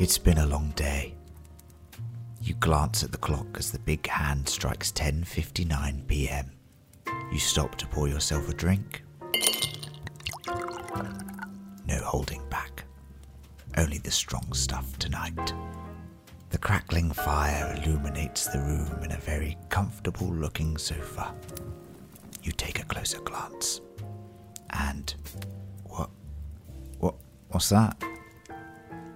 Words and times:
It's 0.00 0.16
been 0.16 0.38
a 0.38 0.46
long 0.46 0.72
day. 0.76 1.12
You 2.40 2.54
glance 2.54 3.02
at 3.02 3.10
the 3.10 3.18
clock 3.18 3.58
as 3.58 3.72
the 3.72 3.80
big 3.80 4.06
hand 4.06 4.48
strikes 4.48 4.92
10:59 4.92 6.06
p.m. 6.06 6.52
You 7.32 7.40
stop 7.40 7.74
to 7.78 7.86
pour 7.88 8.06
yourself 8.06 8.48
a 8.48 8.54
drink. 8.54 9.02
No 11.84 11.98
holding 12.04 12.48
back. 12.48 12.84
Only 13.76 13.98
the 13.98 14.12
strong 14.12 14.52
stuff 14.52 14.96
tonight. 15.00 15.52
The 16.50 16.58
crackling 16.58 17.10
fire 17.10 17.74
illuminates 17.82 18.46
the 18.46 18.60
room 18.60 19.02
in 19.02 19.10
a 19.10 19.18
very 19.18 19.58
comfortable 19.68 20.28
looking 20.28 20.78
sofa. 20.78 21.34
You 22.44 22.52
take 22.52 22.78
a 22.78 22.84
closer 22.84 23.20
glance. 23.22 23.80
And 24.70 25.12
what 25.86 26.10
what 27.00 27.16
what's 27.48 27.70
that? 27.70 28.00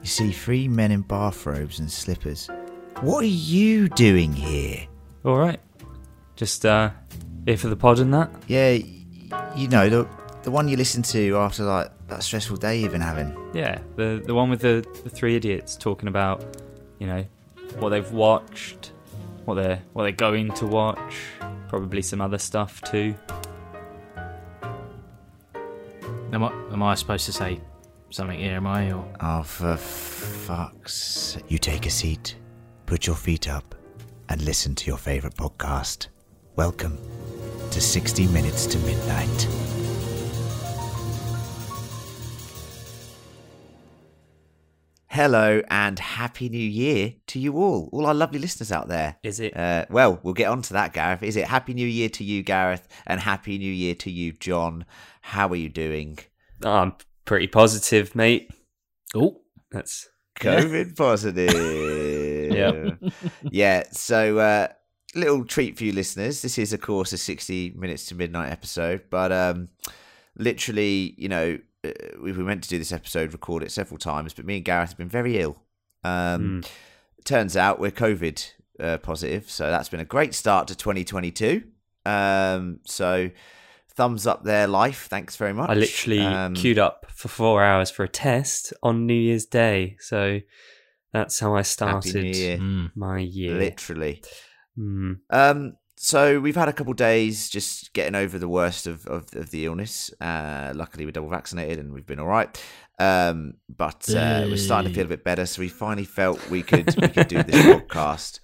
You 0.02 0.08
see 0.08 0.32
three 0.32 0.66
men 0.66 0.90
in 0.90 1.02
bathrobes 1.02 1.78
and 1.78 1.90
slippers. 1.90 2.48
What 3.00 3.22
are 3.22 3.26
you 3.26 3.88
doing 3.88 4.32
here? 4.32 4.86
All 5.24 5.36
right. 5.36 5.60
Just 6.34 6.66
uh, 6.66 6.90
here 7.46 7.56
for 7.56 7.68
the 7.68 7.76
pod 7.76 8.00
and 8.00 8.12
that. 8.12 8.30
Yeah, 8.48 8.78
you 9.54 9.68
know 9.68 9.88
the 9.88 10.08
the 10.42 10.50
one 10.50 10.66
you 10.66 10.76
listen 10.76 11.02
to 11.02 11.36
after 11.36 11.62
like 11.62 11.90
that 12.08 12.22
stressful 12.22 12.56
day 12.56 12.80
you've 12.80 12.92
been 12.92 13.00
having. 13.00 13.36
Yeah, 13.54 13.78
the 13.96 14.20
the 14.24 14.34
one 14.34 14.50
with 14.50 14.60
the, 14.60 14.84
the 15.04 15.10
three 15.10 15.36
idiots 15.36 15.76
talking 15.76 16.08
about, 16.08 16.44
you 16.98 17.06
know, 17.06 17.24
what 17.78 17.90
they've 17.90 18.10
watched, 18.10 18.92
what 19.44 19.54
they're 19.54 19.82
what 19.92 20.02
they're 20.02 20.12
going 20.12 20.52
to 20.54 20.66
watch, 20.66 21.14
probably 21.68 22.02
some 22.02 22.20
other 22.20 22.38
stuff 22.38 22.82
too. 22.82 23.14
Am 26.32 26.42
I, 26.42 26.50
am 26.72 26.82
I 26.82 26.94
supposed 26.94 27.26
to 27.26 27.32
say 27.32 27.60
something 28.12 28.38
here, 28.38 28.56
am 28.56 28.66
I? 28.66 28.92
Or... 28.92 29.04
Oh, 29.20 29.42
for 29.42 29.76
fuck's! 29.76 31.38
You 31.48 31.58
take 31.58 31.86
a 31.86 31.90
seat, 31.90 32.36
put 32.84 33.06
your 33.06 33.16
feet 33.16 33.48
up, 33.48 33.74
and 34.28 34.42
listen 34.42 34.74
to 34.74 34.86
your 34.86 34.98
favorite 34.98 35.34
podcast. 35.34 36.08
Welcome 36.54 36.98
to 37.70 37.80
60 37.80 38.26
Minutes 38.28 38.66
to 38.66 38.78
Midnight. 38.80 39.48
Hello 45.06 45.62
and 45.70 45.98
happy 45.98 46.48
new 46.48 46.58
year 46.58 47.14
to 47.28 47.38
you 47.38 47.56
all, 47.56 47.88
all 47.92 48.06
our 48.06 48.14
lovely 48.14 48.38
listeners 48.38 48.72
out 48.72 48.88
there. 48.88 49.16
Is 49.22 49.40
it? 49.40 49.56
Uh, 49.56 49.86
well, 49.90 50.20
we'll 50.22 50.34
get 50.34 50.48
on 50.48 50.60
to 50.62 50.72
that, 50.74 50.92
Gareth. 50.92 51.22
Is 51.22 51.36
it 51.36 51.46
happy 51.46 51.72
new 51.72 51.86
year 51.86 52.08
to 52.10 52.24
you, 52.24 52.42
Gareth, 52.42 52.88
and 53.06 53.20
happy 53.20 53.58
new 53.58 53.72
year 53.72 53.94
to 53.96 54.10
you, 54.10 54.32
John? 54.32 54.84
How 55.20 55.48
are 55.48 55.56
you 55.56 55.68
doing? 55.68 56.18
Oh, 56.64 56.72
I'm 56.72 56.94
pretty 57.24 57.46
positive, 57.46 58.14
mate. 58.14 58.50
Oh, 59.14 59.40
That's 59.70 60.08
COVID 60.40 60.96
positive. 60.96 62.52
Yeah. 62.52 63.08
yeah. 63.50 63.84
So, 63.92 64.38
uh, 64.38 64.68
little 65.14 65.44
treat 65.44 65.76
for 65.76 65.84
you 65.84 65.92
listeners. 65.92 66.42
This 66.42 66.58
is, 66.58 66.72
of 66.72 66.80
course, 66.80 67.12
a 67.12 67.18
60 67.18 67.74
minutes 67.76 68.06
to 68.06 68.14
midnight 68.14 68.50
episode, 68.50 69.02
but 69.10 69.32
um, 69.32 69.68
literally, 70.36 71.14
you 71.16 71.28
know, 71.28 71.58
uh, 71.84 71.90
we 72.20 72.32
were 72.32 72.44
meant 72.44 72.62
to 72.64 72.68
do 72.68 72.78
this 72.78 72.92
episode, 72.92 73.32
record 73.32 73.62
it 73.62 73.72
several 73.72 73.98
times, 73.98 74.32
but 74.34 74.44
me 74.44 74.56
and 74.56 74.64
Gareth 74.64 74.90
have 74.90 74.98
been 74.98 75.08
very 75.08 75.38
ill. 75.38 75.56
Um, 76.04 76.62
Turns 77.24 77.56
out 77.56 77.78
we're 77.78 77.92
COVID 77.92 78.50
uh, 78.80 78.98
positive, 78.98 79.48
so 79.48 79.70
that's 79.70 79.88
been 79.88 80.00
a 80.00 80.04
great 80.04 80.34
start 80.34 80.66
to 80.68 80.74
2022. 80.74 81.62
Um, 82.04 82.80
so, 82.84 83.30
thumbs 83.94 84.26
up 84.26 84.44
there, 84.44 84.66
life. 84.66 85.06
Thanks 85.08 85.36
very 85.36 85.52
much. 85.52 85.70
I 85.70 85.74
literally 85.74 86.20
Um, 86.20 86.54
queued 86.54 86.78
up 86.78 87.06
for 87.14 87.28
four 87.28 87.62
hours 87.62 87.90
for 87.90 88.04
a 88.04 88.08
test 88.08 88.72
on 88.82 89.06
New 89.06 89.14
Year's 89.14 89.46
Day, 89.46 89.96
so 90.00 90.40
that's 91.12 91.38
how 91.40 91.54
I 91.54 91.62
started 91.62 92.36
Year. 92.36 92.58
mm. 92.58 92.90
my 92.94 93.18
year. 93.18 93.54
Literally. 93.54 94.22
Mm. 94.78 95.18
Um, 95.30 95.72
so 95.96 96.40
we've 96.40 96.56
had 96.56 96.68
a 96.68 96.72
couple 96.72 96.92
days 96.94 97.48
just 97.48 97.92
getting 97.92 98.14
over 98.14 98.38
the 98.38 98.48
worst 98.48 98.86
of, 98.86 99.06
of, 99.06 99.26
of 99.36 99.50
the 99.50 99.66
illness. 99.66 100.10
Uh, 100.20 100.72
luckily, 100.74 101.04
we're 101.04 101.12
double 101.12 101.28
vaccinated 101.28 101.78
and 101.78 101.92
we've 101.92 102.06
been 102.06 102.18
all 102.18 102.26
right. 102.26 102.60
Um, 102.98 103.54
but 103.68 104.08
uh, 104.10 104.46
we're 104.48 104.56
starting 104.56 104.90
to 104.90 104.94
feel 104.94 105.06
a 105.06 105.08
bit 105.08 105.22
better. 105.24 105.46
So 105.46 105.60
we 105.60 105.68
finally 105.68 106.04
felt 106.04 106.50
we 106.50 106.62
could 106.62 106.94
we 107.00 107.08
could 107.08 107.28
do 107.28 107.42
this 107.42 107.56
podcast. 107.66 108.40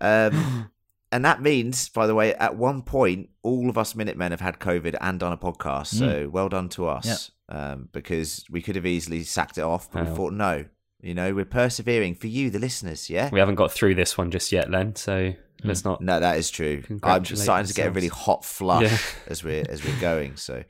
Um, 0.00 0.70
and 1.12 1.24
that 1.24 1.40
means, 1.42 1.88
by 1.88 2.06
the 2.06 2.14
way, 2.14 2.34
at 2.34 2.56
one 2.56 2.82
point, 2.82 3.30
all 3.42 3.68
of 3.70 3.78
us 3.78 3.94
Minutemen 3.94 4.30
have 4.32 4.40
had 4.40 4.58
COVID 4.58 4.96
and 5.00 5.18
done 5.20 5.32
a 5.32 5.36
podcast. 5.36 5.86
So 5.88 6.28
well 6.28 6.48
done 6.48 6.68
to 6.70 6.86
us. 6.86 7.30
Um, 7.50 7.88
because 7.92 8.44
we 8.50 8.60
could 8.60 8.76
have 8.76 8.84
easily 8.84 9.22
sacked 9.24 9.56
it 9.56 9.62
off, 9.62 9.90
but 9.90 10.04
we 10.04 10.10
Oh. 10.10 10.14
thought 10.14 10.32
no. 10.34 10.66
You 11.00 11.14
know, 11.14 11.32
we're 11.34 11.44
persevering 11.46 12.14
for 12.16 12.26
you, 12.26 12.50
the 12.50 12.58
listeners. 12.58 13.08
Yeah. 13.08 13.30
We 13.32 13.38
haven't 13.38 13.54
got 13.54 13.72
through 13.72 13.94
this 13.94 14.18
one 14.18 14.30
just 14.30 14.52
yet, 14.52 14.70
Len. 14.70 14.96
So 14.96 15.32
let's 15.64 15.84
not. 15.84 16.02
No, 16.02 16.20
that 16.20 16.36
is 16.38 16.50
true. 16.50 16.78
I'm 16.78 16.98
Congratulate 16.98 17.38
starting 17.42 17.66
to 17.68 17.72
get 17.74 17.86
a 17.86 17.90
really 17.90 18.08
hot 18.08 18.44
flush 18.44 18.82
Yeah. 18.82 18.98
as 19.28 19.42
we're 19.42 19.64
as 19.68 19.82
we're 19.84 19.98
going. 20.00 20.36
So 20.36 20.62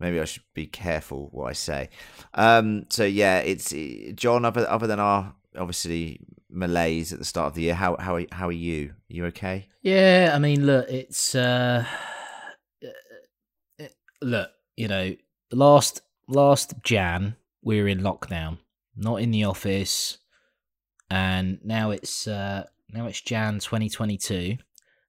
maybe 0.00 0.20
I 0.20 0.24
should 0.24 0.44
be 0.54 0.66
careful 0.66 1.28
what 1.32 1.50
I 1.50 1.52
say. 1.52 1.90
Um, 2.32 2.86
so 2.88 3.04
yeah, 3.04 3.40
it's 3.40 3.72
eh, 3.74 4.12
John. 4.14 4.44
Other 4.46 4.66
other 4.70 4.86
than 4.86 5.00
our 5.00 5.34
obviously 5.56 6.20
malaise 6.50 7.12
at 7.12 7.18
the 7.18 7.24
start 7.24 7.48
of 7.48 7.54
the 7.54 7.62
year, 7.62 7.74
how 7.74 7.96
how 7.98 8.16
are, 8.16 8.24
how 8.32 8.48
are 8.48 8.52
you? 8.52 8.90
Are 8.90 9.14
you 9.14 9.24
okay? 9.26 9.66
Yeah, 9.82 10.32
I 10.34 10.38
mean, 10.38 10.66
look, 10.66 10.88
it's 10.88 11.34
uh, 11.34 11.84
uh, 13.80 13.84
look, 14.20 14.50
you 14.76 14.88
know, 14.88 15.14
last 15.52 16.02
last 16.28 16.74
Jan 16.82 17.36
we 17.62 17.80
were 17.80 17.88
in 17.88 18.00
lockdown, 18.00 18.58
not 18.96 19.16
in 19.16 19.30
the 19.30 19.44
office, 19.44 20.18
and 21.10 21.58
now 21.64 21.90
it's 21.90 22.26
uh 22.26 22.64
now 22.90 23.06
it's 23.06 23.20
Jan 23.20 23.54
2022, 23.54 24.34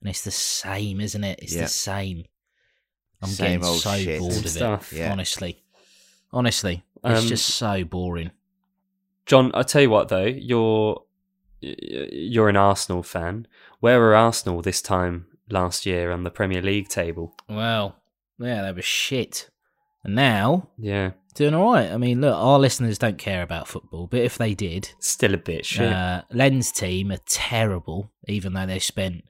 and 0.02 0.10
it's 0.10 0.24
the 0.24 0.31
same, 0.31 1.02
isn't 1.02 1.24
it? 1.24 1.40
It's 1.42 1.54
Yeah. 1.56 1.64
the 1.64 1.68
same. 1.70 2.25
I'm 3.22 3.30
Same 3.30 3.60
getting 3.62 3.66
old 3.66 3.81
so 3.81 3.98
shit. 3.98 4.20
bored 4.20 4.34
of 4.36 4.50
Stuff. 4.50 4.92
it. 4.94 4.98
Yeah. 4.98 5.12
Honestly, 5.12 5.64
honestly, 6.31 6.84
it's 7.06 7.22
Um, 7.22 7.28
just 7.28 7.46
so 7.56 7.86
boring. 7.86 8.31
John, 9.26 9.52
I 9.54 9.64
tell 9.64 9.82
you 9.82 9.90
what 9.90 10.10
though, 10.10 10.26
you're 10.26 11.04
you're 11.62 12.50
an 12.50 12.58
Arsenal 12.58 13.04
fan. 13.04 13.48
Where 13.80 14.00
were 14.00 14.16
Arsenal 14.16 14.62
this 14.62 14.82
time 14.82 15.28
last 15.50 15.86
year 15.86 16.12
on 16.12 16.24
the 16.24 16.32
Premier 16.32 16.62
League 16.62 16.90
table? 16.90 17.36
Well, 17.48 17.96
yeah, 18.38 18.64
they 18.64 18.72
were 18.72 18.82
shit, 18.82 19.50
and 20.04 20.16
now 20.16 20.70
Yeah, 20.78 21.12
doing 21.36 21.54
all 21.54 21.74
right. 21.74 21.92
I 21.92 21.98
mean, 21.98 22.22
look, 22.22 22.36
our 22.36 22.60
listeners 22.60 22.98
don't 22.98 23.18
care 23.18 23.44
about 23.44 23.68
football, 23.68 24.08
but 24.08 24.20
if 24.22 24.38
they 24.38 24.54
did, 24.54 24.90
still 25.00 25.34
a 25.34 25.38
bit 25.38 25.66
shit. 25.66 25.92
uh, 25.92 26.24
Len's 26.32 26.72
team 26.72 27.12
are 27.12 27.20
terrible, 27.26 28.12
even 28.28 28.54
though 28.54 28.66
they 28.66 28.80
spent, 28.80 29.24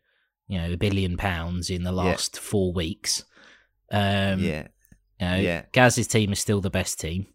you 0.47 0.59
know, 0.59 0.71
a 0.73 0.77
billion 0.77 1.17
pounds 1.17 1.69
in 1.69 1.83
the 1.83 1.91
last 1.91 2.39
four 2.39 2.73
weeks. 2.73 3.25
Um, 3.91 4.39
yeah, 4.39 4.67
you 5.19 5.27
know, 5.27 5.35
yeah. 5.35 5.65
Gaz's 5.71 6.07
team 6.07 6.31
is 6.31 6.39
still 6.39 6.61
the 6.61 6.71
best 6.71 6.99
team, 6.99 7.27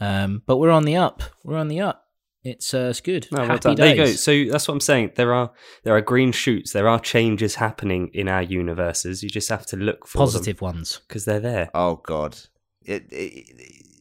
um, 0.00 0.42
but 0.46 0.56
we're 0.58 0.70
on 0.70 0.84
the 0.84 0.96
up. 0.96 1.22
We're 1.44 1.56
on 1.58 1.68
the 1.68 1.80
up. 1.80 2.04
It's 2.42 2.72
uh, 2.72 2.88
it's 2.90 3.00
good. 3.02 3.28
No, 3.30 3.38
well 3.40 3.46
Happy 3.48 3.60
done. 3.60 3.74
There 3.76 3.88
you 3.90 3.96
go. 3.96 4.06
So 4.12 4.44
that's 4.50 4.66
what 4.66 4.72
I'm 4.74 4.80
saying. 4.80 5.12
There 5.16 5.34
are 5.34 5.52
there 5.84 5.94
are 5.94 6.00
green 6.00 6.32
shoots. 6.32 6.72
There 6.72 6.88
are 6.88 6.98
changes 6.98 7.56
happening 7.56 8.10
in 8.14 8.28
our 8.28 8.42
universes. 8.42 9.22
You 9.22 9.28
just 9.28 9.50
have 9.50 9.66
to 9.66 9.76
look 9.76 10.06
for 10.06 10.18
Positive 10.18 10.60
ones. 10.62 11.00
because 11.06 11.26
they're 11.26 11.38
there. 11.40 11.70
Oh 11.74 11.96
God. 11.96 12.38
It, 12.82 13.04
it, 13.10 13.46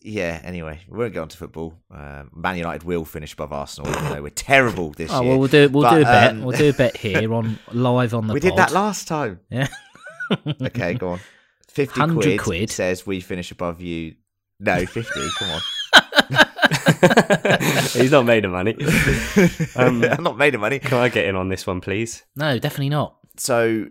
yeah. 0.02 0.40
Anyway, 0.46 0.80
we 0.88 0.98
won't 0.98 1.12
get 1.12 1.20
on 1.20 1.28
to 1.28 1.36
football. 1.36 1.74
Um, 1.92 2.32
Man 2.34 2.56
United 2.56 2.84
will 2.84 3.04
finish 3.04 3.34
above 3.34 3.52
Arsenal. 3.52 3.92
even 3.92 4.10
though 4.10 4.22
we're 4.22 4.30
terrible 4.30 4.92
this 4.92 5.12
Oh 5.14 5.20
year. 5.22 5.32
well, 5.32 5.40
we'll 5.40 5.48
do 5.50 5.68
we'll 5.70 5.84
But, 5.84 5.96
do 5.96 6.02
a 6.02 6.06
bet. 6.06 6.32
um, 6.32 6.44
we'll 6.44 6.58
do 6.58 6.70
a 6.70 6.74
bet 6.74 6.96
here 6.96 7.34
on 7.34 7.60
live 7.74 8.14
on 8.14 8.28
the. 8.28 8.34
we 8.34 8.40
did 8.40 8.56
that 8.56 8.72
last 8.72 9.10
time. 9.10 9.42
Yeah. 9.50 9.68
Okay, 10.62 10.94
go 10.94 11.10
on. 11.10 11.20
50 11.72 12.08
quid, 12.14 12.40
quid. 12.40 12.70
says 12.70 13.06
we 13.06 13.20
finish 13.20 13.52
above 13.52 13.82
you. 13.82 14.16
No, 14.62 14.86
50. 14.86 15.04
come 15.38 15.50
on. 15.50 15.62
He's 17.94 18.12
not 18.12 18.26
made 18.26 18.46
of 18.46 18.52
money. 18.52 18.76
Um, 19.76 20.04
I'm 20.04 20.24
not 20.24 20.38
made 20.38 20.56
of 20.56 20.62
money. 20.62 20.80
Can 20.80 20.98
I 20.98 21.10
get 21.10 21.26
in 21.26 21.36
on 21.36 21.48
this 21.50 21.66
one, 21.66 21.80
please? 21.80 22.24
no, 22.36 22.60
definitely 22.60 22.90
not. 22.90 23.16
So, 23.38 23.86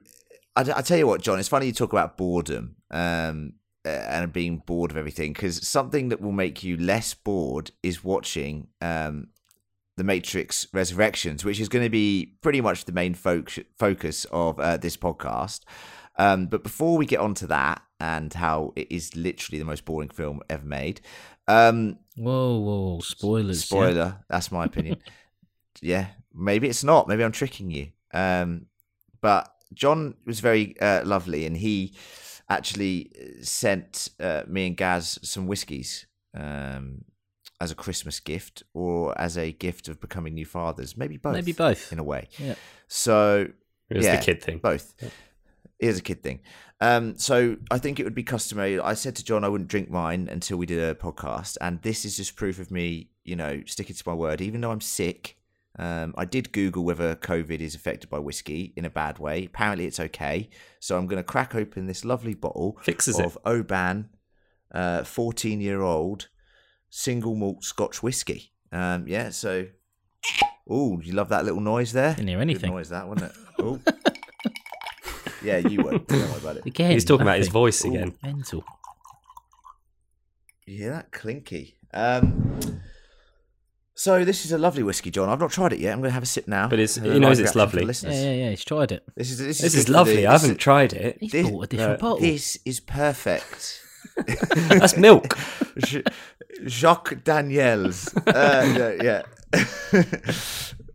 I, 0.54 0.60
I 0.60 0.82
tell 0.82 0.98
you 0.98 1.06
what, 1.06 1.22
John, 1.22 1.38
it's 1.38 1.48
funny 1.48 1.66
you 1.66 1.72
talk 1.72 1.92
about 1.92 2.16
boredom 2.18 2.76
um, 2.90 3.54
uh, 3.86 3.88
and 3.88 4.32
being 4.32 4.58
bored 4.66 4.90
of 4.90 4.96
everything 4.96 5.32
because 5.32 5.66
something 5.66 6.10
that 6.10 6.20
will 6.20 6.32
make 6.32 6.62
you 6.62 6.76
less 6.76 7.14
bored 7.14 7.70
is 7.82 8.04
watching 8.04 8.68
um, 8.82 9.28
The 9.96 10.04
Matrix 10.04 10.66
Resurrections, 10.74 11.44
which 11.44 11.60
is 11.60 11.68
going 11.70 11.84
to 11.84 11.90
be 11.90 12.34
pretty 12.42 12.60
much 12.60 12.84
the 12.84 12.92
main 12.92 13.14
fo- 13.14 13.44
focus 13.78 14.26
of 14.30 14.60
uh, 14.60 14.76
this 14.76 14.96
podcast. 14.96 15.60
Um, 16.18 16.46
but 16.46 16.62
before 16.62 16.98
we 16.98 17.06
get 17.06 17.20
on 17.20 17.32
to 17.34 17.46
that 17.46 17.80
and 18.00 18.34
how 18.34 18.72
it 18.76 18.88
is 18.90 19.16
literally 19.16 19.58
the 19.58 19.64
most 19.64 19.84
boring 19.84 20.10
film 20.10 20.40
ever 20.50 20.66
made, 20.66 21.00
um, 21.48 21.98
Whoa, 22.16 22.58
whoa, 22.58 23.00
spoilers. 23.00 23.58
yeah? 23.62 23.64
Spoiler. 23.66 24.24
That's 24.28 24.52
my 24.52 24.64
opinion. 24.64 24.98
yeah, 25.80 26.08
maybe 26.34 26.68
it's 26.68 26.84
not. 26.84 27.08
Maybe 27.08 27.24
I'm 27.24 27.32
tricking 27.32 27.70
you. 27.70 27.88
Um, 28.12 28.66
but 29.20 29.52
John 29.74 30.14
was 30.26 30.40
very 30.40 30.78
uh, 30.80 31.04
lovely, 31.04 31.46
and 31.46 31.56
he 31.56 31.94
actually 32.48 33.10
sent 33.42 34.08
uh, 34.20 34.42
me 34.46 34.68
and 34.68 34.76
Gaz 34.76 35.18
some 35.22 35.46
whiskies. 35.46 36.06
Um, 36.34 37.04
as 37.60 37.70
a 37.72 37.74
Christmas 37.74 38.20
gift 38.20 38.62
or 38.72 39.18
as 39.20 39.36
a 39.36 39.50
gift 39.52 39.88
of 39.88 40.00
becoming 40.00 40.34
new 40.34 40.44
fathers. 40.46 40.96
Maybe 40.96 41.16
both. 41.16 41.34
Maybe 41.34 41.52
both. 41.52 41.92
in 41.92 41.98
a 41.98 42.04
way. 42.04 42.28
Yeah. 42.38 42.54
So 42.86 43.48
It 43.90 43.96
was 43.96 44.06
yeah, 44.06 44.16
the 44.16 44.24
kid 44.24 44.42
thing. 44.42 44.58
Both. 44.58 44.94
It 45.78 45.88
is 45.88 45.98
a 45.98 46.02
kid 46.02 46.22
thing. 46.22 46.40
Um, 46.80 47.16
so 47.16 47.56
I 47.70 47.78
think 47.78 47.98
it 47.98 48.04
would 48.04 48.14
be 48.14 48.22
customary. 48.22 48.78
I 48.78 48.94
said 48.94 49.16
to 49.16 49.24
John 49.24 49.44
I 49.44 49.48
wouldn't 49.48 49.70
drink 49.70 49.90
mine 49.90 50.28
until 50.30 50.56
we 50.56 50.66
did 50.66 50.78
a 50.78 50.94
podcast, 50.94 51.56
and 51.60 51.80
this 51.82 52.04
is 52.04 52.16
just 52.16 52.36
proof 52.36 52.58
of 52.58 52.70
me, 52.70 53.10
you 53.24 53.36
know, 53.36 53.62
sticking 53.66 53.96
to 53.96 54.02
my 54.06 54.14
word. 54.14 54.40
Even 54.40 54.60
though 54.60 54.70
I'm 54.70 54.80
sick, 54.80 55.36
um, 55.78 56.14
I 56.16 56.24
did 56.24 56.52
Google 56.52 56.84
whether 56.84 57.14
COVID 57.14 57.60
is 57.60 57.74
affected 57.74 58.10
by 58.10 58.18
whiskey 58.18 58.72
in 58.76 58.84
a 58.84 58.90
bad 58.90 59.18
way. 59.18 59.44
Apparently, 59.44 59.86
it's 59.86 60.00
okay. 60.00 60.50
So 60.80 60.96
I'm 60.96 61.06
going 61.06 61.18
to 61.18 61.24
crack 61.24 61.54
open 61.54 61.86
this 61.86 62.04
lovely 62.04 62.34
bottle 62.34 62.78
Fixes 62.82 63.18
it. 63.18 63.24
of 63.26 63.38
Oban, 63.44 64.10
uh, 64.72 65.04
14 65.04 65.60
year 65.60 65.82
old 65.82 66.28
single 66.90 67.34
malt 67.34 67.64
Scotch 67.64 68.02
whiskey. 68.02 68.52
Um, 68.72 69.06
yeah. 69.06 69.30
So, 69.30 69.66
oh, 70.68 71.00
you 71.00 71.12
love 71.12 71.28
that 71.28 71.44
little 71.44 71.60
noise 71.60 71.92
there? 71.92 72.14
Didn't 72.14 72.28
hear 72.28 72.40
anything. 72.40 72.70
Good 72.70 72.76
noise 72.76 72.88
that, 72.90 73.08
wasn't 73.08 73.32
it? 73.32 73.36
Oh. 73.60 73.80
Yeah, 75.42 75.58
you 75.58 75.82
won't. 75.82 76.06
Don't 76.08 76.20
worry 76.30 76.38
about 76.38 76.56
it. 76.58 76.66
Again, 76.66 76.90
He's 76.92 77.04
talking 77.04 77.22
about 77.22 77.38
his 77.38 77.48
voice 77.48 77.84
Ooh. 77.84 77.90
again. 77.90 78.14
Mental. 78.22 78.64
You 80.66 80.76
hear 80.78 80.90
that 80.90 81.12
clinky? 81.12 81.78
Um, 81.94 82.60
so 83.94 84.24
this 84.24 84.44
is 84.44 84.52
a 84.52 84.58
lovely 84.58 84.82
whiskey, 84.82 85.10
John. 85.10 85.28
I've 85.28 85.40
not 85.40 85.50
tried 85.50 85.72
it 85.72 85.78
yet. 85.80 85.92
I'm 85.92 86.00
going 86.00 86.10
to 86.10 86.14
have 86.14 86.22
a 86.22 86.26
sip 86.26 86.46
now. 86.46 86.68
But 86.68 86.78
it's- 86.78 86.96
he 86.96 87.00
live 87.02 87.20
knows 87.20 87.38
it's 87.38 87.54
reaction 87.54 87.54
for 87.54 87.58
lovely. 87.58 87.78
the 87.78 87.82
Yeah, 87.82 87.86
listeners. 87.86 88.22
yeah, 88.22 88.32
yeah. 88.32 88.50
He's 88.50 88.64
tried 88.64 88.92
it. 88.92 89.02
This 89.16 89.30
is 89.30 89.38
this, 89.38 89.60
This 89.60 89.72
good 89.72 89.78
is 89.80 89.86
for 89.86 89.92
lovely. 89.92 90.16
the- 90.16 90.26
I 90.26 90.32
haven't 90.32 90.58
tried 90.58 90.92
it. 90.92 91.16
He's 91.20 91.32
This- 91.32 91.48
bought 91.50 91.64
a 91.64 91.66
different 91.68 92.00
bottle. 92.00 92.18
This 92.20 92.58
is 92.64 92.80
perfect. 92.80 93.82
That's 94.68 94.96
milk. 94.96 95.36
J- 95.78 96.02
Jacques 96.66 97.22
Daniels. 97.24 98.14
Uh, 98.26 98.94
yeah. 99.02 99.22
yeah. 99.92 100.02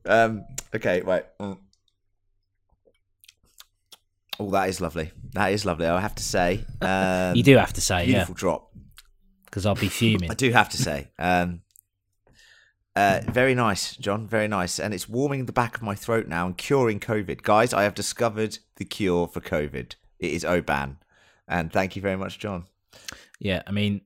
um, 0.06 0.46
okay, 0.76 1.02
right. 1.02 1.26
Mm. 1.40 1.58
Oh, 4.46 4.52
that 4.52 4.68
is 4.70 4.82
lovely. 4.82 5.12
That 5.34 5.52
is 5.54 5.66
lovely. 5.66 5.88
I 5.88 6.02
have 6.02 6.16
to 6.16 6.24
say. 6.24 6.66
Um, 6.82 7.36
you 7.36 7.44
do 7.44 7.56
have 7.58 7.72
to 7.74 7.82
say, 7.82 8.00
yeah, 8.06 8.12
beautiful 8.26 8.36
drop. 8.36 8.72
because 9.46 9.66
I'll 9.66 9.76
be 9.76 9.88
fuming. 9.88 10.30
I 10.36 10.36
do 10.36 10.52
have 10.52 10.70
to 10.70 10.78
say. 10.78 11.12
Um, 11.18 11.62
uh, 12.96 13.22
very 13.28 13.56
nice, 13.56 13.96
John. 13.96 14.28
Very 14.28 14.48
nice, 14.48 14.80
and 14.80 14.94
it's 14.94 15.08
warming 15.10 15.46
the 15.46 15.54
back 15.54 15.76
of 15.78 15.82
my 15.82 15.96
throat 15.96 16.28
now 16.28 16.46
and 16.46 16.58
curing 16.58 17.00
COVID, 17.00 17.42
guys. 17.42 17.74
I 17.74 17.84
have 17.84 17.96
discovered 17.96 18.60
the 18.76 18.86
cure 18.86 19.28
for 19.28 19.40
COVID. 19.42 19.96
It 20.20 20.32
is 20.32 20.44
Oban, 20.46 20.98
and 21.48 21.72
thank 21.72 21.96
you 21.96 22.02
very 22.02 22.18
much, 22.18 22.38
John. 22.38 22.66
Yeah, 23.40 23.64
I 23.66 23.72
mean, 23.72 24.02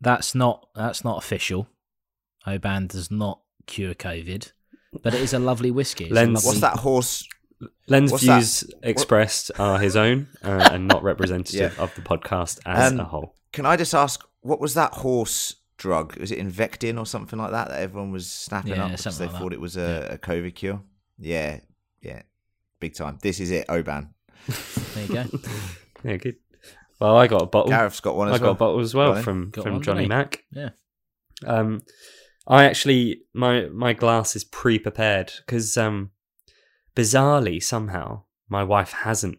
that's 0.00 0.34
not 0.34 0.68
that's 0.74 1.04
not 1.04 1.18
official. 1.22 1.68
Oban 2.46 2.86
does 2.88 3.10
not 3.10 3.40
cure 3.66 3.94
COVID, 3.94 4.52
but 5.02 5.14
it 5.14 5.20
is 5.20 5.32
a 5.34 5.38
lovely 5.38 5.70
whiskey. 5.70 6.08
Lens- 6.08 6.34
lovely- 6.44 6.46
What's 6.48 6.60
that 6.60 6.78
horse? 6.80 7.28
Len's 7.88 8.12
What's 8.12 8.26
that? 8.26 8.34
views 8.38 8.64
expressed 8.82 9.50
are 9.58 9.78
his 9.78 9.96
own 9.96 10.28
uh, 10.42 10.68
and 10.72 10.86
not 10.86 11.02
representative 11.02 11.74
Yeah. 11.76 11.82
of 11.82 11.94
the 11.94 12.02
podcast 12.02 12.60
as 12.66 12.92
Um, 12.92 13.00
a 13.00 13.04
whole. 13.04 13.34
Can 13.52 13.64
I 13.64 13.76
just 13.76 13.94
ask, 13.94 14.22
what 14.42 14.60
was 14.60 14.74
that 14.74 14.92
horse 14.92 15.56
drug? 15.78 16.16
Was 16.18 16.30
it 16.32 16.38
Invectin 16.38 16.98
or 16.98 17.06
something 17.06 17.38
like 17.38 17.52
that 17.52 17.68
that 17.68 17.80
everyone 17.80 18.10
was 18.12 18.30
snapping 18.30 18.72
Yeah, 18.74 18.86
up 18.86 18.96
because 18.96 19.18
they 19.18 19.26
like 19.26 19.34
thought 19.36 19.50
that. 19.50 19.54
it 19.56 19.60
was 19.60 19.76
a, 19.76 20.08
a 20.12 20.18
COVID 20.18 20.54
cure? 20.54 20.82
Yeah, 21.18 21.60
yeah, 22.02 22.22
big 22.80 22.94
time. 22.94 23.18
This 23.22 23.40
is 23.40 23.50
it, 23.50 23.64
Oban. 23.68 24.12
There 24.94 25.06
you 25.06 25.14
go. 25.14 25.38
Yeah, 26.04 26.16
good. 26.18 26.36
Well, 27.00 27.16
I 27.16 27.26
got 27.26 27.42
a 27.42 27.46
bottle. 27.46 27.70
Gareth's 27.70 28.00
got 28.00 28.16
one 28.16 28.28
as 28.28 28.34
I 28.34 28.38
got 28.38 28.42
well. 28.44 28.52
a 28.52 28.54
bottle 28.54 28.80
as 28.80 28.92
Go 28.92 28.98
well 28.98 29.12
on 29.16 29.22
from 29.22 29.50
from 29.52 29.72
one, 29.74 29.82
Johnny 29.82 30.00
didn't? 30.02 30.08
Mac. 30.10 30.44
Yeah. 30.52 30.68
Um, 31.46 31.82
I 32.46 32.64
actually 32.64 33.22
my 33.34 33.66
my 33.66 33.92
glass 33.92 34.36
is 34.36 34.44
pre-prepared 34.44 35.32
because 35.38 35.76
um, 35.76 36.10
bizarrely 36.96 37.62
somehow 37.62 38.22
my 38.48 38.64
wife 38.64 38.92
hasn't 38.92 39.38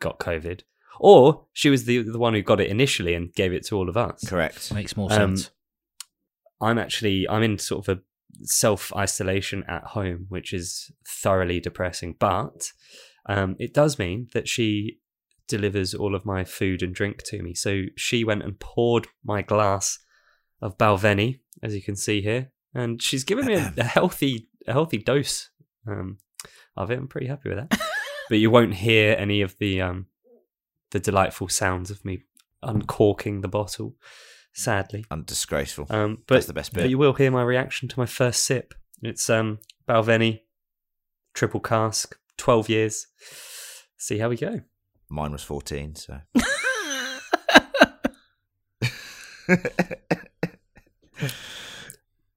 got 0.00 0.18
COVID, 0.18 0.62
or 1.00 1.46
she 1.52 1.70
was 1.70 1.84
the 1.84 2.02
the 2.02 2.18
one 2.18 2.34
who 2.34 2.42
got 2.42 2.60
it 2.60 2.68
initially 2.70 3.14
and 3.14 3.32
gave 3.34 3.52
it 3.52 3.64
to 3.66 3.76
all 3.76 3.88
of 3.88 3.96
us. 3.96 4.28
Correct. 4.28 4.72
Makes 4.74 4.96
more 4.96 5.10
Um, 5.12 5.36
sense. 5.36 5.50
I'm 6.60 6.78
actually 6.78 7.26
I'm 7.28 7.42
in 7.42 7.58
sort 7.58 7.88
of 7.88 7.96
a 7.98 8.02
self 8.42 8.92
isolation 8.94 9.64
at 9.68 9.84
home, 9.84 10.26
which 10.28 10.52
is 10.52 10.90
thoroughly 11.06 11.60
depressing. 11.60 12.16
But 12.18 12.72
um, 13.26 13.56
it 13.58 13.72
does 13.72 13.98
mean 13.98 14.28
that 14.34 14.48
she 14.48 14.98
delivers 15.46 15.94
all 15.94 16.14
of 16.14 16.26
my 16.26 16.44
food 16.44 16.82
and 16.82 16.94
drink 16.94 17.22
to 17.24 17.42
me. 17.42 17.54
So 17.54 17.84
she 17.96 18.22
went 18.24 18.42
and 18.42 18.58
poured 18.60 19.06
my 19.24 19.40
glass 19.42 19.98
of 20.60 20.76
Balvenie, 20.76 21.40
as 21.62 21.74
you 21.74 21.82
can 21.82 21.96
see 21.96 22.20
here, 22.20 22.50
and 22.74 23.00
she's 23.02 23.24
given 23.24 23.46
me 23.46 23.54
a, 23.54 23.72
a 23.78 23.84
healthy 23.84 24.48
a 24.66 24.72
healthy 24.72 24.98
dose 24.98 25.50
um, 25.86 26.18
of 26.78 26.90
it. 26.90 26.98
I'm 26.98 27.08
pretty 27.08 27.26
happy 27.26 27.48
with 27.50 27.58
that. 27.68 27.80
but 28.28 28.38
you 28.38 28.50
won't 28.50 28.74
hear 28.74 29.14
any 29.18 29.42
of 29.42 29.56
the 29.58 29.80
um, 29.82 30.06
the 30.90 31.00
delightful 31.00 31.48
sounds 31.48 31.90
of 31.90 32.04
me 32.04 32.22
uncorking 32.62 33.40
the 33.42 33.48
bottle. 33.48 33.94
Sadly, 34.52 35.04
Undisgraceful. 35.10 35.90
um, 35.90 36.22
but 36.26 36.34
That's 36.36 36.46
the 36.46 36.52
best 36.54 36.72
bit. 36.72 36.78
but 36.78 36.82
bit. 36.84 36.90
you 36.90 36.98
will 36.98 37.12
hear 37.12 37.30
my 37.30 37.42
reaction 37.42 37.88
to 37.88 37.98
my 37.98 38.06
first 38.06 38.44
sip. 38.44 38.74
It's 39.02 39.28
um 39.30 39.58
Balvenie, 39.88 40.40
triple 41.34 41.60
cask, 41.60 42.18
twelve 42.36 42.68
years. 42.68 43.06
See 43.96 44.18
how 44.18 44.28
we 44.30 44.36
go. 44.36 44.60
Mine 45.10 45.32
was 45.32 45.42
14, 45.42 45.94
so. 45.96 46.20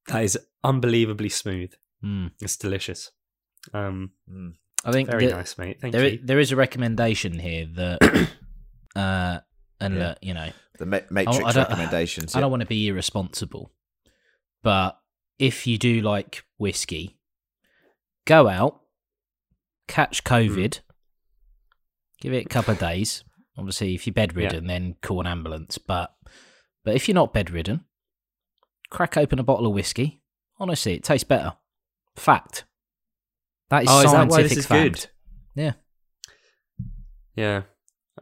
That 0.08 0.24
is 0.24 0.38
unbelievably 0.64 1.30
smooth. 1.30 1.74
Mm. 2.04 2.32
It's 2.42 2.58
delicious. 2.58 3.12
Um, 3.74 4.12
Mm. 4.30 4.54
I 4.84 4.92
think 4.92 5.10
very 5.10 5.28
that 5.28 5.36
nice, 5.36 5.58
mate. 5.58 5.80
Thank 5.80 5.94
there, 5.94 6.08
you. 6.08 6.14
i- 6.14 6.20
there 6.24 6.40
is 6.40 6.52
a 6.52 6.56
recommendation 6.56 7.38
here 7.40 7.66
that, 7.76 8.02
uh, 8.96 9.40
and 9.80 9.96
Yeah. 9.96 10.08
look, 10.10 10.18
you 10.22 10.34
know, 10.34 10.52
The 10.80 10.86
Ma- 10.88 11.00
Matrix 11.12 11.38
I 11.40 11.52
don't- 11.52 11.70
recommendations. 11.70 12.34
I 12.36 12.40
yeah. 12.40 12.42
don't 12.42 12.52
want 12.52 12.62
to 12.62 12.68
be 12.68 12.88
irresponsible, 12.88 13.72
but 14.64 15.00
if 15.38 15.68
you 15.68 15.78
do 15.78 16.02
like 16.02 16.44
whiskey, 16.58 17.20
go 18.26 18.48
out, 18.48 18.82
catch 19.88 20.24
COVID, 20.24 20.80
give 22.20 22.34
it 22.34 22.46
a 22.46 22.50
couple 22.50 22.74
of 22.74 22.80
days. 22.80 23.24
Obviously, 23.58 23.94
if 23.94 24.08
you're 24.08 24.14
bedridden, 24.14 24.66
then 24.66 24.96
call 25.02 25.22
an 25.22 25.28
ambulance. 25.28 25.78
But 25.78 26.16
but 26.84 26.96
if 26.96 27.08
you're 27.08 27.16
not 27.16 27.34
bedridden, 27.34 27.86
crack 28.90 29.18
open 29.18 29.38
a 29.38 29.44
bottle 29.44 29.68
of 29.68 29.74
whiskey. 29.74 30.22
Honestly, 30.60 30.94
it 30.96 31.04
tastes 31.04 31.28
better. 31.28 31.54
Fact. 32.16 32.66
That 33.72 33.84
is 33.84 33.90
oh, 33.90 33.98
is 34.00 34.04
that 34.04 34.12
scientific 34.12 34.32
why 34.32 34.42
this 34.44 34.58
is 34.58 34.66
fact. 34.68 34.84
good? 35.56 35.62
Yeah. 35.64 35.74
Yeah. 37.36 37.62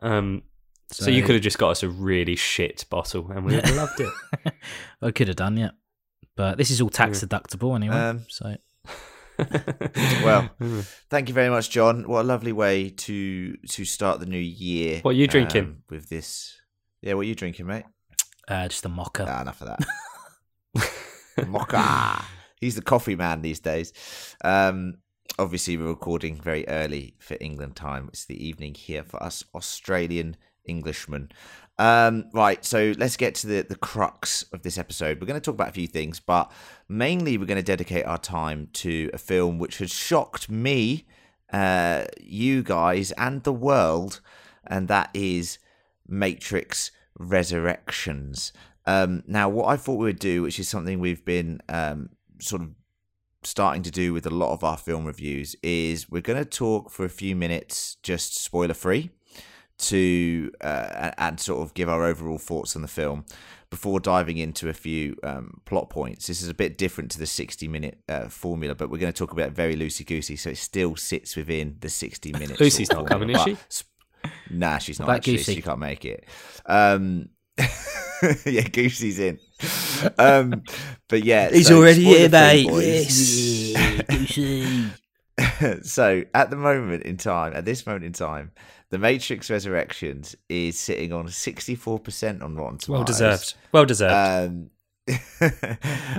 Um, 0.01 0.43
so, 0.91 1.09
you 1.11 1.21
could 1.23 1.35
have 1.35 1.43
just 1.43 1.57
got 1.57 1.69
us 1.71 1.83
a 1.83 1.89
really 1.89 2.35
shit 2.35 2.85
bottle, 2.89 3.29
and 3.31 3.43
we 3.45 3.55
would 3.55 3.65
have 3.65 3.75
loved 3.75 3.99
it. 3.99 4.53
I 5.01 5.11
could 5.11 5.27
have 5.27 5.35
done, 5.37 5.57
yeah. 5.57 5.71
But 6.35 6.57
this 6.57 6.71
is 6.71 6.79
all 6.81 6.89
tax 6.89 7.21
Yeah. 7.21 7.27
deductible 7.27 7.75
anyway. 7.75 7.95
Um, 7.95 8.25
so 8.29 8.55
Well, 10.23 10.49
Mm. 10.59 10.83
Thank 11.09 11.27
you 11.29 11.33
very 11.33 11.49
much, 11.49 11.69
John. 11.69 12.07
What 12.07 12.21
a 12.21 12.23
lovely 12.23 12.51
way 12.51 12.89
to 12.89 13.55
to 13.57 13.85
start 13.85 14.19
the 14.19 14.25
new 14.25 14.37
year. 14.37 14.99
What 15.01 15.11
are 15.11 15.13
you 15.13 15.27
drinking? 15.27 15.63
um, 15.63 15.83
with 15.89 16.09
this? 16.09 16.57
Yeah, 17.01 17.13
what 17.15 17.21
are 17.21 17.29
you 17.29 17.35
drinking, 17.35 17.65
mate? 17.67 17.85
uh, 18.47 18.67
just 18.67 18.85
a 18.85 18.89
mocha. 18.89 19.25
Ah, 19.27 19.41
enough 19.41 19.61
of 19.61 19.67
that. 19.67 21.47
Mocha. 21.47 22.23
He's 22.59 22.75
the 22.75 22.81
coffee 22.81 23.15
man 23.15 23.41
these 23.41 23.59
days. 23.59 23.93
Um, 24.43 24.95
obviously, 25.37 25.77
we're 25.77 25.87
recording 25.87 26.35
very 26.35 26.67
early 26.67 27.15
for 27.19 27.37
England 27.39 27.75
time. 27.75 28.07
It's 28.09 28.25
the 28.25 28.43
evening 28.43 28.73
here 28.73 29.03
for 29.03 29.21
us 29.21 29.43
Australian 29.53 30.37
Englishmen. 30.67 31.31
Um, 31.77 32.25
right, 32.33 32.63
so 32.65 32.93
let's 32.97 33.15
get 33.15 33.35
to 33.35 33.47
the, 33.47 33.61
the 33.61 33.75
crux 33.75 34.43
of 34.51 34.63
this 34.63 34.77
episode. 34.77 35.19
We're 35.19 35.27
going 35.27 35.39
to 35.39 35.45
talk 35.45 35.55
about 35.55 35.69
a 35.69 35.73
few 35.73 35.87
things, 35.87 36.19
but 36.19 36.51
mainly 36.89 37.37
we're 37.37 37.45
going 37.45 37.55
to 37.55 37.63
dedicate 37.63 38.05
our 38.05 38.17
time 38.17 38.67
to 38.73 39.09
a 39.13 39.17
film 39.17 39.59
which 39.59 39.77
has 39.77 39.91
shocked 39.91 40.49
me, 40.49 41.07
uh, 41.53 42.05
you 42.19 42.63
guys, 42.63 43.11
and 43.13 43.43
the 43.43 43.53
world, 43.53 44.19
and 44.67 44.89
that 44.89 45.09
is 45.13 45.57
Matrix 46.05 46.91
Resurrections. 47.17 48.51
Um, 48.85 49.23
now, 49.25 49.47
what 49.47 49.69
I 49.69 49.77
thought 49.77 49.99
we 49.99 50.05
would 50.05 50.19
do, 50.19 50.41
which 50.41 50.59
is 50.59 50.67
something 50.67 50.99
we've 50.99 51.23
been 51.23 51.61
um, 51.69 52.09
sort 52.39 52.61
of 52.61 52.71
starting 53.43 53.83
to 53.83 53.91
do 53.91 54.13
with 54.13 54.25
a 54.25 54.29
lot 54.29 54.51
of 54.51 54.63
our 54.63 54.77
film 54.77 55.05
reviews, 55.05 55.55
is 55.63 56.09
we're 56.09 56.21
going 56.21 56.39
to 56.39 56.45
talk 56.45 56.89
for 56.91 57.05
a 57.05 57.09
few 57.09 57.35
minutes, 57.35 57.97
just 58.03 58.39
spoiler 58.39 58.73
free, 58.73 59.09
to 59.77 60.51
uh, 60.61 61.11
and, 61.17 61.39
sort 61.39 61.61
of 61.61 61.73
give 61.73 61.87
our 61.87 62.03
overall 62.03 62.37
thoughts 62.37 62.75
on 62.75 62.81
the 62.81 62.87
film 62.87 63.25
before 63.69 63.99
diving 63.99 64.37
into 64.37 64.67
a 64.67 64.73
few 64.73 65.15
um, 65.23 65.61
plot 65.65 65.89
points. 65.89 66.27
This 66.27 66.41
is 66.41 66.49
a 66.49 66.53
bit 66.53 66.77
different 66.77 67.11
to 67.11 67.19
the 67.19 67.25
60 67.25 67.67
minute 67.67 67.99
uh, 68.09 68.27
formula, 68.27 68.75
but 68.75 68.89
we're 68.89 68.97
going 68.97 69.13
to 69.13 69.17
talk 69.17 69.31
about 69.31 69.51
very 69.51 69.75
loosey 69.75 70.05
goosey, 70.05 70.35
so 70.35 70.49
it 70.49 70.57
still 70.57 70.95
sits 70.95 71.35
within 71.35 71.77
the 71.79 71.89
60 71.89 72.33
minutes. 72.33 72.59
Lucy's 72.59 72.91
not 72.91 73.07
coming, 73.07 73.29
is 73.29 73.41
she? 73.41 73.57
Nah, 74.49 74.79
she's 74.79 74.99
not 74.99 75.09
actually. 75.09 75.37
She 75.37 75.61
can't 75.61 75.79
make 75.79 76.03
it. 76.03 76.25
Um, 76.65 77.29
yeah, 78.45 78.67
Goosey's 78.67 79.19
in. 79.19 79.39
um, 80.17 80.63
but 81.07 81.23
yeah, 81.23 81.49
He's 81.49 81.67
so 81.67 81.77
already 81.77 82.03
here, 82.03 82.29
spoiler-free, 82.29 82.63
mate. 82.63 82.69
boys. 82.69 83.71
Yes. 83.71 84.95
so 85.83 86.23
at 86.33 86.49
the 86.49 86.55
moment 86.55 87.03
in 87.03 87.17
time, 87.17 87.53
at 87.53 87.65
this 87.65 87.85
moment 87.85 88.05
in 88.05 88.13
time, 88.13 88.51
The 88.89 88.97
Matrix 88.97 89.49
Resurrections 89.49 90.35
is 90.47 90.79
sitting 90.79 91.13
on 91.13 91.29
sixty 91.29 91.75
four 91.75 91.99
percent 91.99 92.41
on 92.41 92.55
Rotten 92.55 92.77
Tomatoes. 92.77 92.89
Well 92.99 93.03
deserved. 93.05 93.53
Well 93.71 93.85
deserved. 93.85 94.13
Um, 94.13 94.69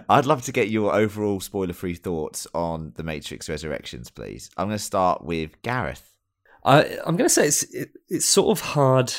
I'd 0.09 0.27
love 0.27 0.43
to 0.43 0.53
get 0.53 0.69
your 0.69 0.95
overall 0.95 1.41
spoiler 1.41 1.73
free 1.73 1.95
thoughts 1.95 2.47
on 2.55 2.93
The 2.97 3.03
Matrix 3.05 3.49
Resurrections, 3.49 4.11
please. 4.11 4.51
I'm 4.57 4.67
going 4.69 4.79
to 4.79 4.85
start 4.85 5.25
with 5.25 5.61
Gareth. 5.63 6.17
I, 6.65 6.99
I'm 7.07 7.17
going 7.17 7.29
to 7.29 7.35
say 7.35 7.47
it's 7.47 7.63
it, 7.75 7.91
it's 8.09 8.27
sort 8.27 8.57
of 8.59 8.65
hard 8.65 9.13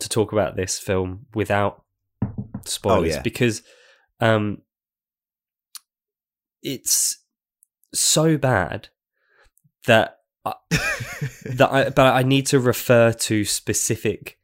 to 0.00 0.08
talk 0.08 0.32
about 0.32 0.56
this 0.56 0.78
film 0.78 1.26
without 1.34 1.82
spoilers 2.66 3.14
yeah. 3.14 3.22
because 3.22 3.62
um, 4.20 4.62
it's 6.62 7.18
so 7.94 8.36
bad 8.36 8.88
that 9.86 10.18
I, 10.44 10.54
that 11.44 11.68
I, 11.70 11.90
but 11.90 12.14
I 12.14 12.22
need 12.22 12.46
to 12.46 12.60
refer 12.60 13.12
to 13.12 13.44
specific 13.44 14.38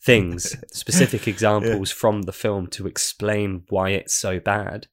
things, 0.00 0.56
specific 0.72 1.28
examples 1.28 1.90
from 1.90 2.22
the 2.22 2.32
film 2.32 2.66
to 2.68 2.86
explain 2.86 3.64
why 3.68 3.90
it's 3.90 4.14
so 4.14 4.40
bad. 4.40 4.86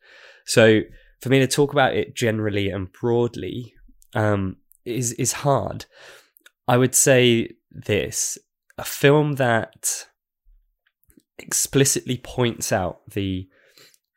So 0.46 0.82
for 1.22 1.30
me 1.30 1.40
to 1.40 1.48
talk 1.48 1.74
about 1.74 1.96
it 1.96 2.16
generally 2.16 2.70
and 2.70 2.92
broadly 2.92 3.74
um, 4.14 4.58
is 4.84 5.14
is 5.14 5.34
hard. 5.34 5.86
I 6.68 6.78
would 6.78 6.96
say 6.96 7.52
this: 7.72 8.38
a 8.78 8.84
film 8.84 9.34
that 9.34 10.08
explicitly 11.40 12.18
points 12.18 12.72
out 12.72 13.02
the 13.10 13.48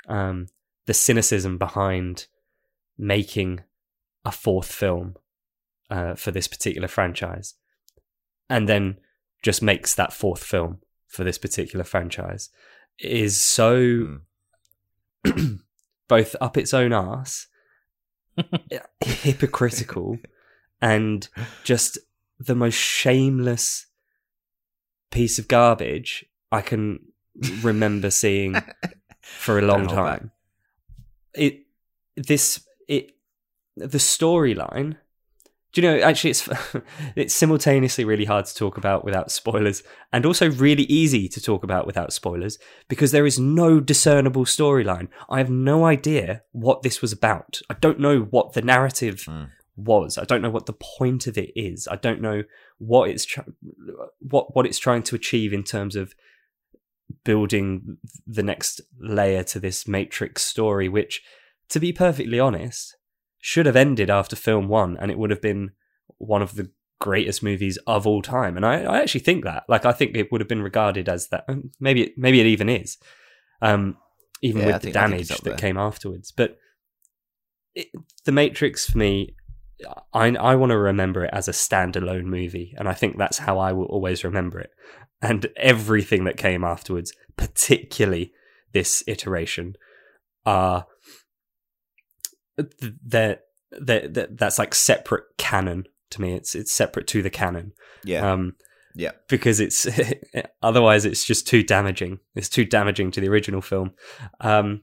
um, 0.09 0.47
the 0.87 0.95
cynicism 0.95 1.59
behind 1.59 2.27
making 2.97 3.61
a 4.25 4.33
fourth 4.33 4.73
film 4.73 5.17
uh, 5.91 6.15
for 6.15 6.31
this 6.31 6.49
particular 6.49 6.89
franchise, 6.89 7.55
and 8.49 8.69
then 8.69 8.99
just 9.43 9.63
makes 9.63 9.95
that 9.95 10.13
fourth 10.13 10.43
film 10.43 10.79
for 11.07 11.25
this 11.25 11.39
particular 11.39 11.85
franchise. 11.85 12.51
Is 12.99 13.41
so 13.41 14.19
both 16.09 16.35
up 16.41 16.57
its 16.57 16.75
own 16.75 16.93
ass, 16.93 17.47
hypocritical, 19.01 20.19
and 20.81 21.29
just 21.65 21.99
the 22.39 22.55
most 22.55 22.75
shameless 22.75 23.87
piece 25.11 25.39
of 25.39 25.49
garbage 25.49 26.25
I 26.53 26.61
can 26.63 27.01
remember 27.63 28.11
seeing 28.11 28.57
for 29.23 29.59
a 29.59 29.63
long 29.63 29.87
Don't 29.87 29.97
back. 29.97 30.19
time. 30.21 30.31
It 31.35 31.61
this 32.17 32.67
it 32.89 33.13
the 33.77 33.99
storyline. 33.99 34.97
Do 35.73 35.83
you 35.83 35.87
know? 35.89 35.99
Actually, 36.01 36.31
it's 36.31 36.49
it's 37.17 37.35
simultaneously 37.35 38.05
really 38.05 38.25
hard 38.25 38.47
to 38.47 38.55
talk 38.55 38.79
about 38.79 39.05
without 39.05 39.31
spoilers, 39.31 39.83
and 40.13 40.25
also 40.25 40.51
really 40.51 40.85
easy 40.85 41.29
to 41.29 41.41
talk 41.41 41.63
about 41.63 41.87
without 41.87 42.13
spoilers 42.13 42.59
because 42.89 43.13
there 43.13 43.27
is 43.27 43.39
no 43.39 43.79
discernible 43.79 44.47
storyline. 44.47 45.09
I 45.29 45.39
have 45.39 45.51
no 45.51 45.85
idea 45.85 46.43
what 46.53 46.83
this 46.83 47.03
was 47.03 47.13
about. 47.13 47.61
I 47.69 47.75
don't 47.75 48.01
know 48.01 48.21
what 48.21 48.55
the 48.55 48.63
narrative 48.63 49.27
Mm. 49.29 49.51
was. 49.77 50.17
I 50.19 50.25
don't 50.25 50.41
know 50.43 50.51
what 50.51 50.65
the 50.67 50.73
point 50.73 51.27
of 51.27 51.37
it 51.37 51.53
is. 51.55 51.87
I 51.87 51.97
don't 51.97 52.23
know 52.23 52.45
what 52.79 53.11
it's 53.11 53.27
try- 53.27 53.45
what 54.21 54.57
what 54.57 54.65
it's 54.67 54.79
trying 54.79 55.03
to 55.05 55.15
achieve 55.15 55.53
in 55.53 55.63
terms 55.65 55.95
of 55.97 56.15
building 57.25 57.97
the 58.27 58.43
next 58.43 58.81
layer 59.01 59.43
to 59.45 59.61
this 59.61 59.87
Matrix 59.89 60.45
story, 60.45 60.89
which, 60.89 61.23
to 61.71 61.81
be 61.81 61.93
perfectly 61.93 62.39
honest, 62.41 62.97
should 63.41 63.67
have 63.67 63.77
ended 63.77 64.11
after 64.11 64.37
film 64.37 64.69
one, 64.69 64.97
and 64.99 65.11
it 65.11 65.19
would 65.19 65.31
have 65.31 65.43
been 65.43 65.71
one 66.19 66.43
of 66.43 66.55
the 66.55 66.71
greatest 67.01 67.43
movies 67.43 67.79
of 67.87 68.07
all 68.07 68.23
time. 68.23 68.57
And 68.57 68.67
I, 68.67 68.83
I 68.83 69.01
actually 69.01 69.21
think 69.21 69.45
that, 69.45 69.63
like, 69.69 69.85
I 69.87 69.93
think 69.93 70.17
it 70.17 70.33
would 70.33 70.41
have 70.41 70.49
been 70.49 70.63
regarded 70.63 71.09
as 71.09 71.29
that. 71.29 71.45
um, 71.49 71.71
Maybe, 71.79 72.03
it, 72.05 72.13
maybe 72.17 72.41
it 72.41 72.47
even 72.47 72.69
is, 72.69 72.99
um, 73.63 73.97
even 74.43 74.63
Yeah, 74.63 74.67
with 74.67 74.75
the 74.77 74.81
think- 74.81 74.95
think 74.95 75.11
damage 75.11 75.29
that 75.29 75.45
there. 75.45 75.57
came 75.57 75.77
afterwards. 75.79 76.33
But 76.33 76.59
it, 77.75 77.89
the 78.25 78.33
Matrix 78.33 78.91
for 78.91 78.99
me. 78.99 79.35
I, 80.13 80.27
I 80.35 80.55
want 80.57 80.71
to 80.71 80.79
remember 80.79 81.25
it 81.25 81.31
as 81.33 81.47
a 81.49 81.53
standalone 81.53 82.25
movie, 82.25 82.75
and 82.77 82.89
I 82.89 82.95
think 82.95 83.17
that's 83.17 83.39
how 83.39 83.59
I 83.59 83.73
will 83.73 83.87
always 83.87 84.25
remember 84.25 84.59
it. 84.61 84.71
And 85.23 85.47
everything 85.57 86.25
that 86.25 86.37
came 86.37 86.65
afterwards, 86.65 87.13
particularly 87.37 88.33
this 88.73 89.03
iteration, 89.07 89.75
are 90.45 90.87
that 92.57 93.43
that 93.71 94.37
that's 94.37 94.59
like 94.59 94.75
separate 94.75 95.25
canon 95.37 95.85
to 96.11 96.21
me. 96.21 96.35
It's 96.35 96.55
it's 96.55 96.73
separate 96.73 97.07
to 97.09 97.23
the 97.23 97.31
canon. 97.31 97.73
Yeah, 98.05 98.33
Um, 98.33 98.55
yeah. 98.95 99.13
because 99.29 99.61
it's 99.61 99.87
otherwise 100.63 101.05
it's 101.05 101.25
just 101.25 101.47
too 101.47 101.63
damaging. 101.63 102.19
It's 102.35 102.49
too 102.49 102.65
damaging 102.65 103.11
to 103.13 103.21
the 103.21 103.29
original 103.29 103.61
film. 103.61 103.93
Um, 104.41 104.83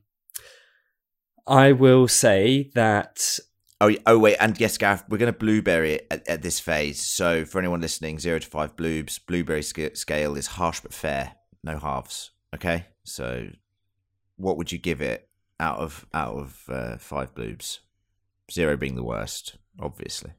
I 1.48 1.72
will 1.74 2.08
say 2.08 2.72
that 2.76 3.40
Oh, 3.82 3.94
oh 4.06 4.18
wait, 4.18 4.38
and 4.40 4.58
yes, 4.60 4.78
Gareth, 4.78 5.04
we're 5.10 5.18
going 5.18 5.32
to 5.32 5.38
blueberry 5.38 5.94
it 5.96 6.08
at, 6.10 6.28
at 6.28 6.42
this 6.42 6.60
phase. 6.60 7.02
So 7.02 7.44
for 7.44 7.60
anyone 7.60 7.82
listening, 7.82 8.20
zero 8.20 8.40
to 8.40 8.48
five 8.48 8.76
bloobs, 8.76 9.20
blueberry 9.26 9.64
sca- 9.64 9.96
scale 9.96 10.36
is 10.36 10.48
harsh 10.48 10.80
but 10.80 10.94
fair, 10.94 11.36
no 11.64 11.78
halves. 11.78 12.32
Okay, 12.54 12.86
so 13.04 13.48
what 14.38 14.58
would 14.58 14.72
you 14.72 14.78
give 14.78 15.02
it 15.02 15.28
out 15.60 15.80
of 15.80 16.06
out 16.14 16.36
of 16.36 16.64
uh, 16.70 16.98
five 16.98 17.34
bloobs? 17.36 17.80
Zero 18.52 18.78
being 18.78 18.96
the 18.96 19.04
worst, 19.04 19.58
obviously. 19.80 20.32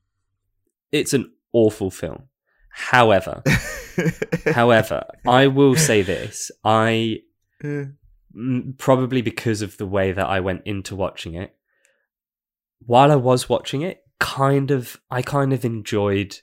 it's 0.92 1.12
an 1.12 1.32
awful 1.52 1.90
film. 1.90 2.28
However, 2.70 3.42
however, 4.54 5.04
I 5.26 5.48
will 5.48 5.74
say 5.74 6.02
this: 6.02 6.50
I 6.64 7.18
probably 8.78 9.22
because 9.22 9.60
of 9.62 9.76
the 9.78 9.86
way 9.86 10.12
that 10.12 10.26
I 10.26 10.40
went 10.40 10.62
into 10.66 10.94
watching 10.94 11.34
it, 11.34 11.55
while 12.80 13.12
I 13.12 13.16
was 13.16 13.48
watching 13.48 13.82
it, 13.82 14.02
kind 14.18 14.70
of 14.70 15.00
I 15.10 15.22
kind 15.22 15.52
of 15.52 15.64
enjoyed 15.64 16.38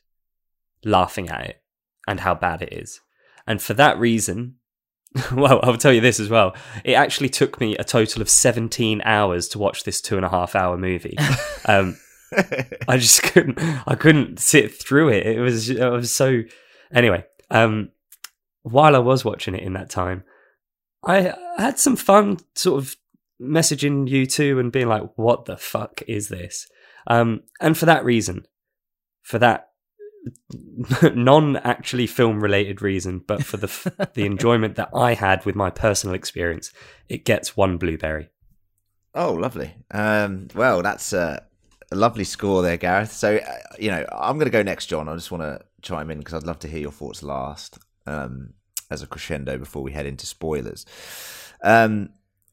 laughing 0.83 1.29
at 1.29 1.45
it 1.45 1.61
and 2.07 2.19
how 2.19 2.35
bad 2.35 2.61
it 2.61 2.73
is. 2.73 3.01
And 3.47 3.61
for 3.61 3.73
that 3.73 3.97
reason, 3.99 4.55
well, 5.33 5.59
I'll 5.63 5.77
tell 5.77 5.93
you 5.93 6.01
this 6.01 6.19
as 6.19 6.29
well. 6.29 6.55
It 6.83 6.93
actually 6.93 7.29
took 7.29 7.59
me 7.59 7.75
a 7.77 7.83
total 7.83 8.21
of 8.21 8.29
17 8.29 9.01
hours 9.05 9.47
to 9.49 9.59
watch 9.59 9.83
this 9.83 10.01
two 10.01 10.17
and 10.17 10.25
a 10.25 10.29
half 10.29 10.55
hour 10.55 10.77
movie. 10.77 11.17
Um, 11.65 11.97
I 12.89 12.97
just 12.97 13.23
couldn't. 13.23 13.57
I 13.87 13.95
couldn't 13.95 14.37
sit 14.37 14.73
through 14.73 15.09
it. 15.09 15.25
It 15.25 15.39
was. 15.39 15.71
I 15.79 15.87
was 15.87 16.11
so. 16.11 16.41
Anyway, 16.93 17.23
um, 17.51 17.91
while 18.63 18.97
I 18.97 18.99
was 18.99 19.23
watching 19.23 19.55
it 19.55 19.63
in 19.63 19.73
that 19.73 19.89
time, 19.89 20.25
I 21.05 21.33
had 21.57 21.79
some 21.79 21.95
fun, 21.95 22.39
sort 22.55 22.83
of 22.83 22.97
messaging 23.43 24.07
you 24.07 24.25
two 24.25 24.59
and 24.59 24.71
being 24.71 24.87
like, 24.87 25.03
"What 25.15 25.45
the 25.45 25.57
fuck 25.57 26.01
is 26.07 26.29
this?" 26.29 26.67
Um, 27.07 27.41
and 27.59 27.77
for 27.77 27.85
that 27.85 28.05
reason, 28.05 28.45
for 29.21 29.39
that 29.39 29.69
non-actually 31.15 32.07
film-related 32.07 32.81
reason, 32.81 33.21
but 33.27 33.43
for 33.43 33.57
the 33.57 33.67
f- 33.67 34.13
the 34.13 34.25
enjoyment 34.25 34.75
that 34.75 34.89
I 34.95 35.13
had 35.13 35.45
with 35.45 35.55
my 35.55 35.69
personal 35.69 36.15
experience, 36.15 36.71
it 37.09 37.25
gets 37.25 37.57
one 37.57 37.77
blueberry. 37.77 38.29
Oh, 39.15 39.33
lovely. 39.33 39.75
Um, 39.91 40.47
well, 40.55 40.81
that's 40.81 41.13
uh, 41.13 41.39
a 41.91 41.95
lovely 41.95 42.23
score 42.23 42.61
there, 42.61 42.77
Gareth. 42.77 43.11
So, 43.11 43.37
uh, 43.37 43.57
you 43.77 43.91
know, 43.91 44.05
I'm 44.11 44.37
going 44.37 44.47
to 44.47 44.51
go 44.51 44.63
next, 44.63 44.87
John. 44.87 45.07
I 45.07 45.13
just 45.15 45.31
want 45.31 45.43
to 45.43 45.61
chime 45.81 46.09
in 46.09 46.17
because 46.17 46.33
I'd 46.33 46.47
love 46.47 46.59
to 46.59 46.67
hear 46.67 46.79
your 46.79 46.91
thoughts 46.91 47.21
last 47.21 47.77
um, 48.07 48.53
as 48.89 49.03
a 49.03 49.07
crescendo 49.07 49.57
before 49.57 49.83
we 49.83 49.91
head 49.91 50.07
into 50.07 50.25
spoilers. 50.25 50.85
Um, 51.63 52.09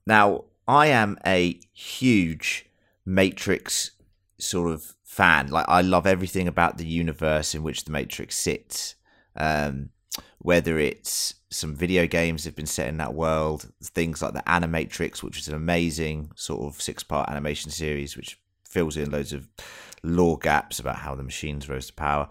now, 0.06 0.44
I 0.70 0.86
am 0.86 1.18
a 1.26 1.58
huge 1.72 2.64
Matrix 3.04 3.90
sort 4.38 4.70
of 4.70 4.94
fan. 5.02 5.48
Like, 5.48 5.66
I 5.68 5.80
love 5.80 6.06
everything 6.06 6.46
about 6.46 6.78
the 6.78 6.86
universe 6.86 7.56
in 7.56 7.64
which 7.64 7.84
the 7.84 7.90
Matrix 7.90 8.36
sits. 8.36 8.94
Um, 9.34 9.90
whether 10.38 10.78
it's 10.78 11.34
some 11.50 11.74
video 11.74 12.06
games 12.06 12.44
have 12.44 12.54
been 12.54 12.66
set 12.66 12.86
in 12.86 12.98
that 12.98 13.14
world, 13.14 13.68
things 13.82 14.22
like 14.22 14.32
the 14.32 14.44
Animatrix, 14.46 15.24
which 15.24 15.40
is 15.40 15.48
an 15.48 15.54
amazing 15.54 16.30
sort 16.36 16.62
of 16.62 16.80
six 16.80 17.02
part 17.02 17.28
animation 17.28 17.72
series 17.72 18.16
which 18.16 18.38
fills 18.64 18.96
in 18.96 19.10
loads 19.10 19.32
of 19.32 19.48
lore 20.04 20.38
gaps 20.38 20.78
about 20.78 20.96
how 20.96 21.16
the 21.16 21.24
machines 21.24 21.68
rose 21.68 21.88
to 21.88 21.94
power, 21.94 22.28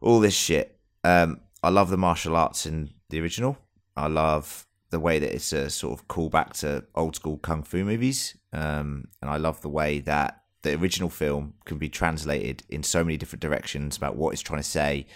all 0.00 0.18
this 0.18 0.34
shit. 0.34 0.78
Um, 1.04 1.40
I 1.62 1.68
love 1.68 1.90
the 1.90 1.98
martial 1.98 2.36
arts 2.36 2.64
in 2.64 2.88
the 3.10 3.20
original. 3.20 3.58
I 3.98 4.06
love 4.06 4.66
the 4.92 5.00
way 5.00 5.18
that 5.18 5.34
it's 5.34 5.52
a 5.52 5.68
sort 5.68 5.98
of 5.98 6.06
callback 6.06 6.52
to 6.60 6.84
old 6.94 7.16
school 7.16 7.38
kung 7.38 7.64
fu 7.64 7.84
movies, 7.84 8.36
um, 8.52 9.08
and 9.20 9.28
I 9.30 9.38
love 9.38 9.60
the 9.62 9.68
way 9.68 9.98
that 10.00 10.42
the 10.62 10.74
original 10.74 11.08
film 11.08 11.54
can 11.64 11.78
be 11.78 11.88
translated 11.88 12.62
in 12.68 12.84
so 12.84 13.02
many 13.02 13.16
different 13.16 13.42
directions 13.42 13.96
about 13.96 14.16
what 14.16 14.32
it's 14.32 14.42
trying 14.42 14.60
to 14.60 14.68
say 14.68 15.06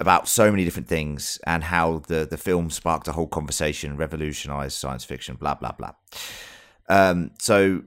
about 0.00 0.28
so 0.28 0.50
many 0.50 0.64
different 0.64 0.86
things 0.86 1.40
and 1.44 1.64
how 1.64 2.02
the, 2.06 2.24
the 2.24 2.36
film 2.36 2.70
sparked 2.70 3.08
a 3.08 3.12
whole 3.12 3.26
conversation, 3.26 3.96
revolutionized 3.96 4.78
science 4.78 5.04
fiction, 5.04 5.34
blah, 5.34 5.54
blah, 5.54 5.72
blah. 5.72 5.90
Um, 6.88 7.32
so 7.40 7.82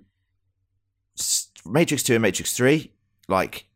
Matrix 1.66 2.04
Two 2.04 2.16
and 2.16 2.22
Matrix 2.22 2.54
Three, 2.54 2.94
like 3.28 3.68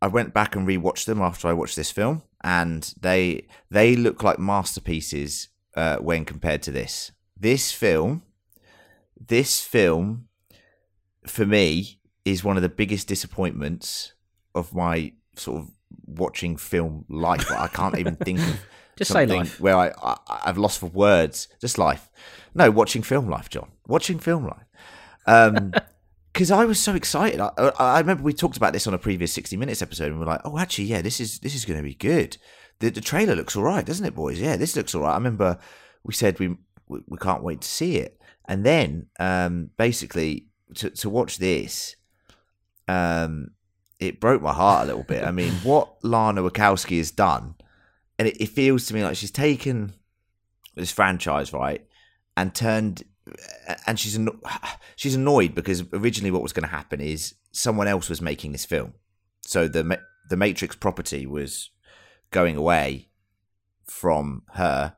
I 0.00 0.06
went 0.06 0.32
back 0.32 0.56
and 0.56 0.66
rewatched 0.66 1.04
them 1.04 1.20
after 1.20 1.48
I 1.48 1.52
watched 1.52 1.76
this 1.76 1.90
film, 1.90 2.22
and 2.42 2.92
they 3.00 3.46
they 3.70 3.96
look 3.96 4.22
like 4.22 4.38
masterpieces 4.38 5.48
uh, 5.76 5.96
when 5.98 6.24
compared 6.24 6.62
to 6.62 6.70
this. 6.70 7.12
This 7.38 7.72
film, 7.72 8.22
this 9.18 9.60
film, 9.60 10.28
for 11.26 11.46
me, 11.46 12.00
is 12.24 12.44
one 12.44 12.56
of 12.56 12.62
the 12.62 12.68
biggest 12.68 13.08
disappointments 13.08 14.12
of 14.54 14.74
my 14.74 15.12
sort 15.36 15.62
of 15.62 15.70
watching 16.06 16.56
film 16.56 17.04
life. 17.08 17.50
I 17.50 17.68
can't 17.68 17.98
even 17.98 18.16
think 18.16 18.38
of 18.40 18.60
Just 18.96 19.12
say 19.12 19.26
life. 19.26 19.58
where 19.58 19.76
I, 19.76 19.92
I 20.02 20.16
I've 20.44 20.58
lost 20.58 20.78
for 20.78 20.86
words. 20.86 21.48
Just 21.60 21.78
life. 21.78 22.10
No, 22.54 22.70
watching 22.70 23.02
film 23.02 23.28
life, 23.28 23.48
John. 23.48 23.70
Watching 23.86 24.18
film 24.18 24.44
life. 24.46 24.66
Um, 25.26 25.72
because 26.32 26.50
I 26.50 26.64
was 26.64 26.78
so 26.78 26.94
excited. 26.94 27.40
I, 27.40 27.50
I, 27.78 27.98
remember 28.00 28.22
we 28.22 28.32
talked 28.32 28.56
about 28.56 28.72
this 28.72 28.86
on 28.86 28.94
a 28.94 28.98
previous 28.98 29.32
sixty 29.32 29.56
minutes 29.56 29.82
episode, 29.82 30.08
and 30.08 30.18
we 30.18 30.24
are 30.24 30.28
like, 30.28 30.40
"Oh, 30.44 30.58
actually, 30.58 30.84
yeah, 30.84 31.02
this 31.02 31.20
is 31.20 31.38
this 31.40 31.54
is 31.54 31.64
going 31.64 31.78
to 31.78 31.82
be 31.82 31.94
good." 31.94 32.36
The, 32.82 32.90
the 32.90 33.00
trailer 33.00 33.36
looks 33.36 33.54
all 33.54 33.62
right, 33.62 33.86
doesn't 33.86 34.04
it, 34.04 34.16
boys? 34.16 34.40
Yeah, 34.40 34.56
this 34.56 34.74
looks 34.74 34.92
all 34.92 35.02
right. 35.02 35.12
I 35.12 35.16
remember 35.16 35.56
we 36.02 36.12
said 36.12 36.40
we 36.40 36.56
we, 36.88 36.98
we 37.06 37.16
can't 37.16 37.44
wait 37.44 37.60
to 37.60 37.68
see 37.68 37.96
it, 37.96 38.20
and 38.48 38.66
then 38.66 39.06
um, 39.20 39.70
basically 39.76 40.48
to 40.74 40.90
to 40.90 41.08
watch 41.08 41.38
this, 41.38 41.94
um, 42.88 43.52
it 44.00 44.18
broke 44.18 44.42
my 44.42 44.52
heart 44.52 44.82
a 44.82 44.86
little 44.86 45.04
bit. 45.04 45.22
I 45.22 45.30
mean, 45.30 45.52
what 45.62 46.04
Lana 46.04 46.42
Wachowski 46.42 46.98
has 46.98 47.12
done, 47.12 47.54
and 48.18 48.26
it, 48.26 48.40
it 48.40 48.48
feels 48.48 48.86
to 48.86 48.94
me 48.94 49.04
like 49.04 49.16
she's 49.16 49.30
taken 49.30 49.92
this 50.74 50.90
franchise 50.90 51.52
right 51.52 51.86
and 52.36 52.52
turned 52.52 53.04
and 53.86 54.00
she's 54.00 54.18
she's 54.96 55.14
annoyed 55.14 55.54
because 55.54 55.84
originally 55.92 56.32
what 56.32 56.42
was 56.42 56.52
going 56.52 56.68
to 56.68 56.74
happen 56.74 57.00
is 57.00 57.36
someone 57.52 57.86
else 57.86 58.08
was 58.08 58.20
making 58.20 58.50
this 58.50 58.64
film 58.64 58.94
so 59.42 59.68
the 59.68 60.00
the 60.30 60.36
matrix 60.36 60.74
property 60.74 61.26
was 61.26 61.70
going 62.32 62.56
away 62.56 63.08
from 63.84 64.42
her 64.54 64.96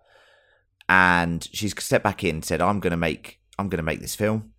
and 0.88 1.48
she's 1.52 1.74
stepped 1.82 2.04
back 2.04 2.24
in 2.24 2.36
and 2.36 2.44
said 2.44 2.60
i'm 2.60 2.80
going 2.80 2.90
to 2.90 2.96
make 2.96 3.40
i'm 3.58 3.68
going 3.68 3.78
to 3.78 3.82
make 3.82 4.00
this 4.00 4.14
film 4.14 4.52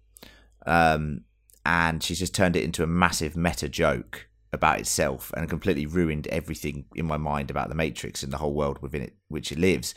um 0.65 1.21
and 1.65 2.03
she's 2.03 2.19
just 2.19 2.35
turned 2.35 2.55
it 2.55 2.63
into 2.63 2.83
a 2.83 2.87
massive 2.87 3.35
meta 3.35 3.67
joke 3.67 4.27
about 4.53 4.79
itself 4.79 5.33
and 5.35 5.49
completely 5.49 5.85
ruined 5.85 6.27
everything 6.27 6.85
in 6.95 7.05
my 7.05 7.17
mind 7.17 7.49
about 7.49 7.69
the 7.69 7.75
matrix 7.75 8.23
and 8.23 8.31
the 8.31 8.37
whole 8.37 8.53
world 8.53 8.81
within 8.81 9.01
it 9.01 9.15
which 9.27 9.51
it 9.51 9.57
lives 9.57 9.95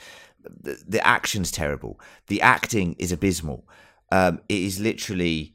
the, 0.63 0.83
the 0.87 1.07
action's 1.07 1.51
terrible. 1.51 2.01
The 2.27 2.41
acting 2.41 2.97
is 2.99 3.13
abysmal. 3.13 3.67
Um, 4.11 4.41
it 4.49 4.59
is 4.59 4.81
literally 4.81 5.55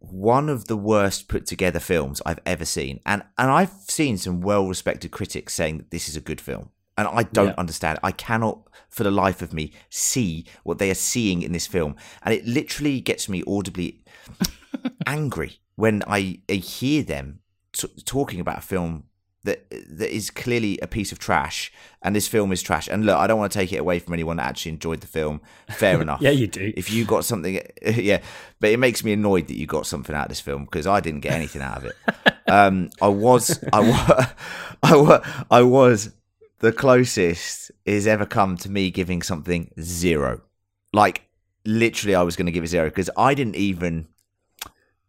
one 0.00 0.48
of 0.48 0.66
the 0.66 0.76
worst 0.76 1.28
put 1.28 1.44
together 1.46 1.80
films 1.80 2.22
I've 2.24 2.40
ever 2.46 2.64
seen, 2.64 3.00
and 3.04 3.22
and 3.36 3.50
I've 3.50 3.72
seen 3.88 4.16
some 4.18 4.40
well 4.40 4.66
respected 4.66 5.10
critics 5.10 5.54
saying 5.54 5.78
that 5.78 5.90
this 5.90 6.08
is 6.08 6.16
a 6.16 6.20
good 6.20 6.40
film, 6.40 6.70
and 6.96 7.08
I 7.08 7.24
don't 7.24 7.48
Yeah. 7.48 7.54
understand. 7.58 7.98
I 8.02 8.12
cannot, 8.12 8.68
for 8.88 9.02
the 9.04 9.10
life 9.10 9.42
of 9.42 9.52
me, 9.52 9.72
see 9.90 10.46
what 10.62 10.78
they 10.78 10.90
are 10.90 10.94
seeing 10.94 11.42
in 11.42 11.52
this 11.52 11.66
film, 11.66 11.96
and 12.22 12.32
it 12.32 12.46
literally 12.46 13.00
gets 13.00 13.28
me 13.28 13.42
audibly 13.46 14.02
angry 15.06 15.58
when 15.74 16.02
I, 16.06 16.40
I 16.48 16.54
hear 16.54 17.02
them 17.02 17.40
t- 17.72 17.88
talking 18.04 18.40
about 18.40 18.58
a 18.58 18.62
film 18.62 19.04
that 19.44 19.70
that 19.70 20.14
is 20.14 20.30
clearly 20.30 20.78
a 20.82 20.86
piece 20.86 21.12
of 21.12 21.18
trash, 21.18 21.72
and 22.02 22.14
this 22.14 22.26
film 22.26 22.52
is 22.52 22.62
trash. 22.62 22.88
And 22.88 23.06
look, 23.06 23.16
I 23.16 23.26
don't 23.26 23.38
want 23.38 23.52
to 23.52 23.58
take 23.58 23.72
it 23.72 23.78
away 23.78 23.98
from 23.98 24.14
anyone 24.14 24.36
that 24.38 24.46
actually 24.46 24.72
enjoyed 24.72 25.00
the 25.00 25.06
film. 25.06 25.40
Fair 25.70 26.00
enough. 26.02 26.20
Yeah, 26.20 26.30
you 26.30 26.46
do. 26.46 26.72
If 26.76 26.90
you 26.90 27.04
got 27.04 27.24
something, 27.24 27.60
yeah, 27.86 28.20
but 28.60 28.70
it 28.70 28.78
makes 28.78 29.04
me 29.04 29.12
annoyed 29.12 29.46
that 29.48 29.56
you 29.56 29.66
got 29.66 29.86
something 29.86 30.14
out 30.14 30.24
of 30.24 30.28
this 30.28 30.40
film 30.40 30.64
because 30.64 30.86
I 30.86 31.00
didn't 31.00 31.20
get 31.20 31.32
anything 31.32 31.62
out 31.62 31.78
of 31.78 31.84
it. 31.84 31.96
Um, 32.50 32.88
I 33.02 33.08
was, 33.08 33.62
I 33.74 33.80
was, 33.80 34.26
I 34.82 34.96
was, 34.96 35.26
I 35.50 35.62
was 35.62 36.12
the 36.60 36.72
closest 36.72 37.70
it's 37.84 38.06
ever 38.06 38.24
come 38.24 38.56
to 38.58 38.70
me 38.70 38.90
giving 38.90 39.20
something 39.20 39.70
zero. 39.78 40.40
Like 40.94 41.28
literally, 41.66 42.14
I 42.14 42.22
was 42.22 42.36
going 42.36 42.46
to 42.46 42.52
give 42.52 42.64
it 42.64 42.68
zero 42.68 42.88
because 42.88 43.10
I 43.18 43.34
didn't 43.34 43.56
even 43.56 44.08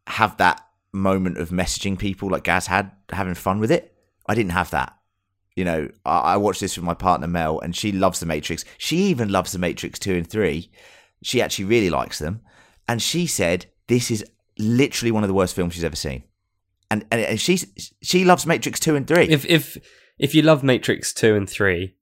have 0.08 0.36
that 0.38 0.66
moment 0.92 1.38
of 1.38 1.50
messaging 1.50 1.98
people 1.98 2.30
like 2.30 2.44
Gaz 2.44 2.68
had, 2.68 2.92
having 3.10 3.36
fun 3.36 3.60
with 3.60 3.72
it. 3.72 3.96
I 4.30 4.36
didn't 4.36 4.52
have 4.52 4.72
that. 4.72 4.96
You 5.56 5.66
know, 5.66 5.90
I, 6.06 6.20
I 6.20 6.38
watched 6.38 6.62
this 6.62 6.78
with 6.78 6.86
my 6.86 6.94
partner 6.94 7.28
Mel, 7.28 7.60
and 7.60 7.76
she 7.76 7.92
loves 7.92 8.22
The 8.22 8.26
Matrix. 8.26 8.64
She 8.78 8.98
even 9.08 9.30
loves 9.30 9.52
The 9.52 9.60
Matrix 9.60 10.00
2 10.00 10.16
and 10.16 10.30
3. 10.30 10.72
She 11.24 11.42
actually 11.42 11.66
really 11.66 11.90
likes 11.90 12.20
them. 12.20 12.40
And 12.88 13.02
she 13.02 13.28
said, 13.28 13.66
This 13.88 14.10
is 14.10 14.24
literally 14.58 15.12
one 15.12 15.24
of 15.24 15.28
the 15.28 15.34
worst 15.34 15.56
films 15.56 15.74
she's 15.74 15.84
ever 15.84 15.98
seen. 15.98 16.24
And, 16.90 17.06
and, 17.12 17.22
and 17.22 17.42
she, 17.42 17.60
she 18.02 18.24
loves 18.24 18.46
Matrix 18.46 18.80
2 18.80 18.96
and 18.96 19.06
3. 19.06 19.28
If 19.28 19.46
if 19.46 19.78
if 20.20 20.36
you 20.36 20.42
love 20.42 20.64
Matrix 20.64 21.14
two 21.14 21.36
and 21.36 21.50
three, 21.50 21.96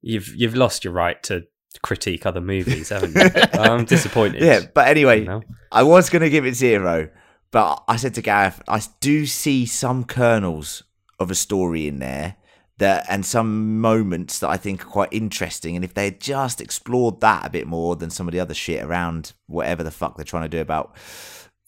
you've 0.00 0.28
you've 0.34 0.54
lost 0.54 0.84
your 0.84 0.92
right 0.92 1.20
to 1.24 1.44
critique 1.82 2.24
other 2.24 2.40
movies, 2.40 2.88
haven't 2.88 3.16
you? 3.16 3.42
I'm 3.60 3.84
disappointed. 3.84 4.42
yeah, 4.42 4.60
but 4.72 4.88
anyway? 4.88 5.28
I 5.72 5.82
was 5.82 6.08
going 6.08 6.22
to 6.22 6.30
give 6.30 6.46
it 6.46 6.54
zero, 6.54 7.10
but 7.50 7.82
I 7.88 7.96
said 7.96 8.14
to 8.14 8.22
Gareth, 8.22 8.62
I 8.68 8.80
do 9.00 9.26
see 9.26 9.66
some 9.66 10.04
kernels 10.04 10.84
of 11.18 11.30
a 11.30 11.34
story 11.34 11.86
in 11.86 11.98
there 11.98 12.36
that, 12.78 13.06
and 13.08 13.24
some 13.24 13.80
moments 13.80 14.38
that 14.40 14.48
I 14.48 14.56
think 14.56 14.82
are 14.82 14.90
quite 14.90 15.12
interesting. 15.12 15.76
And 15.76 15.84
if 15.84 15.94
they 15.94 16.04
had 16.04 16.20
just 16.20 16.60
explored 16.60 17.20
that 17.20 17.46
a 17.46 17.50
bit 17.50 17.66
more 17.66 17.96
than 17.96 18.10
some 18.10 18.28
of 18.28 18.32
the 18.32 18.40
other 18.40 18.54
shit 18.54 18.84
around 18.84 19.32
whatever 19.46 19.82
the 19.82 19.90
fuck 19.90 20.16
they're 20.16 20.24
trying 20.24 20.42
to 20.42 20.48
do 20.48 20.60
about, 20.60 20.94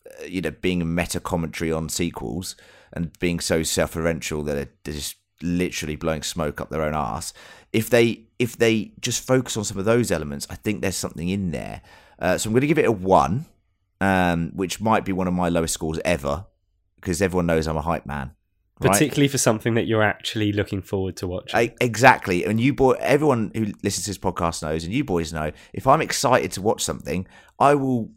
uh, 0.06 0.24
you 0.26 0.40
know, 0.40 0.50
being 0.50 0.82
a 0.82 0.84
meta 0.84 1.20
commentary 1.20 1.72
on 1.72 1.88
sequels 1.88 2.56
and 2.92 3.18
being 3.18 3.40
so 3.40 3.62
self-referential 3.62 4.44
that 4.44 4.84
they're, 4.84 4.94
just 4.94 5.16
literally 5.40 5.94
blowing 5.94 6.22
smoke 6.22 6.60
up 6.60 6.68
their 6.68 6.82
own 6.82 6.94
ass. 6.94 7.32
If 7.72 7.90
they 7.90 8.24
if 8.40 8.56
they 8.56 8.92
just 9.00 9.24
focus 9.24 9.56
on 9.56 9.64
some 9.64 9.78
of 9.78 9.84
those 9.84 10.10
elements, 10.10 10.46
I 10.50 10.56
think 10.56 10.82
there's 10.82 10.96
something 10.96 11.28
in 11.28 11.52
there. 11.52 11.80
Uh, 12.18 12.36
so 12.38 12.48
I'm 12.48 12.54
going 12.54 12.62
to 12.62 12.66
give 12.66 12.78
it 12.78 12.86
a 12.86 12.92
one 12.92 13.46
um, 14.00 14.50
which 14.54 14.80
might 14.80 15.04
be 15.04 15.12
one 15.12 15.28
of 15.28 15.34
my 15.34 15.48
lowest 15.48 15.74
scores 15.74 16.00
ever 16.04 16.46
because 16.96 17.22
everyone 17.22 17.46
knows 17.46 17.66
I'm 17.66 17.76
a 17.76 17.82
hype 17.82 18.06
man. 18.06 18.32
Right? 18.80 18.92
particularly 18.92 19.28
for 19.28 19.38
something 19.38 19.74
that 19.74 19.86
you're 19.86 20.02
actually 20.02 20.52
looking 20.52 20.82
forward 20.82 21.16
to 21.16 21.26
watching. 21.26 21.58
I, 21.58 21.74
exactly, 21.80 22.44
and 22.44 22.60
you 22.60 22.74
boy, 22.74 22.92
everyone 23.00 23.50
who 23.54 23.66
listens 23.82 24.04
to 24.04 24.10
this 24.10 24.18
podcast 24.18 24.62
knows, 24.62 24.84
and 24.84 24.92
you 24.92 25.04
boys 25.04 25.32
know, 25.32 25.52
if 25.72 25.86
I'm 25.86 26.00
excited 26.00 26.52
to 26.52 26.62
watch 26.62 26.82
something, 26.82 27.26
I 27.58 27.74
will 27.74 28.10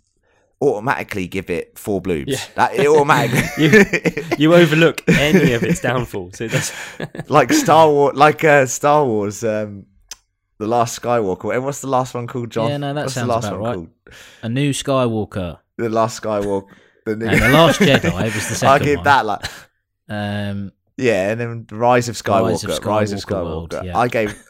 automatically 0.62 1.28
give 1.28 1.50
it 1.50 1.78
four 1.78 2.02
bloobs. 2.02 2.26
Yeah. 2.28 2.40
That, 2.56 2.76
it 2.76 2.88
automatically, 2.88 4.24
you 4.38 4.54
overlook 4.54 5.04
any 5.10 5.54
of 5.54 5.64
its 5.64 5.82
downfalls. 5.82 6.38
So 6.38 6.48
that's 6.48 6.72
like 7.30 7.52
Star 7.52 7.90
Wars, 7.90 8.16
like 8.16 8.44
uh, 8.44 8.66
Star 8.68 9.06
Wars, 9.06 9.44
um, 9.44 9.88
the 10.60 10.68
Last 10.68 11.02
Skywalker. 11.02 11.54
And 11.54 11.66
what's 11.66 11.82
the 11.82 11.88
last 11.88 12.14
one 12.14 12.28
called, 12.28 12.52
John? 12.52 12.70
Yeah, 12.70 12.78
no, 12.78 12.94
that 12.94 13.02
what's 13.02 13.16
sounds 13.16 13.28
the 13.28 13.34
last 13.34 13.48
about 13.48 13.60
one 13.60 13.70
right. 13.70 13.76
called? 13.76 13.90
A 14.44 14.50
new 14.50 14.72
Skywalker. 14.72 15.60
The 15.78 15.90
Last 15.90 16.22
Skywalker. 16.22 16.68
The 17.06 17.16
new. 17.16 17.26
No, 17.26 17.36
the 17.36 17.50
Last 17.50 17.80
Jedi 17.80 18.24
was 18.24 18.34
the 18.34 18.40
second 18.56 18.70
I 18.70 18.80
give 18.80 18.98
one. 18.98 19.04
that 19.06 19.26
like 19.26 19.46
Um, 20.10 20.72
Yeah, 20.98 21.32
and 21.32 21.40
then 21.40 21.68
Rise 21.72 22.10
of 22.10 22.16
Skywalker. 22.16 22.50
Rise 22.50 22.64
of 22.64 22.86
Rise 22.86 23.12
of 23.12 23.20
Skywalker 23.20 23.26
Skywalker. 23.26 23.44
World, 23.74 23.76
yeah. 23.86 23.98
I 23.98 24.08
gave, 24.08 24.44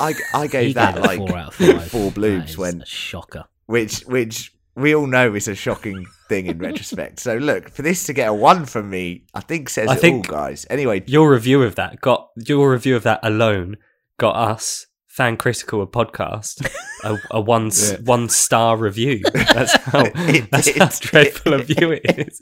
I, 0.00 0.14
I 0.34 0.46
gave 0.48 0.74
that 0.74 0.94
gave 0.96 1.04
like 1.04 1.18
four 1.18 1.36
out 1.36 1.48
of 1.48 1.54
five. 1.54 1.90
four 1.90 2.10
That 2.10 2.20
bloobs 2.20 2.56
when, 2.56 2.82
a 2.82 2.86
shocker. 2.86 3.44
which, 3.66 4.00
which 4.02 4.52
we 4.76 4.94
all 4.94 5.06
know 5.06 5.34
is 5.34 5.46
a 5.48 5.54
shocking 5.54 6.04
thing 6.28 6.46
in 6.46 6.58
retrospect. 6.58 7.20
So 7.20 7.36
look, 7.36 7.68
for 7.70 7.82
this 7.82 8.04
to 8.06 8.12
get 8.12 8.28
a 8.28 8.34
one 8.34 8.64
from 8.66 8.90
me, 8.90 9.24
I 9.34 9.40
think 9.40 9.68
says 9.68 9.88
I 9.88 9.94
it 9.94 10.00
think- 10.00 10.28
all, 10.30 10.36
guys. 10.38 10.66
Anyway, 10.68 11.02
your 11.06 11.30
review 11.30 11.62
of 11.62 11.76
that 11.76 12.00
got 12.00 12.28
your 12.36 12.72
review 12.72 12.96
of 12.96 13.02
that 13.04 13.20
alone 13.22 13.76
got 14.18 14.34
us 14.36 14.86
fan 15.06 15.36
critical 15.36 15.80
a 15.80 15.86
podcast 15.86 16.68
a, 17.04 17.16
a 17.30 17.40
one 17.40 17.70
Yeah. 17.80 17.96
one 18.04 18.28
star 18.28 18.76
review. 18.76 19.22
That's 19.32 19.76
how 19.84 20.02
It 20.14 20.50
that's 20.50 20.76
how 20.76 20.88
dreadful 21.08 21.54
a 21.54 21.58
view 21.58 21.92
it 22.02 22.18
is. 22.18 22.40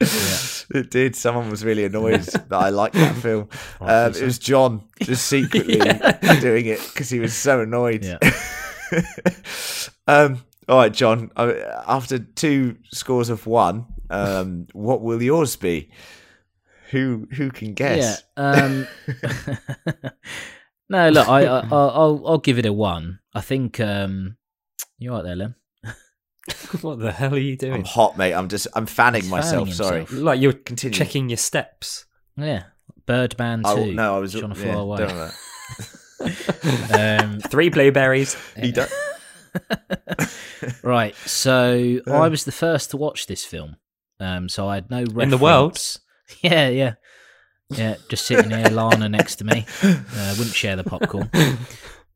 It 0.00 0.90
did. 0.90 1.14
Someone 1.16 1.50
was 1.50 1.64
really 1.64 1.84
annoyed 1.84 2.20
that 2.22 2.52
I 2.52 2.70
liked 2.70 2.94
that 2.94 3.14
film. 3.16 3.48
Um, 3.80 4.12
it 4.12 4.22
was 4.22 4.38
John 4.38 4.82
just 5.02 5.26
secretly 5.26 5.76
Yeah. 5.78 6.40
doing 6.40 6.66
it 6.66 6.80
because 6.92 7.10
he 7.10 7.18
was 7.20 7.34
so 7.34 7.60
annoyed. 7.60 8.04
Yeah. 8.04 8.18
um, 10.06 10.42
all 10.68 10.78
right, 10.78 10.92
John. 10.92 11.30
After 11.36 12.18
two 12.18 12.76
scores 12.92 13.28
of 13.28 13.46
one, 13.46 13.86
um, 14.10 14.66
what 14.72 15.02
will 15.02 15.22
yours 15.22 15.56
be? 15.56 15.90
Who 16.90 17.26
who 17.32 17.50
can 17.50 17.72
guess? 17.74 18.22
Yeah. 18.36 18.52
Um, 18.52 18.86
no, 20.88 21.08
look, 21.08 21.28
I, 21.28 21.44
I 21.44 21.60
I'll 21.60 21.90
I'll- 21.90 22.22
I'll 22.26 22.38
give 22.38 22.58
it 22.58 22.66
a 22.66 22.72
one. 22.72 23.20
I 23.34 23.40
think 23.40 23.80
um, 23.80 24.36
you're 24.98 25.14
right 25.14 25.24
there, 25.24 25.36
Len. 25.36 25.54
what 26.80 26.98
the 26.98 27.12
hell 27.12 27.34
are 27.34 27.38
you 27.38 27.56
doing? 27.56 27.74
I'm 27.74 27.84
hot, 27.84 28.16
mate. 28.18 28.32
I'm 28.34 28.48
just 28.48 28.66
I'm 28.74 28.86
fanning 28.86 29.22
He's 29.22 29.30
myself. 29.30 29.68
fanning 29.68 29.74
Sorry. 29.74 29.98
himself. 30.00 30.20
Like 30.22 30.40
you're 30.40 30.52
Continue. 30.52 30.94
checking 30.96 31.28
your 31.28 31.36
steps. 31.36 32.06
Yeah, 32.36 32.64
Birdman 33.06 33.62
Oh 33.64 33.84
two. 33.84 33.94
no, 33.94 34.16
I 34.16 34.18
was 34.18 34.32
trying 34.32 34.52
to 34.54 34.60
yeah, 34.60 34.72
fly 34.72 34.80
away. 34.80 34.98
don't 34.98 35.16
know. 35.16 35.30
Um, 36.94 37.40
Three 37.40 37.68
blueberries. 37.68 38.36
He 38.56 38.70
don't- 38.70 38.90
right. 40.84 41.14
So 41.16 41.98
I 42.06 42.28
was 42.28 42.44
the 42.44 42.52
first 42.52 42.90
to 42.92 42.96
watch 42.96 43.26
this 43.26 43.44
film. 43.44 43.76
Um, 44.20 44.48
so 44.48 44.68
I 44.68 44.76
had 44.76 44.88
no 44.90 45.00
reference. 45.00 45.22
In 45.24 45.30
the 45.30 45.38
world? 45.38 45.78
Yeah, 46.40 46.68
yeah, 46.68 46.94
yeah. 47.70 47.96
Just 48.08 48.24
sitting 48.26 48.50
here, 48.50 48.68
Lana 48.68 49.08
next 49.08 49.36
to 49.36 49.44
me. 49.44 49.66
Uh, 49.82 50.34
wouldn't 50.38 50.54
share 50.54 50.76
the 50.76 50.84
popcorn. 50.84 51.28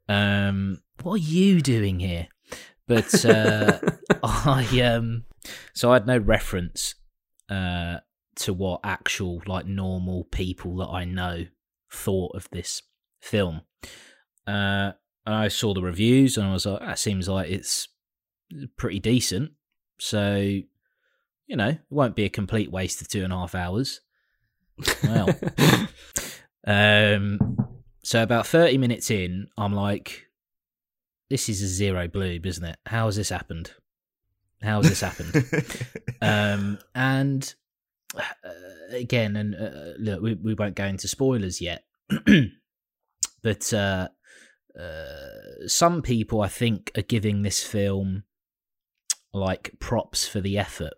Um, 0.08 0.80
what 1.02 1.14
are 1.14 1.18
you 1.18 1.60
doing 1.60 1.98
here? 2.00 2.28
But 2.88 3.24
uh, 3.24 3.78
I 4.22 4.80
um, 4.80 5.24
so 5.74 5.90
I 5.90 5.94
had 5.94 6.06
no 6.06 6.18
reference 6.18 6.94
uh 7.48 7.98
to 8.36 8.52
what 8.52 8.80
actual 8.84 9.42
like 9.46 9.66
normal 9.66 10.24
people 10.24 10.76
that 10.76 10.88
I 10.88 11.04
know 11.04 11.46
thought 11.90 12.34
of 12.34 12.48
this 12.50 12.82
film. 13.20 13.62
Uh, 14.46 14.92
and 15.24 15.34
I 15.34 15.48
saw 15.48 15.74
the 15.74 15.82
reviews 15.82 16.36
and 16.36 16.46
I 16.46 16.52
was 16.52 16.66
like, 16.66 16.80
that 16.80 16.98
seems 16.98 17.28
like 17.28 17.50
it's 17.50 17.88
pretty 18.76 19.00
decent. 19.00 19.52
So, 19.98 20.36
you 21.46 21.56
know, 21.56 21.68
it 21.68 21.80
won't 21.90 22.14
be 22.14 22.24
a 22.24 22.30
complete 22.30 22.70
waste 22.70 23.00
of 23.00 23.08
two 23.08 23.24
and 23.24 23.32
a 23.32 23.36
half 23.36 23.54
hours. 23.54 24.00
Well, 25.02 25.28
um, 26.66 27.56
so 28.04 28.22
about 28.22 28.46
30 28.46 28.78
minutes 28.78 29.10
in, 29.10 29.48
I'm 29.56 29.72
like, 29.74 30.25
this 31.28 31.48
is 31.48 31.62
a 31.62 31.66
zero 31.66 32.08
bloob, 32.08 32.46
isn't 32.46 32.64
it? 32.64 32.76
How 32.86 33.06
has 33.06 33.16
this 33.16 33.30
happened? 33.30 33.72
How 34.62 34.80
has 34.82 34.88
this 34.88 35.00
happened? 35.00 35.44
um, 36.22 36.78
and 36.94 37.54
uh, 38.16 38.50
again, 38.90 39.36
and 39.36 39.54
uh, 39.54 39.92
look, 39.98 40.22
we, 40.22 40.34
we 40.34 40.54
won't 40.54 40.76
go 40.76 40.84
into 40.84 41.08
spoilers 41.08 41.60
yet, 41.60 41.84
but 43.42 43.72
uh, 43.72 44.08
uh, 44.78 45.66
some 45.66 46.02
people 46.02 46.40
I 46.40 46.48
think 46.48 46.90
are 46.96 47.02
giving 47.02 47.42
this 47.42 47.62
film 47.62 48.24
like 49.32 49.74
props 49.78 50.26
for 50.26 50.40
the 50.40 50.58
effort. 50.58 50.94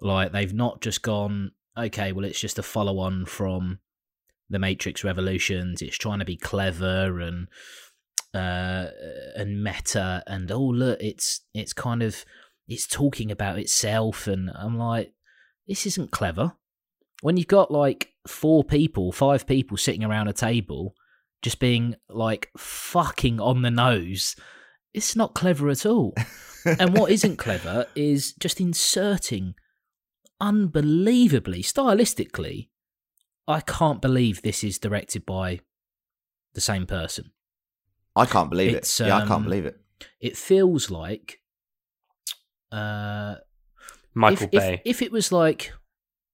Like 0.00 0.32
they've 0.32 0.52
not 0.52 0.80
just 0.80 1.02
gone, 1.02 1.52
okay, 1.76 2.12
well, 2.12 2.24
it's 2.24 2.40
just 2.40 2.58
a 2.58 2.62
follow 2.62 2.98
on 2.98 3.26
from 3.26 3.78
the 4.50 4.58
Matrix 4.58 5.04
Revolutions. 5.04 5.80
It's 5.80 5.96
trying 5.96 6.18
to 6.18 6.24
be 6.24 6.36
clever 6.36 7.20
and 7.20 7.48
uh 8.34 8.86
and 9.36 9.62
meta 9.62 10.22
and 10.26 10.50
oh 10.50 10.60
look 10.60 10.98
it's 11.00 11.42
it's 11.52 11.72
kind 11.72 12.02
of 12.02 12.24
it's 12.66 12.86
talking 12.86 13.30
about 13.30 13.58
itself 13.58 14.26
and 14.26 14.50
i'm 14.54 14.78
like 14.78 15.12
this 15.66 15.86
isn't 15.86 16.10
clever. 16.10 16.52
When 17.20 17.36
you've 17.36 17.46
got 17.46 17.70
like 17.70 18.10
four 18.26 18.64
people 18.64 19.12
five 19.12 19.46
people 19.46 19.76
sitting 19.76 20.04
around 20.04 20.28
a 20.28 20.32
table 20.32 20.94
just 21.40 21.58
being 21.58 21.96
like 22.08 22.50
fucking 22.56 23.40
on 23.40 23.62
the 23.62 23.70
nose 23.70 24.36
it's 24.94 25.16
not 25.16 25.34
clever 25.34 25.68
at 25.70 25.86
all. 25.86 26.14
And 26.64 26.96
what 26.96 27.10
isn't 27.10 27.38
clever 27.38 27.86
is 27.96 28.34
just 28.34 28.60
inserting 28.60 29.54
unbelievably 30.40 31.62
stylistically 31.62 32.68
i 33.48 33.60
can't 33.60 34.00
believe 34.00 34.42
this 34.42 34.62
is 34.62 34.78
directed 34.78 35.26
by 35.26 35.58
the 36.54 36.60
same 36.60 36.86
person 36.86 37.32
I 38.14 38.26
can't 38.26 38.50
believe 38.50 38.74
It's, 38.74 39.00
it. 39.00 39.06
Yeah, 39.06 39.16
I 39.16 39.20
can't 39.20 39.32
um, 39.32 39.44
believe 39.44 39.64
it. 39.66 39.80
it 40.20 40.36
feels 40.36 40.90
like 40.90 41.40
uh 42.70 43.36
Michael 44.14 44.48
if, 44.52 44.60
Bay. 44.60 44.82
If, 44.84 44.96
if 44.96 45.02
it 45.02 45.12
was 45.12 45.32
like, 45.32 45.72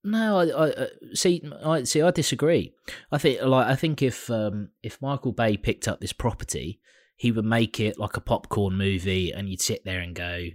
no, 0.03 0.37
I, 0.39 0.43
I 0.47 0.69
uh, 0.71 0.87
see. 1.13 1.41
I 1.63 1.83
see. 1.83 2.01
I 2.01 2.11
disagree. 2.11 2.73
I 3.11 3.17
think 3.17 3.41
like 3.41 3.67
I 3.67 3.75
think 3.75 4.01
if 4.01 4.29
um 4.29 4.69
if 4.83 5.01
Michael 5.01 5.31
Bay 5.31 5.57
picked 5.57 5.87
up 5.87 5.99
this 6.01 6.13
property, 6.13 6.79
he 7.15 7.31
would 7.31 7.45
make 7.45 7.79
it 7.79 7.99
like 7.99 8.17
a 8.17 8.21
popcorn 8.21 8.75
movie, 8.77 9.31
and 9.31 9.49
you'd 9.49 9.61
sit 9.61 9.83
there 9.85 9.99
and 10.01 10.15
go, 10.15 10.47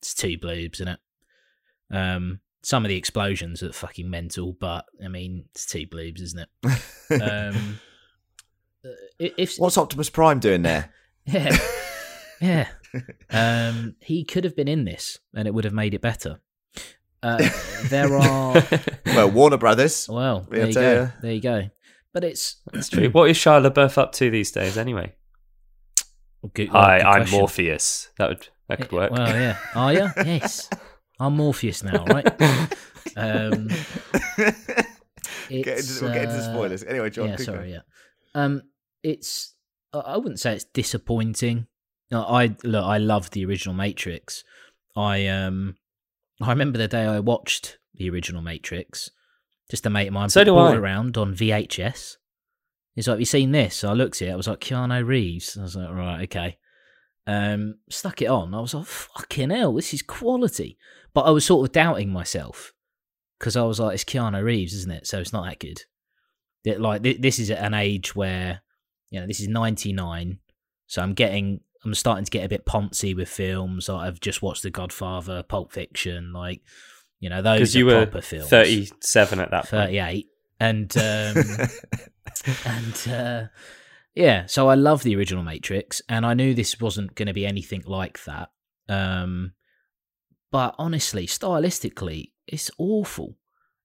"It's 0.00 0.14
two 0.14 0.38
bloobs, 0.38 0.74
isn't 0.74 0.88
it?" 0.88 1.00
Um, 1.90 2.40
some 2.62 2.84
of 2.84 2.88
the 2.88 2.96
explosions 2.96 3.62
are 3.62 3.72
fucking 3.72 4.08
mental, 4.08 4.56
but 4.58 4.86
I 5.04 5.08
mean, 5.08 5.44
it's 5.50 5.66
two 5.66 5.86
bloobs, 5.86 6.20
isn't 6.20 6.40
it? 6.40 6.48
Um, 7.12 7.20
i- 7.20 7.91
if 9.18 9.56
What's 9.56 9.78
Optimus 9.78 10.10
Prime 10.10 10.40
doing 10.40 10.62
there? 10.62 10.92
yeah, 11.26 11.56
yeah. 12.40 12.68
Um, 13.30 13.96
he 14.00 14.24
could 14.24 14.44
have 14.44 14.56
been 14.56 14.68
in 14.68 14.84
this, 14.84 15.18
and 15.34 15.46
it 15.46 15.54
would 15.54 15.64
have 15.64 15.72
made 15.72 15.94
it 15.94 16.00
better. 16.00 16.40
Uh, 17.22 17.48
there 17.84 18.16
are 18.18 18.62
well, 19.06 19.30
Warner 19.30 19.56
Brothers. 19.56 20.08
well, 20.08 20.46
there 20.50 20.66
you 20.66 20.74
go, 20.74 20.92
ya. 20.92 21.08
there 21.20 21.32
you 21.32 21.40
go. 21.40 21.70
But 22.12 22.24
it's 22.24 22.56
That's 22.72 22.88
true. 22.88 23.08
What 23.10 23.30
is 23.30 23.38
Shia 23.38 23.66
LaBeouf 23.66 23.96
up 23.96 24.12
to 24.12 24.30
these 24.30 24.50
days, 24.50 24.76
anyway? 24.76 25.14
good, 26.52 26.68
Hi, 26.70 26.98
good 26.98 27.06
I'm 27.06 27.16
question. 27.20 27.38
Morpheus. 27.38 28.10
That 28.18 28.28
would 28.28 28.48
that 28.68 28.80
could 28.80 28.92
work. 28.92 29.12
Well, 29.12 29.28
yeah. 29.28 29.56
Are 29.74 29.92
you? 29.92 30.10
yes. 30.16 30.68
I'm 31.20 31.36
Morpheus 31.36 31.82
now, 31.84 32.04
right? 32.04 32.26
Um, 33.16 33.68
get 35.48 35.78
it's, 35.78 35.90
into, 35.92 36.04
we'll 36.04 36.14
get 36.14 36.24
into 36.24 36.36
the 36.36 36.42
uh, 36.42 36.52
spoilers. 36.52 36.82
Anyway, 36.84 37.10
John. 37.10 37.28
yeah, 37.28 37.36
sorry, 37.36 37.58
going. 37.58 37.70
yeah. 37.70 37.80
Um, 38.34 38.62
it's 39.02 39.54
I- 39.92 40.16
wouldn't 40.16 40.40
say 40.40 40.54
it's 40.54 40.64
disappointing. 40.64 41.66
No, 42.10 42.22
I 42.22 42.56
look, 42.62 42.84
I 42.84 42.98
love 42.98 43.30
the 43.30 43.44
original 43.44 43.74
Matrix. 43.74 44.44
I 44.96 45.26
um, 45.26 45.76
I 46.40 46.50
remember 46.50 46.78
the 46.78 46.88
day 46.88 47.04
I 47.04 47.20
watched 47.20 47.78
the 47.94 48.08
original 48.10 48.42
Matrix. 48.42 49.10
Just 49.70 49.86
a 49.86 49.90
mate 49.90 50.08
of 50.08 50.12
mine 50.12 50.28
So 50.28 50.44
do 50.44 50.56
I. 50.56 50.72
it 50.72 50.76
around 50.78 51.16
on 51.16 51.34
VHS. 51.34 52.16
He's 52.94 53.08
like, 53.08 53.14
"Have 53.14 53.20
you 53.20 53.24
seen 53.26 53.52
this?" 53.52 53.76
So 53.76 53.88
I 53.88 53.94
looked 53.94 54.20
at 54.20 54.28
it. 54.28 54.32
I 54.32 54.36
was 54.36 54.48
like, 54.48 54.60
"Keanu 54.60 55.06
Reeves." 55.06 55.56
I 55.56 55.62
was 55.62 55.76
like, 55.76 55.90
"Right, 55.90 56.22
okay." 56.24 56.58
Um, 57.26 57.76
stuck 57.88 58.20
it 58.20 58.26
on. 58.26 58.52
I 58.54 58.60
was 58.60 58.74
like, 58.74 58.86
"Fucking 58.86 59.50
hell, 59.50 59.72
this 59.74 59.94
is 59.94 60.02
quality." 60.02 60.76
But 61.14 61.22
I 61.22 61.30
was 61.30 61.46
sort 61.46 61.66
of 61.66 61.72
doubting 61.72 62.10
myself 62.12 62.72
because 63.38 63.56
I 63.56 63.62
was 63.62 63.80
like, 63.80 63.94
"It's 63.94 64.04
Keanu 64.04 64.42
Reeves, 64.42 64.74
isn't 64.74 64.90
it?" 64.92 65.06
So 65.06 65.20
it's 65.20 65.32
not 65.32 65.46
that 65.48 65.60
good. 65.60 65.80
That 66.64 66.80
like 66.80 67.02
thi- 67.02 67.18
this 67.18 67.38
is 67.38 67.50
at 67.50 67.64
an 67.64 67.72
age 67.72 68.14
where 68.14 68.60
you 69.12 69.20
know 69.20 69.26
this 69.26 69.40
is 69.40 69.46
99 69.46 70.38
so 70.86 71.02
i'm 71.02 71.14
getting 71.14 71.60
i'm 71.84 71.94
starting 71.94 72.24
to 72.24 72.30
get 72.30 72.44
a 72.44 72.48
bit 72.48 72.66
poncy 72.66 73.14
with 73.14 73.28
films 73.28 73.88
like 73.88 74.06
i've 74.06 74.20
just 74.20 74.42
watched 74.42 74.62
the 74.62 74.70
godfather 74.70 75.42
pulp 75.42 75.72
fiction 75.72 76.32
like 76.32 76.62
you 77.20 77.30
know 77.30 77.42
those 77.42 77.74
you 77.74 77.86
were 77.86 78.06
films. 78.20 78.48
37 78.48 79.38
at 79.38 79.50
that 79.50 79.68
point. 79.68 79.90
38 79.90 80.26
and 80.58 80.96
um 80.96 81.36
and 82.64 83.08
uh 83.08 83.46
yeah 84.14 84.46
so 84.46 84.68
i 84.68 84.74
love 84.74 85.02
the 85.02 85.14
original 85.14 85.44
matrix 85.44 86.02
and 86.08 86.26
i 86.26 86.34
knew 86.34 86.54
this 86.54 86.80
wasn't 86.80 87.14
going 87.14 87.28
to 87.28 87.34
be 87.34 87.46
anything 87.46 87.82
like 87.86 88.22
that 88.24 88.50
um 88.88 89.52
but 90.50 90.74
honestly 90.78 91.26
stylistically 91.26 92.32
it's 92.46 92.70
awful. 92.78 93.36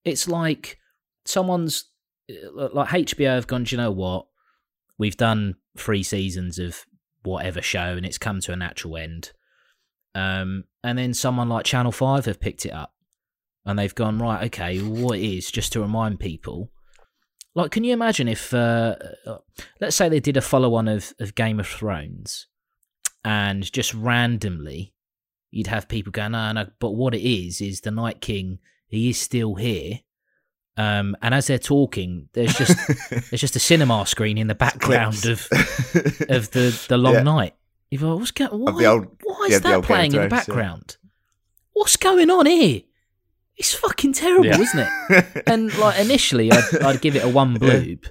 It's 0.04 0.28
like 0.28 0.80
someone's 1.26 1.86
uh, 2.30 2.70
like 2.74 2.90
hbo 2.90 3.36
have 3.36 3.48
gone 3.48 3.64
do 3.64 3.76
you 3.76 3.82
know 3.82 3.92
what 3.92 4.28
we've 4.98 5.18
done 5.18 5.56
three 5.78 6.04
seasons 6.04 6.60
of 6.60 6.86
whatever 7.24 7.62
show 7.62 7.96
and 7.96 8.06
it's 8.06 8.18
come 8.18 8.40
to 8.42 8.54
a 8.54 8.56
natural 8.56 8.98
end. 8.98 9.32
Um 10.16 10.66
and 10.84 10.98
then 10.98 11.14
someone 11.14 11.50
like 11.50 11.66
channel 11.66 11.92
5 11.92 12.26
have 12.26 12.40
picked 12.40 12.66
it 12.66 12.72
up 12.72 12.94
and 13.66 13.78
they've 13.78 13.96
gone 13.96 14.20
right 14.20 14.46
okay 14.46 14.80
what 14.80 15.20
is, 15.20 15.52
just 15.52 15.74
to 15.74 15.82
remind 15.82 16.20
people. 16.20 16.72
Like 17.56 17.72
can 17.72 17.84
you 17.84 17.94
imagine 17.94 18.28
if 18.28 18.54
uh, 18.54 18.96
uh, 19.26 19.38
let's 19.82 19.96
say 19.96 20.10
they 20.10 20.20
did 20.20 20.38
a 20.38 20.42
follow-on 20.42 20.88
of, 20.88 21.14
of 21.20 21.36
game 21.36 21.60
of 21.60 21.68
thrones 21.68 22.48
and 23.24 23.70
just 23.72 23.94
randomly 23.94 24.94
you'd 25.52 25.68
have 25.68 25.88
people 25.88 26.12
going 26.12 26.32
no 26.32 26.52
no 26.52 26.68
but 26.80 26.92
what 26.92 27.16
it 27.16 27.22
is 27.22 27.62
is 27.62 27.82
the 27.82 27.92
night 27.92 28.22
king 28.22 28.60
he 28.88 29.10
is 29.10 29.20
still 29.20 29.56
here 29.56 30.00
um, 30.78 31.16
and 31.22 31.34
as 31.34 31.48
they're 31.48 31.58
talking 31.60 32.30
there's 32.34 32.54
just 32.56 32.78
there's 33.10 33.42
just 33.42 33.56
a 33.56 33.60
cinema 33.60 34.06
screen 34.06 34.38
in 34.38 34.48
the 34.48 34.56
background 34.56 35.26
of 35.26 35.48
of 36.30 36.52
the 36.52 36.86
the 36.90 36.98
long 36.98 37.16
Yeah. 37.16 37.24
night. 37.24 37.56
You're 37.90 38.02
like 38.10 38.20
what's 38.20 38.32
going 38.32 38.52
why, 38.62 38.86
old- 38.86 39.08
why 39.24 39.48
is 39.50 39.62
the 39.62 39.70
that 39.70 39.76
old 39.76 39.76
Game 39.76 39.78
of 39.80 39.86
playing 39.86 40.12
in 40.14 40.22
the 40.22 40.28
Thrones, 40.30 40.32
yeah. 40.32 40.38
background? 40.38 40.98
What's 41.74 41.96
going 41.98 42.30
on 42.30 42.46
here? 42.46 42.82
It's 43.56 43.74
fucking 43.74 44.14
terrible 44.14 44.46
Yeah. 44.46 44.60
isn't 44.60 44.80
it? 44.80 45.44
And 45.48 45.76
like 45.78 46.00
initially 46.00 46.52
I'd, 46.52 46.76
I'd 46.84 47.02
give 47.02 47.16
it 47.16 47.24
a 47.24 47.30
one 47.30 47.58
bloob 47.58 48.06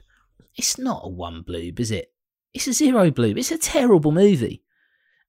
it's 0.57 0.79
not 0.79 1.02
a 1.05 1.09
one 1.09 1.42
bloob 1.46 1.79
is 1.79 1.90
it? 1.90 2.12
It's 2.55 2.66
a 2.66 2.72
zero 2.72 3.11
bloob 3.11 3.38
it's 3.38 3.50
a 3.52 3.59
terrible 3.59 4.12
movie. 4.12 4.62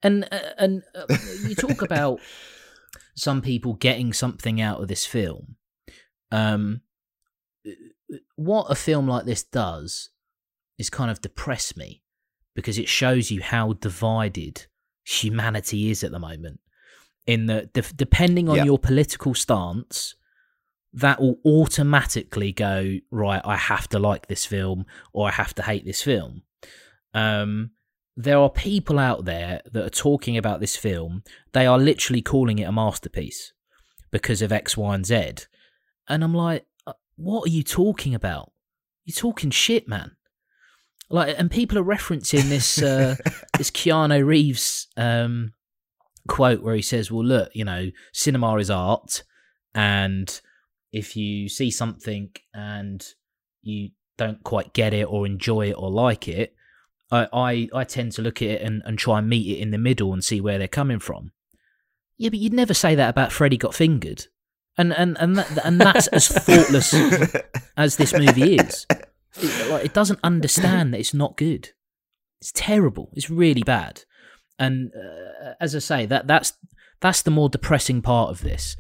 And 0.02 0.28
uh, 0.32 0.40
and 0.58 0.84
uh, 0.96 1.06
you 1.48 1.54
talk 1.56 1.82
about 1.82 2.20
some 3.16 3.42
people 3.42 3.74
getting 3.74 4.14
something 4.14 4.62
out 4.62 4.80
of 4.82 4.88
this 4.88 5.06
film. 5.06 5.56
Um 6.32 6.82
what 8.38 8.72
a 8.72 8.76
film 8.76 9.08
like 9.08 9.26
this 9.26 9.44
does 9.44 10.10
is 10.80 10.90
kind 10.90 11.12
of 11.12 11.20
depress 11.22 11.76
me 11.76 12.02
because 12.56 12.78
it 12.80 12.88
shows 12.88 13.30
you 13.30 13.42
how 13.42 13.74
divided 13.74 14.66
humanity 15.04 15.90
is 15.92 16.04
at 16.04 16.12
the 16.12 16.20
moment 16.20 16.60
in 17.26 17.46
that 17.48 17.74
de- 17.74 17.82
depending 17.96 18.48
on 18.50 18.56
Yeah. 18.58 18.64
your 18.66 18.80
political 18.80 19.34
stance 19.34 20.16
that 20.94 21.20
will 21.22 21.38
automatically 21.46 22.52
go 22.54 22.98
right 23.12 23.42
i 23.44 23.58
have 23.58 23.88
to 23.90 24.00
like 24.00 24.28
this 24.28 24.46
film 24.46 24.86
or 25.14 25.28
i 25.28 25.32
have 25.32 25.54
to 25.56 25.62
hate 25.64 25.86
this 25.86 26.02
film 26.02 26.44
um 27.14 27.72
there 28.16 28.40
are 28.40 28.50
people 28.50 28.98
out 28.98 29.26
there 29.26 29.62
that 29.72 29.86
are 29.86 29.92
talking 29.92 30.38
about 30.38 30.60
this 30.60 30.76
film. 30.76 31.22
They 31.54 31.68
are 31.68 31.78
literally 31.78 32.24
calling 32.24 32.58
it 32.58 32.64
a 32.64 32.72
masterpiece 32.72 33.54
because 34.10 34.42
of 34.42 34.52
X, 34.52 34.76
Y, 34.76 34.96
and 34.96 35.06
Z. 35.06 35.34
And 36.10 36.24
I'm 36.24 36.34
like, 36.34 36.66
what 37.18 37.48
are 37.48 37.52
you 37.52 37.64
talking 37.64 38.16
about? 38.16 38.52
You're 39.04 39.16
talking 39.16 39.50
shit, 39.50 39.88
man. 39.88 40.12
Like, 41.10 41.36
and 41.38 41.50
people 41.50 41.78
are 41.78 41.84
referencing 41.84 42.50
this 42.50 42.82
uh, 42.82 43.16
this 43.58 43.72
Keanu 43.72 44.26
Reeves 44.26 44.88
um, 44.96 45.54
quote 46.28 46.62
where 46.62 46.76
he 46.76 46.82
says, 46.82 47.12
"Well, 47.12 47.26
look, 47.26 47.50
you 47.54 47.66
know, 47.66 47.90
cinema 48.14 48.56
is 48.58 48.70
art, 48.70 49.24
and 49.74 50.40
if 50.92 51.16
you 51.16 51.50
see 51.50 51.72
something 51.72 52.30
and 52.54 53.06
you 53.62 53.92
don't 54.18 54.44
quite 54.44 54.74
get 54.74 54.94
it 54.94 55.04
or 55.04 55.26
enjoy 55.26 55.70
it 55.70 55.76
or 55.78 55.90
like 55.90 56.28
it, 56.28 56.56
I 57.12 57.28
I, 57.34 57.70
I 57.74 57.84
tend 57.84 58.12
to 58.14 58.22
look 58.22 58.42
at 58.42 58.50
it 58.50 58.62
and, 58.62 58.82
and 58.86 59.00
try 59.00 59.20
and 59.20 59.30
meet 59.30 59.58
it 59.58 59.62
in 59.62 59.72
the 59.72 59.78
middle 59.78 60.14
and 60.14 60.24
see 60.24 60.42
where 60.42 60.58
they're 60.58 60.68
coming 60.68 61.00
from." 61.00 61.32
Yeah, 62.18 62.30
but 62.30 62.40
you'd 62.40 62.54
never 62.54 62.74
say 62.74 62.96
that 62.96 63.10
about 63.10 63.32
Freddy 63.32 63.58
Got 63.58 63.76
Fingered, 63.76 64.26
and 64.78 64.94
and 64.94 65.18
and 65.20 65.38
that, 65.38 65.66
and 65.66 65.82
that's 65.82 66.08
as 66.08 66.28
thoughtless 66.28 66.94
as 67.78 67.98
this 67.98 68.14
movie 68.14 68.56
is. 68.56 68.86
It, 69.40 69.70
like, 69.70 69.86
it 69.86 69.94
doesn't 69.94 70.20
understand 70.24 70.94
that 70.94 71.00
it's 71.00 71.14
not 71.14 71.38
good. 71.38 71.70
It's 72.42 72.52
terrible. 72.54 73.10
It's 73.14 73.30
really 73.30 73.64
bad. 73.64 74.04
And 74.60 74.92
uh, 74.96 75.54
as 75.60 75.76
I 75.76 75.80
say, 75.80 76.06
that 76.06 76.28
that's 76.28 76.54
that's 77.00 77.22
the 77.22 77.32
more 77.32 77.50
depressing 77.50 78.02
part 78.02 78.30
of 78.30 78.42
this 78.42 78.76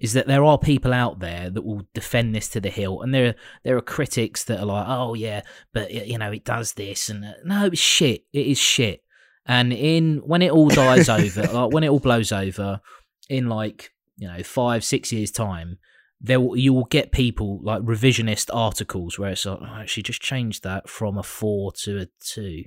is 0.00 0.12
that 0.12 0.28
there 0.28 0.44
are 0.44 0.58
people 0.58 0.92
out 0.92 1.18
there 1.18 1.50
that 1.50 1.64
will 1.64 1.82
defend 1.92 2.34
this 2.34 2.48
to 2.50 2.60
the 2.60 2.70
hill, 2.70 3.02
and 3.02 3.12
there 3.12 3.34
there 3.64 3.76
are 3.76 3.82
critics 3.82 4.44
that 4.44 4.60
are 4.60 4.66
like, 4.66 4.86
oh 4.88 5.14
yeah, 5.14 5.42
but 5.72 5.92
you 5.92 6.18
know 6.18 6.30
it 6.30 6.44
does 6.44 6.74
this, 6.74 7.08
and 7.08 7.24
uh, 7.24 7.32
no, 7.44 7.66
it's 7.66 7.80
shit. 7.80 8.24
It 8.32 8.46
is 8.46 8.58
shit. 8.58 9.02
And 9.46 9.72
in 9.72 10.18
when 10.18 10.42
it 10.42 10.52
all 10.52 10.68
dies 10.68 11.08
over, 11.08 11.42
like 11.42 11.72
when 11.72 11.84
it 11.84 11.88
all 11.88 12.00
blows 12.00 12.32
over, 12.32 12.80
in 13.28 13.48
like 13.48 13.92
you 14.18 14.28
know 14.28 14.42
five 14.42 14.84
six 14.84 15.12
years 15.12 15.30
time, 15.30 15.78
there 16.20 16.40
will, 16.40 16.56
you 16.56 16.74
will 16.74 16.84
get 16.86 17.12
people 17.12 17.60
like 17.62 17.80
revisionist 17.82 18.50
articles 18.52 19.18
where 19.18 19.30
it's 19.30 19.46
like, 19.46 19.58
oh, 19.62 19.84
she 19.86 20.02
just 20.02 20.20
changed 20.20 20.62
that 20.64 20.88
from 20.88 21.16
a 21.16 21.22
four 21.22 21.72
to 21.84 22.00
a 22.02 22.06
two, 22.20 22.64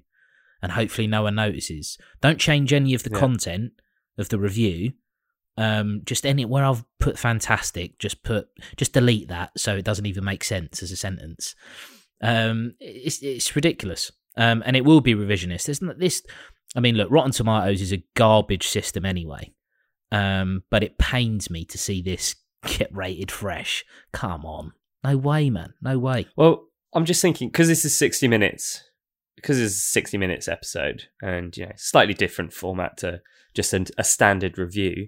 and 0.62 0.72
hopefully 0.72 1.06
no 1.08 1.24
one 1.24 1.36
notices. 1.36 1.98
Don't 2.22 2.40
change 2.40 2.74
any 2.74 2.94
of 2.94 3.04
the 3.04 3.12
Yeah. 3.12 3.20
content 3.20 3.74
of 4.18 4.30
the 4.30 4.40
review. 4.40 4.94
Um, 5.58 6.02
just 6.06 6.26
any 6.26 6.46
where 6.46 6.64
I've 6.64 6.86
put 7.00 7.20
fantastic, 7.20 8.00
just 8.00 8.24
put 8.24 8.48
just 8.78 8.94
delete 8.94 9.28
that 9.28 9.52
so 9.58 9.76
it 9.76 9.86
doesn't 9.86 10.06
even 10.06 10.24
make 10.24 10.44
sense 10.46 10.82
as 10.82 10.92
a 10.92 10.96
sentence. 10.96 11.54
Um, 12.22 12.76
it's 12.80 13.22
it's 13.22 13.56
ridiculous. 13.56 14.12
Um, 14.38 14.64
and 14.66 14.78
it 14.78 14.86
will 14.86 15.02
be 15.02 15.14
revisionist. 15.14 15.66
There's 15.66 15.82
not 15.82 16.00
this. 16.00 16.24
I 16.74 16.80
mean, 16.80 16.96
look, 16.96 17.12
Rotten 17.12 17.32
Tomatoes 17.34 17.82
is 17.82 17.92
a 17.92 18.02
garbage 18.16 18.66
system 18.70 19.06
anyway. 19.06 19.52
Um, 20.12 20.64
but 20.70 20.84
it 20.84 20.98
pains 20.98 21.50
me 21.50 21.66
to 21.66 21.78
see 21.78 22.02
this 22.02 22.36
get 22.66 22.96
rated 22.96 23.32
fresh. 23.32 23.86
Come 24.12 24.46
on, 24.46 24.74
no 25.04 25.18
way, 25.18 25.50
man, 25.50 25.74
no 25.82 25.98
way. 25.98 26.28
Well, 26.36 26.66
I'm 26.94 27.06
just 27.06 27.22
thinking 27.22 27.50
because 27.50 27.68
this 27.68 27.86
is 27.86 27.98
60 27.98 28.28
minutes, 28.28 28.84
because 29.36 29.60
it's 29.60 29.76
a 29.76 29.80
60 29.80 30.18
minutes 30.18 30.48
episode, 30.48 31.04
and 31.22 31.56
you 31.56 31.66
know, 31.66 31.72
slightly 31.78 32.14
different 32.14 32.54
format 32.54 32.98
to 32.98 33.22
just 33.54 33.74
a, 33.74 33.86
a 33.98 34.04
standard 34.04 34.58
review. 34.58 35.08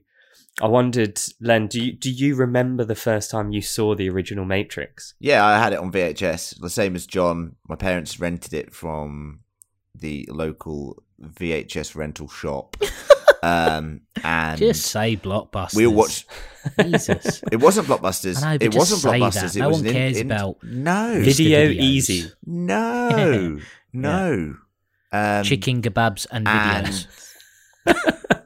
I 0.62 0.68
wondered, 0.68 1.20
Len, 1.42 1.68
do 1.68 1.84
you 1.84 1.94
do 1.94 2.12
you 2.12 2.36
remember 2.36 2.86
the 2.86 2.96
first 2.96 3.32
time 3.32 3.52
you 3.52 3.62
saw 3.62 3.96
the 3.96 4.10
original 4.10 4.46
Matrix? 4.46 5.16
Yeah, 5.20 5.44
I 5.44 5.58
had 5.58 5.74
it 5.74 5.80
on 5.80 5.92
VHS, 5.92 6.60
the 6.60 6.70
same 6.70 6.96
as 6.96 7.08
John. 7.08 7.56
My 7.68 7.76
parents 7.76 8.20
rented 8.20 8.54
it 8.54 8.74
from 8.74 9.40
the 9.96 10.28
local 10.32 11.04
VHS 11.22 11.96
rental 11.96 12.28
shop. 12.28 12.78
um, 13.44 14.02
and 14.24 14.58
Just 14.58 14.86
say 14.86 15.18
blockbusters. 15.18 15.76
we 15.76 15.86
all 15.88 15.94
watched. 15.94 16.26
Jesus. 16.82 17.42
It 17.52 17.60
wasn't 17.60 17.88
Blockbusters. 17.88 18.42
Know, 18.42 18.58
it 18.60 18.74
wasn't 18.74 19.02
say 19.02 19.20
Blockbusters. 19.20 19.54
that. 19.54 19.56
It 19.58 19.60
No 19.60 19.68
was 19.70 19.78
one 19.80 19.82
an 19.82 19.88
in- 19.88 19.94
cares 19.94 20.18
in- 20.18 20.32
about 20.32 20.64
no, 20.64 21.20
Video. 21.22 21.68
Easy. 21.70 22.32
no, 22.46 23.60
no. 23.92 24.56
Um, 25.12 25.44
chicken 25.44 25.82
kebabs 25.82 26.26
and 26.32 26.48
and- 26.48 26.88
videos. 26.88 27.08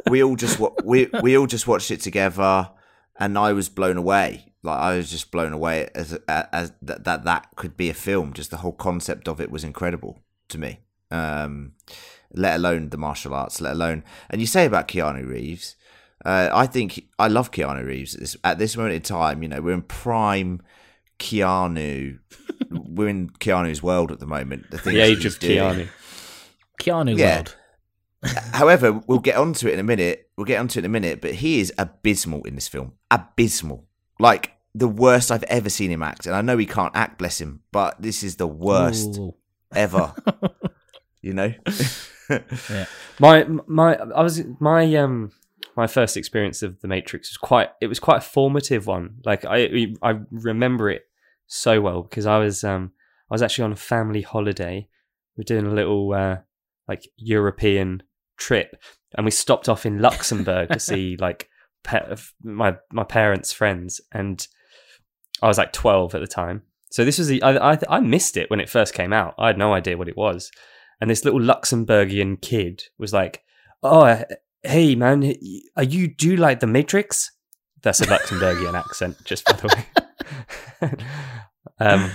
we 0.10 0.23
all 0.23 0.36
just 0.36 0.60
wa- 0.60 0.73
we 0.83 1.07
we 1.21 1.38
all 1.38 1.45
just 1.47 1.67
watched 1.67 1.91
it 1.91 2.01
together, 2.01 2.71
and 3.19 3.38
I 3.38 3.53
was 3.53 3.69
blown 3.69 3.97
away. 3.97 4.53
Like 4.63 4.79
I 4.79 4.97
was 4.97 5.12
just 5.12 5.29
blown 5.31 5.53
away 5.53 5.88
as 5.93 6.13
as 6.27 6.73
that 6.81 7.03
that 7.03 7.23
that 7.25 7.47
could 7.55 7.77
be 7.77 7.89
a 7.89 7.93
film. 7.93 8.33
Just 8.33 8.49
the 8.51 8.57
whole 8.57 8.71
concept 8.73 9.27
of 9.27 9.39
it 9.39 9.51
was 9.51 9.63
incredible 9.63 10.23
to 10.49 10.57
me. 10.57 10.79
Um, 11.12 11.73
let 12.33 12.55
alone 12.55 12.89
the 12.89 12.97
martial 12.97 13.33
arts. 13.33 13.61
Let 13.61 13.73
alone 13.73 14.03
and 14.29 14.41
you 14.41 14.47
say 14.47 14.65
about 14.65 14.87
Keanu 14.87 15.27
Reeves. 15.27 15.75
Uh, 16.25 16.49
I 16.51 16.65
think 16.65 17.07
I 17.19 17.27
love 17.27 17.51
Keanu 17.51 17.85
Reeves 17.85 18.15
at 18.15 18.21
this, 18.21 18.37
at 18.43 18.59
this 18.59 18.75
moment 18.75 18.95
in 18.95 19.01
time. 19.01 19.43
You 19.43 19.49
know, 19.49 19.61
we're 19.61 19.73
in 19.73 19.83
prime 19.83 20.61
Keanu. 21.19 22.19
we're 22.71 23.09
in 23.09 23.29
Keanu's 23.29 23.81
world 23.83 24.11
at 24.11 24.19
the 24.19 24.25
moment. 24.25 24.69
The, 24.71 24.77
The 24.77 24.99
age 24.99 25.25
of 25.25 25.39
doing. 25.39 25.57
Keanu. 25.57 25.87
Keanu 26.81 27.17
Yeah. 27.17 27.37
World. 27.37 27.55
However, 28.53 28.93
we'll 29.07 29.19
get 29.19 29.37
onto 29.37 29.67
it 29.67 29.73
in 29.73 29.79
a 29.79 29.83
minute. 29.83 30.29
We'll 30.37 30.45
get 30.45 30.59
onto 30.59 30.79
it 30.79 30.81
in 30.81 30.85
a 30.85 30.89
minute, 30.89 31.21
but 31.21 31.35
he 31.35 31.59
is 31.59 31.71
abysmal 31.77 32.43
in 32.43 32.55
this 32.55 32.67
film. 32.67 32.93
Abysmal. 33.11 33.85
Like 34.19 34.53
the 34.73 34.87
worst 34.87 35.31
I've 35.31 35.43
ever 35.43 35.69
seen 35.69 35.91
him 35.91 36.03
act. 36.03 36.25
And 36.25 36.35
I 36.35 36.41
know 36.41 36.57
he 36.57 36.65
can't 36.65 36.95
act, 36.95 37.17
bless 37.17 37.39
him, 37.39 37.61
but 37.71 38.01
this 38.01 38.23
is 38.23 38.35
the 38.35 38.47
worst 38.47 39.17
Ooh. 39.17 39.35
ever. 39.73 40.13
you 41.21 41.33
know? 41.33 41.53
My 43.19 43.45
my 43.65 43.95
I 43.95 44.21
was 44.21 44.43
my 44.59 44.93
um 44.95 45.31
my 45.75 45.87
first 45.87 46.17
experience 46.17 46.61
of 46.63 46.81
the 46.81 46.87
Matrix 46.87 47.31
was 47.31 47.37
quite 47.37 47.69
it 47.81 47.87
was 47.87 47.99
quite 47.99 48.17
a 48.17 48.21
formative 48.21 48.87
one. 48.87 49.17
Like 49.25 49.45
I 49.45 49.87
I 50.01 50.19
remember 50.31 50.89
it 50.89 51.03
so 51.47 51.81
well 51.81 52.03
because 52.03 52.25
I 52.25 52.37
was 52.37 52.63
um 52.63 52.91
I 53.29 53.33
was 53.33 53.41
actually 53.41 53.65
on 53.65 53.71
a 53.71 53.77
family 53.77 54.21
holiday. 54.21 54.87
We 55.35 55.41
were 55.41 55.45
doing 55.45 55.65
a 55.65 55.73
little 55.73 56.13
uh 56.13 56.37
like 56.87 57.07
European 57.17 58.03
trip 58.37 58.81
and 59.15 59.25
we 59.25 59.31
stopped 59.31 59.69
off 59.69 59.85
in 59.85 59.99
Luxembourg 59.99 60.69
to 60.69 60.79
see 60.79 61.17
like 61.19 61.49
pa- 61.83 62.15
my 62.43 62.75
my 62.91 63.03
parents' 63.03 63.53
friends 63.53 64.01
and 64.11 64.47
I 65.41 65.47
was 65.47 65.57
like 65.57 65.73
12 65.73 66.15
at 66.15 66.21
the 66.21 66.27
time. 66.27 66.63
So 66.89 67.05
this 67.05 67.17
was 67.17 67.27
the 67.27 67.41
I, 67.41 67.73
I 67.73 67.79
I 67.89 67.99
missed 67.99 68.37
it 68.37 68.49
when 68.49 68.59
it 68.59 68.69
first 68.69 68.93
came 68.93 69.13
out. 69.13 69.35
I 69.37 69.47
had 69.47 69.57
no 69.57 69.73
idea 69.73 69.97
what 69.97 70.09
it 70.09 70.17
was 70.17 70.51
and 70.99 71.10
this 71.10 71.23
little 71.23 71.39
Luxembourgian 71.39 72.41
kid 72.41 72.83
was 72.97 73.13
like, 73.13 73.43
"Oh, 73.83 74.01
uh, 74.01 74.23
hey 74.63 74.95
man, 74.95 75.33
are 75.75 75.83
you 75.83 76.07
do 76.07 76.29
you 76.29 76.38
like 76.38 76.60
the 76.60 76.67
Matrix?" 76.67 77.31
That's 77.83 78.01
a 78.01 78.05
Luxembourgian 78.05 78.73
accent, 78.79 79.17
just 79.23 79.45
by 79.45 79.53
the 79.53 79.86
way. 80.81 80.89
um, 81.79 82.12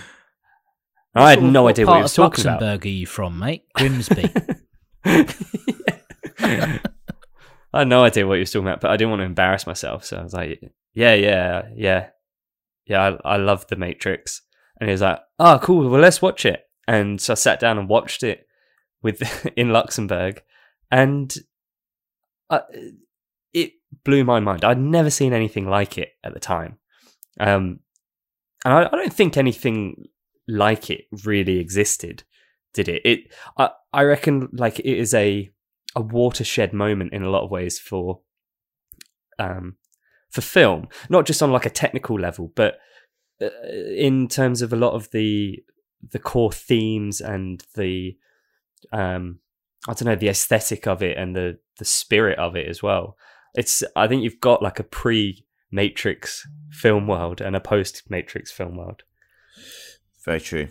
I 1.14 1.30
had 1.30 1.42
no 1.42 1.68
idea 1.68 1.86
what 1.86 1.96
he 1.96 2.02
was 2.02 2.14
talking 2.14 2.42
about. 2.44 2.60
Luxembourg 2.60 2.86
are 2.86 2.88
you 2.88 3.06
from, 3.06 3.38
mate? 3.38 3.64
Grimsby. 3.74 4.30
I 7.74 7.78
had 7.80 7.88
no 7.88 8.04
idea 8.04 8.26
what 8.26 8.34
he 8.34 8.40
was 8.40 8.50
talking 8.50 8.66
about, 8.66 8.80
but 8.80 8.90
I 8.90 8.96
didn't 8.96 9.10
want 9.10 9.20
to 9.20 9.26
embarrass 9.26 9.66
myself, 9.66 10.04
so 10.04 10.18
I 10.18 10.22
was 10.22 10.34
like, 10.34 10.60
"Yeah, 10.94 11.14
yeah, 11.14 11.68
yeah, 11.74 12.08
yeah, 12.86 13.16
I, 13.24 13.34
I 13.34 13.36
love 13.36 13.66
the 13.68 13.76
Matrix." 13.76 14.42
And 14.80 14.88
he 14.88 14.92
was 14.92 15.00
like, 15.00 15.20
"Oh, 15.38 15.60
cool. 15.62 15.88
Well, 15.88 16.00
let's 16.00 16.20
watch 16.20 16.44
it." 16.44 16.64
And 16.88 17.20
so 17.20 17.32
I 17.32 17.34
sat 17.34 17.60
down 17.60 17.78
and 17.78 17.88
watched 17.88 18.22
it 18.24 18.46
with 19.02 19.50
in 19.56 19.70
Luxembourg, 19.70 20.42
and 20.90 21.34
I, 22.50 22.60
it 23.52 23.72
blew 24.04 24.24
my 24.24 24.40
mind. 24.40 24.64
I'd 24.64 24.78
never 24.78 25.10
seen 25.10 25.32
anything 25.32 25.66
like 25.66 25.98
it 25.98 26.10
at 26.24 26.34
the 26.34 26.40
time, 26.40 26.78
um, 27.40 27.80
and 28.64 28.74
I, 28.74 28.84
I 28.86 28.96
don't 28.96 29.12
think 29.12 29.36
anything 29.36 30.06
like 30.48 30.90
it 30.90 31.06
really 31.24 31.58
existed. 31.58 32.24
Did 32.74 32.88
it? 32.88 33.02
It 33.04 33.34
I 33.56 33.70
I 33.92 34.02
reckon 34.04 34.48
like 34.52 34.78
it 34.78 34.86
is 34.86 35.14
a 35.14 35.50
a 35.94 36.00
watershed 36.00 36.72
moment 36.72 37.12
in 37.12 37.22
a 37.22 37.30
lot 37.30 37.44
of 37.44 37.50
ways 37.50 37.78
for 37.78 38.20
um 39.38 39.76
for 40.30 40.40
film, 40.40 40.88
not 41.10 41.26
just 41.26 41.42
on 41.42 41.52
like 41.52 41.66
a 41.66 41.70
technical 41.70 42.18
level, 42.18 42.50
but 42.54 42.78
uh, 43.40 43.50
in 43.96 44.28
terms 44.28 44.62
of 44.62 44.72
a 44.72 44.76
lot 44.76 44.94
of 44.94 45.10
the 45.10 45.62
the 46.10 46.18
core 46.18 46.52
themes 46.52 47.20
and 47.20 47.64
the 47.74 48.16
um 48.92 49.38
I 49.88 49.94
don't 49.94 50.06
know 50.06 50.16
the 50.16 50.28
aesthetic 50.28 50.86
of 50.86 51.02
it 51.02 51.16
and 51.18 51.34
the 51.34 51.58
the 51.78 51.84
spirit 51.84 52.38
of 52.38 52.56
it 52.56 52.68
as 52.68 52.82
well. 52.82 53.16
It's 53.54 53.82
I 53.96 54.06
think 54.06 54.22
you've 54.22 54.40
got 54.40 54.62
like 54.62 54.78
a 54.78 54.84
pre 54.84 55.44
Matrix 55.70 56.46
film 56.70 57.06
world 57.06 57.40
and 57.40 57.56
a 57.56 57.60
post 57.60 58.02
Matrix 58.08 58.52
film 58.52 58.76
world. 58.76 59.02
Very 60.24 60.40
true. 60.40 60.68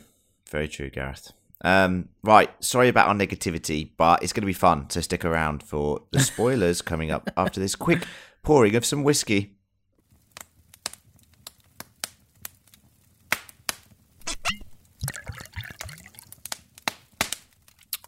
Very 0.49 0.67
true, 0.67 0.89
Gareth. 0.89 1.31
Um, 1.63 2.09
right, 2.23 2.49
sorry 2.63 2.87
about 2.87 3.07
our 3.07 3.13
negativity, 3.13 3.91
but 3.97 4.23
it's 4.23 4.33
going 4.33 4.41
to 4.41 4.47
be 4.47 4.53
fun, 4.53 4.89
so 4.89 5.01
stick 5.01 5.23
around 5.23 5.63
for 5.63 6.01
the 6.11 6.19
spoilers 6.19 6.81
coming 6.81 7.11
up 7.11 7.29
after 7.37 7.59
this 7.59 7.75
quick 7.75 8.05
pouring 8.43 8.75
of 8.75 8.85
some 8.85 9.03
whiskey. 9.03 9.55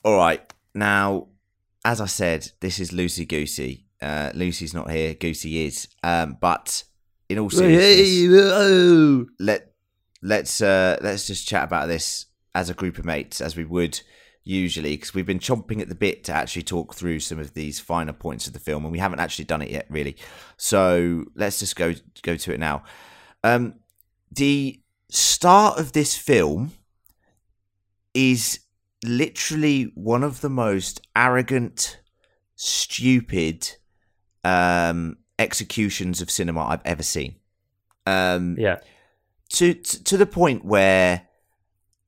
All 0.03 0.17
right, 0.17 0.41
now 0.73 1.27
as 1.85 2.01
I 2.01 2.05
said, 2.05 2.51
this 2.59 2.79
is 2.79 2.91
Lucy 2.91 3.25
goosey. 3.25 3.85
Uh, 4.01 4.31
Lucy's 4.33 4.73
not 4.73 4.91
here. 4.91 5.13
Goosey 5.13 5.65
is. 5.65 5.87
Um, 6.03 6.37
but 6.39 6.83
in 7.29 7.39
all 7.39 7.49
seriousness, 7.49 9.29
let 9.39 9.73
let's 10.21 10.61
uh, 10.61 10.97
let's 11.01 11.27
just 11.27 11.47
chat 11.47 11.63
about 11.63 11.87
this 11.87 12.25
as 12.55 12.69
a 12.69 12.73
group 12.73 12.97
of 12.97 13.05
mates, 13.05 13.41
as 13.41 13.55
we 13.55 13.65
would 13.65 14.01
usually, 14.43 14.97
because 14.97 15.13
we've 15.13 15.25
been 15.25 15.39
chomping 15.39 15.79
at 15.81 15.87
the 15.87 15.95
bit 15.95 16.25
to 16.25 16.33
actually 16.33 16.63
talk 16.63 16.93
through 16.93 17.19
some 17.19 17.39
of 17.39 17.53
these 17.53 17.79
finer 17.79 18.11
points 18.13 18.45
of 18.45 18.53
the 18.53 18.59
film, 18.59 18.83
and 18.83 18.91
we 18.91 18.99
haven't 18.99 19.19
actually 19.19 19.45
done 19.45 19.61
it 19.61 19.69
yet, 19.69 19.85
really. 19.89 20.17
So 20.57 21.25
let's 21.35 21.59
just 21.59 21.75
go 21.75 21.93
go 22.23 22.35
to 22.35 22.53
it 22.53 22.59
now. 22.59 22.83
Um, 23.43 23.75
the 24.31 24.81
start 25.09 25.79
of 25.79 25.93
this 25.93 26.17
film 26.17 26.73
is 28.13 28.59
literally 29.03 29.91
one 29.95 30.23
of 30.23 30.41
the 30.41 30.49
most 30.49 31.01
arrogant, 31.15 31.99
stupid 32.55 33.75
um, 34.43 35.17
executions 35.39 36.21
of 36.21 36.29
cinema 36.31 36.65
I've 36.65 36.81
ever 36.85 37.03
seen. 37.03 37.35
Um, 38.05 38.57
Yeah. 38.59 38.79
to, 39.49 39.73
to 39.73 40.03
to 40.03 40.17
the 40.17 40.25
point 40.25 40.65
where 40.65 41.27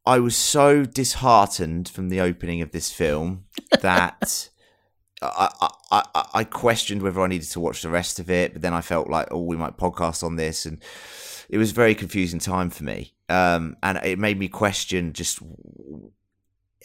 I 0.06 0.20
was 0.20 0.36
so 0.36 0.86
disheartened 0.86 1.90
from 1.90 2.10
the 2.10 2.22
opening 2.22 2.62
of 2.62 2.72
this 2.72 2.92
film 2.92 3.46
that 3.82 4.50
I, 5.22 5.50
I, 5.92 6.04
I, 6.14 6.26
I 6.34 6.44
questioned 6.44 7.02
whether 7.02 7.22
I 7.22 7.28
needed 7.28 7.50
to 7.52 7.60
watch 7.60 7.82
the 7.82 7.90
rest 7.90 8.20
of 8.20 8.30
it. 8.30 8.54
But 8.54 8.62
then 8.62 8.74
I 8.74 8.82
felt 8.82 9.10
like, 9.10 9.28
oh, 9.32 9.42
we 9.42 9.56
might 9.58 9.78
podcast 9.78 10.24
on 10.24 10.36
this, 10.36 10.66
and 10.66 10.80
it 11.50 11.58
was 11.58 11.72
a 11.72 11.76
very 11.76 11.96
confusing 11.96 12.40
time 12.40 12.70
for 12.70 12.84
me. 12.84 13.14
Um, 13.30 13.78
and 13.82 13.98
it 14.04 14.20
made 14.20 14.38
me 14.38 14.48
question 14.48 15.14
just 15.14 15.40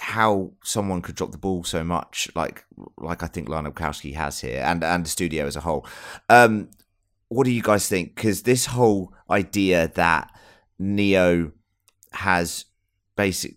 how 0.00 0.52
someone 0.64 1.02
could 1.02 1.14
drop 1.14 1.32
the 1.32 1.38
ball 1.38 1.62
so 1.64 1.84
much, 1.84 2.28
like 2.34 2.64
like 2.98 3.22
I 3.22 3.26
think 3.26 3.48
Lana 3.48 3.70
Wachowski 3.70 4.14
has 4.14 4.40
here, 4.40 4.62
and 4.64 4.82
and 4.82 5.04
the 5.04 5.10
studio 5.10 5.46
as 5.46 5.56
a 5.56 5.60
whole. 5.60 5.86
Um, 6.28 6.70
what 7.28 7.44
do 7.44 7.52
you 7.52 7.62
guys 7.62 7.88
think? 7.88 8.14
Because 8.14 8.42
this 8.42 8.66
whole 8.66 9.14
idea 9.30 9.88
that 9.94 10.30
Neo 10.78 11.52
has 12.12 12.64
basic 13.16 13.54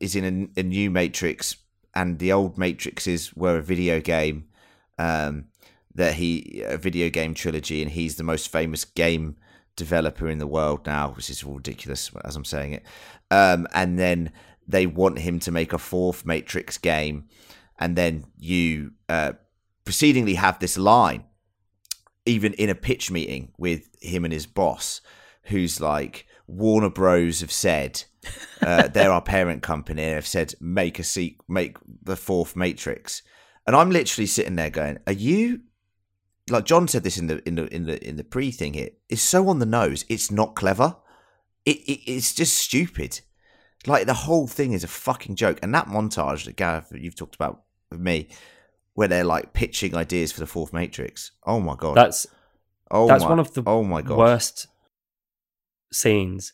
is 0.00 0.16
in 0.16 0.50
a, 0.56 0.60
a 0.60 0.62
new 0.62 0.90
Matrix, 0.90 1.56
and 1.94 2.18
the 2.18 2.32
old 2.32 2.56
Matrixes 2.56 3.36
were 3.36 3.58
a 3.58 3.62
video 3.62 4.00
game. 4.00 4.48
Um, 4.98 5.46
that 5.94 6.14
he 6.14 6.62
a 6.64 6.78
video 6.78 7.10
game 7.10 7.34
trilogy, 7.34 7.82
and 7.82 7.90
he's 7.90 8.16
the 8.16 8.24
most 8.24 8.50
famous 8.50 8.84
game 8.84 9.36
developer 9.76 10.28
in 10.28 10.38
the 10.38 10.46
world 10.46 10.86
now, 10.86 11.10
which 11.10 11.30
is 11.30 11.44
ridiculous 11.44 12.10
as 12.24 12.36
I'm 12.36 12.44
saying 12.44 12.72
it. 12.72 12.84
Um, 13.30 13.66
and 13.72 13.98
then 13.98 14.32
they 14.66 14.86
want 14.86 15.18
him 15.18 15.38
to 15.40 15.50
make 15.50 15.72
a 15.72 15.78
fourth 15.78 16.24
Matrix 16.24 16.78
game, 16.78 17.28
and 17.78 17.96
then 17.96 18.24
you 18.38 18.92
uh, 19.08 19.32
precedingly 19.84 20.34
have 20.34 20.58
this 20.58 20.78
line, 20.78 21.24
even 22.26 22.52
in 22.54 22.70
a 22.70 22.74
pitch 22.74 23.10
meeting 23.10 23.52
with 23.58 23.88
him 24.00 24.24
and 24.24 24.32
his 24.32 24.46
boss, 24.46 25.00
who's 25.44 25.80
like, 25.80 26.26
Warner 26.46 26.90
Bros. 26.90 27.40
have 27.40 27.52
said 27.52 28.04
uh, 28.60 28.88
they're 28.92 29.12
our 29.12 29.22
parent 29.22 29.62
company. 29.62 30.02
Have 30.04 30.26
said 30.26 30.54
make 30.60 30.98
a 30.98 31.04
seek, 31.04 31.40
make 31.48 31.76
the 32.02 32.16
fourth 32.16 32.56
Matrix, 32.56 33.22
and 33.66 33.74
I'm 33.74 33.90
literally 33.90 34.26
sitting 34.26 34.56
there 34.56 34.70
going, 34.70 34.98
"Are 35.06 35.12
you?" 35.12 35.60
Like 36.50 36.64
John 36.64 36.88
said 36.88 37.04
this 37.04 37.18
in 37.18 37.28
the 37.28 37.46
in 37.46 37.54
the 37.54 37.74
in 37.74 37.86
the 37.86 38.06
in 38.06 38.16
the 38.16 38.24
pre 38.24 38.50
thing 38.50 38.74
here. 38.74 38.90
It's 39.08 39.22
so 39.22 39.48
on 39.48 39.58
the 39.58 39.66
nose. 39.66 40.04
It's 40.08 40.30
not 40.30 40.54
clever. 40.54 40.96
It, 41.64 41.78
it 41.78 42.10
it's 42.10 42.34
just 42.34 42.56
stupid. 42.56 43.20
Like 43.86 44.06
the 44.06 44.14
whole 44.14 44.46
thing 44.46 44.72
is 44.72 44.84
a 44.84 44.88
fucking 44.88 45.36
joke. 45.36 45.58
And 45.62 45.74
that 45.74 45.86
montage 45.88 46.44
that 46.44 46.56
Gareth 46.56 46.92
you've 46.94 47.16
talked 47.16 47.34
about 47.34 47.62
with 47.90 48.00
me, 48.00 48.28
where 48.94 49.08
they're 49.08 49.24
like 49.24 49.52
pitching 49.52 49.94
ideas 49.94 50.32
for 50.32 50.40
the 50.40 50.46
fourth 50.46 50.72
Matrix. 50.72 51.32
Oh 51.44 51.60
my 51.60 51.74
god. 51.76 51.96
That's 51.96 52.26
oh 52.90 53.08
that's 53.08 53.24
my, 53.24 53.30
one 53.30 53.38
of 53.38 53.54
the 53.54 53.62
oh 53.66 53.82
my 53.82 54.02
god 54.02 54.18
worst 54.18 54.66
scenes 55.92 56.52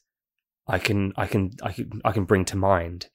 I 0.67 0.79
can 0.79 1.13
I 1.17 1.27
can 1.27 1.53
I 1.63 1.73
can 1.73 2.01
I 2.05 2.13
can 2.13 2.25
bring 2.25 2.45
to 2.47 2.57
mind. 2.57 3.09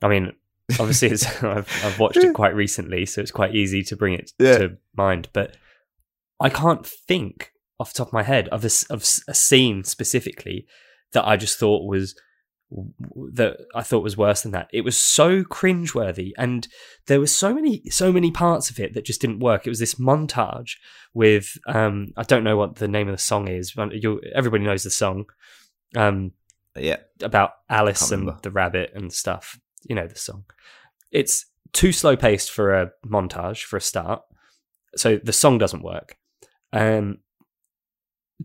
I 0.00 0.08
mean, 0.08 0.32
obviously, 0.80 1.08
it's, 1.08 1.26
I've 1.42 1.68
I've 1.84 1.98
watched 1.98 2.16
it 2.18 2.34
quite 2.34 2.54
recently, 2.54 3.04
so 3.04 3.20
it's 3.20 3.30
quite 3.30 3.54
easy 3.54 3.82
to 3.84 3.96
bring 3.96 4.14
it 4.14 4.32
Yeah. 4.38 4.58
to 4.58 4.76
mind. 4.96 5.28
But 5.32 5.56
I 6.40 6.48
can't 6.48 6.86
think 6.86 7.52
off 7.78 7.92
the 7.92 7.98
top 7.98 8.08
of 8.08 8.12
my 8.12 8.22
head 8.22 8.48
of 8.48 8.64
a, 8.64 8.70
of 8.90 9.02
a 9.28 9.34
scene 9.34 9.84
specifically 9.84 10.66
that 11.12 11.26
I 11.26 11.36
just 11.36 11.58
thought 11.58 11.86
was 11.86 12.14
that 12.70 13.56
I 13.74 13.82
thought 13.82 14.02
was 14.02 14.16
worse 14.16 14.42
than 14.42 14.52
that. 14.52 14.68
It 14.72 14.82
was 14.82 14.96
so 14.96 15.42
cringeworthy, 15.42 16.32
and 16.36 16.68
there 17.06 17.20
were 17.20 17.26
so 17.26 17.54
many 17.54 17.82
so 17.90 18.12
many 18.12 18.30
parts 18.30 18.68
of 18.70 18.78
it 18.78 18.94
that 18.94 19.04
just 19.06 19.20
didn't 19.20 19.38
work. 19.40 19.66
It 19.66 19.70
was 19.70 19.78
this 19.78 19.94
montage 19.94 20.72
with 21.14 21.56
um 21.66 22.08
I 22.16 22.24
don't 22.24 22.44
know 22.44 22.56
what 22.56 22.76
the 22.76 22.88
name 22.88 23.08
of 23.08 23.14
the 23.14 23.22
song 23.22 23.48
is. 23.48 23.72
but 23.72 23.92
You 24.02 24.20
everybody 24.34 24.64
knows 24.64 24.82
the 24.84 24.90
song. 24.90 25.24
Um, 25.96 26.32
Yeah. 26.76 26.98
about 27.22 27.52
Alice 27.70 28.10
and 28.12 28.28
the 28.42 28.50
rabbit 28.50 28.92
and 28.94 29.12
stuff. 29.12 29.58
You 29.88 29.94
know 29.96 30.06
the 30.06 30.18
song. 30.18 30.44
It's 31.10 31.46
too 31.72 31.92
slow 31.92 32.16
paced 32.16 32.50
for 32.50 32.74
a 32.74 32.90
montage 33.06 33.62
for 33.62 33.76
a 33.78 33.80
start, 33.80 34.22
so 34.96 35.16
the 35.16 35.32
song 35.32 35.56
doesn't 35.58 35.82
work. 35.82 36.16
Um, 36.72 37.18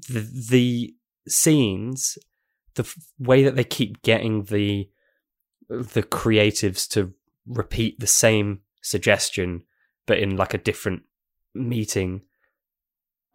the 0.08 0.22
the 0.50 0.96
scenes, 1.28 2.18
the 2.76 2.84
f- 2.84 2.96
way 3.20 3.44
that 3.44 3.56
they 3.56 3.64
keep 3.64 4.02
getting 4.02 4.44
the 4.44 4.90
the 5.70 6.04
creatives 6.04 6.88
to 6.90 7.14
repeat 7.46 8.00
the 8.00 8.08
same 8.08 8.62
suggestion, 8.82 9.64
but 10.06 10.20
in 10.20 10.36
like 10.36 10.54
a 10.54 10.58
different 10.58 11.04
meeting. 11.54 12.22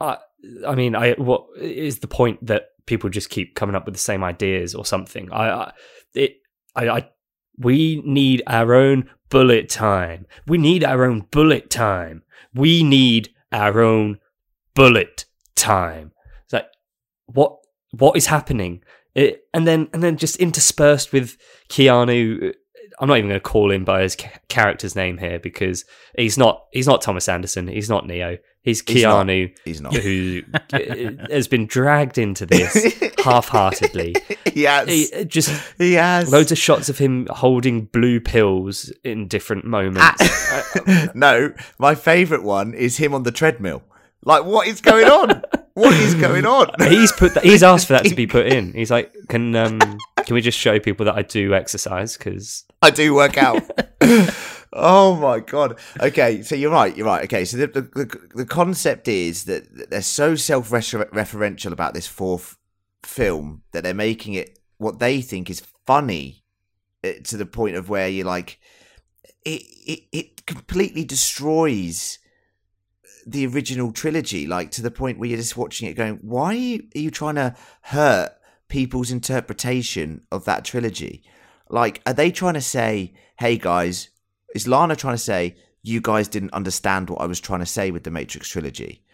I 0.01 0.19
I 0.67 0.75
mean, 0.75 0.95
I 0.95 1.13
what 1.13 1.47
is 1.61 1.99
the 1.99 2.09
point 2.09 2.45
that 2.47 2.71
people 2.87 3.11
just 3.11 3.31
keep 3.31 3.55
coming 3.55 3.75
up 3.75 3.85
with 3.85 3.95
the 3.95 4.01
same 4.01 4.25
ideas 4.25 4.75
or 4.75 4.85
something? 4.85 5.31
I, 5.33 5.51
I 5.51 5.73
it 6.15 6.37
I, 6.75 6.89
I 6.89 7.09
we 7.59 8.03
need 8.05 8.43
our 8.47 8.75
own 8.75 9.11
bullet 9.31 9.69
time. 9.69 10.27
We 10.47 10.59
need 10.59 10.85
our 10.85 11.05
own 11.05 11.23
bullet 11.31 11.71
time. 11.71 12.23
We 12.55 12.83
need 12.83 13.31
our 13.53 13.81
own 13.81 14.19
bullet 14.75 15.25
time. 15.55 16.13
It's 16.45 16.53
like 16.53 16.69
what 17.27 17.57
what 17.91 18.17
is 18.17 18.27
happening? 18.27 18.83
It, 19.19 19.43
and 19.53 19.67
then 19.67 19.89
and 19.93 20.03
then 20.03 20.17
just 20.17 20.37
interspersed 20.37 21.13
with 21.13 21.37
Keanu. 21.69 22.55
I'm 23.01 23.09
not 23.09 23.19
even 23.19 23.29
going 23.31 23.41
to 23.41 23.45
call 23.45 23.71
him 23.71 23.85
by 23.85 24.03
his 24.03 24.17
ca- 24.17 24.29
character's 24.49 24.97
name 24.97 25.19
here 25.19 25.39
because 25.39 25.85
he's 26.17 26.37
not 26.39 26.65
he's 26.73 26.87
not 26.87 27.01
Thomas 27.03 27.29
Anderson. 27.29 27.67
He's 27.69 27.89
not 27.89 28.07
Neo. 28.07 28.39
He's 28.63 28.83
He's 28.87 29.03
not. 29.05 29.27
Keanu 29.27 29.55
He's 29.65 29.81
not. 29.81 29.95
who 29.95 30.43
uh, 30.73 30.79
has 31.31 31.49
been 31.49 31.67
dragged 31.67 32.19
into 32.19 32.45
this 32.45 32.75
half-heartedly. 33.25 34.15
he 34.53 34.65
has. 34.65 34.89
He- 34.89 35.13
uh, 35.15 35.25
just 35.25 35.51
He 35.79 35.95
has. 35.95 36.31
loads 36.31 36.53
of 36.53 36.59
shots 36.59 36.89
of 36.89 36.99
him 36.99 37.27
holding 37.31 37.87
blue 37.87 38.21
pills 38.21 38.93
in 39.05 39.27
different 39.29 39.65
moments. 39.65 40.03
Ah. 40.21 41.09
no, 41.15 41.53
my 41.79 41.95
favourite 41.95 42.43
one 42.45 42.75
is 42.75 42.97
him 42.99 43.15
on 43.15 43.23
the 43.23 43.33
treadmill. 43.33 43.83
Like, 44.25 44.45
what 44.45 44.67
is 44.67 44.81
going 44.81 45.07
on? 45.07 45.43
What 45.79 45.95
is 45.95 46.15
going 46.15 46.45
on? 46.45 46.69
he's 46.81 47.13
put 47.13 47.35
that, 47.35 47.45
he's 47.45 47.63
asked 47.63 47.87
for 47.87 47.93
that 47.93 48.05
to 48.07 48.15
be 48.15 48.27
put 48.27 48.47
in. 48.47 48.73
He's 48.75 48.91
like, 48.91 49.15
can 49.29 49.55
um 49.55 49.79
can 50.25 50.35
we 50.35 50.41
just 50.41 50.59
show 50.59 50.79
people 50.79 51.07
that 51.07 51.15
I 51.15 51.23
do 51.23 51.55
exercise? 51.55 52.17
Because 52.17 52.65
I 52.83 52.91
do 52.91 53.15
work 53.15 53.39
out. 53.39 53.63
oh 54.73 55.17
my 55.17 55.41
god. 55.41 55.79
Okay, 56.01 56.43
so 56.43 56.55
you're 56.55 56.73
right. 56.73 56.97
You're 56.97 57.07
right. 57.07 57.25
Okay, 57.25 57.45
so 57.45 57.57
the 57.59 57.67
the, 57.69 57.83
the, 57.83 58.29
the 58.35 58.47
concept 58.47 59.09
is 59.09 59.45
that 59.45 59.91
they're 59.91 60.03
so 60.03 60.35
self-referential 60.35 61.73
about 61.73 61.95
this 61.95 62.07
fourth 62.07 62.57
film 63.05 63.63
that 63.73 63.85
they're 63.85 63.95
making 63.95 64.35
it 64.35 64.59
what 64.79 64.99
they 64.99 65.21
think 65.21 65.49
is 65.49 65.63
funny 65.87 66.45
eh, 67.05 67.21
to 67.25 67.37
the 67.37 67.47
point 67.47 67.77
of 67.77 67.89
where 67.89 68.09
you're 68.09 68.27
like, 68.27 68.59
it 69.45 69.63
it, 69.87 70.01
it 70.13 70.47
completely 70.47 71.05
destroys 71.05 72.19
the 73.31 73.47
original 73.47 73.93
trilogy. 73.93 74.47
Like 74.47 74.71
to 74.73 74.83
the 74.83 74.91
point 74.91 75.19
where 75.19 75.29
you're 75.29 75.39
just 75.39 75.57
watching 75.57 75.89
it, 75.89 75.95
going, 75.95 76.19
why 76.23 76.55
are 76.95 76.99
you, 76.99 77.11
trying 77.11 77.37
to 77.37 77.55
hurt 77.83 78.33
people's 78.69 79.11
interpretation 79.11 80.23
of 80.33 80.45
that 80.47 80.65
trilogy? 80.65 81.23
Like, 81.69 82.01
are 82.07 82.15
they 82.15 82.31
trying 82.31 82.55
to 82.55 82.61
say, 82.61 83.15
hey 83.39 83.59
guys, 83.59 84.09
is 84.55 84.67
Lana 84.67 84.97
trying 84.97 85.15
to 85.15 85.19
say, 85.19 85.57
you 85.83 86.01
guys 86.01 86.29
didn't 86.29 86.55
understand 86.55 87.09
what 87.09 87.21
I 87.21 87.27
was 87.27 87.41
trying 87.41 87.61
to 87.61 87.67
say 87.67 87.91
with 87.91 88.05
the 88.05 88.11
Matrix 88.11 88.49
trilogy? 88.49 89.05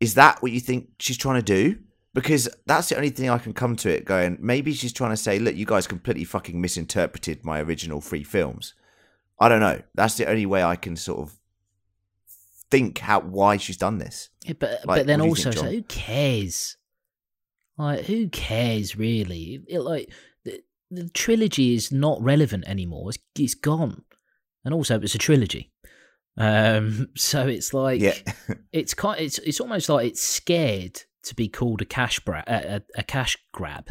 Is 0.00 0.14
that 0.14 0.42
what 0.42 0.52
you 0.52 0.60
think 0.60 0.90
she's 0.98 1.16
trying 1.16 1.36
to 1.36 1.42
do? 1.42 1.78
Because 2.12 2.48
that's 2.66 2.88
the 2.88 2.96
only 2.96 3.10
thing 3.10 3.30
I 3.30 3.38
can 3.38 3.52
come 3.52 3.76
to 3.76 3.90
it 3.90 4.04
going, 4.04 4.38
maybe 4.40 4.72
she's 4.72 4.92
trying 4.92 5.10
to 5.10 5.16
say, 5.16 5.38
look, 5.38 5.54
you 5.54 5.66
guys 5.66 5.86
completely 5.86 6.24
fucking 6.24 6.60
misinterpreted 6.60 7.44
my 7.44 7.60
original 7.60 8.00
three 8.00 8.24
films. 8.24 8.74
I 9.38 9.48
don't 9.48 9.60
know. 9.60 9.82
That's 9.94 10.16
the 10.16 10.26
only 10.26 10.46
way 10.46 10.64
I 10.64 10.76
can 10.76 10.96
sort 10.96 11.20
of 11.20 11.38
think 12.70 12.98
how 12.98 13.20
why 13.20 13.56
she's 13.56 13.76
done 13.76 13.98
this. 13.98 14.28
Yeah, 14.44 14.54
but 14.58 14.70
Like, 14.84 15.00
but 15.00 15.06
then 15.06 15.18
do 15.20 15.26
also, 15.26 15.50
think, 15.52 15.62
like, 15.62 15.72
who 15.74 15.82
cares? 15.82 16.76
Like, 17.78 18.04
who 18.06 18.28
cares 18.28 18.96
really? 18.96 19.62
It, 19.68 19.80
like 19.80 20.10
the, 20.44 20.62
the 20.90 21.08
trilogy 21.10 21.74
is 21.74 21.92
not 21.92 22.22
relevant 22.22 22.64
anymore. 22.66 23.10
It's, 23.10 23.18
it's 23.38 23.54
gone, 23.54 24.02
and 24.64 24.72
also 24.72 24.98
it's 25.00 25.14
a 25.14 25.18
trilogy. 25.18 25.72
Um, 26.38 27.08
so 27.16 27.46
it's 27.46 27.72
like 27.74 28.00
Yeah. 28.00 28.14
it's 28.72 28.94
kind 28.94 29.20
it's 29.20 29.38
it's 29.40 29.60
almost 29.60 29.88
like 29.88 30.06
it's 30.08 30.22
scared 30.22 31.02
to 31.24 31.34
be 31.34 31.48
called 31.48 31.82
a 31.82 31.86
cash 31.86 32.20
bra- 32.20 32.44
a, 32.46 32.76
a, 32.76 32.82
a 32.98 33.02
cash 33.02 33.36
grab. 33.52 33.90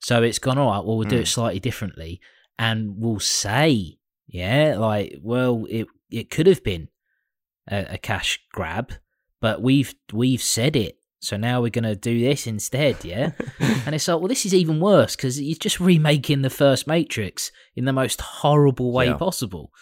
So 0.00 0.22
it's 0.22 0.38
gone 0.38 0.58
all 0.58 0.70
right. 0.70 0.84
Well, 0.84 0.98
we'll 0.98 1.08
do 1.08 1.18
Mm. 1.18 1.22
it 1.22 1.26
slightly 1.28 1.60
differently, 1.60 2.20
and 2.58 2.94
we'll 2.96 3.18
say, 3.20 3.98
yeah, 4.26 4.76
like, 4.78 5.16
well, 5.22 5.66
it 5.68 5.88
it 6.10 6.30
could 6.30 6.46
have 6.46 6.62
been 6.64 6.88
a, 7.70 7.94
a 7.94 7.98
cash 7.98 8.40
grab, 8.52 8.92
but 9.40 9.60
we've 9.62 9.94
we've 10.12 10.42
said 10.42 10.76
it. 10.76 10.98
So 11.18 11.36
now 11.36 11.60
we're 11.62 11.70
gonna 11.70 11.96
do 11.96 12.20
this 12.20 12.46
instead, 12.46 13.04
yeah. 13.04 13.32
and 13.58 13.94
it's 13.94 14.06
like, 14.06 14.18
well, 14.18 14.28
this 14.28 14.44
is 14.46 14.54
even 14.54 14.80
worse 14.80 15.16
because 15.16 15.40
you're 15.40 15.56
just 15.56 15.80
remaking 15.80 16.42
the 16.42 16.50
first 16.50 16.86
Matrix 16.86 17.50
in 17.74 17.84
the 17.84 17.92
most 17.92 18.20
horrible 18.20 18.92
way 18.92 19.06
Yeah. 19.06 19.16
possible. 19.16 19.72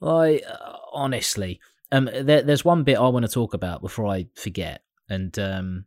Like, 0.00 0.42
uh, 0.46 0.72
honestly, 0.92 1.60
um, 1.92 2.10
there, 2.12 2.42
there's 2.42 2.64
one 2.64 2.82
bit 2.82 2.98
I 2.98 3.08
want 3.08 3.24
to 3.24 3.32
talk 3.32 3.54
about 3.54 3.80
before 3.80 4.06
I 4.06 4.26
forget, 4.34 4.82
and 5.08 5.38
um, 5.38 5.84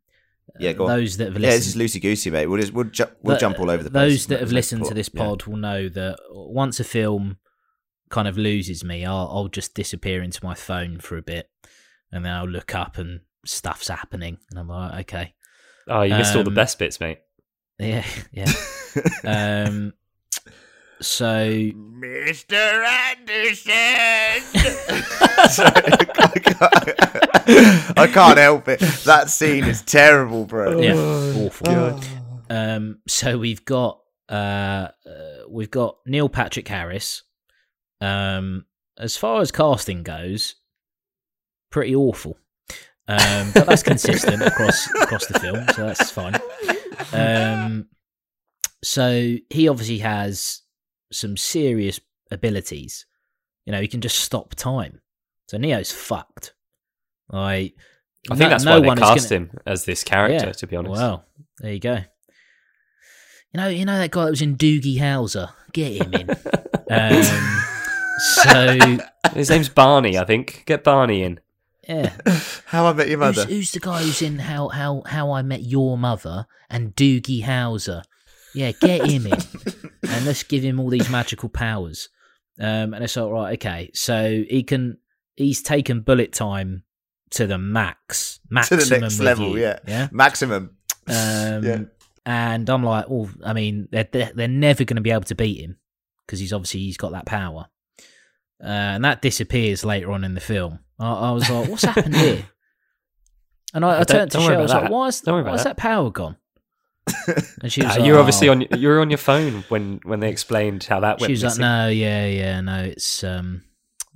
Yeah, 0.60 0.74
go 0.74 0.86
on. 0.88 0.98
those 0.98 1.18
that 1.18 1.34
have 1.34 1.40
Yeah, 1.40 1.52
this 1.52 1.68
is 1.68 1.76
loosey 1.76 2.02
goosey, 2.02 2.32
mate. 2.32 2.48
We'll 2.48 2.62
just 2.62 2.74
we'll, 2.74 2.86
ju- 2.86 3.06
we'll 3.22 3.38
jump 3.38 3.60
all 3.60 3.70
over 3.70 3.84
the 3.84 3.92
place. 3.92 4.12
Those 4.14 4.28
that 4.28 4.40
have 4.40 4.52
listened 4.54 4.86
to 4.86 4.94
this 4.94 5.10
yeah. 5.14 5.24
pod 5.24 5.44
will 5.46 5.58
know 5.58 5.90
that 5.90 6.18
once 6.32 6.80
a 6.80 6.84
film 6.86 7.38
kind 8.10 8.28
of 8.28 8.38
loses 8.38 8.84
me, 8.84 9.06
I'll, 9.06 9.30
I'll 9.32 9.48
just 9.48 9.74
disappear 9.76 10.22
into 10.24 10.44
my 10.44 10.56
phone 10.56 11.00
for 11.00 11.18
a 11.18 11.22
bit, 11.22 11.50
and 12.12 12.26
then 12.26 12.34
I'll 12.34 12.48
look 12.48 12.74
up 12.76 12.98
and 12.98 13.22
stuff's 13.46 13.88
happening, 13.88 14.38
and 14.50 14.60
I'm 14.60 14.68
like, 14.68 15.02
okay, 15.02 15.34
Oh, 15.88 16.02
you 16.04 16.14
missed 16.16 16.36
all 16.36 16.44
the 16.44 16.50
Um, 16.52 16.56
best 16.56 16.78
bits, 16.80 17.00
mate. 17.00 17.20
yeah, 17.80 18.04
yeah. 18.32 18.52
um, 19.68 19.94
so 21.02 21.26
Mr. 21.48 22.86
Anderson. 22.86 24.44
Sorry, 25.50 25.94
I 26.20 26.40
can't- 26.44 27.98
I 27.98 28.08
can't 28.08 28.38
help 28.38 28.68
it. 28.68 28.80
That 29.06 29.30
scene 29.30 29.64
is 29.64 29.82
terrible, 29.82 30.46
bro. 30.46 30.80
yeah, 30.82 30.94
Oh, 30.96 31.46
awful. 31.48 32.00
Um, 32.50 33.00
so 33.08 33.38
we've 33.38 33.64
got 33.66 34.00
uh, 34.30 34.90
uh, 35.06 35.48
we've 35.50 35.72
got 35.72 35.96
Neil 36.06 36.30
Patrick 36.30 36.68
Harris. 36.68 37.24
Um, 38.02 38.66
as 38.98 39.16
far 39.18 39.42
as 39.42 39.52
casting 39.52 40.04
goes, 40.04 40.56
pretty 41.72 41.96
awful. 41.96 42.38
Um, 43.08 43.52
but 43.54 43.66
that's 43.66 43.82
consistent 43.84 44.42
across 44.44 44.88
across 45.02 45.26
the 45.26 45.40
film, 45.40 45.66
so 45.76 45.88
that's 45.88 46.12
fine. 46.12 46.36
Um, 47.12 47.88
so 48.84 49.36
he 49.50 49.68
obviously 49.68 49.98
has 50.00 50.62
some 51.12 51.36
serious 51.36 52.00
abilities. 52.30 53.06
You 53.66 53.72
know, 53.72 53.82
he 53.82 53.88
can 53.88 54.02
just 54.02 54.18
stop 54.20 54.54
time. 54.56 55.02
So 55.48 55.58
Neo's 55.58 55.92
fucked. 55.92 56.54
Like, 57.30 57.74
I 58.30 58.36
think 58.36 58.40
no- 58.42 58.50
that's 58.50 58.64
no 58.64 58.80
why 58.82 58.94
they 58.96 59.02
cast 59.02 59.30
gonna- 59.30 59.42
him 59.46 59.52
as 59.66 59.86
this 59.86 60.04
character. 60.04 60.48
Yeah. 60.48 60.52
To 60.54 60.68
be 60.68 60.76
honest, 60.76 60.92
Well, 60.92 61.26
there 61.60 61.74
you 61.74 61.80
go. 61.80 61.96
You 63.54 63.58
know, 63.62 63.68
you 63.70 63.86
know 63.86 63.98
that 63.98 64.12
guy 64.12 64.26
that 64.26 64.30
was 64.32 64.42
in 64.44 64.56
Doogie 64.56 64.98
Howser. 65.00 65.52
Get 65.74 65.94
him 66.04 66.14
in. 66.14 66.30
um, 66.92 67.64
so 68.20 68.78
his 69.34 69.50
name's 69.50 69.70
Barney. 69.70 70.18
I 70.18 70.26
think 70.26 70.64
get 70.66 70.84
Barney 70.84 71.24
in. 71.24 71.40
yeah, 71.88 72.14
How 72.66 72.86
I 72.88 72.94
Met 72.94 73.08
Your 73.10 73.20
who's, 73.20 73.38
Mother. 73.38 73.50
who's 73.50 73.72
the 73.72 73.80
guy 73.80 74.02
who's 74.04 74.22
in 74.22 74.40
How 74.40 74.70
How 74.70 75.04
How 75.06 75.32
I 75.32 75.42
Met 75.42 75.64
Your 75.64 75.98
Mother 75.98 76.46
and 76.70 76.96
Doogie 76.96 77.44
Howser? 77.44 78.04
Yeah, 78.54 78.72
get 78.72 79.08
him 79.08 79.28
in, 79.28 79.34
and 80.10 80.26
let's 80.26 80.44
give 80.44 80.64
him 80.64 80.80
all 80.80 80.90
these 80.90 81.10
magical 81.10 81.50
powers. 81.50 82.10
Um, 82.60 82.94
and 82.94 83.04
it's 83.04 83.16
all 83.16 83.32
right. 83.32 83.54
Okay, 83.54 83.92
so 83.94 84.44
he 84.50 84.64
can. 84.64 84.98
He's 85.36 85.62
taken 85.62 86.02
bullet 86.02 86.34
time 86.34 86.84
to 87.32 87.48
the 87.48 87.58
max, 87.58 88.40
To 88.66 88.76
the 88.76 88.98
next 89.00 89.20
level, 89.20 89.50
you, 89.52 89.62
yeah. 89.62 89.80
yeah. 89.88 90.08
Maximum. 90.12 90.76
Um, 91.08 91.64
Yeah. 91.64 91.80
And 92.26 92.70
I'm 92.70 92.84
like, 92.84 93.06
oh, 93.10 93.30
I 93.46 93.54
mean, 93.54 93.88
they're 93.92 94.08
they're, 94.12 94.32
they're 94.36 94.48
never 94.48 94.84
going 94.84 94.98
to 94.98 95.02
be 95.02 95.12
able 95.12 95.24
to 95.24 95.36
beat 95.36 95.62
him 95.62 95.78
because 96.26 96.40
he's 96.40 96.52
obviously 96.52 96.82
he's 96.82 96.98
got 96.98 97.14
that 97.14 97.26
power, 97.26 97.68
uh, 98.64 98.68
and 98.68 99.06
that 99.06 99.22
disappears 99.22 99.84
later 99.86 100.12
on 100.12 100.24
in 100.24 100.34
the 100.34 100.42
film. 100.42 100.80
I, 101.00 101.12
I 101.12 101.32
was 101.32 101.50
like, 101.50 101.70
what's 101.70 101.84
happened 101.84 102.16
here? 102.16 102.46
And 103.72 103.86
I, 103.86 104.00
I 104.00 104.04
turned 104.04 104.32
to 104.32 104.40
Cheryl. 104.40 104.56
I 104.56 104.62
was 104.62 104.72
about 104.72 104.82
like, 104.82 104.90
that. 104.90 104.92
why 104.92 105.08
is, 105.10 105.22
why 105.24 105.54
is 105.54 105.64
that. 105.64 105.76
that 105.76 105.78
power 105.78 106.10
gone? 106.10 106.38
And 107.62 107.72
she 107.72 107.82
was 107.84 107.92
Ah, 107.92 107.96
like, 108.00 108.06
you're 108.08 108.18
obviously 108.18 108.50
"Oh." 108.50 108.54
on. 108.54 108.62
You're 108.72 109.00
on 109.00 109.12
your 109.12 109.20
phone 109.20 109.64
when 109.70 110.00
when 110.04 110.22
they 110.22 110.30
explained 110.30 110.84
how 110.86 111.02
that 111.02 111.20
went. 111.20 111.28
She 111.30 111.34
was 111.34 111.44
like, 111.44 111.60
no, 111.60 111.88
yeah, 111.88 112.26
yeah, 112.26 112.62
no, 112.62 112.84
it's 112.86 113.24
um, 113.24 113.64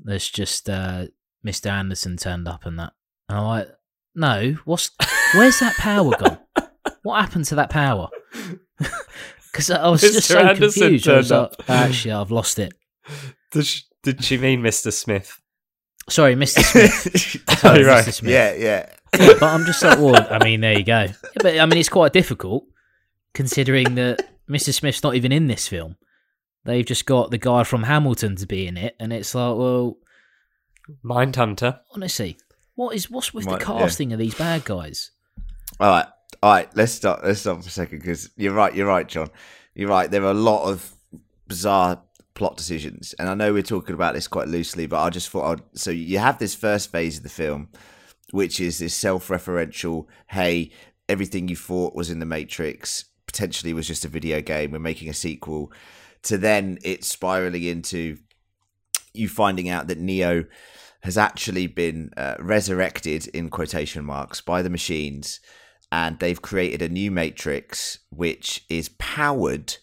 there's 0.04 0.28
just 0.28 0.72
uh, 0.72 1.06
Mr. 1.46 1.68
Anderson 1.70 2.18
turned 2.18 2.48
up 2.48 2.66
and 2.66 2.80
that. 2.80 2.94
And 3.30 3.38
I'm 3.38 3.46
like, 3.46 3.68
no, 4.16 4.56
what's 4.66 4.90
where's 5.36 5.60
that 5.60 5.76
power 5.78 6.14
gone? 6.18 6.40
What 7.04 7.22
happened 7.22 7.46
to 7.46 7.56
that 7.56 7.70
power? 7.70 8.10
Because 9.52 9.70
I 9.70 9.88
was 9.88 10.02
just 10.02 10.28
so 10.30 10.40
Anderson 10.40 10.82
confused. 10.82 11.08
I 11.08 11.18
was 11.18 11.30
turned 11.30 11.42
like, 11.60 11.70
actually, 11.70 12.12
I've 12.14 12.32
lost 12.32 12.58
it. 12.58 12.74
Did 13.52 13.68
she, 13.68 13.84
did 14.04 14.24
she 14.24 14.38
mean 14.38 14.62
Mr. 14.62 14.92
Smith? 14.94 15.40
Sorry, 16.10 16.36
Mr. 16.36 16.62
Smith. 16.64 17.44
Oh, 17.50 17.56
Sorry, 17.56 17.84
right. 17.84 18.06
Mr. 18.06 18.14
Smith. 18.14 18.32
yeah, 18.34 18.54
yeah. 18.54 18.90
Yeah, 19.18 19.34
but 19.40 19.44
I'm 19.44 19.66
just 19.66 19.82
like, 19.84 20.00
well, 20.00 20.28
I 20.30 20.44
mean, 20.44 20.62
there 20.62 20.78
you 20.78 20.84
go. 20.84 21.02
Yeah, 21.04 21.14
but 21.36 21.60
I 21.60 21.66
mean, 21.66 21.78
it's 21.80 21.88
quite 21.90 22.14
difficult 22.14 22.66
considering 23.34 23.96
that 23.96 24.20
Mr. 24.50 24.74
Smith's 24.74 25.02
not 25.04 25.16
even 25.16 25.32
in 25.32 25.48
this 25.48 25.68
film. 25.68 25.96
They've 26.66 26.86
just 26.86 27.06
got 27.06 27.30
the 27.32 27.38
guy 27.38 27.64
from 27.64 27.84
Hamilton 27.84 28.36
to 28.38 28.46
be 28.48 28.68
in 28.68 28.76
it, 28.78 28.96
and 29.00 29.14
it's 29.14 29.34
like, 29.36 29.56
well, 29.58 29.98
Mindhunter. 31.04 31.80
honestly, 31.94 32.38
what 32.76 32.96
is 32.96 33.10
what's 33.10 33.34
with 33.34 33.46
Might- 33.46 33.60
the 33.60 33.74
yeah. 33.74 33.80
casting 33.80 34.14
of 34.14 34.20
these 34.20 34.36
bad 34.36 34.66
guys? 34.66 35.12
All 35.80 35.90
right, 35.90 36.06
all 36.42 36.52
right. 36.52 36.70
Let's 36.76 36.94
stop. 36.94 37.22
Let's 37.24 37.40
stop 37.42 37.62
for 37.62 37.68
a 37.68 37.72
second 37.72 38.00
because 38.00 38.30
you're 38.36 38.54
right. 38.54 38.74
You're 38.74 38.88
right, 38.88 39.08
John. 39.08 39.30
You're 39.76 39.90
right. 39.90 40.10
There 40.10 40.24
are 40.24 40.32
a 40.32 40.36
lot 40.36 40.70
of 40.70 40.92
bizarre 41.48 42.02
plot 42.36 42.58
decisions, 42.58 43.14
and 43.20 43.30
I 43.30 43.36
know 43.36 43.54
we're 43.54 43.64
talking 43.64 43.96
about 43.96 44.14
this 44.14 44.28
quite 44.28 44.48
loosely, 44.48 44.86
but 44.88 45.02
I 45.02 45.10
just 45.10 45.30
thought. 45.30 45.60
I'd, 45.60 45.78
so 45.78 45.92
you 45.92 46.20
have 46.20 46.40
this 46.40 46.56
first 46.56 46.92
phase 46.92 47.18
of 47.18 47.24
the 47.24 47.30
film, 47.30 47.70
which 48.32 48.60
is 48.60 48.80
this 48.80 48.96
self-referential. 48.96 50.06
Hey, 50.28 50.72
everything 51.08 51.48
you 51.48 51.56
thought 51.56 51.96
was 51.96 52.10
in 52.10 52.20
the 52.20 52.26
Matrix 52.26 53.06
potentially 53.28 53.74
was 53.74 53.88
just 53.88 54.06
a 54.06 54.10
video 54.10 54.42
game. 54.42 54.72
We're 54.72 54.80
making 54.80 55.10
a 55.10 55.14
sequel. 55.14 55.72
To 56.24 56.38
then 56.38 56.78
it 56.84 57.04
spiraling 57.04 57.64
into 57.64 58.18
you 59.14 59.28
finding 59.28 59.70
out 59.70 59.88
that 59.88 60.00
Neo 60.00 60.46
has 61.02 61.18
actually 61.18 61.68
been 61.68 62.12
uh, 62.16 62.36
resurrected 62.40 63.28
in 63.28 63.50
quotation 63.50 64.06
marks 64.06 64.40
by 64.40 64.62
the 64.62 64.70
machines 64.70 65.40
and 65.92 66.18
they've 66.20 66.42
created 66.42 66.82
a 66.82 66.90
new 66.90 67.12
matrix 67.12 68.00
which 68.10 68.66
is 68.70 68.90
powered 68.98 69.76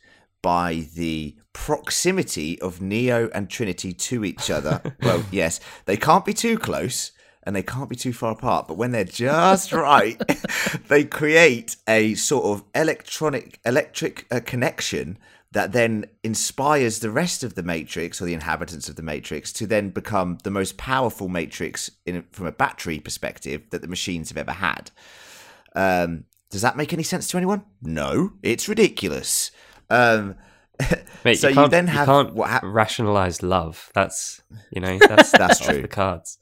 by 0.42 0.88
the 0.94 1.36
proximity 1.52 2.60
of 2.60 2.80
Neo 2.80 3.28
and 3.34 3.50
Trinity 3.50 3.92
to 3.92 4.24
each 4.24 4.50
other. 4.50 4.80
well, 5.02 5.24
yes, 5.30 5.60
they 5.84 5.96
can't 5.96 6.24
be 6.24 6.34
too 6.34 6.58
close 6.58 7.12
and 7.42 7.56
they 7.56 7.62
can't 7.62 7.88
be 7.88 7.96
too 7.96 8.12
far 8.12 8.32
apart, 8.32 8.68
but 8.68 8.76
when 8.76 8.92
they're 8.92 9.04
just 9.04 9.72
right, 9.72 10.20
they 10.88 11.04
create 11.04 11.76
a 11.88 12.14
sort 12.14 12.44
of 12.44 12.64
electronic 12.74 13.58
electric 13.64 14.26
uh, 14.30 14.40
connection 14.44 15.18
that 15.52 15.72
then 15.72 16.04
inspires 16.22 17.00
the 17.00 17.10
rest 17.10 17.42
of 17.42 17.54
the 17.54 17.62
matrix 17.62 18.22
or 18.22 18.24
the 18.24 18.34
inhabitants 18.34 18.88
of 18.88 18.94
the 18.94 19.02
matrix 19.02 19.52
to 19.52 19.66
then 19.66 19.90
become 19.90 20.38
the 20.44 20.50
most 20.50 20.76
powerful 20.76 21.28
matrix 21.28 21.90
in 22.06 22.24
from 22.30 22.46
a 22.46 22.52
battery 22.52 23.00
perspective 23.00 23.62
that 23.70 23.82
the 23.82 23.88
machines 23.88 24.28
have 24.28 24.38
ever 24.38 24.52
had. 24.52 24.90
Um, 25.74 26.24
does 26.50 26.62
that 26.62 26.76
make 26.76 26.92
any 26.92 27.02
sense 27.02 27.28
to 27.28 27.36
anyone? 27.36 27.64
No, 27.82 28.34
it's 28.42 28.68
ridiculous. 28.68 29.50
Um, 29.90 30.36
Mate, 31.24 31.34
So 31.38 31.48
you 31.48 31.60
you 31.60 31.68
then 31.68 31.86
have 31.88 32.08
you 32.08 32.12
can't 32.14 32.34
what 32.34 32.48
hap- 32.50 32.62
rationalize 32.64 33.42
love. 33.42 33.90
That's 33.94 34.40
you 34.72 34.80
know 34.80 34.98
that's 35.08 35.30
That's 35.32 35.58
true. 35.60 35.82
The 35.82 35.88
cards. 35.88 36.38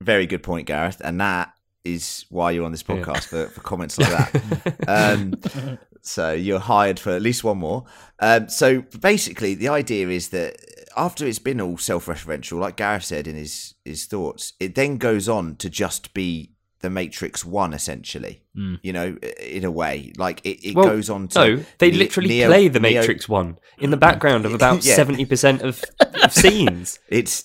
very 0.00 0.26
good 0.26 0.42
point, 0.42 0.66
Gareth, 0.66 1.00
and 1.04 1.20
that 1.20 1.52
is 1.84 2.24
why 2.28 2.52
you're 2.52 2.64
on 2.64 2.70
this 2.72 2.84
Yeah. 2.88 2.96
podcast 2.96 3.24
for, 3.24 3.46
for 3.48 3.60
comments 3.60 3.98
like 3.98 4.10
that. 4.10 4.76
Um, 4.88 5.78
so 6.02 6.32
you're 6.32 6.58
hired 6.60 6.98
for 7.00 7.10
at 7.10 7.22
least 7.22 7.42
one 7.44 7.58
more. 7.58 7.84
Um, 8.20 8.48
so 8.48 8.82
basically, 9.00 9.54
the 9.54 9.68
idea 9.68 10.08
is 10.08 10.28
that 10.30 10.56
after 10.96 11.26
it's 11.26 11.38
been 11.40 11.60
all 11.60 11.78
self-referential, 11.78 12.58
like 12.60 12.76
Gareth 12.76 13.04
said 13.04 13.26
in 13.26 13.34
his 13.36 13.74
his 13.84 14.06
thoughts, 14.06 14.52
it 14.60 14.74
then 14.76 14.96
goes 14.98 15.28
on 15.28 15.56
to 15.56 15.68
just 15.70 16.14
be 16.14 16.51
the 16.82 16.90
Matrix 16.90 17.44
One, 17.44 17.72
essentially. 17.72 18.42
Mm. 18.56 18.78
You 18.82 18.92
know, 18.92 19.16
in 19.40 19.64
a 19.64 19.70
way, 19.70 20.12
like 20.18 20.40
it, 20.44 20.62
it 20.68 20.74
Well, 20.76 20.86
goes 20.86 21.08
on 21.08 21.28
to 21.28 21.38
No, 21.38 21.64
they 21.78 21.90
Ne- 21.90 21.96
literally 21.96 22.28
Neo- 22.28 22.48
play 22.48 22.68
the 22.68 22.80
Neo- 22.80 23.00
Matrix 23.00 23.28
one 23.28 23.58
in 23.78 23.90
the 23.90 23.96
background 24.08 24.44
of 24.46 24.52
about 24.54 24.84
Yeah. 24.84 24.94
seventy 24.96 25.24
percent 25.24 25.62
of, 25.62 25.82
of 26.22 26.32
scenes. 26.32 26.98
It's 27.08 27.44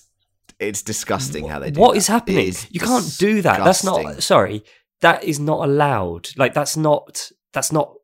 it's 0.60 0.82
disgusting 0.82 1.46
how 1.48 1.60
they 1.60 1.70
do 1.70 1.80
What 1.80 1.92
that. 1.92 1.98
is 1.98 2.06
happening? 2.08 2.46
Is 2.48 2.66
you 2.70 2.80
can't 2.80 3.16
do 3.18 3.40
that. 3.42 3.62
That's 3.64 3.84
not 3.84 4.22
sorry. 4.22 4.64
That 5.00 5.22
is 5.24 5.38
not 5.38 5.64
allowed. 5.68 6.30
Like 6.36 6.52
that's 6.54 6.76
not 6.76 7.30
that's 7.52 7.70
not 7.72 7.94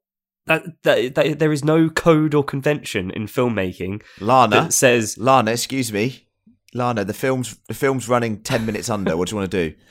that, 0.47 0.63
that, 0.85 1.15
that 1.17 1.39
there 1.41 1.53
is 1.53 1.65
no 1.65 1.89
code 1.89 2.35
or 2.35 2.45
convention 2.45 3.11
in 3.11 3.27
filmmaking 3.27 4.03
Lana. 4.21 4.57
that 4.57 4.73
says 4.73 5.17
Lana, 5.19 5.51
excuse 5.53 5.93
me. 5.93 6.29
Lana, 6.75 7.05
the 7.05 7.15
film's 7.15 7.57
the 7.67 7.75
film's 7.75 8.09
running 8.09 8.43
ten 8.43 8.65
minutes 8.67 8.89
under. 8.89 9.17
What 9.17 9.29
do 9.29 9.33
you 9.35 9.39
want 9.41 9.51
to 9.51 9.71
do? 9.71 9.77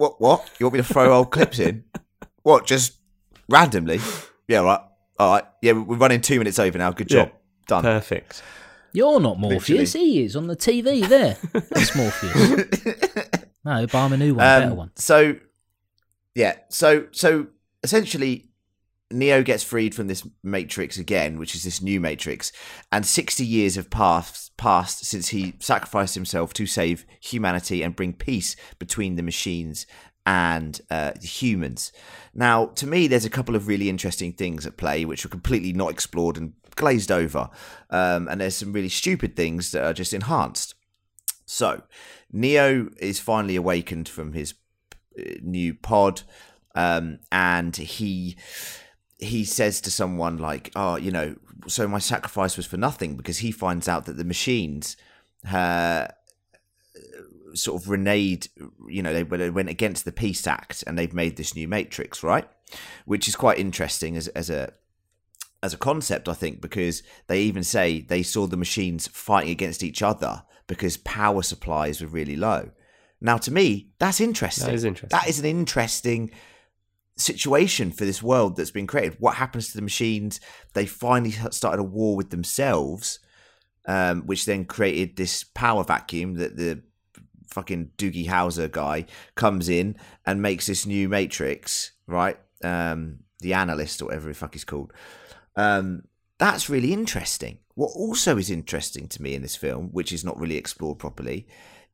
What? 0.00 0.18
What? 0.18 0.50
You 0.58 0.64
want 0.64 0.76
me 0.76 0.80
to 0.80 0.94
throw 0.94 1.12
old 1.12 1.30
clips 1.30 1.58
in? 1.58 1.84
What? 2.42 2.66
Just 2.66 2.94
randomly? 3.50 4.00
Yeah, 4.48 4.60
right. 4.60 4.80
All 5.18 5.32
right. 5.34 5.44
Yeah, 5.60 5.72
we're 5.72 5.98
running 5.98 6.22
two 6.22 6.38
minutes 6.38 6.58
over 6.58 6.78
now. 6.78 6.90
Good 6.90 7.08
job. 7.08 7.28
Yeah. 7.28 7.38
Done. 7.68 7.82
Perfect. 7.82 8.42
You're 8.94 9.20
not 9.20 9.38
Morpheus. 9.38 9.92
He 9.92 10.24
is 10.24 10.36
on 10.36 10.46
the 10.46 10.56
TV 10.56 11.06
there. 11.06 11.36
That's 11.52 11.94
Morpheus. 11.94 12.80
no, 13.64 13.86
buy 13.88 14.06
him 14.06 14.14
a 14.14 14.16
new 14.16 14.36
one, 14.36 14.46
Um, 14.46 14.62
better 14.62 14.74
one. 14.74 14.90
So, 14.96 15.36
yeah. 16.34 16.54
So, 16.70 17.06
so 17.10 17.48
essentially, 17.82 18.48
Neo 19.10 19.42
gets 19.42 19.64
freed 19.64 19.94
from 19.94 20.06
this 20.06 20.26
matrix 20.42 20.98
again, 20.98 21.38
which 21.38 21.54
is 21.54 21.64
this 21.64 21.82
new 21.82 22.00
matrix, 22.00 22.52
and 22.92 23.04
sixty 23.04 23.44
years 23.44 23.74
have 23.74 23.90
passed 23.90 24.56
passed 24.56 25.04
since 25.04 25.28
he 25.28 25.54
sacrificed 25.58 26.14
himself 26.14 26.52
to 26.52 26.66
save 26.66 27.06
humanity 27.20 27.82
and 27.82 27.96
bring 27.96 28.12
peace 28.12 28.56
between 28.78 29.16
the 29.16 29.22
machines 29.22 29.86
and 30.26 30.82
uh, 30.90 31.12
humans. 31.22 31.92
Now, 32.34 32.66
to 32.66 32.86
me, 32.86 33.06
there's 33.06 33.24
a 33.24 33.30
couple 33.30 33.56
of 33.56 33.66
really 33.66 33.88
interesting 33.88 34.32
things 34.32 34.66
at 34.66 34.76
play 34.76 35.04
which 35.04 35.24
are 35.24 35.30
completely 35.30 35.72
not 35.72 35.90
explored 35.90 36.36
and 36.36 36.52
glazed 36.76 37.10
over, 37.10 37.48
um, 37.88 38.28
and 38.28 38.40
there's 38.40 38.56
some 38.56 38.72
really 38.72 38.90
stupid 38.90 39.34
things 39.34 39.72
that 39.72 39.84
are 39.84 39.94
just 39.94 40.12
enhanced. 40.12 40.74
So, 41.46 41.82
Neo 42.30 42.90
is 42.98 43.18
finally 43.18 43.56
awakened 43.56 44.08
from 44.08 44.34
his 44.34 44.54
uh, 45.18 45.22
new 45.42 45.74
pod, 45.74 46.22
um, 46.74 47.18
and 47.32 47.74
he 47.74 48.36
he 49.20 49.44
says 49.44 49.80
to 49.82 49.90
someone 49.90 50.38
like, 50.38 50.70
"Oh, 50.74 50.96
you 50.96 51.10
know, 51.10 51.36
so 51.66 51.86
my 51.86 51.98
sacrifice 51.98 52.56
was 52.56 52.66
for 52.66 52.76
nothing," 52.76 53.16
because 53.16 53.38
he 53.38 53.52
finds 53.52 53.88
out 53.88 54.06
that 54.06 54.16
the 54.16 54.24
machines. 54.24 54.96
Uh, 55.50 56.08
sort 57.54 57.82
of 57.82 57.88
reneged, 57.88 58.48
you 58.88 59.02
know, 59.02 59.12
they, 59.12 59.22
they 59.24 59.50
went 59.50 59.68
against 59.68 60.04
the 60.04 60.12
Peace 60.12 60.46
Act 60.46 60.84
and 60.86 60.96
they've 60.96 61.12
made 61.12 61.36
this 61.36 61.54
new 61.54 61.66
Matrix, 61.66 62.22
right? 62.22 62.48
Which 63.04 63.26
is 63.26 63.34
quite 63.34 63.58
interesting 63.58 64.16
as 64.16 64.28
as 64.28 64.50
a 64.50 64.72
as 65.62 65.74
a 65.74 65.78
concept, 65.78 66.28
I 66.28 66.34
think, 66.34 66.60
because 66.60 67.02
they 67.26 67.42
even 67.42 67.64
say 67.64 68.00
they 68.00 68.22
saw 68.22 68.46
the 68.46 68.56
machines 68.56 69.08
fighting 69.08 69.50
against 69.50 69.82
each 69.82 70.02
other 70.02 70.44
because 70.66 70.96
power 70.98 71.42
supplies 71.42 72.00
were 72.00 72.08
really 72.08 72.36
low. 72.36 72.70
Now, 73.20 73.36
to 73.38 73.50
me, 73.50 73.90
that's 73.98 74.20
interesting. 74.20 74.68
That 74.68 74.74
is 74.74 74.84
interesting. 74.84 75.18
That 75.18 75.28
is 75.28 75.38
an 75.38 75.44
interesting 75.44 76.30
situation 77.20 77.92
for 77.92 78.04
this 78.04 78.22
world 78.22 78.56
that's 78.56 78.70
been 78.70 78.86
created. 78.86 79.16
What 79.20 79.36
happens 79.36 79.68
to 79.68 79.76
the 79.76 79.82
machines? 79.82 80.40
They 80.74 80.86
finally 80.86 81.32
started 81.50 81.80
a 81.80 81.84
war 81.84 82.16
with 82.16 82.30
themselves, 82.30 83.20
um, 83.86 84.22
which 84.22 84.44
then 84.44 84.64
created 84.64 85.16
this 85.16 85.44
power 85.44 85.84
vacuum 85.84 86.34
that 86.34 86.56
the 86.56 86.82
fucking 87.48 87.90
Doogie 87.98 88.28
Howser 88.28 88.70
guy 88.70 89.06
comes 89.34 89.68
in 89.68 89.96
and 90.24 90.40
makes 90.40 90.66
this 90.66 90.86
new 90.86 91.08
Matrix, 91.08 91.92
right? 92.06 92.38
Um, 92.62 93.20
the 93.40 93.54
analyst 93.54 94.00
or 94.00 94.06
whatever 94.06 94.28
the 94.28 94.34
fuck 94.34 94.54
he's 94.54 94.64
called. 94.64 94.92
Um, 95.56 96.04
that's 96.38 96.70
really 96.70 96.92
interesting. 96.92 97.58
What 97.74 97.92
also 97.94 98.38
is 98.38 98.50
interesting 98.50 99.08
to 99.08 99.22
me 99.22 99.34
in 99.34 99.42
this 99.42 99.56
film, 99.56 99.88
which 99.92 100.12
is 100.12 100.24
not 100.24 100.38
really 100.38 100.56
explored 100.56 100.98
properly, 100.98 101.46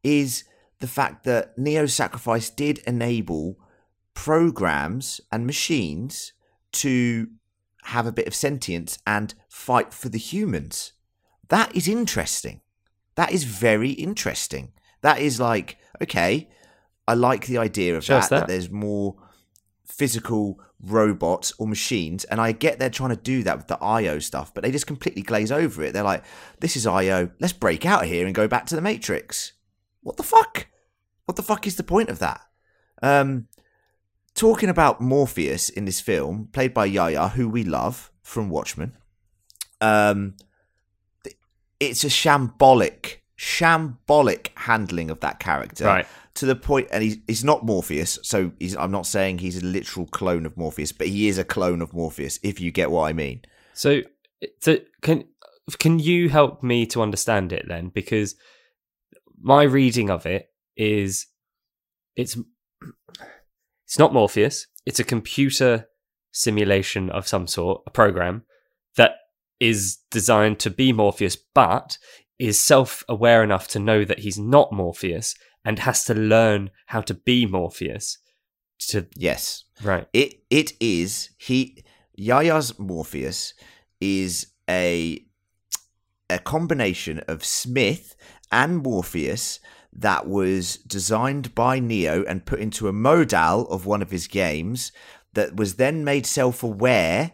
is 0.02 0.44
the 0.80 0.86
fact 0.86 1.24
that 1.24 1.56
Neo's 1.56 1.94
sacrifice 1.94 2.50
did 2.50 2.78
enable 2.86 3.58
programs 4.16 5.20
and 5.30 5.46
machines 5.46 6.32
to 6.72 7.28
have 7.84 8.06
a 8.06 8.12
bit 8.12 8.26
of 8.26 8.34
sentience 8.34 8.98
and 9.06 9.34
fight 9.46 9.92
for 9.92 10.08
the 10.08 10.18
humans. 10.18 10.92
That 11.48 11.76
is 11.76 11.86
interesting. 11.86 12.62
That 13.14 13.30
is 13.30 13.44
very 13.44 13.90
interesting. 13.90 14.72
That 15.02 15.20
is 15.20 15.38
like, 15.38 15.76
okay, 16.02 16.48
I 17.06 17.14
like 17.14 17.46
the 17.46 17.58
idea 17.58 17.96
of 17.96 18.06
that, 18.06 18.30
that. 18.30 18.40
that. 18.40 18.48
there's 18.48 18.70
more 18.70 19.16
physical 19.84 20.58
robots 20.82 21.52
or 21.58 21.68
machines. 21.68 22.24
And 22.24 22.40
I 22.40 22.52
get 22.52 22.78
they're 22.78 22.90
trying 22.90 23.10
to 23.10 23.16
do 23.16 23.42
that 23.44 23.58
with 23.58 23.68
the 23.68 23.78
IO 23.82 24.18
stuff, 24.18 24.52
but 24.52 24.64
they 24.64 24.72
just 24.72 24.86
completely 24.86 25.22
glaze 25.22 25.52
over 25.52 25.84
it. 25.84 25.92
They're 25.92 26.02
like, 26.02 26.24
this 26.60 26.74
is 26.74 26.86
IO, 26.86 27.30
let's 27.38 27.52
break 27.52 27.84
out 27.84 28.02
of 28.02 28.08
here 28.08 28.26
and 28.26 28.34
go 28.34 28.48
back 28.48 28.66
to 28.66 28.76
the 28.76 28.82
Matrix. 28.82 29.52
What 30.02 30.16
the 30.16 30.22
fuck? 30.22 30.66
What 31.26 31.36
the 31.36 31.42
fuck 31.42 31.66
is 31.66 31.76
the 31.76 31.82
point 31.82 32.08
of 32.08 32.18
that? 32.20 32.40
Um, 33.02 33.48
talking 34.36 34.68
about 34.68 35.00
Morpheus 35.00 35.68
in 35.68 35.86
this 35.86 36.00
film, 36.00 36.48
played 36.52 36.72
by 36.72 36.84
Yahya, 36.84 37.28
who 37.30 37.48
we 37.48 37.64
love 37.64 38.12
from 38.22 38.48
Watchmen. 38.48 38.92
Um, 39.80 40.36
it's 41.80 42.04
a 42.04 42.08
shambolic, 42.08 43.16
shambolic 43.36 44.48
handling 44.56 45.10
of 45.10 45.20
that 45.20 45.40
character, 45.40 45.84
Right. 45.84 46.06
To 46.34 46.44
the 46.44 46.54
point, 46.54 46.88
and 46.92 47.02
he's 47.02 47.16
he's 47.26 47.44
not 47.44 47.64
Morpheus, 47.64 48.18
so 48.22 48.52
he's, 48.58 48.76
I'm 48.76 48.90
not 48.90 49.06
saying 49.06 49.38
he's 49.38 49.62
a 49.62 49.64
literal 49.64 50.06
clone 50.06 50.44
of 50.44 50.54
Morpheus, 50.54 50.92
but 50.92 51.06
he 51.06 51.28
is 51.28 51.38
a 51.38 51.44
clone 51.44 51.80
of 51.80 51.94
Morpheus, 51.94 52.38
if 52.42 52.60
you 52.60 52.70
get 52.70 52.90
what 52.90 53.08
I 53.08 53.14
mean. 53.14 53.40
So, 53.72 54.02
so 54.60 54.76
can 55.00 55.24
can 55.78 55.98
you 55.98 56.28
help 56.28 56.62
me 56.62 56.84
to 56.88 57.00
understand 57.00 57.54
it 57.54 57.64
then? 57.66 57.88
Because 57.88 58.36
my 59.40 59.62
reading 59.62 60.10
of 60.10 60.26
it 60.26 60.50
is 60.76 61.26
it's 62.16 62.36
it's 63.86 63.98
not 63.98 64.12
Morpheus. 64.12 64.66
It's 64.84 65.00
a 65.00 65.04
computer 65.04 65.88
simulation 66.32 67.08
of 67.10 67.26
some 67.26 67.46
sort, 67.46 67.82
a 67.86 67.90
program 67.90 68.42
that 68.96 69.12
is 69.60 69.98
designed 70.10 70.58
to 70.60 70.70
be 70.70 70.92
Morpheus, 70.92 71.36
but 71.36 71.96
is 72.38 72.58
self-aware 72.58 73.42
enough 73.42 73.68
to 73.68 73.78
know 73.78 74.04
that 74.04 74.18
he's 74.18 74.38
not 74.38 74.72
Morpheus 74.72 75.34
and 75.64 75.78
has 75.78 76.04
to 76.04 76.14
learn 76.14 76.70
how 76.86 77.00
to 77.00 77.14
be 77.14 77.46
Morpheus. 77.46 78.18
To 78.88 79.06
Yes, 79.16 79.64
right, 79.82 80.06
It 80.12 80.42
it 80.50 80.74
is 80.80 81.30
he 81.38 81.82
Yahya's 82.14 82.78
Morpheus 82.78 83.54
is 84.00 84.48
a 84.68 85.24
a 86.28 86.38
combination 86.38 87.20
of 87.20 87.44
Smith 87.44 88.16
and 88.52 88.82
Morpheus 88.82 89.60
that 89.98 90.26
was 90.28 90.76
designed 90.76 91.54
by 91.54 91.78
Neo 91.78 92.22
and 92.24 92.44
put 92.44 92.60
into 92.60 92.88
a 92.88 92.92
modal 92.92 93.66
of 93.68 93.86
one 93.86 94.02
of 94.02 94.10
his 94.10 94.26
games 94.26 94.92
that 95.32 95.56
was 95.56 95.76
then 95.76 96.04
made 96.04 96.26
self-aware 96.26 97.32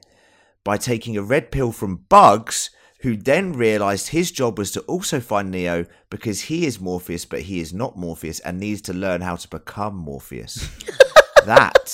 by 0.65 0.77
taking 0.77 1.17
a 1.17 1.23
red 1.23 1.51
pill 1.51 1.73
from 1.73 2.05
Bugs 2.09 2.71
who 3.01 3.17
then 3.17 3.53
realized 3.53 4.09
his 4.09 4.31
job 4.31 4.59
was 4.59 4.71
to 4.71 4.81
also 4.83 5.19
find 5.19 5.51
Neo 5.51 5.87
because 6.09 6.43
he 6.43 6.65
is 6.65 6.81
Morpheus 6.81 7.25
but 7.25 7.43
he 7.43 7.59
is 7.59 7.73
not 7.73 7.99
Morpheus 7.99 8.39
and 8.41 8.61
needs 8.61 8.81
to 8.83 8.93
learn 8.93 9.23
how 9.23 9.35
to 9.35 9.49
become 9.49 9.97
Morpheus. 9.97 10.69
that 11.47 11.93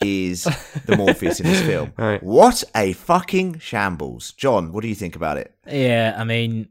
is 0.00 0.44
the 0.86 0.96
Morpheus 0.96 1.40
in 1.40 1.46
this 1.46 1.62
film. 1.62 1.92
Right. 1.98 2.22
What 2.22 2.64
a 2.74 2.94
fucking 2.94 3.58
shambles. 3.58 4.32
John, 4.32 4.72
what 4.72 4.82
do 4.82 4.88
you 4.88 4.94
think 4.94 5.16
about 5.16 5.36
it? 5.36 5.54
Yeah, 5.66 6.14
I 6.16 6.24
mean, 6.24 6.68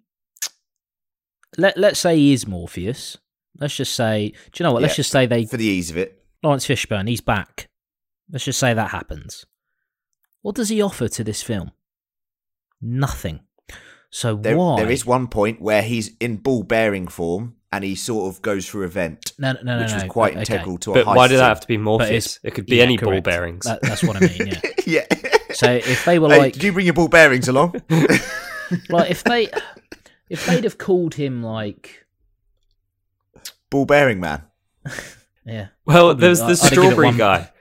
let 1.58 1.78
let's 1.78 2.00
say 2.00 2.16
he 2.16 2.34
is 2.34 2.48
Morpheus. 2.48 3.18
Let's 3.60 3.76
just 3.76 3.94
say, 3.94 4.30
do 4.30 4.36
you 4.56 4.64
know 4.64 4.72
what? 4.74 4.82
Let's 4.82 4.94
Yeah. 4.94 4.98
just 4.98 5.12
say 5.12 5.26
they 5.26 5.46
For 5.46 5.58
the 5.58 5.66
ease 5.66 5.90
of 5.90 5.98
it. 5.98 6.24
Laurence 6.44 6.68
Fishburne, 6.68 7.08
he's 7.10 7.22
back. 7.22 7.68
Let's 8.32 8.46
just 8.46 8.60
say 8.60 8.74
that 8.74 8.92
happens. 8.92 9.46
What 10.42 10.56
does 10.56 10.70
he 10.70 10.82
offer 10.82 11.08
to 11.08 11.24
this 11.24 11.42
film? 11.42 11.72
Nothing. 12.82 13.42
So 14.10 14.36
There, 14.36 14.58
why? 14.58 14.78
there 14.78 14.92
is 14.92 15.06
one 15.06 15.28
point 15.28 15.62
where 15.62 15.82
he's 15.82 16.16
in 16.20 16.38
ball 16.38 16.64
bearing 16.64 17.08
form 17.08 17.56
and 17.72 17.84
he 17.84 17.96
sort 17.96 18.34
of 18.34 18.42
goes 18.42 18.66
for 18.66 18.84
a 18.84 18.88
vent, 18.88 19.34
no, 19.38 19.54
no, 19.54 19.62
no, 19.62 19.80
which 19.84 19.94
was 19.94 20.04
quite 20.06 20.32
okay. 20.38 20.40
integral 20.40 20.78
to 20.78 20.92
a 20.92 20.94
but 20.94 21.06
heist 21.06 21.16
why 21.16 21.28
did 21.28 21.40
that 21.40 21.50
have 21.50 21.60
to 21.60 21.68
be 21.68 21.78
Morpheus? 21.78 22.40
It 22.44 22.52
could 22.54 22.66
be 22.66 22.78
Yeah, 22.78 22.84
any 22.84 22.98
ball 22.98 23.20
bearings. 23.20 23.66
That, 23.66 23.82
that's 23.82 24.04
what 24.04 24.16
I 24.16 24.20
mean. 24.22 24.48
Yeah. 24.48 24.62
yeah. 24.86 25.06
So 25.54 25.72
if 25.72 26.06
they 26.06 26.20
were 26.20 26.30
Hey, 26.30 26.38
like, 26.38 26.54
did 26.54 26.64
you 26.64 26.72
bring 26.72 26.86
your 26.86 26.94
ball 26.94 27.10
bearings 27.10 27.48
along? 27.50 27.82
like 28.90 29.12
if 29.12 29.24
they, 29.26 29.50
if 30.30 30.46
they'd 30.46 30.64
have 30.64 30.78
called 30.78 31.16
him 31.16 31.44
like, 31.44 32.06
ball 33.70 33.86
bearing 33.86 34.20
man. 34.20 34.44
yeah, 35.46 35.68
Well, 35.86 36.08
Probably- 36.08 36.22
there's 36.22 36.40
the 36.40 36.46
I'd 36.46 36.50
have 36.50 36.60
given 36.70 36.84
it 36.86 36.88
strawberry 36.92 37.08
one- 37.08 37.18
guy 37.18 37.52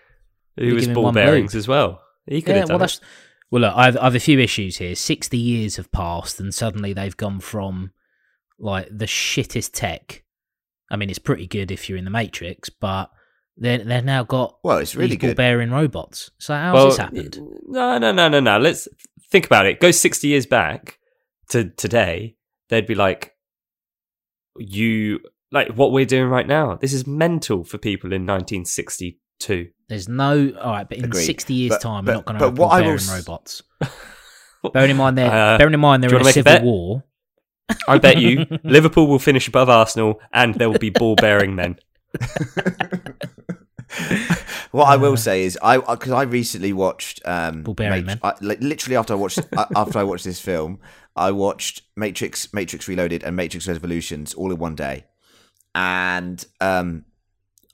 who 0.57 0.69
I'd 0.69 0.73
was 0.75 0.89
ball 0.89 1.13
bearings 1.13 1.53
blue. 1.53 1.59
as 1.59 1.69
well. 1.69 2.03
He 2.27 2.43
could 2.43 2.55
yeah. 2.55 2.61
have 2.61 2.69
Well, 2.71 2.79
done 2.79 2.89
well. 3.51 3.61
Look, 3.63 3.75
I've 3.77 3.97
I've 3.99 4.15
a 4.15 4.21
few 4.21 4.39
issues 4.41 4.79
here. 4.79 4.95
Sixty 4.97 5.39
years 5.39 5.77
have 5.77 5.93
passed, 5.93 6.41
and 6.41 6.53
suddenly 6.53 6.93
they've 6.93 7.17
gone 7.17 7.39
from 7.41 7.93
like 8.59 8.89
the 8.91 9.05
shittest 9.07 9.71
tech. 9.75 10.25
I 10.91 10.97
mean, 10.97 11.11
it's 11.11 11.19
pretty 11.21 11.47
good 11.47 11.71
if 11.71 11.89
you're 11.89 11.99
in 11.99 12.05
the 12.05 12.11
Matrix, 12.11 12.69
but 12.71 13.11
they 13.57 13.77
they've 13.79 14.05
now 14.05 14.25
got 14.25 14.59
Well, 14.65 14.79
it's 14.79 14.97
really 14.97 15.11
these 15.11 15.19
good. 15.19 15.37
bearing 15.37 15.71
robots. 15.71 16.31
So 16.39 16.55
it. 16.55 16.59
how's 16.59 16.75
well, 16.75 16.87
this 16.89 16.97
happened? 16.97 17.39
No, 17.69 17.99
no, 17.99 18.13
no, 18.13 18.29
no, 18.29 18.41
no. 18.41 18.59
Let's 18.59 18.89
think 19.31 19.47
about 19.47 19.67
it. 19.67 19.79
Go 19.81 19.91
60 19.93 20.27
years 20.27 20.47
back 20.47 20.99
to 21.51 21.71
today. 21.71 22.37
They'd 22.69 22.87
be 22.87 22.95
like, 22.97 23.33
you, 24.59 25.21
like 25.53 25.69
what 25.69 25.93
we're 25.93 26.05
doing 26.07 26.29
right 26.29 26.47
now. 26.47 26.75
This 26.77 26.93
is 26.93 27.07
mental 27.07 27.65
for 27.65 27.79
people 27.79 28.13
in 28.13 28.23
1962. 28.27 29.69
There's 29.89 30.09
no 30.09 30.53
all 30.61 30.73
right, 30.73 30.89
but 30.89 30.99
in 30.99 31.05
Agreed. 31.05 31.25
sixty 31.25 31.55
years' 31.55 31.71
But- 31.71 31.81
time, 31.83 32.05
but- 32.05 32.11
we're 32.13 32.15
not 32.17 32.25
going 32.27 32.39
to 32.39 32.45
but 32.45 32.49
have 32.51 32.59
what 32.59 32.69
I 32.73 32.81
will 32.81 32.97
bearing 32.97 33.09
robots. 33.09 33.63
bearing 34.73 34.91
in 34.91 34.97
mind 34.97 35.17
they're 35.19 35.31
Uh, 35.33 35.59
bearing 35.59 35.75
in 35.75 35.81
mind 35.81 36.03
do 36.03 36.09
they're 36.09 36.17
in 36.19 36.23
a 36.23 36.25
wanna 36.25 36.31
a 36.31 36.33
civil 36.33 36.63
war. 36.63 37.05
I 37.89 37.99
bet 37.99 38.19
you 38.19 38.47
Liverpool 38.65 39.07
will 39.07 39.19
finish 39.19 39.47
above 39.49 39.69
Arsenal, 39.69 40.21
and 40.33 40.55
there 40.55 40.69
will 40.71 40.79
be 40.79 40.91
ball 40.91 41.15
bearing 41.17 41.55
men. 41.55 41.77
What 44.73 44.89
I 44.89 44.97
will 44.97 45.17
say 45.17 45.45
is, 45.45 45.57
I 45.63 45.79
because 45.79 46.11
I 46.13 46.23
recently 46.23 46.73
watched 46.73 47.23
um, 47.25 47.63
Bulgarian 47.63 48.05
Mat- 48.05 48.21
men. 48.23 48.33
I, 48.41 48.45
li- 48.45 48.57
literally 48.61 48.97
after 48.97 49.15
I 49.15 49.17
watched 49.17 49.39
uh, 49.57 49.67
after 49.75 49.99
I 49.99 50.03
watched 50.03 50.25
this 50.25 50.41
film, 50.41 50.81
I 51.15 51.31
watched 51.31 51.83
Matrix, 51.97 52.53
Matrix 52.53 52.89
Reloaded, 52.89 53.23
and 53.23 53.37
Matrix 53.37 53.67
Revolutions 53.69 54.35
all 54.35 54.51
in 54.53 54.59
one 54.59 54.75
day, 54.75 55.05
and 55.77 56.45
um, 56.61 57.05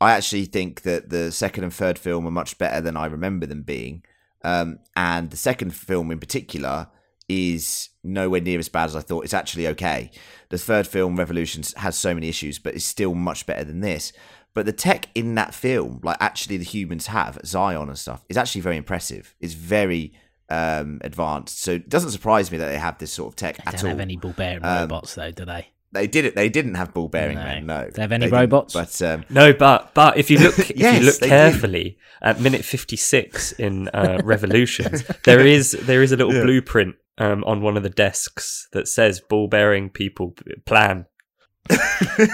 I 0.01 0.13
actually 0.13 0.45
think 0.47 0.83
that 0.83 1.09
the 1.09 1.31
second 1.31 1.63
and 1.63 1.73
third 1.73 1.99
film 1.99 2.27
are 2.27 2.33
much 2.33 2.59
better 2.59 2.81
than 2.81 2.97
I 2.97 3.07
remember 3.07 3.47
them 3.47 3.63
being, 3.63 4.03
um, 4.43 4.81
and 4.97 5.31
the 5.31 5.37
second 5.37 5.75
film 5.75 6.11
in 6.11 6.19
particular 6.19 6.89
is 7.29 7.91
nowhere 8.03 8.41
near 8.41 8.59
as 8.59 8.69
bad 8.69 8.87
as 8.87 8.97
I 8.97 9.01
thought. 9.01 9.25
It's 9.25 9.33
actually 9.33 9.69
okay. 9.69 10.11
The 10.49 10.59
third 10.59 10.89
film, 10.89 11.17
Revolutions, 11.17 11.73
has 11.75 11.97
so 11.97 12.13
many 12.13 12.29
issues, 12.29 12.59
but 12.59 12.75
it's 12.75 12.85
still 12.85 13.15
much 13.15 13.47
better 13.47 13.63
than 13.63 13.81
this. 13.81 14.13
But 14.53 14.67
the 14.67 14.73
tech 14.73 15.09
in 15.15 15.37
that 15.37 15.55
film, 15.55 16.01
like 16.03 16.17
actually 16.21 16.57
the 16.57 16.65
humans 16.65 17.07
have 17.07 17.39
Zion 17.45 17.89
and 17.89 17.99
stuff, 17.99 18.25
is 18.29 18.37
actually 18.37 18.63
very 18.63 18.77
impressive. 18.77 19.35
It's 19.41 19.55
very 19.55 20.13
um, 20.51 21.01
advanced. 21.03 21.63
So 21.63 21.75
it 21.75 21.89
doesn't 21.89 22.11
surprise 22.11 22.51
me 22.51 22.59
that 22.59 22.69
they 22.69 22.79
have 22.79 22.99
this 22.99 23.13
sort 23.13 23.33
of 23.33 23.37
tech 23.37 23.57
They 23.59 23.63
at 23.67 23.79
don't 23.79 23.91
have 23.91 24.01
any 24.01 24.17
Bulgarian 24.17 24.65
Um, 24.65 24.81
robots, 24.81 25.15
though, 25.15 25.31
do 25.31 25.45
they? 25.45 25.69
They 25.93 26.07
did 26.07 26.25
it. 26.25 26.35
They 26.35 26.49
didn't 26.49 26.75
have 26.77 26.95
ball 26.95 27.09
bearing 27.09 27.37
No. 27.37 27.45
men. 27.45 27.67
No. 27.67 27.91
They 27.93 28.01
have 28.03 28.13
any 28.13 28.27
didn't. 28.27 28.39
robots? 28.39 28.73
But 28.75 29.01
um, 29.03 29.25
No, 29.29 29.53
but 29.53 29.93
but 29.95 30.17
if 30.17 30.31
you 30.31 30.39
look 30.39 30.59
if 30.59 30.71
you 30.79 31.01
look 31.01 31.17
they 31.19 31.27
do. 31.27 31.29
carefully 31.29 31.99
at 32.23 32.41
minute 32.41 32.65
fifty 32.65 32.97
six 32.97 33.53
in 33.53 33.89
uh, 33.89 34.21
Revolutions, 34.25 35.05
there 35.25 35.47
is 35.47 35.73
there 35.73 36.03
is 36.03 36.13
a 36.13 36.17
little 36.17 36.35
Yeah. 36.35 36.43
blueprint 36.45 36.97
um, 37.19 37.45
on 37.45 37.61
one 37.61 37.77
of 37.77 37.83
the 37.83 37.91
desks 37.91 38.69
that 38.73 38.89
says 38.89 39.21
ball 39.21 39.49
bearing 39.49 39.91
people 39.91 40.35
plan. 40.65 41.07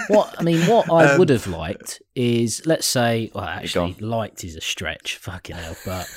What 0.07 0.35
I 0.39 0.43
mean, 0.43 0.61
what 0.67 0.89
I 0.91 1.11
Um, 1.11 1.19
would 1.19 1.29
have 1.29 1.45
liked 1.47 2.01
is, 2.15 2.65
let's 2.65 2.87
say, 2.87 3.31
well, 3.33 3.43
actually, 3.45 3.93
gone. 3.93 4.09
liked 4.09 4.43
is 4.43 4.55
a 4.55 4.61
stretch, 4.61 5.17
fucking 5.17 5.55
hell. 5.55 5.75
But 5.85 6.09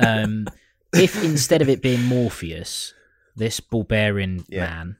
um, 0.00 0.46
if 0.94 1.22
instead 1.22 1.62
of 1.62 1.68
it 1.68 1.82
being 1.82 2.02
Morpheus, 2.04 2.94
this 3.36 3.60
Bulgarian 3.60 4.44
Yeah. 4.48 4.66
man 4.66 4.96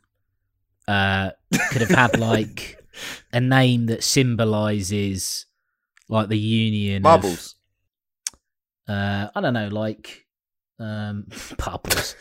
uh, 0.89 1.31
could 1.71 1.83
have 1.83 1.91
had 1.91 2.19
like 2.19 2.83
a 3.33 3.41
name 3.41 3.87
that 3.87 4.03
symbolizes 4.05 5.47
like 6.09 6.29
the 6.29 6.39
union 6.39 7.03
marbles. 7.03 7.57
Of, 8.89 8.95
uh, 8.95 9.31
I 9.35 9.41
don't 9.41 9.55
know, 9.55 9.69
like 9.69 10.27
um, 10.79 11.27
bubbles. 11.59 12.15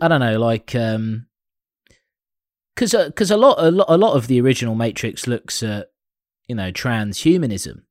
I 0.00 0.08
don't 0.08 0.20
know, 0.20 0.38
like 0.38 0.74
um, 0.74 1.26
because 2.74 2.92
because 2.92 3.30
a 3.30 3.36
lot 3.36 3.56
a 3.58 3.70
lot 3.70 3.86
a 3.88 3.96
lot 3.96 4.14
of 4.14 4.26
the 4.26 4.40
original 4.40 4.74
Matrix 4.74 5.26
looks 5.26 5.62
at 5.62 5.90
you 6.46 6.54
know 6.54 6.72
transhumanism, 6.72 7.82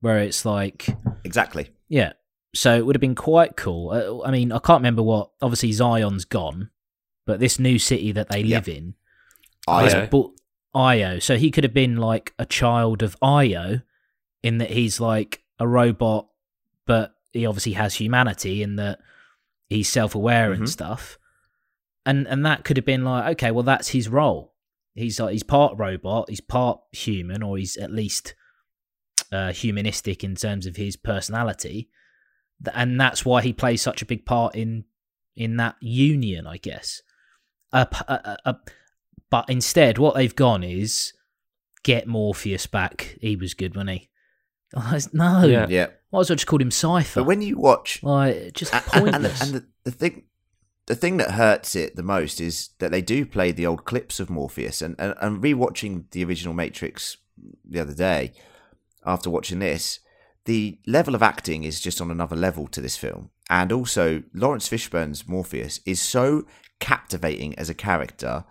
where 0.00 0.18
it's 0.18 0.44
like 0.44 0.86
Exactly. 1.24 1.70
yeah. 1.88 2.12
So 2.54 2.74
it 2.74 2.86
would 2.86 2.96
have 2.96 3.00
been 3.00 3.14
quite 3.14 3.56
cool. 3.56 3.90
Uh, 3.90 4.26
I 4.26 4.30
mean, 4.30 4.52
I 4.52 4.58
can't 4.58 4.80
remember 4.80 5.02
what. 5.02 5.30
Obviously, 5.42 5.70
Zion's 5.72 6.24
gone, 6.24 6.70
but 7.26 7.40
this 7.40 7.58
new 7.58 7.78
city 7.78 8.10
that 8.12 8.30
they 8.30 8.42
live 8.42 8.68
in 8.68 8.94
Io. 9.68 10.06
bu- 10.06 10.34
Io. 10.74 11.18
So 11.18 11.36
he 11.36 11.50
could 11.50 11.64
have 11.64 11.74
been 11.74 11.96
like 11.96 12.34
a 12.38 12.46
child 12.46 13.02
of 13.02 13.16
Io, 13.22 13.80
in 14.42 14.58
that 14.58 14.70
he's 14.70 15.00
like 15.00 15.42
a 15.58 15.66
robot, 15.66 16.28
but 16.86 17.14
he 17.32 17.44
obviously 17.46 17.72
has 17.72 17.94
humanity 17.96 18.62
in 18.62 18.76
that 18.76 19.00
he's 19.68 19.88
self-aware 19.88 20.52
and 20.52 20.62
Mhm. 20.64 20.68
stuff. 20.68 21.18
And 22.06 22.26
and 22.28 22.44
that 22.46 22.64
could 22.64 22.76
have 22.76 22.86
been 22.86 23.04
like, 23.04 23.32
okay, 23.32 23.50
well 23.50 23.64
that's 23.64 23.88
his 23.88 24.08
role. 24.08 24.54
He's 24.94 25.20
like 25.20 25.32
he's 25.32 25.42
part 25.42 25.76
robot, 25.76 26.28
he's 26.30 26.40
part 26.40 26.80
human, 26.92 27.42
or 27.42 27.58
he's 27.58 27.76
at 27.76 27.92
least 27.92 28.34
uh, 29.30 29.52
humanistic 29.52 30.24
in 30.24 30.34
terms 30.36 30.64
of 30.66 30.76
his 30.76 30.96
personality, 30.96 31.90
and 32.74 32.98
that's 33.00 33.24
why 33.26 33.42
he 33.42 33.52
plays 33.52 33.82
such 33.82 34.00
a 34.00 34.06
big 34.06 34.24
part 34.24 34.54
in 34.54 34.84
in 35.36 35.56
that 35.58 35.76
union, 35.80 36.46
I 36.46 36.56
guess. 36.56 37.02
Uh, 37.72 37.84
uh, 38.08 38.36
uh, 38.46 38.54
but 39.30 39.48
instead, 39.48 39.98
what 39.98 40.14
they've 40.14 40.34
gone 40.34 40.62
is 40.64 41.12
get 41.82 42.06
Morpheus 42.06 42.66
back. 42.66 43.16
He 43.20 43.36
was 43.36 43.54
good, 43.54 43.74
wasn't 43.76 43.90
he? 43.90 44.08
Oh, 44.76 44.98
no, 45.14 45.46
Yeah. 45.46 45.66
yeah. 45.70 45.86
might 46.12 46.20
as 46.20 46.28
well 46.30 46.36
just 46.36 46.46
called 46.46 46.60
him 46.60 46.70
Cipher. 46.70 47.20
But 47.20 47.26
when 47.26 47.40
you 47.40 47.56
watch 47.56 48.02
like, 48.02 48.52
just 48.52 48.74
and, 48.74 48.84
and, 48.92 48.94
and, 48.94 49.12
pointless. 49.12 49.38
the, 49.38 49.44
and 49.46 49.54
the, 49.54 49.66
the 49.84 49.90
thing 49.90 50.24
the 50.84 50.94
thing 50.94 51.16
that 51.18 51.30
hurts 51.32 51.74
it 51.74 51.96
the 51.96 52.02
most 52.02 52.38
is 52.38 52.70
that 52.78 52.90
they 52.90 53.00
do 53.00 53.24
play 53.24 53.50
the 53.50 53.64
old 53.66 53.86
clips 53.86 54.20
of 54.20 54.28
Morpheus 54.28 54.82
and, 54.82 54.94
and, 54.98 55.14
and 55.22 55.42
rewatching 55.42 56.10
the 56.10 56.22
original 56.24 56.52
Matrix 56.52 57.16
the 57.64 57.80
other 57.80 57.94
day 57.94 58.32
after 59.06 59.30
watching 59.30 59.58
this 59.60 60.00
the 60.44 60.78
level 60.86 61.14
of 61.14 61.22
acting 61.22 61.64
is 61.64 61.80
just 61.80 62.00
on 62.00 62.10
another 62.10 62.36
level 62.36 62.66
to 62.68 62.80
this 62.82 62.96
film 62.96 63.30
and 63.48 63.72
also 63.72 64.22
Laurence 64.34 64.68
Fishburne's 64.68 65.26
Morpheus 65.28 65.80
is 65.86 66.00
so 66.00 66.44
captivating 66.78 67.58
as 67.58 67.70
a 67.70 67.74
character 67.74 68.44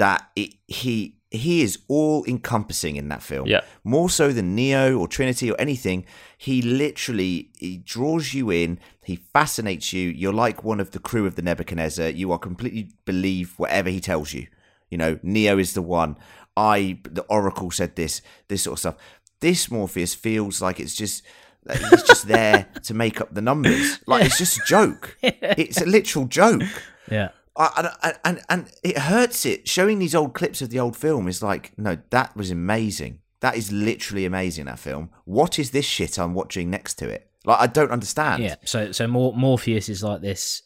that 0.00 0.20
it, 0.34 0.54
he 0.66 1.16
he 1.32 1.62
is 1.62 1.78
all 1.86 2.24
encompassing 2.26 2.96
in 2.96 3.08
that 3.08 3.22
film 3.22 3.46
Yeah. 3.46 3.60
more 3.84 4.10
so 4.10 4.32
than 4.32 4.56
Neo 4.56 4.98
or 4.98 5.06
Trinity 5.06 5.48
or 5.52 5.56
anything. 5.60 6.04
He 6.36 6.60
literally 6.62 7.50
he 7.58 7.76
draws 7.78 8.34
you 8.34 8.50
in. 8.50 8.78
He 9.04 9.16
fascinates 9.32 9.92
you. 9.92 10.08
You're 10.10 10.32
like 10.46 10.64
one 10.64 10.80
of 10.80 10.90
the 10.90 10.98
crew 10.98 11.26
of 11.26 11.34
the 11.36 11.42
Nebuchadnezzar. 11.42 12.08
You 12.10 12.32
are 12.32 12.38
completely 12.38 12.90
believe 13.04 13.54
whatever 13.58 13.90
he 13.90 14.00
tells 14.00 14.32
you. 14.32 14.46
You 14.90 14.98
know, 14.98 15.18
Neo 15.22 15.56
is 15.58 15.72
the 15.74 15.82
one. 15.82 16.16
I 16.56 16.98
the 17.04 17.22
Oracle 17.28 17.70
said 17.70 17.94
this. 17.94 18.22
This 18.48 18.62
sort 18.64 18.74
of 18.74 18.78
stuff. 18.80 18.96
This 19.40 19.70
Morpheus 19.70 20.14
feels 20.16 20.60
like 20.60 20.80
it's 20.80 20.96
just 20.96 21.22
like 21.64 21.78
he's 21.78 22.02
just 22.02 22.26
there 22.26 22.66
to 22.88 22.92
make 22.94 23.20
up 23.20 23.32
the 23.34 23.40
numbers. 23.42 24.00
Like 24.06 24.24
it's 24.26 24.38
just 24.38 24.58
a 24.58 24.62
joke. 24.66 25.16
It's 25.22 25.80
a 25.80 25.86
literal 25.86 26.26
joke. 26.26 26.62
yeah, 27.10 27.28
I, 27.56 27.92
I, 28.02 28.14
and 28.24 28.42
and 28.48 28.70
it 28.82 28.96
hurts 28.98 29.44
it 29.44 29.68
showing 29.68 29.98
these 29.98 30.14
old 30.14 30.34
clips 30.34 30.62
of 30.62 30.70
the 30.70 30.78
old 30.78 30.96
film 30.96 31.28
is 31.28 31.42
like 31.42 31.72
no 31.76 31.98
that 32.10 32.36
was 32.36 32.50
amazing 32.50 33.20
that 33.40 33.56
is 33.56 33.72
literally 33.72 34.24
amazing 34.24 34.66
that 34.66 34.78
film 34.78 35.10
what 35.24 35.58
is 35.58 35.72
this 35.72 35.84
shit 35.84 36.18
i'm 36.18 36.32
watching 36.32 36.70
next 36.70 36.94
to 36.94 37.08
it 37.08 37.28
like 37.44 37.58
i 37.60 37.66
don't 37.66 37.90
understand 37.90 38.42
yeah. 38.42 38.54
So 38.64 38.92
so 38.92 39.06
Mor- 39.06 39.34
Morpheus 39.34 39.88
is 39.88 40.02
like 40.02 40.20
this, 40.20 40.62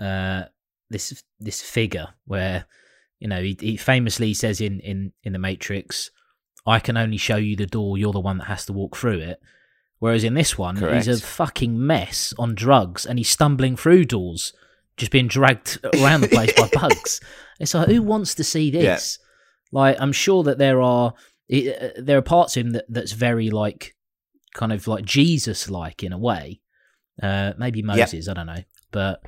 uh, 0.00 0.42
this 0.90 1.22
this 1.40 1.62
figure 1.62 2.08
where 2.26 2.66
you 3.20 3.28
know 3.28 3.40
he, 3.40 3.56
he 3.58 3.76
famously 3.76 4.34
says 4.34 4.60
in 4.60 4.80
in 4.80 5.12
in 5.22 5.32
the 5.32 5.38
Matrix, 5.38 6.10
"I 6.66 6.80
can 6.80 6.96
only 6.96 7.16
show 7.18 7.36
you 7.36 7.56
the 7.56 7.66
door. 7.66 7.96
You're 7.98 8.12
the 8.12 8.20
one 8.20 8.38
that 8.38 8.48
has 8.48 8.66
to 8.66 8.72
walk 8.72 8.96
through 8.96 9.20
it." 9.20 9.40
Whereas 10.00 10.24
in 10.24 10.34
this 10.34 10.58
one, 10.58 10.74
he's 10.96 11.06
a 11.06 11.24
fucking 11.24 11.86
mess 11.86 12.34
on 12.36 12.56
drugs, 12.56 13.06
and 13.06 13.18
he's 13.18 13.28
stumbling 13.28 13.76
through 13.76 14.06
doors, 14.06 14.52
just 14.96 15.12
being 15.12 15.28
dragged 15.28 15.78
around 15.96 16.20
the 16.20 16.28
place 16.28 16.52
by 16.54 16.68
bugs. 16.72 17.20
It's 17.60 17.74
like, 17.74 17.88
who 17.88 18.02
wants 18.02 18.34
to 18.36 18.44
see 18.44 18.70
this? 18.70 19.18
Like, 19.72 19.96
I'm 19.98 20.12
sure 20.12 20.42
that 20.44 20.58
there 20.58 20.80
are 20.80 21.14
it, 21.48 21.96
uh, 21.98 22.00
there 22.00 22.18
are 22.18 22.22
parts 22.22 22.56
of 22.56 22.66
him 22.66 22.72
that 22.72 22.84
that's 22.88 23.12
very 23.12 23.50
like 23.50 23.94
kind 24.54 24.72
of 24.72 24.86
like 24.86 25.04
Jesus 25.04 25.70
like 25.70 26.02
in 26.02 26.12
a 26.12 26.18
way. 26.18 26.60
Uh, 27.22 27.52
maybe 27.58 27.82
Moses, 27.82 28.28
I 28.28 28.34
don't 28.34 28.46
know, 28.46 28.64
but 28.90 29.22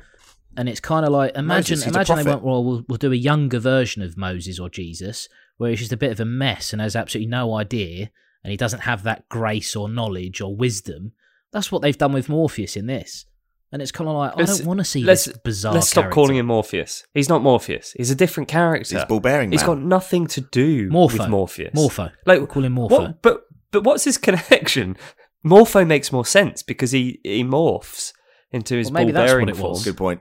and 0.56 0.68
it's 0.68 0.80
kind 0.80 1.04
of 1.04 1.12
like 1.12 1.34
imagine 1.34 1.78
Moses, 1.78 1.86
imagine 1.86 2.16
they 2.16 2.22
went 2.24 2.42
well, 2.42 2.64
we'll 2.64 2.84
we'll 2.88 2.98
do 2.98 3.12
a 3.12 3.16
younger 3.16 3.58
version 3.58 4.02
of 4.02 4.16
Moses 4.16 4.58
or 4.58 4.68
Jesus 4.68 5.28
where 5.56 5.70
he's 5.70 5.80
just 5.80 5.92
a 5.92 5.96
bit 5.96 6.10
of 6.10 6.18
a 6.18 6.24
mess 6.24 6.72
and 6.72 6.82
has 6.82 6.96
absolutely 6.96 7.30
no 7.30 7.54
idea 7.54 8.10
and 8.42 8.50
he 8.50 8.56
doesn't 8.56 8.80
have 8.80 9.02
that 9.04 9.28
grace 9.28 9.76
or 9.76 9.88
knowledge 9.88 10.40
or 10.40 10.54
wisdom. 10.54 11.12
That's 11.52 11.70
what 11.70 11.82
they've 11.82 11.96
done 11.96 12.12
with 12.12 12.28
Morpheus 12.28 12.76
in 12.76 12.86
this. 12.86 13.26
And 13.74 13.82
it's 13.82 13.90
kind 13.90 14.08
of 14.08 14.14
like, 14.14 14.36
Let's- 14.36 14.52
I 14.54 14.56
don't 14.58 14.66
want 14.68 14.78
to 14.78 14.84
see 14.84 15.02
let's- 15.02 15.24
this 15.24 15.36
bizarre 15.38 15.74
Let's 15.74 15.88
stop 15.88 16.02
character. 16.04 16.14
calling 16.14 16.36
him 16.36 16.46
Morpheus. 16.46 17.04
He's 17.12 17.28
not 17.28 17.42
Morpheus. 17.42 17.92
He's 17.96 18.08
a 18.08 18.14
different 18.14 18.48
character. 18.48 18.96
it's 18.96 19.04
ball 19.06 19.18
bearing 19.18 19.50
He's 19.50 19.64
got 19.64 19.78
nothing 19.80 20.28
to 20.28 20.40
do 20.42 20.88
Morpho. 20.90 21.18
with 21.18 21.28
Morpheus. 21.28 21.74
Morpho. 21.74 22.04
Like 22.24 22.38
We'll 22.38 22.46
call 22.46 22.64
him 22.64 22.72
Morpho. 22.74 22.98
What, 23.00 23.20
but 23.22 23.42
but 23.72 23.82
what's 23.82 24.04
his 24.04 24.16
connection? 24.28 24.96
Morpho 25.42 25.84
makes 25.84 26.12
more 26.12 26.24
sense 26.24 26.62
because 26.62 26.92
he 26.92 27.18
he 27.24 27.42
morphs 27.42 28.12
into 28.52 28.76
his 28.76 28.92
Well, 28.92 29.02
maybe 29.02 29.10
that's 29.12 29.32
what 29.34 29.48
it 29.48 29.56
form. 29.56 29.70
was. 29.72 29.84
good 29.84 29.96
point 29.96 30.20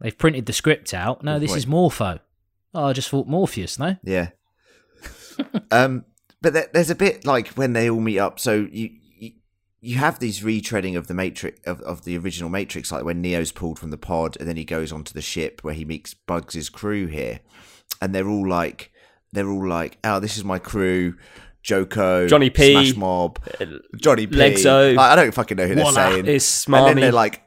They've 0.00 0.16
printed 0.16 0.46
the 0.46 0.54
script 0.54 0.94
out. 0.94 1.22
No, 1.22 1.34
Good 1.34 1.42
this 1.42 1.50
point. 1.50 1.58
is 1.58 1.66
Morpho. 1.66 2.18
Oh, 2.74 2.84
I 2.86 2.92
just 2.94 3.10
thought 3.10 3.26
Morpheus, 3.28 3.78
no? 3.78 3.96
yeah 4.02 4.28
um 5.70 6.04
but 6.42 6.72
there's 6.72 6.88
a 6.90 6.94
bit 6.94 7.26
like 7.26 7.48
when 7.48 7.74
they 7.74 7.90
all 7.90 8.00
meet 8.00 8.18
up 8.18 8.40
so 8.40 8.66
you 8.72 8.90
you, 9.80 9.92
you 9.92 9.98
have 9.98 10.18
these 10.18 10.40
retreading 10.40 10.96
of 10.96 11.06
the 11.06 11.14
matrix 11.14 11.60
of, 11.66 11.80
of 11.82 12.04
the 12.04 12.16
original 12.16 12.50
matrix 12.50 12.92
like 12.92 13.04
when 13.04 13.20
neo's 13.20 13.52
pulled 13.52 13.78
from 13.78 13.90
the 13.90 13.98
pod 13.98 14.36
and 14.38 14.48
then 14.48 14.56
he 14.56 14.64
goes 14.64 14.92
onto 14.92 15.12
the 15.12 15.22
ship 15.22 15.62
where 15.62 15.74
he 15.74 15.84
meets 15.84 16.14
bugs' 16.14 16.68
crew 16.68 17.06
here 17.06 17.40
and 18.00 18.14
they're 18.14 18.28
all 18.28 18.48
like 18.48 18.92
they're 19.32 19.48
all 19.48 19.66
like 19.68 19.98
oh 20.04 20.20
this 20.20 20.36
is 20.36 20.44
my 20.44 20.58
crew 20.58 21.14
Joko, 21.62 22.26
Johnny 22.26 22.48
P. 22.48 22.72
Smash 22.72 22.96
Mob, 22.96 23.38
uh, 23.60 23.66
Johnny 23.96 24.26
P. 24.26 24.34
Legzo. 24.34 24.96
I, 24.96 25.12
I 25.12 25.14
don't 25.14 25.34
fucking 25.34 25.58
know 25.58 25.66
who 25.66 25.74
they're 25.74 25.84
Voila. 25.84 26.10
saying. 26.10 26.24
Is 26.24 26.64
and 26.66 26.74
then 26.86 26.96
they're 26.96 27.12
like, 27.12 27.42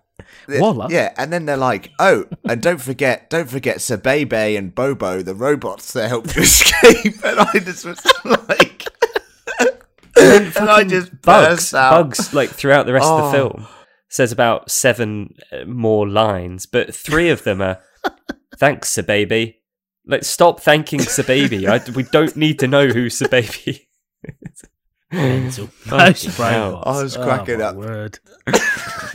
Walla? 0.47 0.88
Yeah, 0.89 1.13
and 1.17 1.31
then 1.31 1.45
they're 1.45 1.57
like, 1.57 1.91
oh, 1.99 2.25
and 2.43 2.61
don't 2.61 2.81
forget, 2.81 3.29
don't 3.29 3.49
forget 3.49 3.81
Sir 3.81 3.97
Bebe 3.97 4.55
and 4.55 4.73
Bobo, 4.73 5.21
the 5.21 5.36
robots 5.36 5.93
that 5.93 6.09
helped 6.09 6.36
you 6.36 6.41
escape. 6.43 7.15
And 7.23 7.39
I 7.39 7.59
just 7.59 7.86
was 7.86 8.05
like, 8.23 8.88
and 10.59 10.69
I 10.69 10.84
just 10.84 11.21
Bugs, 11.21 11.74
out. 11.74 11.91
Bugs, 12.09 12.34
like 12.34 12.49
throughout 12.49 12.86
the 12.86 12.93
rest 12.93 13.05
of 13.05 13.21
Oh. 13.21 13.26
the 13.28 13.32
film, 13.38 13.67
says 14.09 14.32
about 14.32 14.69
seven 14.71 15.36
uh, 15.51 15.65
more 15.65 16.07
lines, 16.07 16.65
but 16.65 16.93
three 16.93 17.30
of 17.30 17.43
them 17.43 17.61
are 17.61 17.80
"Thanks, 18.57 18.89
Sir 18.89 19.03
Baby." 19.03 19.59
Like, 20.05 20.24
stop 20.26 20.59
thanking 20.59 20.99
Sir 21.01 21.24
Baby. 21.24 21.67
I, 21.67 21.80
we 21.95 22.03
don't 22.03 22.36
need 22.36 22.59
to 22.59 22.67
know 22.67 22.88
who 22.88 23.09
Sir 23.09 23.28
Baby. 23.30 23.88
Mental. 25.11 25.67
Fucking 25.67 25.97
Most 25.97 26.26
hell. 26.38 26.71
robots. 26.71 26.88
I 26.88 27.03
was 27.03 27.17
cracking 27.17 27.61
oh, 27.61 27.65
up. 27.65 27.76
Word. 27.76 28.19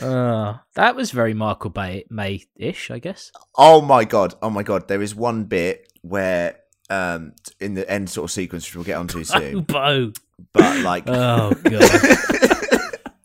Uh, 0.00 0.59
that 0.74 0.94
was 0.94 1.11
very 1.11 1.34
Michael 1.34 1.70
Bay 1.70 2.04
May-ish, 2.09 2.90
I 2.90 3.00
guess. 3.00 3.32
Oh 3.56 3.80
my 3.80 4.04
god! 4.04 4.34
Oh 4.40 4.48
my 4.48 4.62
god! 4.62 4.86
There 4.86 5.02
is 5.02 5.14
one 5.14 5.44
bit 5.44 5.92
where, 6.02 6.56
um, 6.88 7.32
in 7.61 7.74
the 7.74 7.88
end 7.90 8.09
sort 8.09 8.24
of 8.26 8.30
sequence, 8.30 8.64
which 8.66 8.76
we'll 8.76 8.84
get 8.84 8.96
onto 8.96 9.24
soon, 9.24 9.62
Bo. 9.64 10.12
But 10.53 10.80
like, 10.84 11.05
Oh 11.09 11.53
god. 11.64 11.91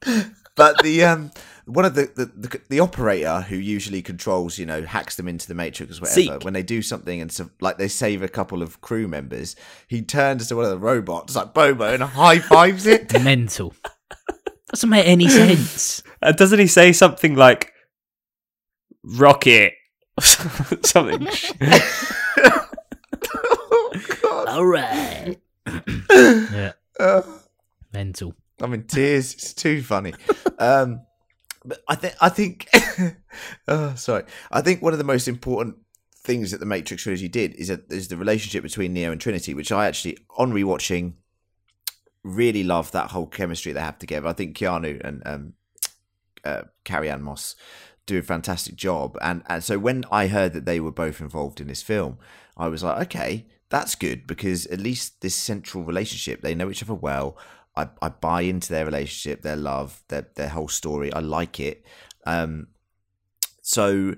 but 0.55 0.81
the 0.83 1.03
um 1.03 1.31
one 1.65 1.85
of 1.85 1.95
the, 1.95 2.11
the 2.15 2.25
the 2.25 2.61
the 2.69 2.79
operator 2.81 3.41
who 3.41 3.55
usually 3.55 4.01
controls 4.01 4.57
you 4.59 4.65
know 4.65 4.83
hacks 4.83 5.15
them 5.15 5.27
into 5.29 5.47
the 5.47 5.53
matrix 5.55 5.97
or 5.97 6.01
whatever 6.01 6.15
Zeke. 6.21 6.43
when 6.43 6.53
they 6.53 6.63
do 6.63 6.81
something 6.81 7.21
and 7.21 7.31
so, 7.31 7.49
like 7.61 7.77
they 7.77 7.87
save 7.87 8.21
a 8.21 8.27
couple 8.27 8.61
of 8.61 8.81
crew 8.81 9.07
members 9.07 9.55
he 9.87 10.01
turns 10.01 10.47
to 10.47 10.55
one 10.57 10.65
of 10.65 10.71
the 10.71 10.77
robots 10.77 11.35
like 11.37 11.53
bobo 11.53 11.93
and 11.93 12.03
high 12.03 12.39
fives 12.39 12.85
it 12.85 13.13
Mental. 13.23 13.73
Doesn't 14.69 14.89
make 14.89 15.07
any 15.07 15.29
sense. 15.29 16.01
Uh, 16.21 16.31
doesn't 16.33 16.59
he 16.59 16.67
say 16.67 16.91
something 16.91 17.35
like 17.35 17.71
"Rocket"? 19.03 19.73
something. 20.21 21.27
oh 23.35 23.91
god 24.21 24.47
All 24.49 24.65
right. 24.65 25.37
yeah. 26.09 26.73
Mental. 27.91 28.33
i'm 28.61 28.73
in 28.73 28.83
tears 28.83 29.33
it's 29.33 29.53
too 29.53 29.81
funny 29.81 30.13
um 30.59 31.01
but 31.65 31.79
i 31.87 31.95
think 31.95 32.15
i 32.21 32.29
think 32.29 32.69
oh 33.67 33.93
sorry 33.95 34.23
i 34.51 34.61
think 34.61 34.81
one 34.81 34.93
of 34.93 34.99
the 34.99 35.05
most 35.05 35.27
important 35.27 35.75
things 36.15 36.51
that 36.51 36.59
the 36.59 36.65
matrix 36.65 37.03
trilogy 37.03 37.27
did 37.27 37.53
is 37.55 37.67
that 37.67 37.91
is 37.91 38.07
the 38.07 38.17
relationship 38.17 38.63
between 38.63 38.93
neo 38.93 39.11
and 39.11 39.19
trinity 39.19 39.53
which 39.53 39.71
i 39.71 39.87
actually 39.87 40.17
on 40.37 40.53
rewatching 40.53 41.13
really 42.23 42.63
love 42.63 42.91
that 42.91 43.11
whole 43.11 43.27
chemistry 43.27 43.73
they 43.73 43.81
have 43.81 43.99
together. 43.99 44.27
I 44.27 44.33
think 44.33 44.57
Keanu 44.57 45.01
and 45.03 45.21
um, 45.25 45.53
uh, 46.43 46.63
Carrie-Anne 46.83 47.21
Moss 47.21 47.55
do 48.05 48.17
a 48.17 48.21
fantastic 48.21 48.75
job. 48.75 49.17
And 49.21 49.43
and 49.47 49.63
so 49.63 49.77
when 49.77 50.05
I 50.11 50.27
heard 50.27 50.53
that 50.53 50.65
they 50.65 50.79
were 50.79 50.91
both 50.91 51.21
involved 51.21 51.61
in 51.61 51.67
this 51.67 51.81
film, 51.81 52.17
I 52.57 52.67
was 52.67 52.83
like, 52.83 53.01
okay, 53.07 53.45
that's 53.73 53.95
good 53.95 54.27
because 54.27 54.67
at 54.67 54.79
least 54.79 55.21
this 55.21 55.33
central 55.33 55.83
relationship, 55.83 56.41
they 56.41 56.53
know 56.53 56.69
each 56.69 56.83
other 56.83 56.93
well. 56.93 57.35
I, 57.75 57.89
I 58.03 58.09
buy 58.09 58.41
into 58.41 58.71
their 58.71 58.85
relationship, 58.85 59.41
their 59.41 59.55
love, 59.55 60.03
their 60.09 60.27
their 60.35 60.49
whole 60.49 60.67
story. 60.67 61.11
I 61.11 61.21
like 61.21 61.59
it. 61.59 61.83
Um, 62.27 62.67
so 63.63 64.13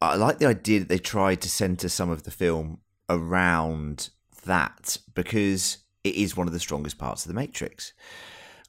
I 0.00 0.14
like 0.14 0.38
the 0.38 0.46
idea 0.46 0.78
that 0.78 0.88
they 0.88 0.98
tried 0.98 1.40
to 1.40 1.50
center 1.50 1.88
some 1.88 2.10
of 2.10 2.22
the 2.22 2.30
film 2.30 2.78
around 3.10 4.10
that 4.44 4.98
because 5.16 5.78
it 6.04 6.14
is 6.14 6.36
one 6.36 6.46
of 6.46 6.52
the 6.52 6.60
strongest 6.60 6.96
parts 6.96 7.24
of 7.24 7.28
the 7.28 7.34
Matrix. 7.34 7.92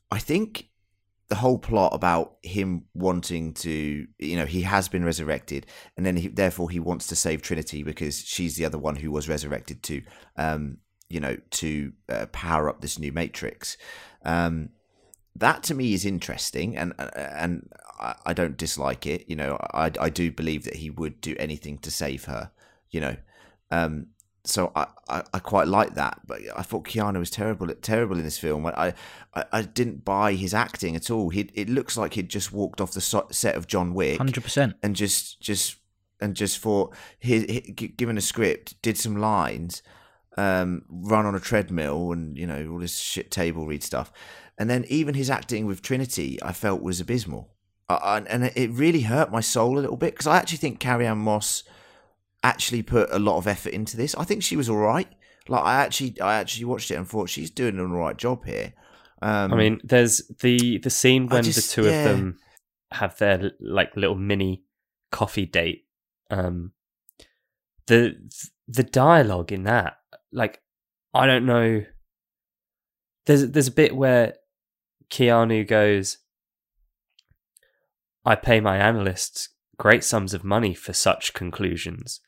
I 0.10 0.18
think 0.18 0.67
the 1.30 1.36
whole 1.36 1.58
plot 1.58 1.94
about 1.94 2.38
him 2.42 2.86
wanting 2.94 3.54
to, 3.54 4.08
you 4.18 4.38
know, 4.38 4.46
he 4.46 4.62
has 4.62 4.88
been 4.88 5.04
resurrected, 5.04 5.66
and 5.98 6.06
then 6.06 6.16
he, 6.16 6.28
therefore 6.30 6.70
he 6.70 6.80
wants 6.80 7.08
to 7.08 7.16
save 7.16 7.42
Trinity 7.42 7.84
because 7.84 8.20
she's 8.20 8.56
the 8.56 8.66
other 8.66 8.78
one 8.78 8.96
who 8.96 9.12
was 9.12 9.28
resurrected 9.28 9.84
to, 9.84 10.02
um, 10.38 10.78
you 11.10 11.20
know, 11.20 11.38
to 11.52 11.92
uh, 12.10 12.28
power 12.28 12.70
up 12.70 12.80
this 12.82 12.98
new 12.98 13.12
Matrix. 13.12 13.78
Um, 14.24 14.70
that 15.36 15.64
to 15.64 15.76
me 15.76 15.94
is 15.94 16.06
interesting, 16.06 16.78
and 16.78 16.94
and 16.98 17.70
I, 18.00 18.16
I 18.28 18.34
don't 18.34 18.58
dislike 18.58 19.06
it. 19.06 19.26
You 19.28 19.36
know, 19.36 19.58
I 19.74 19.92
I 20.00 20.10
do 20.10 20.32
believe 20.32 20.64
that 20.64 20.78
he 20.78 20.90
would 20.90 21.22
do 21.22 21.36
anything 21.38 21.78
to 21.80 21.92
save 21.92 22.26
her. 22.26 22.52
You 22.90 23.02
know, 23.02 23.16
um, 23.70 24.08
so 24.48 24.72
I, 24.76 24.88
I, 25.10 25.24
I 25.34 25.40
quite 25.40 25.68
like 25.68 25.96
that. 25.96 26.22
But 26.26 26.42
I 26.56 26.62
thought 26.62 26.86
Keanu 26.86 27.20
was 27.20 27.30
terrible 27.30 27.68
terrible 27.82 28.18
in 28.18 28.24
this 28.24 28.38
film. 28.38 28.66
I 28.66 28.94
I, 29.34 29.46
I 29.52 29.62
didn't 29.62 30.06
buy 30.06 30.34
his 30.34 30.54
acting 30.54 30.96
at 30.96 31.12
all. 31.12 31.30
He 31.30 31.50
it 31.54 31.70
looks 31.70 31.98
like 31.98 32.14
he'd 32.14 32.30
just 32.30 32.52
walked 32.52 32.82
off 32.82 32.94
the 32.94 33.02
so- 33.02 33.28
set 33.32 33.56
of 33.56 33.68
John 33.68 33.94
Wick 33.94 34.18
Hundred 34.18 34.44
percent. 34.44 34.76
and 34.82 34.96
just 34.96 35.40
just 35.42 35.78
and 36.20 36.36
just 36.36 36.58
thought 36.60 36.96
he, 37.20 37.46
he 37.46 37.88
given 37.88 38.18
a 38.18 38.22
script, 38.22 38.82
did 38.82 38.98
some 38.98 39.18
lines, 39.18 39.84
um, 40.36 40.84
run 40.90 41.26
on 41.26 41.36
a 41.36 41.40
treadmill, 41.40 42.12
and 42.12 42.38
you 42.38 42.48
know 42.48 42.70
all 42.72 42.80
this 42.80 42.98
shit 42.98 43.30
table 43.30 43.68
read 43.68 43.84
stuff, 43.84 44.12
and 44.58 44.70
then 44.70 44.86
even 44.88 45.14
his 45.14 45.30
acting 45.30 45.66
with 45.66 45.82
Trinity, 45.82 46.40
I 46.42 46.54
felt 46.54 46.82
was 46.82 47.00
abysmal, 47.00 47.54
uh, 47.90 48.00
and, 48.04 48.28
and 48.28 48.52
it 48.56 48.72
really 48.72 49.02
hurt 49.02 49.32
my 49.32 49.42
soul 49.42 49.78
a 49.78 49.82
little 49.82 49.98
bit 49.98 50.14
because 50.14 50.28
I 50.28 50.38
actually 50.38 50.58
think 50.58 50.80
Carrie-Anne 50.80 51.20
Moss 51.20 51.64
actually 52.48 52.82
put 52.82 53.10
a 53.12 53.20
lot 53.20 53.38
of 53.38 53.46
effort 53.48 53.74
into 53.74 53.98
this. 53.98 54.16
I 54.16 54.24
think 54.24 54.42
she 54.42 54.56
was 54.56 54.70
all 54.70 54.78
right. 54.78 55.08
Like 55.50 55.64
I 55.64 55.76
actually 55.84 56.20
I 56.22 56.40
actually 56.40 56.66
watched 56.66 56.92
it 56.92 56.96
and 56.96 57.08
thought 57.08 57.30
she's 57.30 57.52
doing 57.52 57.78
an 57.78 57.92
all 57.92 57.98
right 57.98 58.18
job 58.18 58.46
here. 58.46 58.74
Um, 59.22 59.54
I 59.54 59.58
mean, 59.58 59.82
there's 59.84 60.22
the 60.40 60.78
the 60.80 60.90
scene 60.90 61.28
when 61.28 61.44
just- 61.44 61.76
the 61.76 61.82
two 61.82 61.90
yeah. 61.90 62.06
of 62.06 62.10
them 62.10 62.38
have 62.92 63.18
their 63.18 63.52
like 63.60 63.96
little 63.96 64.16
mini 64.16 64.64
coffee 65.12 65.46
date. 65.46 65.86
Um, 66.30 66.72
the 67.88 68.16
the 68.68 68.84
dialogue 68.84 69.52
in 69.52 69.64
that, 69.64 69.98
like, 70.32 70.62
I 71.14 71.26
don't 71.26 71.46
know. 71.46 71.86
There's 73.26 73.50
there's 73.50 73.68
a 73.68 73.72
bit 73.72 73.96
where 73.96 74.36
Keanu 75.10 75.68
goes, 75.68 76.20
"I 78.26 78.36
pay 78.36 78.60
my 78.60 78.78
analysts 78.78 79.50
great 79.78 80.04
sums 80.04 80.34
of 80.34 80.44
money 80.44 80.74
for 80.74 80.94
such 80.94 81.34
conclusions." 81.34 82.22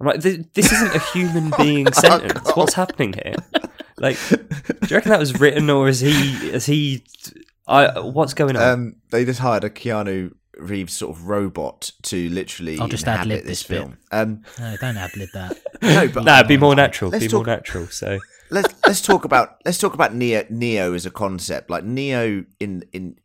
I'm 0.00 0.06
like, 0.06 0.20
this, 0.20 0.44
this 0.54 0.72
isn't 0.72 0.94
a 0.94 0.98
human 0.98 1.52
being 1.58 1.90
sentence. 1.92 2.50
What's 2.54 2.74
happening 2.74 3.14
here? 3.14 3.34
Like, 3.98 4.18
do 4.28 4.36
you 4.88 4.96
reckon 4.96 5.10
that 5.10 5.18
was 5.18 5.40
written, 5.40 5.70
or 5.70 5.88
is 5.88 6.00
he? 6.00 6.10
Is 6.50 6.66
he? 6.66 7.04
I 7.66 7.98
what's 8.00 8.34
going 8.34 8.56
on? 8.56 8.62
Um, 8.62 8.96
they 9.10 9.24
just 9.24 9.40
hired 9.40 9.64
a 9.64 9.70
Keanu 9.70 10.34
Reeves 10.58 10.92
sort 10.92 11.16
of 11.16 11.26
robot 11.28 11.92
to 12.02 12.28
literally 12.28 12.78
I'll 12.78 12.88
just 12.88 13.04
inhabit 13.04 13.20
ad-lib 13.22 13.40
this 13.44 13.48
this 13.60 13.62
bit. 13.64 13.78
film. 13.78 13.98
Um, 14.12 14.42
No, 14.58 14.76
don't 14.80 14.96
ad-lib 14.98 15.28
that. 15.34 15.56
no, 15.82 16.08
but 16.08 16.24
nah, 16.24 16.42
be 16.42 16.56
more 16.58 16.74
natural. 16.74 17.10
Let's 17.10 17.24
be 17.24 17.28
talk- 17.28 17.46
more 17.46 17.56
natural. 17.56 17.86
So 17.88 18.18
let's 18.50 18.72
let's 18.86 19.00
talk 19.00 19.24
about 19.24 19.56
let's 19.64 19.78
talk 19.78 19.94
about 19.94 20.14
Neo 20.14 20.44
Neo 20.50 20.92
as 20.92 21.06
a 21.06 21.10
concept. 21.10 21.70
Like 21.70 21.84
Neo 21.84 22.44
in 22.60 22.84
in 22.92 23.16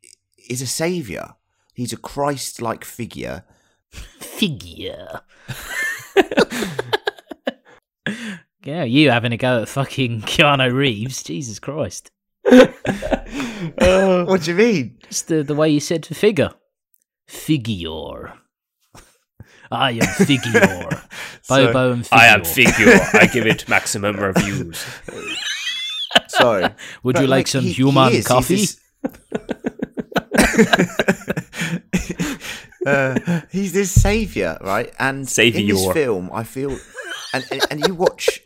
is 0.49 0.61
a 0.61 0.67
savior. 0.67 1.35
He's 1.73 1.91
a 1.93 1.97
Christ-like 1.97 2.83
figure. 2.85 3.43
Figure. 3.91 5.21
yeah, 8.63 8.83
you 8.83 9.09
having 9.11 9.31
a 9.33 9.37
go 9.37 9.61
at 9.63 9.69
fucking 9.69 10.21
Keanu 10.23 10.71
Reeves? 10.73 11.23
Jesus 11.23 11.59
Christ! 11.59 12.11
Uh, 12.45 14.25
what 14.25 14.41
do 14.43 14.51
you 14.51 14.57
mean? 14.57 14.97
Just 15.07 15.27
the 15.27 15.43
the 15.43 15.55
way 15.55 15.69
you 15.69 15.79
said 15.79 16.05
figure. 16.05 16.51
Figure. 17.27 18.33
I 19.71 19.91
am 19.91 20.01
figure. 20.25 20.89
So- 21.43 21.67
Bobo 21.67 21.93
and 21.93 22.05
figure. 22.05 22.71
figure. 22.73 22.99
I 23.13 23.27
give 23.31 23.45
it 23.47 23.69
maximum 23.69 24.17
reviews. 24.17 24.83
Sorry. 26.27 26.67
Would 27.03 27.15
But, 27.15 27.21
you 27.21 27.27
like, 27.27 27.39
like, 27.39 27.47
some 27.47 27.61
he- 27.63 27.69
he 27.69 27.73
human 27.75 28.11
is, 28.11 28.27
coffee? 28.27 28.65
Uh, 32.85 33.41
he's 33.51 33.73
this 33.73 33.91
savior, 33.91 34.57
right? 34.61 34.93
And 34.99 35.19
in 35.19 35.25
Saviour. 35.25 35.77
this 35.77 35.93
film, 35.93 36.29
I 36.33 36.43
feel, 36.43 36.77
and, 37.33 37.45
and 37.51 37.61
and 37.69 37.87
you 37.87 37.95
watch 37.95 38.41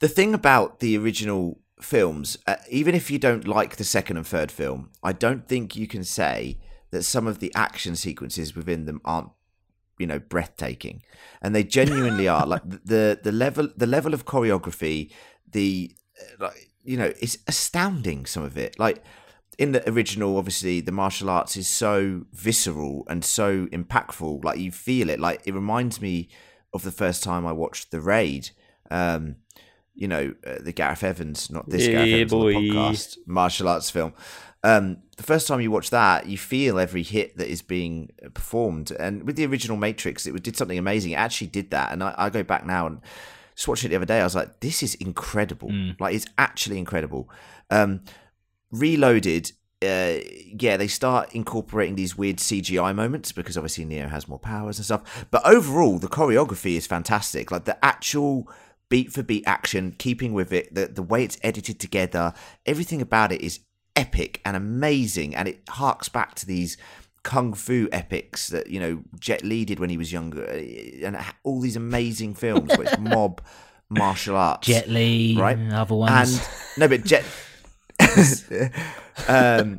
the 0.00 0.08
thing 0.08 0.34
about 0.34 0.80
the 0.80 0.96
original 0.98 1.60
films. 1.80 2.36
Uh, 2.46 2.56
even 2.68 2.94
if 2.94 3.10
you 3.10 3.18
don't 3.18 3.46
like 3.46 3.76
the 3.76 3.84
second 3.84 4.16
and 4.16 4.26
third 4.26 4.50
film, 4.50 4.90
I 5.02 5.12
don't 5.12 5.48
think 5.48 5.76
you 5.76 5.86
can 5.86 6.04
say 6.04 6.58
that 6.90 7.04
some 7.04 7.26
of 7.26 7.38
the 7.38 7.52
action 7.54 7.96
sequences 7.96 8.54
within 8.54 8.84
them 8.84 9.00
aren't 9.04 9.30
you 9.98 10.06
know 10.06 10.18
breathtaking 10.18 11.02
and 11.42 11.54
they 11.54 11.62
genuinely 11.62 12.26
are 12.26 12.46
like 12.46 12.62
the 12.68 13.20
the 13.22 13.30
level 13.30 13.68
the 13.76 13.86
level 13.86 14.14
of 14.14 14.24
choreography 14.24 15.12
the 15.52 15.94
like 16.38 16.70
you 16.82 16.96
know 16.96 17.12
it's 17.20 17.36
astounding 17.46 18.24
some 18.24 18.42
of 18.42 18.56
it 18.56 18.78
like 18.78 19.04
in 19.60 19.72
the 19.72 19.82
original 19.90 20.36
obviously 20.38 20.80
the 20.80 20.90
martial 21.02 21.28
arts 21.30 21.54
is 21.56 21.68
so 21.68 22.22
visceral 22.32 23.04
and 23.10 23.24
so 23.24 23.66
impactful 23.66 24.42
like 24.42 24.58
you 24.58 24.72
feel 24.72 25.08
it 25.10 25.20
like 25.20 25.40
it 25.44 25.52
reminds 25.54 26.00
me 26.00 26.28
of 26.72 26.82
the 26.82 26.90
first 27.02 27.22
time 27.22 27.46
i 27.46 27.52
watched 27.52 27.90
the 27.90 28.00
raid 28.00 28.50
um 28.90 29.36
you 29.94 30.08
know 30.08 30.34
uh, 30.46 30.56
the 30.60 30.72
gareth 30.72 31.04
evans 31.04 31.50
not 31.50 31.68
this 31.68 31.86
gareth 31.86 32.08
Yeah, 32.08 32.16
evans 32.16 32.32
on 32.32 32.40
the 32.40 32.70
boy. 32.70 32.74
podcast 32.74 33.18
martial 33.26 33.68
arts 33.68 33.90
film 33.90 34.12
um, 34.62 34.98
the 35.16 35.22
first 35.22 35.48
time 35.48 35.62
you 35.62 35.70
watch 35.70 35.88
that, 35.88 36.26
you 36.26 36.36
feel 36.36 36.78
every 36.78 37.02
hit 37.02 37.38
that 37.38 37.48
is 37.48 37.62
being 37.62 38.10
performed. 38.34 38.90
And 38.90 39.22
with 39.26 39.36
the 39.36 39.46
original 39.46 39.78
Matrix, 39.78 40.26
it 40.26 40.42
did 40.42 40.54
something 40.54 40.76
amazing. 40.78 41.12
It 41.12 41.14
actually 41.14 41.46
did 41.46 41.70
that. 41.70 41.92
And 41.92 42.04
I, 42.04 42.14
I 42.18 42.28
go 42.28 42.42
back 42.42 42.66
now 42.66 42.86
and 42.86 43.00
just 43.54 43.66
watched 43.68 43.84
it 43.86 43.88
the 43.88 43.96
other 43.96 44.04
day. 44.04 44.20
I 44.20 44.24
was 44.24 44.34
like, 44.34 44.60
this 44.60 44.82
is 44.82 44.94
incredible. 44.96 45.70
Like, 45.98 46.14
it's 46.14 46.26
actually 46.36 46.76
incredible. 46.76 47.30
Um, 47.70 48.02
Reloaded, 48.72 49.52
uh, 49.82 50.18
yeah, 50.58 50.76
they 50.76 50.86
start 50.88 51.34
incorporating 51.34 51.94
these 51.96 52.16
weird 52.16 52.36
CGI 52.36 52.94
moments 52.94 53.32
because 53.32 53.56
obviously 53.56 53.84
Neo 53.84 54.08
has 54.08 54.28
more 54.28 54.38
powers 54.38 54.78
and 54.78 54.84
stuff. 54.84 55.26
But 55.30 55.44
overall, 55.46 55.98
the 55.98 56.08
choreography 56.08 56.76
is 56.76 56.86
fantastic. 56.86 57.50
Like 57.50 57.64
the 57.64 57.82
actual 57.84 58.48
beat 58.88 59.12
for 59.12 59.22
beat 59.22 59.44
action, 59.46 59.94
keeping 59.98 60.32
with 60.32 60.52
it, 60.52 60.74
the 60.74 60.86
the 60.86 61.02
way 61.02 61.24
it's 61.24 61.38
edited 61.42 61.80
together, 61.80 62.32
everything 62.66 63.00
about 63.02 63.32
it 63.32 63.40
is 63.40 63.60
epic 63.96 64.40
and 64.44 64.56
amazing, 64.56 65.34
and 65.34 65.48
it 65.48 65.62
harks 65.68 66.08
back 66.08 66.34
to 66.36 66.46
these 66.46 66.76
kung 67.22 67.52
fu 67.52 67.88
epics 67.92 68.48
that 68.48 68.68
you 68.68 68.78
know 68.80 69.02
Jet 69.18 69.44
Li 69.44 69.64
did 69.64 69.80
when 69.80 69.90
he 69.90 69.96
was 69.96 70.12
younger, 70.12 70.44
uh, 70.44 71.06
and 71.06 71.18
all 71.42 71.60
these 71.60 71.76
amazing 71.76 72.34
films 72.34 72.70
where 72.76 72.82
it's 72.86 72.98
mob 72.98 73.40
martial 73.88 74.36
arts. 74.36 74.68
Jet 74.68 74.88
Li, 74.88 75.36
Right. 75.38 75.58
other 75.72 75.94
ones. 75.96 76.38
And 76.38 76.48
no, 76.78 76.88
but 76.88 77.04
Jet. 77.04 77.24
um, 79.28 79.78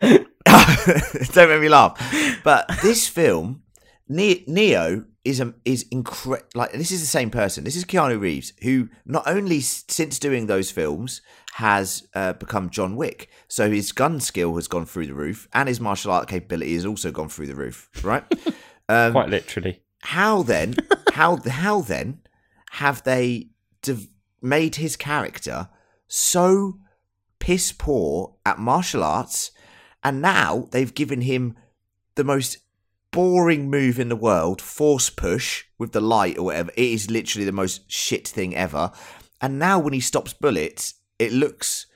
don't 1.32 1.48
make 1.48 1.60
me 1.60 1.68
laugh. 1.68 2.40
But 2.44 2.68
this 2.82 3.08
film, 3.08 3.62
Neo 4.08 5.04
is 5.24 5.40
a, 5.40 5.54
is 5.64 5.86
incredible. 5.90 6.48
Like 6.54 6.72
this 6.72 6.90
is 6.90 7.00
the 7.00 7.06
same 7.06 7.30
person. 7.30 7.64
This 7.64 7.76
is 7.76 7.84
Keanu 7.84 8.20
Reeves, 8.20 8.52
who 8.62 8.88
not 9.06 9.24
only 9.26 9.60
since 9.60 10.18
doing 10.18 10.46
those 10.46 10.70
films 10.70 11.22
has 11.54 12.08
uh, 12.14 12.32
become 12.34 12.70
John 12.70 12.96
Wick. 12.96 13.28
So 13.48 13.70
his 13.70 13.92
gun 13.92 14.20
skill 14.20 14.54
has 14.56 14.68
gone 14.68 14.86
through 14.86 15.06
the 15.06 15.14
roof, 15.14 15.48
and 15.52 15.68
his 15.68 15.80
martial 15.80 16.10
art 16.12 16.28
capability 16.28 16.74
has 16.74 16.86
also 16.86 17.10
gone 17.10 17.28
through 17.28 17.46
the 17.46 17.54
roof. 17.56 17.88
Right. 18.02 18.24
Um, 18.88 19.12
Quite 19.12 19.28
literally. 19.30 19.80
how 20.00 20.42
then 20.42 20.74
how 21.14 21.36
how 21.48 21.80
then 21.82 22.20
have 22.72 23.02
they 23.04 23.50
dev- 23.80 24.08
made 24.42 24.74
his 24.74 24.96
character 24.96 25.68
so 26.08 26.78
piss 27.42 27.72
poor 27.72 28.36
at 28.46 28.56
martial 28.56 29.02
arts 29.02 29.50
and 30.04 30.22
now 30.22 30.68
they've 30.70 30.94
given 30.94 31.22
him 31.22 31.56
the 32.14 32.22
most 32.22 32.58
boring 33.10 33.68
move 33.68 33.98
in 33.98 34.08
the 34.08 34.14
world 34.14 34.62
force 34.62 35.10
push 35.10 35.64
with 35.76 35.90
the 35.90 36.00
light 36.00 36.38
or 36.38 36.44
whatever. 36.44 36.70
It 36.76 36.84
is 36.84 37.10
literally 37.10 37.44
the 37.44 37.50
most 37.50 37.90
shit 37.90 38.28
thing 38.28 38.54
ever. 38.54 38.92
And 39.40 39.58
now 39.58 39.80
when 39.80 39.92
he 39.92 39.98
stops 39.98 40.32
bullets 40.32 40.94
it 41.18 41.32
looks 41.32 41.86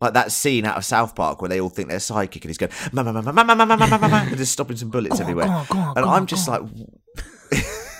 like 0.00 0.14
that 0.14 0.32
scene 0.32 0.66
out 0.66 0.76
of 0.76 0.84
South 0.84 1.14
Park 1.14 1.40
where 1.40 1.48
they 1.48 1.60
all 1.60 1.68
think 1.68 1.88
they're 1.88 2.00
psychic 2.00 2.44
and 2.44 2.50
he's 2.50 2.58
going 2.58 2.72
ma 2.92 3.04
ma 3.04 3.12
ma 3.12 3.22
ma 3.22 3.30
ma 3.30 3.44
ma 3.44 3.54
ma 3.64 3.76
ma 3.76 3.98
ma 3.98 4.08
ma 4.08 4.28
just 4.30 4.52
stopping 4.52 4.76
some 4.76 4.90
bullets 4.90 5.20
everywhere. 5.20 5.46
go 5.46 5.52
on, 5.52 5.66
go 5.70 5.78
on, 5.78 5.98
and 5.98 6.04
I'm 6.04 6.26
just 6.26 6.48
like, 6.48 6.62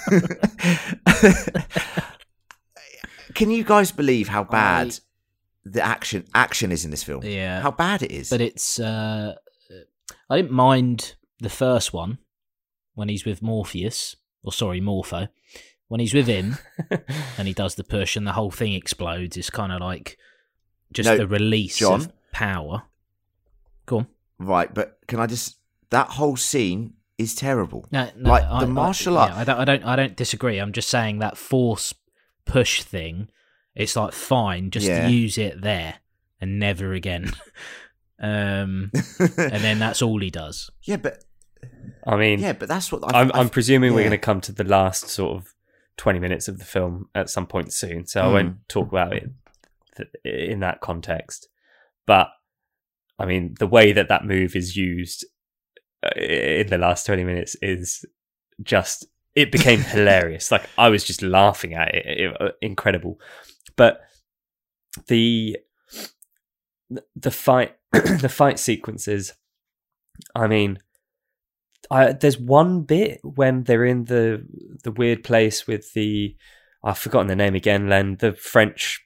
can 3.34 3.52
you 3.52 3.62
guys 3.62 3.92
believe 3.92 4.26
how 4.26 4.42
bad 4.42 4.98
the 5.68 5.82
action 5.82 6.24
action 6.34 6.70
is 6.72 6.84
in 6.84 6.90
this 6.90 7.02
film? 7.02 7.24
Yeah. 7.24 7.60
how 7.60 7.70
bad 7.70 8.02
it 8.02 8.10
is. 8.12 8.30
but 8.30 8.40
it's 8.40 8.78
uh 8.78 9.34
I 10.30 10.36
didn't 10.36 10.52
mind 10.52 11.14
the 11.40 11.50
first 11.50 11.92
one 11.92 12.18
when 12.94 13.08
he's 13.08 13.24
with 13.24 13.42
Morpheus, 13.42 14.16
or 14.42 14.52
sorry, 14.52 14.80
Morpho. 14.80 15.28
When 15.88 16.00
he's 16.00 16.14
with 16.14 16.26
him 16.26 16.56
and 17.38 17.46
he 17.46 17.54
does 17.54 17.74
the 17.76 17.84
push 17.84 18.16
and 18.16 18.26
the 18.26 18.32
whole 18.32 18.50
thing 18.50 18.72
explodes, 18.72 19.36
it's 19.36 19.50
kind 19.50 19.72
of 19.72 19.80
like 19.80 20.16
just 20.92 21.06
No, 21.08 21.16
the 21.16 21.26
release 21.28 21.78
John? 21.78 22.00
of 22.00 22.12
power. 22.32 22.82
Go 23.86 23.98
on. 23.98 24.06
right, 24.38 24.72
but 24.72 24.98
can 25.06 25.20
I 25.20 25.26
just 25.26 25.56
that 25.90 26.08
whole 26.10 26.36
scene 26.36 26.94
is 27.18 27.34
terrible. 27.34 27.86
No, 27.92 28.08
no, 28.16 28.30
Like, 28.30 28.44
I- 28.44 28.60
the 28.60 28.66
I- 28.66 28.70
martial 28.70 29.14
yeah, 29.14 29.20
art- 29.20 29.32
I 29.32 29.44
don't, 29.44 29.58
I 29.60 29.64
don't, 29.64 29.84
I 29.84 29.96
don't 29.96 30.16
disagree. 30.16 30.58
I'm 30.58 30.72
just 30.72 30.88
saying 30.88 31.18
that 31.20 31.36
force 31.38 31.94
push 32.44 32.82
thing. 32.82 33.28
It's 33.76 33.94
like 33.94 34.12
fine, 34.14 34.70
just 34.70 34.86
Yeah. 34.86 35.06
use 35.06 35.36
it 35.38 35.60
there 35.60 35.96
and 36.40 36.58
never 36.58 36.92
again. 36.94 37.32
um, 38.20 38.90
and 39.18 39.62
then 39.62 39.78
that's 39.78 40.02
all 40.02 40.20
he 40.20 40.30
does. 40.30 40.70
yeah, 40.82 40.96
but 40.96 41.22
I 42.06 42.16
mean, 42.16 42.38
yeah, 42.40 42.52
but 42.54 42.68
that's 42.68 42.90
what 42.90 43.04
I, 43.14 43.20
I'm, 43.20 43.30
I- 43.34 43.40
I'm 43.40 43.48
presuming 43.50 43.92
we're 43.92 44.00
going 44.00 44.10
to 44.12 44.18
come 44.18 44.40
to 44.42 44.52
the 44.52 44.64
last 44.64 45.08
sort 45.08 45.36
of 45.36 45.52
20 45.98 46.18
minutes 46.18 46.48
of 46.48 46.58
the 46.58 46.64
film 46.64 47.08
at 47.14 47.28
some 47.30 47.46
point 47.46 47.72
soon, 47.72 48.06
so 48.06 48.22
I 48.22 48.26
Hmm. 48.26 48.32
won't 48.32 48.68
talk 48.68 48.88
about 48.90 49.12
it 49.12 49.30
th- 49.96 50.08
in 50.50 50.60
that 50.60 50.80
context. 50.80 51.48
But 52.06 52.28
I 53.18 53.26
mean, 53.26 53.54
the 53.58 53.66
way 53.66 53.92
that 53.92 54.08
that 54.08 54.24
move 54.24 54.54
is 54.56 54.76
used 54.76 55.24
uh, 56.04 56.10
in 56.20 56.66
the 56.68 56.78
last 56.78 57.06
20 57.06 57.24
minutes 57.24 57.56
is 57.62 58.04
just 58.62 59.06
it 59.34 59.50
became 59.52 59.80
hilarious. 59.94 60.50
Like 60.50 60.68
I 60.78 60.88
was 60.88 61.02
just 61.04 61.20
laughing 61.22 61.74
at 61.74 61.94
it, 61.94 62.06
it- 62.06 62.40
uh, 62.40 62.50
incredible. 62.62 63.18
But 63.76 64.00
the 65.08 65.58
the 67.14 67.30
fight 67.30 67.76
the 67.92 68.28
fight 68.28 68.58
sequences, 68.58 69.34
I 70.34 70.46
mean, 70.46 70.78
I, 71.90 72.12
there's 72.12 72.38
one 72.38 72.82
bit 72.82 73.20
when 73.22 73.64
they're 73.64 73.84
in 73.84 74.04
the 74.04 74.44
the 74.82 74.90
weird 74.90 75.24
place 75.24 75.66
with 75.66 75.92
the 75.92 76.36
I've 76.82 76.98
forgotten 76.98 77.26
the 77.26 77.36
name 77.36 77.54
again, 77.54 77.88
Len, 77.88 78.16
the 78.20 78.32
French 78.32 79.04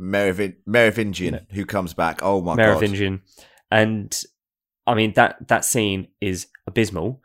Merovin- 0.00 0.56
Merovingian 0.66 1.46
who 1.50 1.64
comes 1.64 1.94
back. 1.94 2.22
Oh 2.22 2.40
my 2.40 2.52
god, 2.52 2.58
Merovingian, 2.58 3.22
and 3.70 4.22
I 4.86 4.94
mean 4.94 5.12
that 5.14 5.48
that 5.48 5.64
scene 5.64 6.08
is 6.20 6.46
abysmal, 6.66 7.22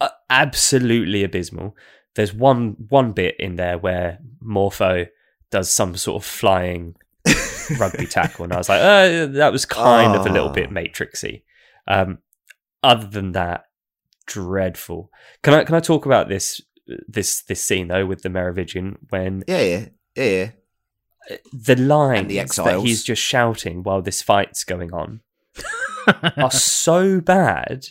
uh, 0.00 0.10
absolutely 0.30 1.24
abysmal. 1.24 1.76
There's 2.14 2.32
one 2.32 2.76
one 2.88 3.12
bit 3.12 3.36
in 3.38 3.56
there 3.56 3.78
where 3.78 4.18
Morpho 4.40 5.06
does 5.54 5.70
some 5.70 5.96
sort 5.96 6.20
of 6.22 6.26
flying 6.26 6.96
rugby 7.78 8.06
tackle, 8.06 8.44
and 8.44 8.52
I 8.52 8.58
was 8.58 8.68
like, 8.68 8.80
uh, 8.82 9.26
that 9.38 9.52
was 9.52 9.64
kind 9.64 10.14
of 10.14 10.26
a 10.26 10.30
little 10.30 10.48
Oh. 10.50 10.52
bit 10.52 10.70
Matrixy. 10.70 11.42
Um, 11.86 12.18
other 12.82 13.06
than 13.06 13.32
that, 13.32 13.64
dreadful. 14.26 15.10
Can 15.42 15.54
I 15.54 15.64
can 15.64 15.74
I 15.76 15.80
talk 15.80 16.06
about 16.06 16.28
this 16.28 16.60
this 17.08 17.42
this 17.42 17.62
scene 17.62 17.88
though 17.88 18.04
with 18.06 18.22
the 18.22 18.28
Merovingian 18.28 18.98
when 19.10 19.44
Yeah, 19.46 19.60
yeah, 19.62 19.86
yeah. 20.16 20.24
yeah. 20.24 21.36
the 21.52 21.76
lines 21.76 22.28
the 22.28 22.62
that 22.64 22.80
he's 22.80 23.02
just 23.04 23.22
shouting 23.22 23.82
while 23.82 24.02
this 24.02 24.20
fight's 24.22 24.64
going 24.64 24.92
on 24.92 25.20
are 26.36 26.50
so 26.50 27.20
bad. 27.20 27.86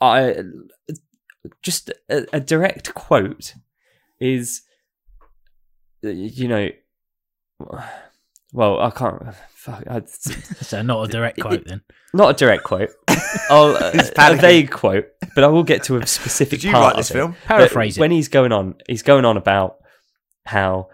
I 0.00 0.42
just 1.62 1.90
a, 2.10 2.26
a 2.32 2.40
direct 2.40 2.94
quote 2.94 3.54
is, 4.20 4.62
you 6.02 6.48
know, 6.48 6.70
well, 8.52 8.80
I 8.80 8.90
can't. 8.90 9.22
Fuck, 9.54 9.84
I, 9.88 10.02
so 10.06 10.82
not 10.82 11.04
a 11.04 11.08
direct 11.08 11.40
quote 11.40 11.64
then. 11.66 11.82
not 12.12 12.30
a 12.30 12.34
direct 12.34 12.64
quote. 12.64 12.90
I'll, 13.48 13.76
uh, 13.76 13.92
a 13.94 14.36
vague 14.36 14.70
quote, 14.70 15.06
but 15.34 15.44
I 15.44 15.46
will 15.46 15.62
get 15.62 15.84
to 15.84 15.96
a 15.96 16.06
specific. 16.06 16.60
Did 16.60 16.64
you 16.64 16.72
part 16.72 16.82
write 16.82 16.90
of 16.92 16.96
this 16.98 17.10
it. 17.10 17.14
film? 17.14 17.32
But 17.32 17.56
Paraphrase 17.56 17.96
it. 17.96 18.00
when 18.00 18.10
he's 18.10 18.28
going 18.28 18.52
on 18.52 18.74
he's 18.88 19.02
going 19.02 19.24
on 19.24 19.36
about 19.36 19.76
how 20.44 20.88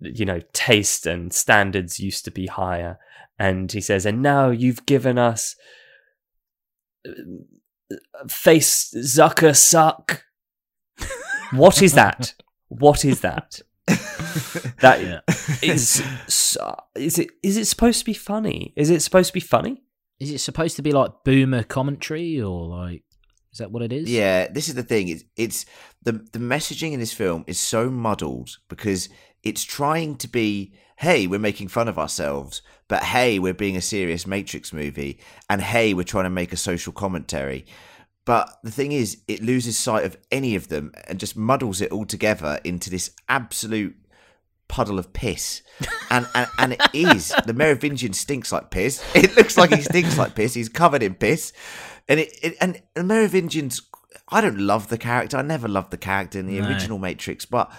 you 0.00 0.24
know 0.24 0.40
taste 0.52 1.06
and 1.06 1.32
standards 1.32 2.00
used 2.00 2.24
to 2.24 2.30
be 2.30 2.46
higher 2.46 2.98
and 3.38 3.70
he 3.70 3.80
says 3.80 4.04
and 4.04 4.22
now 4.22 4.50
you've 4.50 4.84
given 4.86 5.18
us 5.18 5.56
uh, 7.08 7.12
face 8.28 8.92
zucker 8.96 9.56
suck 9.56 10.24
what 11.52 11.82
is 11.82 11.94
that 11.94 12.34
what 12.68 13.04
is 13.04 13.20
that 13.20 13.60
that 14.80 15.00
Yeah. 15.02 15.20
is 15.62 16.02
is 16.96 17.18
it 17.18 17.30
is 17.42 17.56
it 17.56 17.66
supposed 17.66 17.98
to 18.00 18.04
be 18.04 18.14
funny 18.14 18.72
is 18.76 18.90
it 18.90 19.00
supposed 19.00 19.28
to 19.28 19.34
be 19.34 19.40
funny 19.40 19.82
Is 20.20 20.30
it 20.30 20.38
supposed 20.38 20.76
to 20.76 20.82
be 20.82 20.92
like 20.92 21.10
boomer 21.24 21.62
commentary 21.62 22.40
or 22.40 22.66
like 22.66 23.02
is 23.52 23.58
that 23.58 23.70
what 23.70 23.82
it 23.82 23.92
is? 23.92 24.10
Yeah, 24.10 24.48
this 24.48 24.68
is 24.68 24.74
the 24.74 24.82
thing. 24.82 25.06
It's 25.08 25.22
it's 25.36 25.64
the 26.02 26.12
the 26.32 26.40
messaging 26.40 26.92
in 26.92 26.98
this 26.98 27.12
film 27.12 27.44
is 27.46 27.60
so 27.60 27.88
muddled 27.88 28.58
because 28.68 29.08
it's 29.44 29.62
trying 29.62 30.16
to 30.16 30.26
be, 30.26 30.74
hey, 30.96 31.28
we're 31.28 31.38
making 31.38 31.68
fun 31.68 31.86
of 31.86 31.96
ourselves, 31.96 32.62
but 32.88 33.04
hey, 33.04 33.38
we're 33.38 33.54
being 33.54 33.76
a 33.76 33.80
serious 33.80 34.26
Matrix 34.26 34.72
movie, 34.72 35.20
and 35.48 35.60
hey, 35.62 35.94
we're 35.94 36.02
trying 36.02 36.24
to 36.24 36.30
make 36.30 36.52
a 36.52 36.56
social 36.56 36.92
commentary. 36.92 37.64
But 38.24 38.48
the 38.64 38.72
thing 38.72 38.90
is, 38.90 39.18
it 39.28 39.40
loses 39.40 39.78
sight 39.78 40.04
of 40.04 40.16
any 40.32 40.56
of 40.56 40.66
them 40.66 40.90
and 41.06 41.20
just 41.20 41.36
muddles 41.36 41.80
it 41.80 41.92
all 41.92 42.06
together 42.06 42.58
into 42.64 42.90
this 42.90 43.10
absolute 43.28 43.94
puddle 44.68 44.98
of 44.98 45.12
piss. 45.12 45.62
And 46.10 46.26
and, 46.34 46.48
and 46.58 46.72
it 46.74 46.80
is. 46.92 47.32
The 47.46 47.52
Merovingian 47.54 48.12
stinks 48.12 48.52
like 48.52 48.70
piss. 48.70 49.02
It 49.14 49.36
looks 49.36 49.56
like 49.58 49.70
he 49.74 49.80
stinks 49.82 50.16
like 50.18 50.34
piss. 50.34 50.54
He's 50.54 50.68
covered 50.68 51.02
in 51.02 51.14
piss. 51.14 51.52
And 52.08 52.20
it, 52.20 52.38
it 52.42 52.56
and 52.60 52.80
the 52.94 53.04
Merovingians 53.04 53.82
I 54.28 54.40
don't 54.40 54.58
love 54.58 54.88
the 54.88 54.98
character. 54.98 55.36
I 55.36 55.42
never 55.42 55.68
loved 55.68 55.90
the 55.90 55.96
character 55.98 56.38
in 56.38 56.46
the 56.46 56.60
No. 56.60 56.68
original 56.68 56.98
Matrix, 56.98 57.44
but 57.44 57.70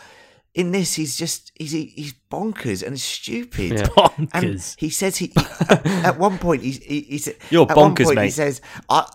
in 0.53 0.71
this, 0.71 0.93
he's 0.93 1.15
just 1.17 1.51
he's 1.55 1.71
he's 1.71 2.13
bonkers 2.31 2.85
and 2.85 2.99
stupid. 2.99 3.71
Yeah. 3.71 4.07
And 4.17 4.29
Bonkers. 4.31 4.75
he 4.79 4.89
says 4.89 5.17
he 5.17 5.33
at, 5.69 6.17
one 6.17 6.37
point 6.37 6.61
he 6.61 6.71
he, 6.71 7.01
he 7.01 7.17
said 7.17 7.35
You're 7.49 7.69
at 7.69 7.75
one 7.75 7.95
bonkers, 7.95 8.05
point 8.05 8.19
He 8.21 8.29
says 8.29 8.61
I. 8.89 9.05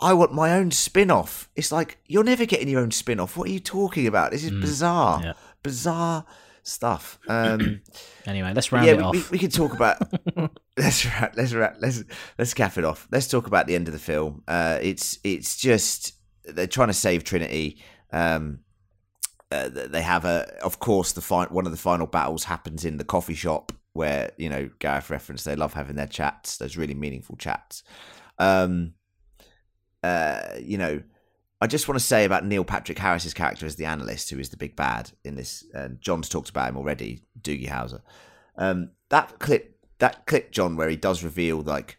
I- 0.00 0.12
want 0.14 0.32
my 0.34 0.54
own 0.54 0.72
spin-off. 0.72 1.48
It's 1.54 1.70
like 1.70 1.98
you're 2.08 2.24
never 2.24 2.44
getting 2.44 2.66
your 2.68 2.80
own 2.80 2.90
spin-off. 2.90 3.36
What 3.36 3.48
are 3.48 3.52
you 3.52 3.60
talking 3.60 4.08
about? 4.08 4.32
This 4.32 4.42
is 4.42 4.50
bizarre, 4.50 5.20
Mm. 5.20 5.24
yeah. 5.24 5.32
bizarre 5.62 6.24
stuff. 6.62 7.18
Um, 7.28 7.80
Anyway, 8.26 8.52
let's 8.54 8.70
round 8.70 8.86
yeah, 8.86 8.92
it 8.92 8.98
we, 8.98 9.02
off. 9.02 9.12
we, 9.14 9.24
we 9.32 9.38
can 9.38 9.50
talk 9.50 9.74
about. 9.74 10.00
let's 10.76 11.04
wrap, 11.04 11.34
let's 11.36 11.52
ra- 11.52 11.74
let's 11.80 12.04
let's 12.38 12.54
cap 12.54 12.78
it 12.78 12.84
off. 12.84 13.08
Let's 13.10 13.26
talk 13.26 13.48
about 13.48 13.66
the 13.66 13.74
end 13.74 13.88
of 13.88 13.92
the 13.94 13.98
film. 13.98 14.44
Uh, 14.46 14.78
it's 14.80 15.18
it's 15.24 15.56
just 15.56 16.12
they're 16.44 16.68
trying 16.68 16.86
to 16.88 16.94
save 16.94 17.24
Trinity. 17.24 17.82
Um, 18.12 18.60
uh, 19.50 19.68
they 19.68 20.02
have 20.02 20.24
a, 20.24 20.56
of 20.62 20.78
course, 20.78 21.12
the 21.12 21.20
fi- 21.20 21.46
one 21.46 21.66
of 21.66 21.72
the 21.72 21.78
final 21.78 22.06
battles 22.06 22.44
happens 22.44 22.84
in 22.84 22.96
the 22.96 23.04
coffee 23.04 23.34
shop 23.34 23.72
where 23.92 24.30
you 24.38 24.48
know 24.48 24.70
Gareth 24.78 25.10
referenced. 25.10 25.44
They 25.44 25.56
love 25.56 25.74
having 25.74 25.96
their 25.96 26.06
chats. 26.06 26.58
Those 26.58 26.76
really 26.76 26.94
meaningful 26.94 27.36
chats. 27.36 27.82
Um, 28.38 28.94
uh, 30.02 30.42
you 30.60 30.78
know, 30.78 31.02
I 31.62 31.68
just 31.68 31.86
want 31.86 31.96
to 31.96 32.04
say 32.04 32.24
about 32.24 32.44
Neil 32.44 32.64
Patrick 32.64 32.98
Harris's 32.98 33.32
character 33.32 33.66
as 33.66 33.76
the 33.76 33.84
analyst, 33.84 34.28
who 34.30 34.40
is 34.40 34.48
the 34.48 34.56
big 34.56 34.74
bad 34.74 35.12
in 35.24 35.36
this. 35.36 35.64
And 35.72 36.00
John's 36.00 36.28
talked 36.28 36.50
about 36.50 36.68
him 36.68 36.76
already, 36.76 37.22
Doogie 37.40 37.68
Howser. 37.68 38.00
Um, 38.56 38.90
that 39.10 39.38
clip, 39.38 39.78
that 39.98 40.26
clip, 40.26 40.50
John, 40.50 40.74
where 40.74 40.88
he 40.88 40.96
does 40.96 41.22
reveal 41.22 41.60
like, 41.60 41.98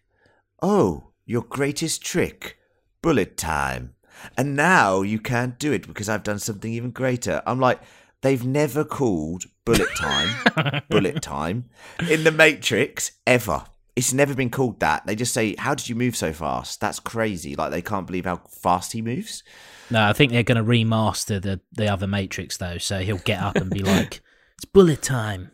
"Oh, 0.61 1.11
your 1.25 1.43
greatest 1.43 2.03
trick, 2.03 2.57
bullet 3.01 3.37
time," 3.37 3.95
and 4.37 4.53
now 4.57 5.01
you 5.01 5.17
can't 5.17 5.57
do 5.57 5.71
it 5.71 5.87
because 5.87 6.09
I've 6.09 6.23
done 6.23 6.39
something 6.39 6.73
even 6.73 6.91
greater. 6.91 7.41
I'm 7.45 7.61
like, 7.61 7.79
they've 8.21 8.45
never 8.45 8.83
called 8.83 9.45
bullet 9.63 9.95
time, 9.95 10.83
bullet 10.89 11.21
time 11.21 11.69
in 12.09 12.25
the 12.25 12.33
Matrix 12.33 13.13
ever. 13.25 13.63
It's 13.95 14.13
never 14.13 14.33
been 14.33 14.49
called 14.49 14.79
that. 14.79 15.05
They 15.05 15.15
just 15.15 15.33
say, 15.33 15.55
"How 15.57 15.75
did 15.75 15.87
you 15.87 15.95
move 15.95 16.15
so 16.15 16.33
fast?" 16.33 16.81
That's 16.81 16.99
crazy. 16.99 17.55
Like 17.55 17.71
they 17.71 17.81
can't 17.81 18.07
believe 18.07 18.25
how 18.25 18.37
fast 18.49 18.93
he 18.93 19.01
moves. 19.01 19.43
No, 19.89 20.03
I 20.03 20.13
think 20.13 20.31
they're 20.31 20.43
going 20.43 20.57
to 20.57 20.63
remaster 20.63 21.41
the 21.41 21.61
the 21.71 21.87
other 21.91 22.07
Matrix 22.07 22.57
though, 22.57 22.77
so 22.77 22.99
he'll 22.99 23.17
get 23.17 23.41
up 23.41 23.55
and 23.55 23.69
be 23.69 23.79
like, 23.83 24.21
"It's 24.55 24.65
bullet 24.65 25.01
time." 25.01 25.51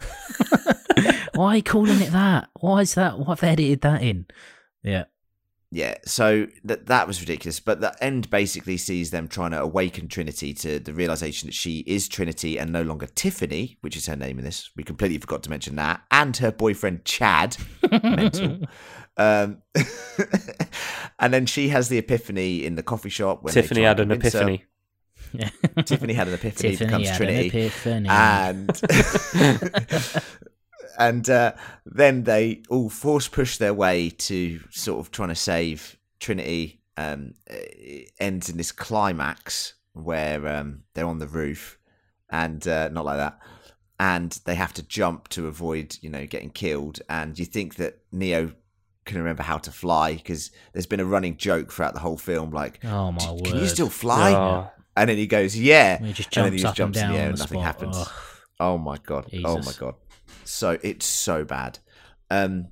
Why 1.34 1.52
are 1.52 1.56
you 1.56 1.62
calling 1.62 2.00
it 2.00 2.12
that? 2.12 2.48
Why 2.60 2.80
is 2.80 2.94
that? 2.94 3.18
Why 3.18 3.32
have 3.32 3.40
they 3.40 3.48
edited 3.48 3.80
that 3.82 4.02
in? 4.02 4.26
Yeah, 4.82 5.04
Yeah, 5.72 5.94
so 6.04 6.48
that 6.64 6.86
that 6.86 7.06
was 7.06 7.20
ridiculous. 7.20 7.60
But 7.60 7.80
the 7.80 7.94
end 8.02 8.28
basically 8.28 8.76
sees 8.76 9.12
them 9.12 9.28
trying 9.28 9.52
to 9.52 9.60
awaken 9.60 10.08
Trinity 10.08 10.52
to 10.54 10.80
the 10.80 10.92
realization 10.92 11.46
that 11.46 11.54
she 11.54 11.84
is 11.86 12.08
Trinity 12.08 12.58
and 12.58 12.72
no 12.72 12.82
longer 12.82 13.06
Tiffany, 13.06 13.78
which 13.80 13.96
is 13.96 14.06
her 14.06 14.16
name 14.16 14.38
in 14.40 14.44
this. 14.44 14.70
We 14.76 14.82
completely 14.82 15.18
forgot 15.18 15.44
to 15.44 15.50
mention 15.50 15.76
that, 15.76 16.02
and 16.10 16.36
her 16.38 16.50
boyfriend 16.50 17.04
Chad. 17.04 17.56
Mental. 18.02 18.58
Um, 19.16 19.62
and 21.20 21.32
then 21.32 21.46
she 21.46 21.68
has 21.68 21.88
the 21.88 21.98
epiphany 21.98 22.64
in 22.64 22.74
the 22.74 22.82
coffee 22.82 23.08
shop. 23.08 23.44
When 23.44 23.54
Tiffany 23.54 23.82
had 23.82 24.00
an 24.00 24.08
convince 24.08 24.34
her. 24.34 24.40
epiphany. 24.40 24.64
Tiffany 25.84 26.14
had 26.14 26.26
an 26.26 26.34
epiphany, 26.34 26.70
Tiffany 26.70 26.86
becomes 26.88 27.08
had 27.10 27.16
Trinity. 27.16 27.48
an 27.48 27.66
epiphany. 27.66 28.08
and 28.08 28.68
and 31.00 31.28
uh, 31.28 31.54
then 31.84 32.22
they 32.24 32.62
all 32.68 32.88
force 32.90 33.26
push 33.26 33.56
their 33.56 33.74
way 33.74 34.10
to 34.10 34.60
sort 34.70 35.00
of 35.00 35.10
trying 35.10 35.30
to 35.30 35.34
save 35.34 35.96
Trinity. 36.20 36.82
Um, 36.96 37.34
it 37.46 38.10
ends 38.20 38.48
in 38.50 38.56
this 38.58 38.70
climax 38.70 39.74
where 39.94 40.46
um, 40.46 40.82
they're 40.94 41.06
on 41.06 41.18
the 41.18 41.26
roof, 41.26 41.78
and 42.28 42.66
uh, 42.68 42.88
not 42.90 43.04
like 43.06 43.16
that, 43.16 43.38
and 43.98 44.38
they 44.44 44.54
have 44.54 44.74
to 44.74 44.82
jump 44.82 45.28
to 45.28 45.46
avoid 45.48 45.96
you 46.02 46.10
know 46.10 46.26
getting 46.26 46.50
killed. 46.50 47.00
And 47.08 47.38
you 47.38 47.46
think 47.46 47.76
that 47.76 48.00
Neo 48.12 48.52
can 49.06 49.16
remember 49.18 49.42
how 49.42 49.56
to 49.58 49.72
fly 49.72 50.14
because 50.14 50.50
there's 50.72 50.86
been 50.86 51.00
a 51.00 51.04
running 51.06 51.36
joke 51.38 51.72
throughout 51.72 51.94
the 51.94 52.00
whole 52.00 52.18
film, 52.18 52.50
like, 52.50 52.84
oh 52.84 53.10
my 53.12 53.32
word! 53.32 53.44
"Can 53.44 53.56
you 53.56 53.66
still 53.66 53.88
fly?" 53.88 54.32
Oh, 54.34 54.70
And 54.96 55.08
then 55.08 55.16
he 55.16 55.26
goes, 55.26 55.56
"Yeah," 55.56 55.96
And 55.96 56.06
he 56.06 56.12
just 56.12 56.30
jumps 56.30 56.36
and 56.36 56.46
then 56.46 56.52
he 56.52 56.62
just 56.62 56.76
jumps 56.76 56.98
in 56.98 57.08
the 57.10 57.16
air 57.16 57.30
and 57.30 57.38
nothing 57.38 57.60
spot. 57.60 57.64
happens. 57.64 57.96
Ugh. 57.96 58.08
Oh 58.60 58.76
my 58.76 58.98
god! 58.98 59.30
Oh 59.44 59.56
my 59.56 59.72
god! 59.78 59.94
So 60.44 60.78
it's 60.82 61.06
so 61.06 61.44
bad. 61.44 61.78
Um, 62.30 62.68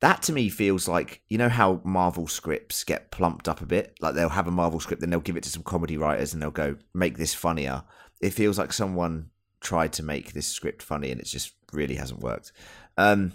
that 0.00 0.22
to 0.24 0.32
me 0.32 0.48
feels 0.48 0.86
like 0.86 1.22
you 1.28 1.38
know 1.38 1.48
how 1.48 1.80
Marvel 1.84 2.26
scripts 2.26 2.84
get 2.84 3.10
plumped 3.10 3.48
up 3.48 3.60
a 3.62 3.66
bit. 3.66 3.96
Like 4.00 4.14
they'll 4.14 4.28
have 4.28 4.46
a 4.46 4.52
Marvel 4.52 4.80
script, 4.80 5.00
then 5.00 5.10
they'll 5.10 5.20
give 5.20 5.36
it 5.36 5.42
to 5.44 5.50
some 5.50 5.62
comedy 5.62 5.96
writers, 5.96 6.32
and 6.32 6.42
they'll 6.42 6.50
go 6.50 6.76
make 6.92 7.16
this 7.16 7.34
funnier. 7.34 7.84
It 8.20 8.30
feels 8.30 8.58
like 8.58 8.72
someone 8.72 9.30
tried 9.60 9.92
to 9.94 10.02
make 10.02 10.32
this 10.32 10.46
script 10.46 10.82
funny, 10.82 11.10
and 11.10 11.20
it 11.20 11.26
just 11.26 11.54
really 11.72 11.94
hasn't 11.94 12.20
worked. 12.20 12.52
Um, 12.96 13.32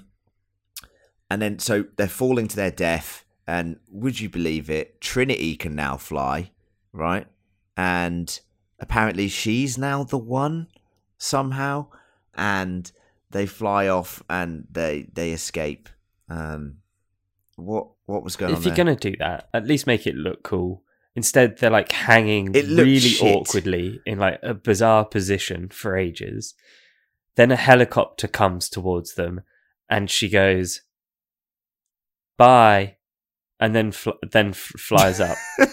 and 1.29 1.41
then 1.41 1.59
so 1.59 1.85
they're 1.97 2.07
falling 2.07 2.47
to 2.49 2.55
their 2.55 2.71
death, 2.71 3.25
and 3.47 3.77
would 3.89 4.19
you 4.19 4.29
believe 4.29 4.69
it? 4.69 5.01
Trinity 5.01 5.55
can 5.55 5.75
now 5.75 5.97
fly, 5.97 6.51
right? 6.93 7.27
And 7.75 8.39
apparently 8.79 9.27
she's 9.27 9.77
now 9.77 10.03
the 10.03 10.17
one 10.17 10.67
somehow 11.17 11.87
and 12.35 12.91
they 13.31 13.45
fly 13.45 13.87
off 13.87 14.23
and 14.29 14.65
they 14.71 15.07
they 15.13 15.31
escape 15.31 15.89
um 16.29 16.77
what 17.55 17.87
what 18.05 18.23
was 18.23 18.35
going 18.35 18.51
if 18.53 18.59
on 18.59 18.63
you're 18.63 18.75
gonna 18.75 18.95
do 18.95 19.15
that, 19.19 19.49
at 19.53 19.65
least 19.67 19.85
make 19.87 20.07
it 20.07 20.15
look 20.15 20.43
cool. 20.43 20.83
Instead, 21.15 21.57
they're 21.57 21.69
like 21.69 21.91
hanging 21.91 22.53
It 22.55 22.65
really 22.67 22.99
shit. 22.99 23.35
awkwardly 23.35 23.99
in 24.05 24.19
like 24.19 24.39
a 24.43 24.53
bizarre 24.53 25.03
position 25.05 25.67
for 25.69 25.97
ages. 25.97 26.53
Then 27.35 27.51
a 27.51 27.55
helicopter 27.55 28.27
comes 28.27 28.69
towards 28.69 29.15
them, 29.15 29.41
and 29.89 30.09
she 30.09 30.29
goes, 30.29 30.81
"Bye," 32.37 32.97
and 33.59 33.75
then 33.75 33.91
fl- 33.91 34.11
then 34.31 34.49
f- 34.49 34.57
flies 34.77 35.19
up 35.19 35.37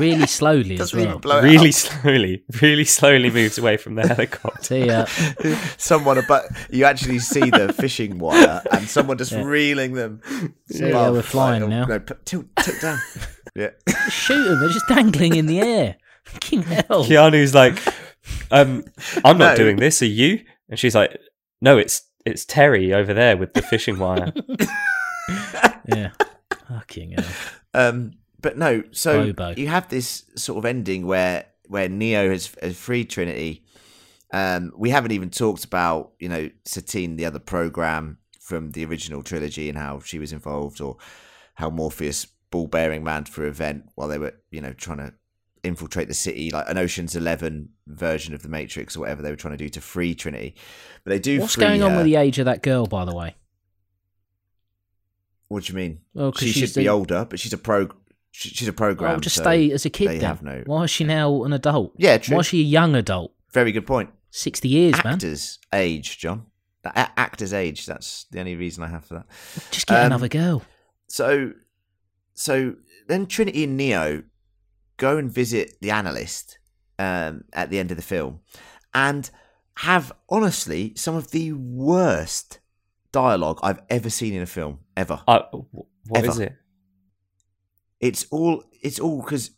really 0.00 0.26
slowly 0.40 0.78
as 0.80 0.94
well. 0.94 1.18
really 1.42 1.68
up. 1.68 1.74
slowly, 1.74 2.44
really 2.62 2.84
slowly 2.84 3.30
moves 3.30 3.58
away 3.58 3.76
from 3.76 3.94
the 3.94 4.06
helicopter. 4.06 4.62
See 4.62 4.86
ya. 4.86 5.06
someone 5.76 6.22
but 6.28 6.46
you 6.70 6.84
actually 6.84 7.18
see 7.18 7.50
the 7.50 7.72
fishing 7.78 8.18
wire 8.18 8.62
and 8.72 8.88
someone 8.88 9.18
just 9.18 9.32
Yeah. 9.32 9.42
reeling 9.44 9.92
them 9.94 10.20
See, 10.70 10.84
above, 10.88 10.92
yeah, 10.92 11.10
we're 11.10 11.22
flying 11.22 11.62
like, 11.62 11.70
now. 11.70 11.84
no, 11.86 11.98
put- 12.00 12.24
tilt, 12.26 12.46
tilt 12.60 12.80
down 12.80 12.98
yeah 13.54 13.70
Shoot 14.10 14.44
them! 14.44 14.60
They're 14.60 14.68
just 14.68 14.88
dangling 14.88 15.34
in 15.36 15.46
the 15.46 15.60
air. 15.60 15.96
Fucking 16.24 16.62
hell! 16.62 17.04
Keanu's 17.04 17.54
like, 17.54 17.78
um, 18.50 18.84
"I'm 19.24 19.38
not 19.38 19.52
No. 19.52 19.56
doing 19.56 19.76
this. 19.76 20.02
Are 20.02 20.06
you?" 20.06 20.44
And 20.68 20.78
she's 20.78 20.94
like, 20.94 21.18
"No, 21.62 21.78
it's 21.78 22.02
it's 22.26 22.44
Terry 22.44 22.92
over 22.92 23.14
there 23.14 23.36
with 23.38 23.54
the 23.54 23.62
fishing 23.62 23.98
wire." 23.98 24.32
Yeah. 25.86 26.10
Fucking 26.68 27.12
hell. 27.12 27.24
Um, 27.74 28.12
but 28.40 28.56
no, 28.56 28.82
so 28.90 29.32
Bobo. 29.32 29.54
you 29.56 29.68
have 29.68 29.88
this 29.88 30.24
sort 30.36 30.58
of 30.58 30.64
ending 30.64 31.06
where 31.06 31.46
where 31.66 31.88
Neo 31.88 32.30
has, 32.30 32.54
has 32.62 32.78
freed 32.78 33.10
Trinity. 33.10 33.64
Um, 34.32 34.72
we 34.76 34.90
haven't 34.90 35.12
even 35.12 35.30
talked 35.30 35.64
about 35.64 36.12
you 36.18 36.28
know 36.28 36.50
Satine, 36.64 37.16
the 37.16 37.24
other 37.24 37.38
program 37.38 38.18
from 38.40 38.72
the 38.72 38.84
original 38.84 39.22
trilogy, 39.22 39.68
and 39.68 39.78
how 39.78 40.00
she 40.00 40.18
was 40.18 40.32
involved, 40.32 40.80
or 40.80 40.96
how 41.54 41.70
Morpheus 41.70 42.26
ball 42.50 42.66
bearing 42.66 43.04
man 43.04 43.24
for 43.24 43.44
event 43.44 43.84
while 43.94 44.08
they 44.08 44.18
were 44.18 44.34
you 44.50 44.60
know 44.60 44.72
trying 44.72 44.98
to 44.98 45.12
infiltrate 45.64 46.08
the 46.08 46.14
city, 46.14 46.50
like 46.50 46.68
an 46.68 46.78
Ocean's 46.78 47.16
Eleven 47.16 47.70
version 47.86 48.34
of 48.34 48.42
the 48.42 48.48
Matrix 48.48 48.96
or 48.96 49.00
whatever 49.00 49.22
they 49.22 49.30
were 49.30 49.36
trying 49.36 49.56
to 49.56 49.64
do 49.64 49.68
to 49.68 49.80
free 49.80 50.14
Trinity. 50.14 50.54
But 51.04 51.10
they 51.10 51.18
do. 51.18 51.40
What's 51.40 51.56
going 51.56 51.82
on 51.82 51.92
her. 51.92 51.96
with 51.98 52.06
the 52.06 52.16
age 52.16 52.38
of 52.38 52.44
that 52.44 52.62
girl, 52.62 52.86
by 52.86 53.04
the 53.04 53.14
way? 53.14 53.34
What 55.48 55.64
do 55.64 55.72
you 55.72 55.76
mean? 55.76 56.00
Well, 56.12 56.32
she 56.32 56.52
should 56.52 56.74
be 56.74 56.88
older, 56.88 57.26
but 57.28 57.40
she's 57.40 57.52
a 57.52 57.58
pro. 57.58 57.88
She- 58.38 58.50
She's 58.50 58.68
a 58.68 58.72
program. 58.72 59.10
Well, 59.12 59.20
just 59.20 59.36
so 59.36 59.42
stay 59.42 59.70
as 59.72 59.84
a 59.84 59.90
kid 59.90 60.08
they 60.08 60.18
then. 60.18 60.28
have 60.28 60.42
no- 60.42 60.62
Why 60.66 60.84
is 60.84 60.90
she 60.90 61.04
now 61.04 61.42
an 61.44 61.52
adult? 61.52 61.92
Yeah, 61.96 62.18
true. 62.18 62.36
Why 62.36 62.40
is 62.40 62.46
she 62.46 62.60
a 62.60 62.64
young 62.64 62.94
adult? 62.94 63.32
Very 63.52 63.72
good 63.72 63.86
point. 63.86 64.10
Sixty 64.30 64.68
years, 64.68 64.94
man. 65.04 65.14
actors 65.14 65.58
age, 65.72 66.18
John. 66.18 66.46
The 66.82 66.90
a- 66.90 67.12
actors 67.18 67.52
age. 67.52 67.86
That's 67.86 68.24
the 68.30 68.38
only 68.40 68.54
reason 68.56 68.84
I 68.84 68.88
have 68.88 69.04
for 69.04 69.14
that. 69.14 69.26
Just 69.70 69.86
get 69.86 69.98
Um, 70.00 70.06
another 70.06 70.28
girl. 70.28 70.62
So, 71.08 71.52
so 72.34 72.74
then 73.08 73.26
Trinity 73.26 73.64
and 73.64 73.76
Neo 73.76 74.22
go 74.98 75.16
and 75.16 75.30
visit 75.32 75.76
the 75.80 75.90
analyst 75.90 76.58
um, 76.98 77.44
at 77.52 77.70
the 77.70 77.78
end 77.78 77.90
of 77.90 77.96
the 77.96 78.02
film, 78.02 78.40
and 78.94 79.30
have 79.78 80.12
honestly 80.28 80.92
some 80.96 81.14
of 81.14 81.30
the 81.30 81.52
worst 81.52 82.58
dialogue 83.12 83.58
I've 83.62 83.80
ever 83.88 84.10
seen 84.10 84.34
in 84.34 84.42
a 84.42 84.46
film 84.46 84.80
ever. 84.96 85.20
Uh, 85.26 85.40
what 85.52 85.86
Ever. 86.24 86.28
is 86.30 86.38
it? 86.38 86.52
It's 88.00 88.26
all 88.30 88.62
it's 88.82 88.98
all 89.00 89.22
because 89.22 89.50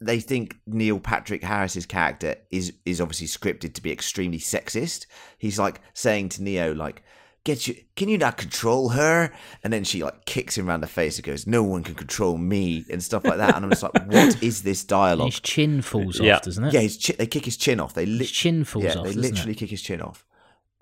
they 0.00 0.20
think 0.20 0.56
Neil 0.66 1.00
Patrick 1.00 1.42
Harris's 1.42 1.86
character 1.86 2.36
is 2.50 2.74
is 2.84 3.00
obviously 3.00 3.26
scripted 3.26 3.74
to 3.74 3.82
be 3.82 3.90
extremely 3.92 4.38
sexist. 4.38 5.06
He's 5.38 5.58
like 5.58 5.80
saying 5.94 6.28
to 6.30 6.42
Neo 6.42 6.74
like 6.74 7.02
get 7.44 7.66
you. 7.66 7.74
Can 7.94 8.08
you 8.10 8.18
not 8.18 8.36
control 8.36 8.90
her? 8.90 9.32
And 9.64 9.72
then 9.72 9.84
she 9.84 10.02
like 10.04 10.26
kicks 10.26 10.58
him 10.58 10.68
around 10.68 10.82
the 10.82 10.86
face 10.86 11.16
and 11.16 11.24
goes, 11.24 11.46
"No 11.46 11.62
one 11.62 11.82
can 11.82 11.94
control 11.94 12.36
me," 12.36 12.84
and 12.90 13.02
stuff 13.02 13.24
like 13.24 13.38
that. 13.38 13.54
And 13.56 13.64
I'm 13.64 13.70
just 13.70 13.82
like, 13.84 13.94
what 14.06 14.42
is 14.42 14.62
this 14.62 14.84
dialogue? 14.84 15.28
His 15.30 15.40
chin 15.40 15.80
falls 15.80 16.20
Yeah. 16.20 16.36
off, 16.36 16.42
doesn't 16.42 16.64
it? 16.64 16.74
Yeah, 16.74 16.80
his 16.80 16.98
chi- 17.02 17.14
they 17.16 17.26
kick 17.26 17.46
his 17.46 17.56
chin 17.56 17.80
off. 17.80 17.94
They 17.94 18.04
His 18.04 18.30
chin 18.30 18.64
falls 18.64 18.84
yeah, 18.84 18.96
off. 18.96 19.06
they 19.06 19.12
literally 19.14 19.52
it? 19.52 19.58
kick 19.58 19.70
his 19.70 19.80
chin 19.80 20.02
off. 20.02 20.26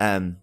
Um, 0.01 0.37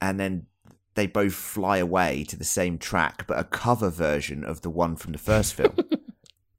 and 0.00 0.18
then 0.18 0.46
they 0.94 1.06
both 1.06 1.34
fly 1.34 1.78
away 1.78 2.24
to 2.24 2.36
the 2.36 2.44
same 2.44 2.78
track, 2.78 3.26
but 3.26 3.38
a 3.38 3.44
cover 3.44 3.90
version 3.90 4.44
of 4.44 4.60
the 4.62 4.70
one 4.70 4.96
from 4.96 5.12
the 5.12 5.18
first 5.18 5.54
film. 5.58 5.74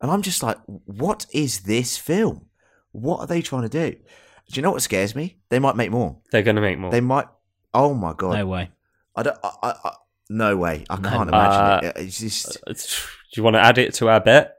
and 0.01 0.11
I'm 0.11 0.21
just 0.21 0.41
like, 0.43 0.57
what 0.65 1.25
is 1.31 1.61
this 1.61 1.97
film? 1.97 2.47
What 2.91 3.19
are 3.19 3.27
they 3.27 3.41
trying 3.41 3.63
to 3.63 3.69
do? 3.69 3.91
Do 3.91 4.55
you 4.55 4.61
know 4.61 4.71
what 4.71 4.81
scares 4.81 5.15
me? 5.15 5.37
They 5.49 5.59
might 5.59 5.75
make 5.75 5.91
more. 5.91 6.17
They're 6.31 6.41
going 6.43 6.55
to 6.57 6.61
make 6.61 6.77
more. 6.77 6.91
They 6.91 7.01
might. 7.01 7.27
Oh 7.73 7.93
my 7.93 8.13
god! 8.13 8.33
No 8.37 8.45
way. 8.45 8.69
I 9.15 9.23
don't. 9.23 9.37
I, 9.43 9.49
I, 9.63 9.73
I, 9.85 9.91
no 10.29 10.57
way. 10.57 10.85
I 10.89 10.97
No 10.97 11.09
can't 11.09 11.29
imagine 11.29 11.87
Uh, 11.87 11.91
it. 11.95 12.01
It's 12.05 12.19
just. 12.19 12.57
Uh, 12.67 12.73
Do 12.73 13.39
you 13.39 13.43
want 13.43 13.55
to 13.55 13.61
add 13.61 13.77
it 13.77 13.93
to 13.95 14.09
our 14.09 14.19
bet? 14.19 14.57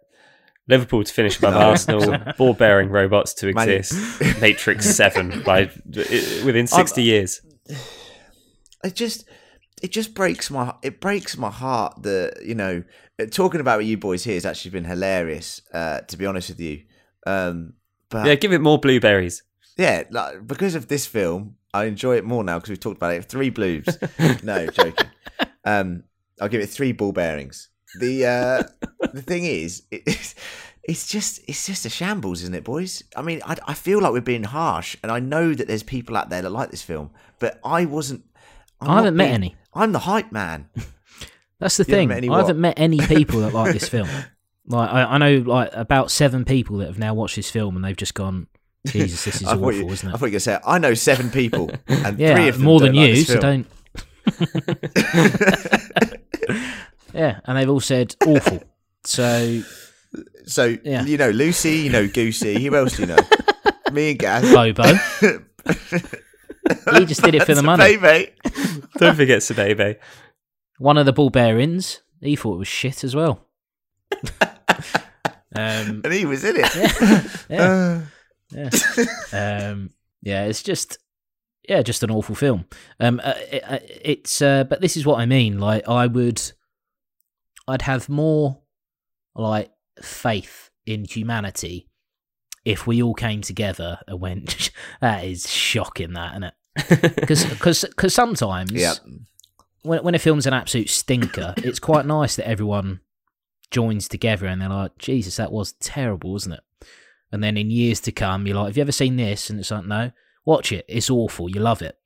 Liverpool 0.67 1.05
to 1.05 1.13
finish 1.13 1.37
above 1.39 1.55
No. 1.87 1.99
Arsenal, 2.01 2.33
ball 2.39 2.55
bearing 2.55 2.89
robots 2.89 3.35
to 3.35 3.53
Man- 3.53 3.69
exist, 3.69 4.41
Matrix 4.41 4.87
7 4.97 5.43
by 5.47 5.71
within 6.45 6.67
60 6.67 7.03
years. 7.03 7.43
it 8.83 8.95
just 8.95 9.27
it 9.85 9.93
just 9.93 10.15
breaks 10.15 10.51
my 10.51 10.75
it 10.83 10.99
breaks 10.99 11.37
my 11.37 11.51
heart 11.51 12.03
that 12.05 12.43
you 12.43 12.55
know 12.55 12.83
talking 13.31 13.61
about 13.61 13.85
you 13.85 13.99
boys 13.99 14.25
here 14.25 14.33
has 14.35 14.47
actually 14.47 14.71
been 14.71 14.85
hilarious 14.85 15.61
uh 15.75 16.01
to 16.01 16.17
be 16.17 16.25
honest 16.25 16.49
with 16.49 16.59
you. 16.61 16.83
Um 17.27 17.75
but 18.09 18.25
Yeah, 18.25 18.31
yeah, 18.33 18.35
give 18.37 18.53
it 18.55 18.63
more 18.63 18.79
blueberries. 18.79 19.43
like, 19.79 20.47
because 20.47 20.75
of 20.75 20.89
this 20.89 21.05
film 21.07 21.57
i 21.75 21.85
enjoy 21.85 22.17
it 22.17 22.25
more 22.25 22.43
now 22.45 22.57
because 22.59 22.71
we've 22.71 22.81
talked 22.81 22.97
about 22.97 23.13
it. 23.13 23.25
Three 23.27 23.51
blues. 23.51 23.85
No 24.43 24.67
joking. 24.69 25.11
Um 25.65 26.05
i'll 26.41 26.49
give 26.49 26.63
it 26.63 26.71
three 26.71 26.93
ball 26.93 27.13
bearings. 27.13 27.69
The 28.01 28.15
uh 28.27 28.63
the 29.13 29.23
thing 29.23 29.45
is 29.45 29.83
it, 29.91 30.03
it's 30.07 30.35
it's 30.85 31.07
just 31.09 31.41
it's 31.47 31.67
just 31.67 31.85
a 31.85 31.91
shambles 31.91 32.41
isn't 32.43 32.55
it 32.55 32.65
boys? 32.65 33.03
I 33.15 33.21
mean 33.21 33.43
I, 33.45 33.57
I 33.67 33.75
feel 33.75 34.01
like 34.01 34.13
we're 34.13 34.31
being 34.35 34.45
harsh 34.45 34.97
and 35.03 35.13
i 35.13 35.19
know 35.19 35.53
that 35.53 35.67
there's 35.69 35.83
people 35.83 36.17
out 36.17 36.31
there 36.31 36.41
that 36.43 36.51
like 36.51 36.71
this 36.71 36.83
film 36.83 37.11
but 37.39 37.61
i 37.65 37.85
wasn't 37.85 38.23
I'm 38.85 38.91
I 38.91 38.97
haven't 38.97 39.17
met 39.17 39.25
being- 39.25 39.35
any. 39.35 39.57
I'm 39.75 39.93
the 39.93 39.99
hype 40.01 40.31
man. 40.33 40.69
That's 41.59 41.77
the 41.77 41.85
You 41.87 41.95
haven't 41.97 42.21
thing. 42.21 42.31
I 42.33 42.39
haven't 42.39 42.61
met 42.61 42.75
any 42.79 42.99
people 43.07 43.41
that 43.41 43.55
like 43.55 43.73
this 43.73 43.89
film. 43.89 44.09
Like 44.67 44.91
I, 44.91 45.03
I 45.05 45.19
know 45.19 45.37
like 45.39 45.71
about 45.73 46.11
seven 46.11 46.45
people 46.45 46.79
that 46.79 46.87
have 46.87 46.99
now 46.99 47.15
watched 47.15 47.37
this 47.37 47.51
film 47.51 47.77
and 47.77 47.85
they've 47.85 47.97
just 47.97 48.15
gone, 48.15 48.47
Jesus, 48.87 49.25
this 49.25 49.37
is 49.43 49.47
awful, 49.49 49.73
you, 49.73 49.89
isn't 49.89 50.09
it? 50.09 50.15
I 50.15 50.17
thought 50.19 50.27
you 50.27 50.33
were 50.33 50.41
say, 50.41 50.59
I 50.67 50.79
know 50.79 50.95
seven 50.95 51.31
people, 51.31 51.71
and 51.87 52.17
three 52.17 52.49
of 52.49 52.57
them 52.57 52.65
more 52.65 52.81
than 52.81 52.95
like 52.95 53.09
you, 53.11 53.15
this 53.15 53.27
so 53.29 53.41
don't. 53.41 53.67
Yeah, 57.15 57.41
and 57.45 57.57
they've 57.57 57.69
all 57.71 57.81
said 57.81 58.17
awful. 58.27 58.63
So 59.05 59.63
so 60.47 60.77
Yeah. 60.85 61.05
you 61.05 61.17
know 61.17 61.31
Lucy, 61.31 61.77
you 61.79 61.91
know 61.91 62.07
Goosey. 62.09 62.63
Who 62.65 62.75
else 62.75 62.97
do 62.97 63.03
you 63.03 63.09
know? 63.09 63.17
Me 63.93 64.11
and 64.11 64.19
Gaz. 64.19 64.53
Bobo, 64.53 64.83
he 66.93 67.05
just 67.05 67.23
did 67.23 67.35
it 67.35 67.45
for 67.45 67.55
the 67.55 67.63
money. 67.63 67.97
baby. 67.97 68.33
Don't 68.99 69.17
forget 69.17 69.41
Sabebe. 69.41 69.97
One 70.79 70.99
of 70.99 71.07
the 71.07 71.13
ball 71.13 71.31
bearings, 71.31 72.01
he 72.21 72.37
thought 72.37 72.55
it 72.55 72.59
was 72.59 72.69
shit 72.69 73.05
as 73.05 73.15
well. 73.15 73.47
um, 74.41 76.03
and 76.05 76.13
he 76.13 76.25
was 76.25 76.45
in 76.45 76.57
it. 76.59 77.47
yeah, 77.49 78.01
yeah, 79.33 79.69
um, 79.71 79.91
yeah. 80.23 80.45
It's 80.45 80.63
just, 80.63 80.99
yeah, 81.69 81.83
just 81.83 82.03
an 82.03 82.11
awful 82.11 82.35
film. 82.35 82.67
Um, 82.99 83.21
uh, 83.23 83.35
it, 83.51 83.63
uh, 83.67 83.79
it's, 83.83 84.43
uh, 84.43 84.65
but 84.65 84.81
this 84.81 84.97
is 84.97 85.07
what 85.07 85.21
I 85.21 85.27
mean. 85.27 85.59
Like, 85.59 85.89
I 85.89 86.07
would, 86.07 86.41
I'd 87.69 87.83
have 87.83 88.09
more, 88.09 88.61
like, 89.35 89.71
faith 90.03 90.71
in 90.87 91.05
humanity 91.05 91.89
if 92.65 92.87
we 92.87 93.03
all 93.03 93.15
came 93.15 93.41
together 93.43 93.99
and 94.07 94.21
went, 94.21 94.71
"That 95.01 95.25
is 95.25 95.51
shocking, 95.51 96.13
that 96.15 96.33
isn't 96.33 96.45
it?" 96.45 96.55
Because, 97.17 97.85
because, 97.85 98.15
sometimes, 98.15 98.73
yeah, 98.73 98.95
when 99.83 100.03
when 100.03 100.15
a 100.15 100.19
film's 100.19 100.47
an 100.47 100.55
absolute 100.55 100.91
stinker, 100.91 101.55
it's 101.59 101.79
quite 101.79 102.07
nice 102.07 102.37
that 102.37 102.49
everyone 102.49 103.01
joins 103.71 104.09
together 104.09 104.47
and 104.47 104.61
they're 104.61 104.69
like, 104.69 104.99
Jesus, 104.99 105.37
that 105.37 105.51
was 105.53 105.73
terrible, 105.75 106.33
wasn't 106.33 106.55
it? 106.55 106.61
And 107.33 107.43
then 107.43 107.57
in 107.57 107.71
years 107.71 107.99
to 108.01 108.13
come, 108.13 108.47
you're 108.47 108.57
like, 108.57 108.67
Have 108.69 108.77
you 108.77 108.83
ever 108.83 108.93
seen 108.93 109.17
this? 109.17 109.51
And 109.51 109.59
it's 109.59 109.71
like, 109.71 109.85
No, 109.87 110.13
watch 110.45 110.71
it. 110.73 110.85
It's 110.89 111.11
awful. 111.11 111.49
You 111.49 111.61
love 111.61 111.83
it. 111.83 111.99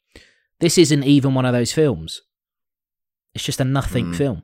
This 0.61 0.79
isn't 0.79 1.05
even 1.05 1.35
one 1.35 1.45
of 1.47 1.53
those 1.53 1.73
films. 1.73 2.23
It's 3.35 3.45
just 3.45 3.61
a 3.61 3.65
nothing 3.65 4.07
Mm. 4.13 4.17
film. 4.17 4.43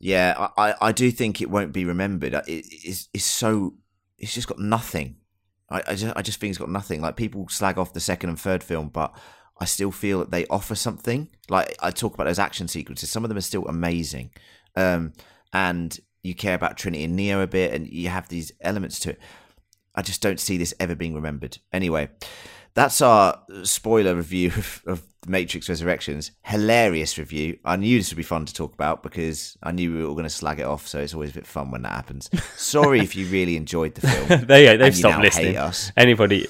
yeah. 0.00 0.48
I, 0.56 0.70
I, 0.70 0.74
I 0.88 0.92
do 0.92 1.10
think 1.10 1.40
it 1.40 1.50
won't 1.50 1.72
be 1.72 1.84
remembered. 1.84 2.34
It, 2.34 2.42
it's, 2.46 3.08
it's 3.12 3.24
so. 3.24 3.74
It's 4.18 4.34
just 4.34 4.48
got 4.48 4.58
nothing. 4.58 5.16
I, 5.70 5.82
I 5.88 5.94
just, 5.94 6.16
I 6.16 6.22
just 6.22 6.40
think 6.40 6.50
it's 6.50 6.58
got 6.58 6.70
nothing. 6.70 7.00
Like 7.00 7.16
people 7.16 7.48
slag 7.48 7.78
off 7.78 7.92
the 7.92 8.00
second 8.00 8.30
and 8.30 8.40
third 8.40 8.62
film, 8.62 8.88
but 8.88 9.14
I 9.58 9.64
still 9.64 9.90
feel 9.90 10.20
that 10.20 10.30
they 10.30 10.46
offer 10.46 10.74
something. 10.74 11.30
Like 11.48 11.76
I 11.80 11.90
talk 11.90 12.14
about 12.14 12.24
those 12.24 12.38
action 12.38 12.68
sequences, 12.68 13.10
some 13.10 13.24
of 13.24 13.28
them 13.28 13.38
are 13.38 13.42
still 13.42 13.66
amazing, 13.66 14.30
um, 14.76 15.12
and 15.52 15.98
you 16.22 16.34
care 16.34 16.54
about 16.54 16.76
Trinity 16.76 17.04
and 17.04 17.16
Neo 17.16 17.40
a 17.40 17.46
bit, 17.46 17.72
and 17.72 17.86
you 17.86 18.08
have 18.08 18.28
these 18.28 18.52
elements 18.60 18.98
to 19.00 19.10
it. 19.10 19.18
I 19.94 20.02
just 20.02 20.20
don't 20.22 20.40
see 20.40 20.56
this 20.56 20.74
ever 20.80 20.94
being 20.94 21.14
remembered. 21.14 21.58
Anyway, 21.72 22.08
that's 22.74 23.00
our 23.00 23.40
uh, 23.52 23.64
spoiler 23.64 24.14
review 24.14 24.48
of, 24.56 24.82
of 24.86 25.02
Matrix 25.26 25.68
Resurrections. 25.68 26.32
Hilarious 26.42 27.18
review. 27.18 27.58
I 27.64 27.76
knew 27.76 27.98
this 27.98 28.10
would 28.10 28.16
be 28.16 28.22
fun 28.22 28.44
to 28.46 28.54
talk 28.54 28.74
about 28.74 29.02
because 29.02 29.56
I 29.62 29.72
knew 29.72 29.92
we 29.92 30.02
were 30.02 30.08
all 30.08 30.14
going 30.14 30.24
to 30.24 30.30
slag 30.30 30.60
it 30.60 30.66
off. 30.66 30.86
So 30.86 31.00
it's 31.00 31.14
always 31.14 31.30
a 31.30 31.34
bit 31.34 31.46
fun 31.46 31.70
when 31.70 31.82
that 31.82 31.92
happens. 31.92 32.28
Sorry 32.56 33.00
if 33.00 33.16
you 33.16 33.26
really 33.26 33.56
enjoyed 33.56 33.94
the 33.94 34.06
film. 34.06 34.28
they, 34.46 34.66
they've 34.66 34.80
and 34.80 34.94
you 34.94 35.00
stopped 35.00 35.22
listening. 35.22 35.46
Hate 35.54 35.56
us. 35.56 35.92
Anybody, 35.96 36.46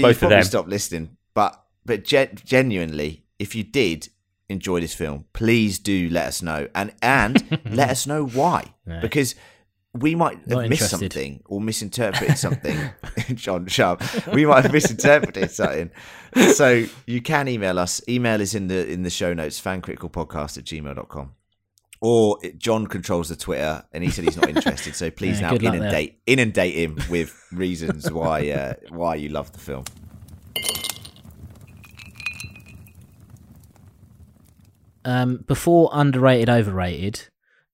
Both 0.00 0.22
of 0.22 0.30
them. 0.30 0.42
Stop 0.42 0.66
listening, 0.66 1.16
but 1.34 1.62
but 1.86 2.04
gen- 2.04 2.36
genuinely, 2.44 3.24
if 3.38 3.54
you 3.54 3.64
did 3.64 4.08
enjoy 4.48 4.80
this 4.80 4.94
film, 4.94 5.24
please 5.32 5.78
do 5.78 6.08
let 6.10 6.26
us 6.26 6.42
know 6.42 6.68
and 6.74 6.92
and 7.00 7.60
let 7.70 7.90
us 7.90 8.06
know 8.06 8.26
why 8.26 8.74
because 9.00 9.34
we 9.92 10.14
might 10.14 10.38
have 10.38 10.46
Not 10.46 10.68
missed 10.68 10.82
interested. 10.92 11.12
something 11.12 11.42
or 11.46 11.60
misinterpreted 11.60 12.38
something. 12.46 12.78
John 13.34 13.66
Sharp, 13.66 14.02
we 14.32 14.46
might 14.46 14.62
have 14.62 14.72
misinterpreted 14.72 15.50
something. 15.60 15.90
So 16.54 16.84
you 17.06 17.20
can 17.22 17.48
email 17.48 17.78
us. 17.78 18.00
Email 18.08 18.40
is 18.40 18.54
in 18.54 18.68
the 18.68 18.86
in 18.88 19.02
the 19.02 19.10
show 19.10 19.34
notes. 19.34 19.60
Fancriticalpodcast 19.60 20.58
at 20.58 20.64
gmail.com. 20.64 21.32
Or 22.02 22.38
it- 22.42 22.58
John 22.58 22.86
controls 22.86 23.28
the 23.28 23.36
Twitter, 23.36 23.84
and 23.92 24.02
he 24.04 24.10
said 24.10 24.24
he's 24.24 24.36
not 24.36 24.48
interested. 24.48 24.94
So 24.94 25.10
please 25.10 25.40
Yeah, 25.40 25.48
now 25.50 25.50
good 25.56 25.62
luck 25.64 25.72
there. 25.74 25.82
inundate 25.82 26.20
inundate 26.26 26.74
him 26.74 26.98
with 27.10 27.34
reasons 27.52 28.10
why 28.12 28.48
uh, 28.50 28.74
why 28.90 29.16
you 29.16 29.28
love 29.28 29.52
the 29.52 29.58
film. 29.58 29.84
Um, 35.04 35.38
before 35.46 35.90
underrated, 35.92 36.48
overrated. 36.48 37.28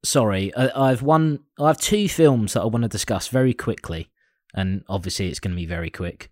Sorry, 0.07 0.55
I, 0.55 0.91
I've 0.91 1.03
one. 1.03 1.41
I 1.59 1.67
have 1.69 1.79
two 1.79 2.09
films 2.09 2.53
that 2.53 2.63
I 2.63 2.67
want 2.67 2.83
to 2.85 2.89
discuss 2.89 3.29
very 3.29 3.53
quickly, 3.55 4.11
and 4.55 4.85
obviously 4.89 5.29
it's 5.29 5.41
going 5.41 5.51
to 5.53 5.57
be 5.57 5.67
very 5.67 5.91
quick. 5.91 6.30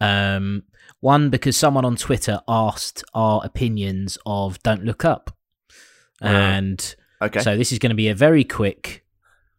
Um, 0.00 0.64
one 1.00 1.30
because 1.30 1.56
someone 1.56 1.84
on 1.84 1.96
Twitter 1.96 2.40
asked 2.46 3.02
our 3.14 3.40
opinions 3.44 4.18
of 4.26 4.62
Don't 4.62 4.84
Look 4.84 5.04
Up, 5.04 5.34
Uh, 6.22 6.26
and 6.26 6.94
Okay. 7.22 7.40
so 7.40 7.56
this 7.56 7.72
is 7.72 7.78
going 7.78 7.90
to 7.90 7.96
be 7.96 8.08
a 8.08 8.14
very 8.14 8.44
quick 8.44 9.04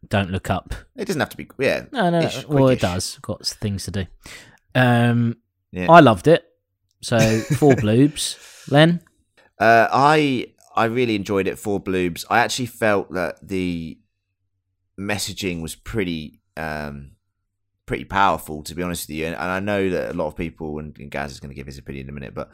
Don't 0.08 0.30
Look 0.30 0.48
Up. 0.50 0.74
it 0.94 1.06
doesn't 1.06 1.18
have 1.20 1.30
to 1.30 1.36
be. 1.36 1.48
Yeah. 1.58 1.86
No, 1.92 2.10
no. 2.10 2.20
Ish, 2.20 2.46
well, 2.46 2.68
it 2.68 2.80
does. 2.80 3.18
Got 3.22 3.44
things 3.46 3.84
to 3.86 3.90
do. 3.90 4.06
Um, 4.76 5.36
Yeah. 5.72 5.90
I 5.90 5.98
loved 6.00 6.28
it. 6.28 6.44
So 7.02 7.18
four 7.58 7.72
bloobs. 7.82 8.36
Len, 8.70 9.00
Uh, 9.58 9.88
I 9.92 10.46
I 10.78 10.84
really 10.84 11.16
enjoyed 11.16 11.46
it 11.46 11.58
for 11.58 11.80
Bloobs. 11.80 12.24
I 12.30 12.38
actually 12.38 12.66
felt 12.66 13.12
that 13.12 13.46
the 13.46 13.98
messaging 14.98 15.62
was 15.62 15.74
pretty 15.74 16.40
um 16.56 17.12
pretty 17.86 18.04
powerful, 18.04 18.62
to 18.62 18.74
be 18.74 18.82
honest 18.82 19.08
with 19.08 19.16
you. 19.16 19.24
And, 19.26 19.34
and 19.34 19.50
I 19.50 19.60
know 19.60 19.88
that 19.90 20.10
a 20.10 20.14
lot 20.14 20.26
of 20.26 20.36
people, 20.36 20.78
and, 20.78 20.96
and 20.98 21.10
Gaz 21.10 21.32
is 21.32 21.40
going 21.40 21.48
to 21.48 21.54
give 21.54 21.66
his 21.66 21.78
opinion 21.78 22.04
in 22.04 22.10
a 22.10 22.12
minute, 22.12 22.34
but 22.34 22.52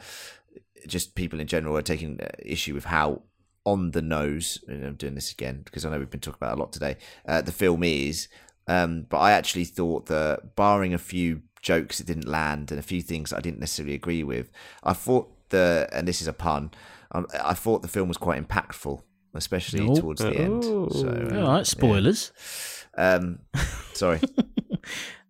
just 0.87 1.13
people 1.13 1.41
in 1.41 1.47
general 1.47 1.75
are 1.75 1.81
taking 1.81 2.19
uh, 2.21 2.29
issue 2.39 2.73
with 2.73 2.85
how 2.85 3.21
on 3.65 3.91
the 3.91 4.01
nose. 4.01 4.63
And 4.67 4.85
I'm 4.85 4.95
doing 4.95 5.13
this 5.13 5.31
again 5.31 5.61
because 5.65 5.85
I 5.85 5.91
know 5.91 5.99
we've 5.99 6.09
been 6.09 6.21
talking 6.21 6.39
about 6.41 6.57
a 6.57 6.59
lot 6.59 6.71
today. 6.71 6.95
Uh, 7.27 7.41
the 7.41 7.51
film 7.51 7.83
is, 7.83 8.29
um, 8.67 9.05
but 9.09 9.17
I 9.17 9.33
actually 9.33 9.65
thought 9.65 10.05
that 10.05 10.55
barring 10.55 10.93
a 10.93 10.97
few 10.97 11.41
jokes 11.61 11.97
that 11.97 12.07
didn't 12.07 12.27
land 12.27 12.71
and 12.71 12.79
a 12.79 12.83
few 12.83 13.01
things 13.01 13.33
I 13.33 13.41
didn't 13.41 13.59
necessarily 13.59 13.95
agree 13.95 14.23
with, 14.23 14.49
I 14.83 14.93
thought 14.93 15.49
the 15.49 15.89
and 15.91 16.07
this 16.07 16.21
is 16.21 16.27
a 16.27 16.33
pun. 16.33 16.71
Um, 17.11 17.27
I 17.43 17.53
thought 17.53 17.81
the 17.81 17.87
film 17.87 18.07
was 18.07 18.17
quite 18.17 18.45
impactful, 18.45 19.01
especially 19.33 19.93
towards 19.95 20.21
the 20.21 20.33
end. 20.35 20.63
So, 20.63 21.29
uh, 21.31 21.39
all 21.39 21.47
right, 21.57 21.67
spoilers. 21.67 22.31
Um, 22.97 23.39
sorry. 23.93 24.21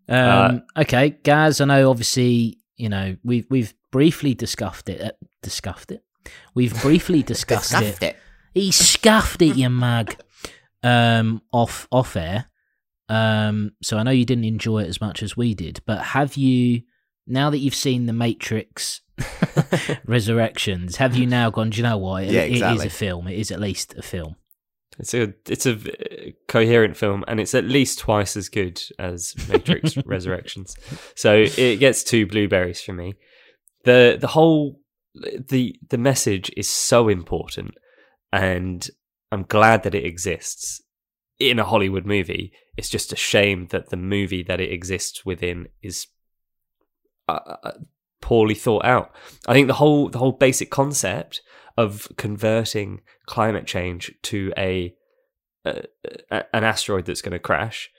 Um, 0.07 0.63
okay, 0.77 1.09
Gaz. 1.23 1.61
I 1.61 1.65
know. 1.65 1.89
Obviously, 1.89 2.59
you 2.77 2.89
know 2.89 3.17
we've 3.23 3.47
we've 3.49 3.73
briefly 3.91 4.33
discussed 4.33 4.89
it. 4.89 5.01
Uh, 5.01 5.11
discussed 5.41 5.91
it. 5.91 6.03
We've 6.53 6.79
briefly 6.83 7.23
discussed 7.23 7.73
it. 7.73 8.01
It. 8.01 8.15
He 8.53 8.71
scuffed 8.71 9.41
it, 9.41 9.55
you 9.55 9.69
mag. 9.69 10.17
Um, 10.83 11.41
off 11.51 11.87
off 11.91 12.15
air. 12.15 12.45
Um, 13.09 13.71
so 13.81 13.97
I 13.97 14.03
know 14.03 14.11
you 14.11 14.25
didn't 14.25 14.45
enjoy 14.45 14.83
it 14.83 14.89
as 14.89 15.01
much 15.01 15.23
as 15.23 15.35
we 15.35 15.55
did, 15.55 15.81
but 15.85 16.01
have 16.01 16.37
you? 16.37 16.83
Now 17.27 17.49
that 17.49 17.57
you've 17.57 17.73
seen 17.73 18.05
the 18.05 18.13
Matrix 18.13 19.01
Resurrections, 20.05 20.97
have 20.97 21.15
you 21.15 21.25
now 21.25 21.49
gone? 21.49 21.69
Do 21.69 21.77
you 21.77 21.83
know 21.83 21.97
what? 21.97 22.23
It, 22.23 22.31
Yeah, 22.31 22.41
it 22.41 22.75
is 22.75 22.85
a 22.85 22.89
film. 22.89 23.27
It 23.27 23.39
is 23.39 23.51
at 23.51 23.59
least 23.59 23.93
a 23.95 24.01
film. 24.01 24.35
It's 24.97 25.13
a 25.13 25.33
it's 25.47 25.65
a 25.65 25.77
coherent 26.47 26.95
film, 26.95 27.23
and 27.27 27.39
it's 27.39 27.53
at 27.53 27.65
least 27.65 27.99
twice 27.99 28.37
as 28.37 28.49
good 28.49 28.81
as 28.97 29.33
Matrix 29.49 29.97
Resurrections. 30.05 30.75
So 31.15 31.45
it 31.57 31.77
gets 31.77 32.03
two 32.03 32.25
blueberries 32.25 32.81
for 32.81 32.93
me. 32.93 33.15
the 33.83 34.17
The 34.19 34.27
whole 34.27 34.79
the 35.13 35.75
the 35.89 35.97
message 35.97 36.51
is 36.55 36.69
so 36.69 37.09
important, 37.09 37.75
and 38.31 38.89
I'm 39.31 39.43
glad 39.43 39.83
that 39.83 39.95
it 39.95 40.05
exists 40.05 40.81
in 41.39 41.59
a 41.59 41.65
Hollywood 41.65 42.05
movie. 42.05 42.53
It's 42.77 42.89
just 42.89 43.11
a 43.11 43.17
shame 43.17 43.67
that 43.71 43.89
the 43.89 43.97
movie 43.97 44.43
that 44.43 44.61
it 44.61 44.71
exists 44.71 45.25
within 45.25 45.67
is 45.81 46.07
uh, 47.27 47.39
uh, 47.63 47.71
poorly 48.25 48.55
thought 48.55 48.83
out. 48.85 49.11
I 49.47 49.53
think 49.53 49.67
the 49.67 49.75
whole 49.81 50.09
the 50.09 50.17
whole 50.17 50.31
basic 50.31 50.71
concept 50.71 51.41
of 51.77 52.07
converting 52.17 53.01
climate 53.27 53.67
change 53.67 54.11
to 54.23 54.51
a, 54.57 54.95
a, 55.63 55.83
a 56.31 56.43
an 56.51 56.63
asteroid 56.63 57.05
that's 57.05 57.21
going 57.21 57.33
to 57.33 57.39
crash 57.39 57.91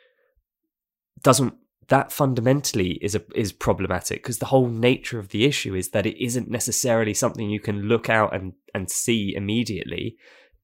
doesn't 1.23 1.55
that 1.89 2.11
fundamentally 2.11 2.99
is 3.01 3.15
a, 3.15 3.23
is 3.37 3.53
problematic 3.53 4.21
because 4.21 4.39
the 4.39 4.47
whole 4.47 4.69
nature 4.69 5.21
of 5.21 5.29
the 5.29 5.45
issue 5.45 5.75
is 5.77 5.91
that 5.91 6.07
it 6.07 6.21
isn't 6.23 6.51
necessarily 6.51 7.15
something 7.15 7.49
you 7.49 7.61
can 7.61 7.83
look 7.83 8.11
out 8.11 8.35
and 8.35 8.55
and 8.75 8.91
see 8.91 9.33
immediately. 9.37 10.17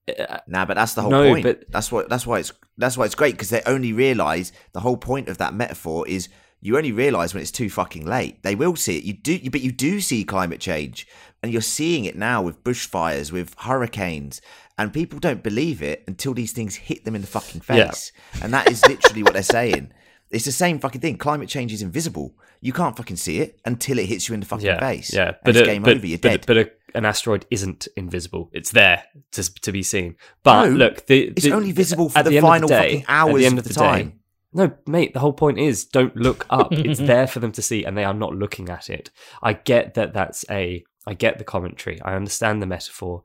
Uh, 0.08 0.38
Nah, 0.48 0.64
but 0.64 0.74
that's 0.74 0.94
the 0.94 1.02
whole 1.02 1.12
No, 1.12 1.28
point. 1.30 1.44
but- 1.44 1.70
that's 1.70 1.92
what 1.92 2.08
that's 2.08 2.26
why 2.26 2.40
it's 2.40 2.52
that's 2.76 2.96
why 2.98 3.04
it's 3.04 3.14
great 3.14 3.34
because 3.34 3.50
they 3.50 3.62
only 3.66 3.92
realize 3.92 4.50
the 4.72 4.80
whole 4.80 4.96
point 4.96 5.28
of 5.28 5.38
that 5.38 5.54
metaphor 5.54 6.08
is 6.08 6.28
you 6.62 6.76
only 6.78 6.92
realize 6.92 7.34
when 7.34 7.42
it's 7.42 7.50
too 7.50 7.68
fucking 7.68 8.06
late. 8.06 8.42
They 8.42 8.54
will 8.54 8.76
see 8.76 8.96
it. 8.96 9.04
You 9.04 9.12
do, 9.12 9.50
but 9.50 9.60
you 9.60 9.72
do 9.72 10.00
see 10.00 10.24
climate 10.24 10.60
change, 10.60 11.06
and 11.42 11.52
you're 11.52 11.60
seeing 11.60 12.04
it 12.06 12.16
now 12.16 12.40
with 12.40 12.62
bushfires, 12.64 13.30
with 13.32 13.54
hurricanes, 13.58 14.40
and 14.78 14.92
people 14.92 15.18
don't 15.18 15.42
believe 15.42 15.82
it 15.82 16.04
until 16.06 16.32
these 16.34 16.52
things 16.52 16.76
hit 16.76 17.04
them 17.04 17.14
in 17.14 17.20
the 17.20 17.26
fucking 17.26 17.62
Yeah. 17.68 17.88
face, 17.90 18.12
and 18.40 18.54
that 18.54 18.70
is 18.70 18.82
literally 18.86 19.22
what 19.22 19.32
they're 19.34 19.42
saying. 19.42 19.92
It's 20.30 20.46
the 20.46 20.52
same 20.52 20.78
fucking 20.78 21.00
thing. 21.02 21.18
Climate 21.18 21.48
change 21.50 21.72
is 21.74 21.82
invisible. 21.82 22.34
You 22.62 22.72
can't 22.72 22.96
fucking 22.96 23.16
see 23.16 23.40
it 23.40 23.60
until 23.66 23.98
it 23.98 24.06
hits 24.06 24.28
you 24.28 24.34
in 24.34 24.40
the 24.40 24.46
fucking 24.46 24.64
yeah, 24.64 24.78
face. 24.80 25.12
yeah, 25.12 25.32
but 25.44 25.56
it's 25.56 25.60
a- 25.68 25.70
game 25.72 25.82
but, 25.82 25.96
over. 25.96 26.06
You're 26.06 26.18
but, 26.18 26.28
dead. 26.30 26.44
but 26.46 26.56
a, 26.56 26.70
an 26.94 27.04
asteroid 27.04 27.44
isn't 27.50 27.88
invisible; 27.96 28.48
it's 28.52 28.70
there 28.70 29.02
to 29.32 29.54
to 29.62 29.72
be 29.72 29.82
seen. 29.82 30.14
But 30.44 30.66
No, 30.70 30.76
look, 30.76 31.06
the, 31.06 31.24
it's 31.36 31.46
only 31.48 31.72
visible 31.72 32.08
for 32.08 32.22
the 32.22 32.36
of 32.38 32.42
final 32.42 32.68
day- 32.68 32.76
fucking 33.00 33.04
hours 33.08 33.34
at 33.34 33.38
the 33.40 33.46
end 33.46 33.58
of 33.58 33.64
the 33.64 33.68
the 33.70 33.74
day, 33.74 33.80
time. 33.80 34.20
No, 34.54 34.72
mate, 34.86 35.14
the 35.14 35.20
whole 35.20 35.32
point 35.32 35.58
is 35.58 35.84
don't 35.84 36.14
look 36.16 36.46
up. 36.50 36.72
it's 36.72 37.00
there 37.12 37.26
for 37.26 37.40
them 37.40 37.52
to 37.52 37.62
see, 37.62 37.84
and 37.84 37.96
they 37.96 38.04
are 38.04 38.14
not 38.14 38.34
looking 38.34 38.68
at 38.68 38.90
it. 38.90 39.10
I 39.42 39.54
get 39.54 39.94
that 39.94 40.12
that's 40.12 40.44
a. 40.50 40.84
I 41.06 41.14
get 41.14 41.38
the 41.38 41.44
commentary. 41.44 42.00
I 42.02 42.14
understand 42.14 42.62
the 42.62 42.66
metaphor. 42.66 43.22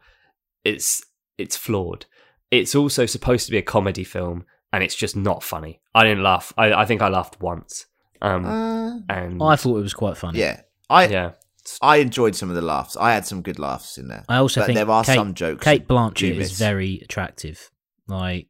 It's 0.64 1.04
it's 1.38 1.56
flawed. 1.56 2.06
It's 2.50 2.76
also 2.76 3.06
supposed 3.06 3.46
to 3.46 3.52
be 3.52 3.58
a 3.58 3.62
comedy 3.62 4.04
film, 4.04 4.46
and 4.72 4.84
it's 4.84 4.96
just 4.96 5.16
not 5.16 5.44
funny. 5.44 5.82
I 5.94 6.04
didn't 6.04 6.24
laugh. 6.24 6.54
I, 6.58 6.74
I 6.74 6.86
think 6.86 7.02
I 7.02 7.10
laughed 7.10 7.42
once. 7.42 7.86
Um, 8.22 8.46
Uh, 8.46 9.00
and 9.10 9.44
I 9.44 9.56
thought 9.58 9.78
it 9.78 9.82
was 9.84 9.94
quite 9.94 10.18
funny. 10.18 10.40
yeah, 10.40 10.62
I 10.90 11.08
yeah, 11.08 11.32
I 11.82 11.98
enjoyed 11.98 12.36
some 12.36 12.50
of 12.50 12.56
the 12.56 12.62
laughs. 12.62 12.96
I 12.98 13.14
had 13.14 13.26
some 13.26 13.42
good 13.42 13.60
laughs 13.60 13.98
in 13.98 14.08
there. 14.08 14.24
I 14.30 14.38
also 14.38 14.62
but 14.62 14.68
think 14.68 14.78
there 14.78 14.90
are 14.90 15.04
Cate, 15.04 15.16
some 15.16 15.34
jokes. 15.34 15.64
Cate 15.64 15.82
you 15.82 15.88
Blanchett 15.88 16.38
is 16.38 16.58
very 16.58 17.00
attractive. 17.04 17.70
Like 18.08 18.48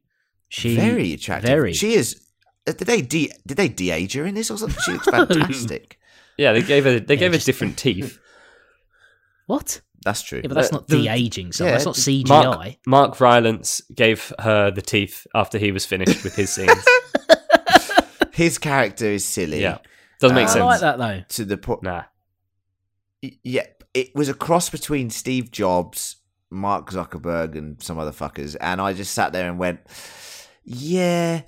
she 0.48 0.76
very 0.76 1.12
attractive. 1.12 1.48
very. 1.50 1.72
She 1.72 1.94
is. 1.94 2.24
Uh, 2.68 2.72
Did 2.72 2.86
they 2.86 3.02
de 3.02 3.32
did 3.46 3.56
they 3.56 3.68
de-age 3.68 4.12
her 4.14 4.26
in 4.26 4.34
this 4.34 4.50
or 4.50 4.58
something? 4.58 4.78
She 4.84 4.92
looks 4.92 5.06
fantastic. 5.08 5.98
yeah. 6.38 6.52
They 6.52 6.62
gave 6.62 6.84
her 6.84 7.00
they 7.00 7.14
Yeah, 7.14 7.20
gave 7.20 7.32
her 7.32 7.36
just- 7.38 7.46
different 7.46 7.76
teeth. 7.78 8.18
What? 9.46 9.80
That's 10.04 10.22
true. 10.22 10.40
Yeah, 10.42 10.48
but 10.48 10.54
that's 10.54 10.68
The- 10.70 10.76
not 10.76 10.88
the- 10.88 11.02
de 11.02 11.08
aging. 11.08 11.52
So 11.52 11.64
yeah, 11.64 11.72
that's 11.72 11.84
not 11.86 11.94
CGI. 11.96 12.26
Mark, 12.28 12.76
Mark 12.86 13.20
Rylance 13.20 13.80
gave 13.94 14.32
her 14.38 14.70
the 14.70 14.82
teeth 14.82 15.26
after 15.34 15.58
he 15.58 15.72
was 15.72 15.84
finished 15.84 16.22
with 16.22 16.34
his 16.36 16.50
scenes. 16.52 16.70
His 18.32 18.56
character 18.58 19.06
is 19.06 19.24
silly. 19.24 19.60
yeah, 19.62 19.78
doesn't 20.20 20.36
make 20.36 20.46
I 20.46 20.52
sense. 20.52 20.64
like 20.64 20.80
that 20.80 20.98
though. 20.98 21.22
To 21.28 21.44
the 21.44 21.56
point. 21.56 21.82
Nah, 21.82 22.04
Yeah, 23.42 23.66
it 23.94 24.14
was 24.14 24.28
a 24.28 24.34
cross 24.34 24.70
between 24.70 25.10
Steve 25.10 25.50
Jobs, 25.50 26.18
Mark 26.48 26.88
Zuckerberg, 26.92 27.58
and 27.58 27.82
some 27.82 27.98
other 27.98 28.12
fuckers, 28.12 28.54
and 28.60 28.80
I 28.80 28.92
just 28.92 29.12
sat 29.12 29.32
there 29.32 29.48
and 29.50 29.58
went, 29.58 29.80
"Yeah, 30.62 31.40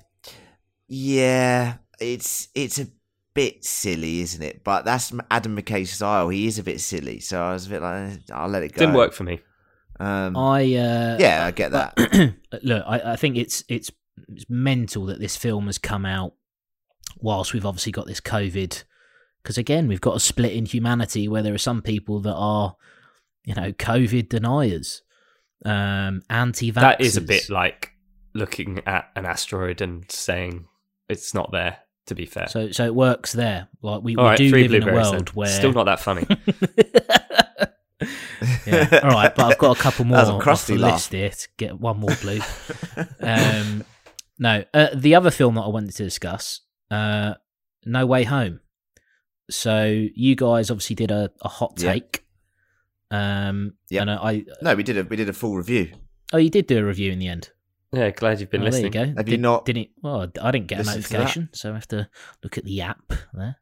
yeah, 0.93 1.75
it's 2.01 2.49
it's 2.53 2.77
a 2.77 2.87
bit 3.33 3.63
silly, 3.63 4.19
isn't 4.19 4.41
it? 4.41 4.61
But 4.61 4.83
that's 4.83 5.13
Adam 5.31 5.55
McKay's 5.55 5.89
style. 5.89 6.27
He 6.27 6.47
is 6.47 6.59
a 6.59 6.63
bit 6.63 6.81
silly, 6.81 7.21
so 7.21 7.41
I 7.41 7.53
was 7.53 7.67
a 7.67 7.69
bit 7.69 7.81
like, 7.81 8.11
"Eh, 8.11 8.17
I'll 8.33 8.49
let 8.49 8.61
it 8.61 8.73
go. 8.73 8.79
didn't 8.79 8.95
work 8.95 9.13
for 9.13 9.23
me. 9.23 9.39
Um, 10.01 10.35
I 10.35 10.63
uh, 10.63 11.17
yeah, 11.17 11.45
I 11.45 11.51
get 11.51 11.71
that. 11.71 12.35
look, 12.63 12.83
I, 12.85 13.13
I 13.13 13.15
think 13.15 13.37
it's 13.37 13.63
it's 13.69 13.89
it's 14.27 14.43
mental 14.49 15.05
that 15.05 15.21
this 15.21 15.37
film 15.37 15.67
has 15.67 15.77
come 15.77 16.05
out 16.05 16.33
whilst 17.21 17.53
we've 17.53 17.65
obviously 17.65 17.93
got 17.93 18.05
this 18.05 18.19
COVID. 18.19 18.83
Because 19.41 19.57
again, 19.57 19.87
we've 19.87 20.01
got 20.01 20.17
a 20.17 20.19
split 20.19 20.51
in 20.51 20.65
humanity 20.65 21.25
where 21.29 21.41
there 21.41 21.53
are 21.53 21.57
some 21.57 21.81
people 21.81 22.19
that 22.19 22.35
are, 22.35 22.75
you 23.45 23.55
know, 23.55 23.71
COVID 23.71 24.27
deniers, 24.27 25.03
um, 25.63 26.21
anti-vaxxers. 26.29 26.81
That 26.81 26.99
is 26.99 27.15
a 27.15 27.21
bit 27.21 27.49
like 27.49 27.93
looking 28.33 28.81
at 28.85 29.09
an 29.15 29.25
asteroid 29.25 29.79
and 29.79 30.11
saying 30.11 30.65
it's 31.11 31.33
not 31.33 31.51
there. 31.51 31.77
To 32.07 32.15
be 32.15 32.25
fair, 32.25 32.47
So, 32.49 32.71
so 32.71 32.83
it 32.85 32.95
works 32.95 33.31
there. 33.31 33.67
Like 33.83 34.01
we, 34.01 34.15
we 34.15 34.23
right, 34.23 34.37
do 34.37 34.49
live 34.49 34.73
in 34.73 34.89
a 34.89 34.93
world 34.93 35.27
then. 35.27 35.33
where 35.35 35.47
Still 35.47 35.71
not 35.71 35.83
that 35.85 35.99
funny. 35.99 36.25
yeah. 38.65 38.99
All 39.03 39.11
right, 39.11 39.33
but 39.33 39.51
I've 39.51 39.57
got 39.57 39.77
a 39.77 39.81
couple 39.81 40.05
more 40.05 40.17
That 40.17 40.33
was 40.33 40.45
a 40.47 40.49
off 40.49 40.67
the 40.67 40.77
laugh. 40.77 40.93
list 40.93 41.11
here 41.13 41.29
to 41.29 41.47
get 41.57 41.79
one 41.79 41.99
more 41.99 42.15
blue. 42.21 42.39
um, 43.21 43.83
no, 44.39 44.63
uh, 44.73 44.87
the 44.95 45.15
other 45.15 45.31
film 45.31 45.55
that 45.55 45.61
I 45.61 45.67
wanted 45.67 45.93
to 45.95 46.03
discuss, 46.03 46.61
uh, 46.89 47.35
No 47.85 48.05
Way 48.05 48.23
Home. 48.23 48.59
So 49.49 50.05
you 50.15 50.35
guys 50.35 50.71
obviously 50.71 50.95
did 50.95 51.11
a, 51.11 51.31
a 51.41 51.47
hot 51.49 51.73
Yeah. 51.77 51.93
take. 51.93 52.25
Um, 53.11 53.73
Yep. 53.89 54.01
and 54.01 54.11
I, 54.11 54.45
no, 54.61 54.75
we 54.75 54.83
did 54.83 54.97
a 54.97 55.03
we 55.03 55.17
did 55.17 55.29
a 55.29 55.33
full 55.33 55.57
review. 55.57 55.91
oh, 56.33 56.37
you 56.37 56.49
did 56.49 56.65
do 56.65 56.79
a 56.79 56.83
review 56.83 57.11
in 57.11 57.19
the 57.19 57.27
end. 57.27 57.51
Yeah, 57.93 58.11
glad 58.11 58.39
you've 58.39 58.49
been 58.49 58.61
oh, 58.61 58.65
listening. 58.65 58.91
There 58.91 59.05
you 59.05 59.13
go. 59.13 59.17
Have 59.17 59.25
did, 59.25 59.31
you 59.31 59.37
not 59.37 59.65
Didn't? 59.65 59.89
Well, 60.01 60.31
I 60.41 60.51
didn't 60.51 60.67
get 60.67 60.79
a 60.79 60.83
listened 60.83 61.03
to 61.05 61.09
that? 61.09 61.17
notification, 61.17 61.49
so 61.53 61.71
I 61.71 61.73
have 61.75 61.87
to 61.89 62.09
look 62.43 62.57
at 62.57 62.65
the 62.65 62.81
app 62.81 63.13
there. 63.33 63.57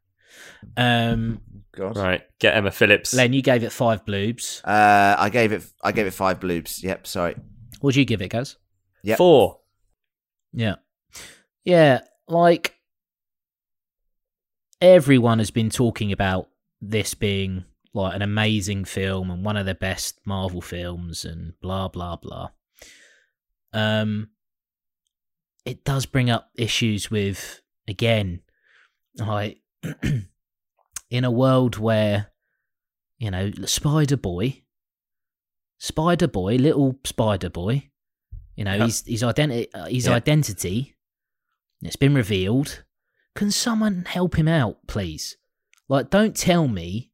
Um, 0.76 1.40
God. 1.72 1.96
Right, 1.96 2.22
get 2.38 2.56
Emma 2.56 2.70
Phillips. 2.70 3.14
Len, 3.14 3.32
you 3.32 3.42
gave 3.42 3.62
it 3.64 3.72
five 3.72 4.04
bloobs. 4.04 4.60
Uh, 4.64 5.16
I 5.18 5.30
gave 5.30 5.52
it 5.52 5.64
I 5.82 5.92
gave 5.92 6.06
it 6.06 6.14
five 6.14 6.40
bloobs. 6.40 6.82
Yep, 6.82 7.06
sorry. 7.06 7.36
What'd 7.80 7.96
you 7.96 8.04
give 8.04 8.22
it, 8.22 8.28
guys? 8.28 8.56
Yep. 9.02 9.18
Four. 9.18 9.60
Yeah. 10.52 10.76
Yeah, 11.64 12.00
like 12.28 12.74
everyone 14.80 15.38
has 15.38 15.50
been 15.50 15.70
talking 15.70 16.12
about 16.12 16.48
this 16.80 17.14
being 17.14 17.64
like 17.92 18.14
an 18.14 18.22
amazing 18.22 18.84
film 18.84 19.30
and 19.30 19.44
one 19.44 19.56
of 19.56 19.66
the 19.66 19.74
best 19.74 20.20
Marvel 20.24 20.60
films 20.60 21.24
and 21.24 21.52
blah 21.60 21.88
blah 21.88 22.16
blah. 22.16 22.50
Um 23.72 24.30
it 25.64 25.84
does 25.84 26.06
bring 26.06 26.30
up 26.30 26.50
issues 26.56 27.10
with 27.10 27.60
again 27.86 28.40
like 29.16 29.58
in 31.10 31.24
a 31.24 31.30
world 31.30 31.76
where 31.78 32.28
you 33.18 33.30
know 33.30 33.50
Spider 33.66 34.16
Boy 34.16 34.62
Spider 35.78 36.28
Boy, 36.28 36.56
little 36.56 36.98
Spider 37.04 37.48
Boy, 37.48 37.90
you 38.54 38.64
know, 38.64 38.84
his 38.84 39.02
his 39.06 39.22
identity 39.22 39.72
uh, 39.72 39.86
his 39.86 40.06
Yeah. 40.06 40.12
identity 40.12 40.94
it's 41.82 41.96
been 41.96 42.14
revealed. 42.14 42.84
Can 43.34 43.50
someone 43.50 44.04
help 44.04 44.36
him 44.36 44.46
out, 44.48 44.86
please? 44.86 45.36
Like 45.88 46.10
don't 46.10 46.36
tell 46.36 46.68
me 46.68 47.12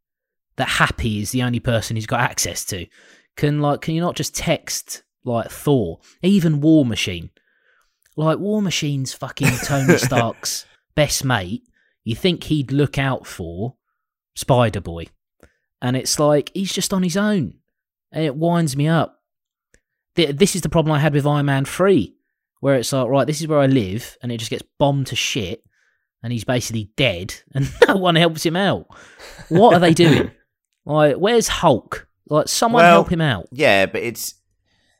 that 0.56 0.68
Happy 0.68 1.20
is 1.20 1.30
the 1.30 1.42
only 1.44 1.60
person 1.60 1.94
he's 1.96 2.06
got 2.06 2.20
access 2.20 2.64
to. 2.66 2.86
Can 3.36 3.60
like 3.60 3.80
can 3.82 3.94
you 3.94 4.00
not 4.00 4.16
just 4.16 4.34
text 4.34 5.02
like 5.26 5.50
Thor, 5.50 5.98
even 6.22 6.60
War 6.60 6.84
Machine? 6.86 7.30
Like 8.16 8.38
War 8.38 8.62
Machine's 8.62 9.12
fucking 9.12 9.50
Tony 9.64 9.98
Stark's 9.98 10.64
best 10.94 11.24
mate. 11.24 11.62
You 12.04 12.14
think 12.14 12.44
he'd 12.44 12.72
look 12.72 12.96
out 12.98 13.26
for 13.26 13.74
Spider 14.34 14.80
Boy. 14.80 15.06
And 15.82 15.96
it's 15.96 16.18
like 16.18 16.50
he's 16.54 16.72
just 16.72 16.94
on 16.94 17.02
his 17.02 17.16
own. 17.16 17.54
And 18.12 18.24
it 18.24 18.36
winds 18.36 18.76
me 18.76 18.88
up. 18.88 19.20
This 20.14 20.56
is 20.56 20.62
the 20.62 20.70
problem 20.70 20.92
I 20.94 20.98
had 21.00 21.12
with 21.12 21.26
Iron 21.26 21.44
Man 21.44 21.66
3, 21.66 22.14
where 22.60 22.76
it's 22.76 22.90
like, 22.92 23.06
right, 23.08 23.26
this 23.26 23.42
is 23.42 23.48
where 23.48 23.58
I 23.58 23.66
live, 23.66 24.16
and 24.22 24.32
it 24.32 24.38
just 24.38 24.50
gets 24.50 24.62
bombed 24.78 25.08
to 25.08 25.16
shit, 25.16 25.62
and 26.22 26.32
he's 26.32 26.44
basically 26.44 26.90
dead, 26.96 27.34
and 27.54 27.70
no 27.86 27.96
one 27.96 28.14
helps 28.14 28.46
him 28.46 28.56
out. 28.56 28.86
What 29.50 29.74
are 29.74 29.80
they 29.80 29.92
doing? 29.94 30.30
Like, 30.88 31.16
where's 31.16 31.48
Hulk? 31.48 32.06
Like 32.30 32.46
someone 32.46 32.84
Well- 32.84 32.92
help 32.92 33.10
him 33.10 33.20
out. 33.20 33.48
Yeah, 33.50 33.86
but 33.86 34.02
it's 34.02 34.34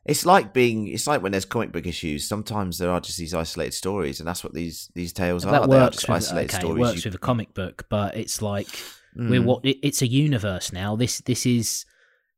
it's 0.07 0.25
like 0.25 0.53
being 0.55 0.89
it's 0.89 1.07
like 1.07 1.23
when 1.23 1.33
there's 1.33 1.45
comic 1.45 1.73
book 1.73 1.87
issues. 1.87 2.27
Sometimes 2.27 2.79
there 2.79 2.91
are 2.91 3.01
just 3.01 3.19
these 3.19 3.35
isolated 3.35 3.73
stories, 3.75 4.21
and 4.21 4.27
that's 4.29 4.43
what 4.45 4.55
these 4.55 4.91
these 4.95 5.13
tales 5.13 5.45
are. 5.45 5.53
that 5.53 5.69
they 5.69 5.77
are 5.77 5.81
works 5.85 5.97
just 5.97 6.09
with, 6.09 6.17
isolated 6.17 6.51
okay, 6.51 6.59
it 6.59 6.61
stories. 6.61 6.81
works 6.81 7.05
you- 7.05 7.09
with 7.09 7.15
a 7.17 7.19
comic 7.19 7.53
book, 7.55 7.87
but 7.91 8.17
it's 8.17 8.41
like 8.41 8.69
we're 9.17 9.41
Mm. 9.41 9.45
what 9.45 9.61
it's 9.65 10.03
a 10.03 10.07
universe 10.07 10.73
now. 10.73 10.95
This 10.97 11.19
this 11.21 11.45
is 11.47 11.85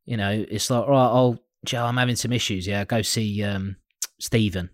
you 0.07 0.17
know 0.17 0.45
it's 0.51 0.71
like 0.71 0.87
right. 0.89 1.11
Oh, 1.13 1.39
Joe, 1.65 1.85
I'm 1.85 1.97
having 1.97 2.17
some 2.17 2.33
issues. 2.33 2.67
Yeah, 2.67 2.85
go 2.85 3.03
see 3.03 3.43
um 3.45 3.77
Stephen. 4.21 4.71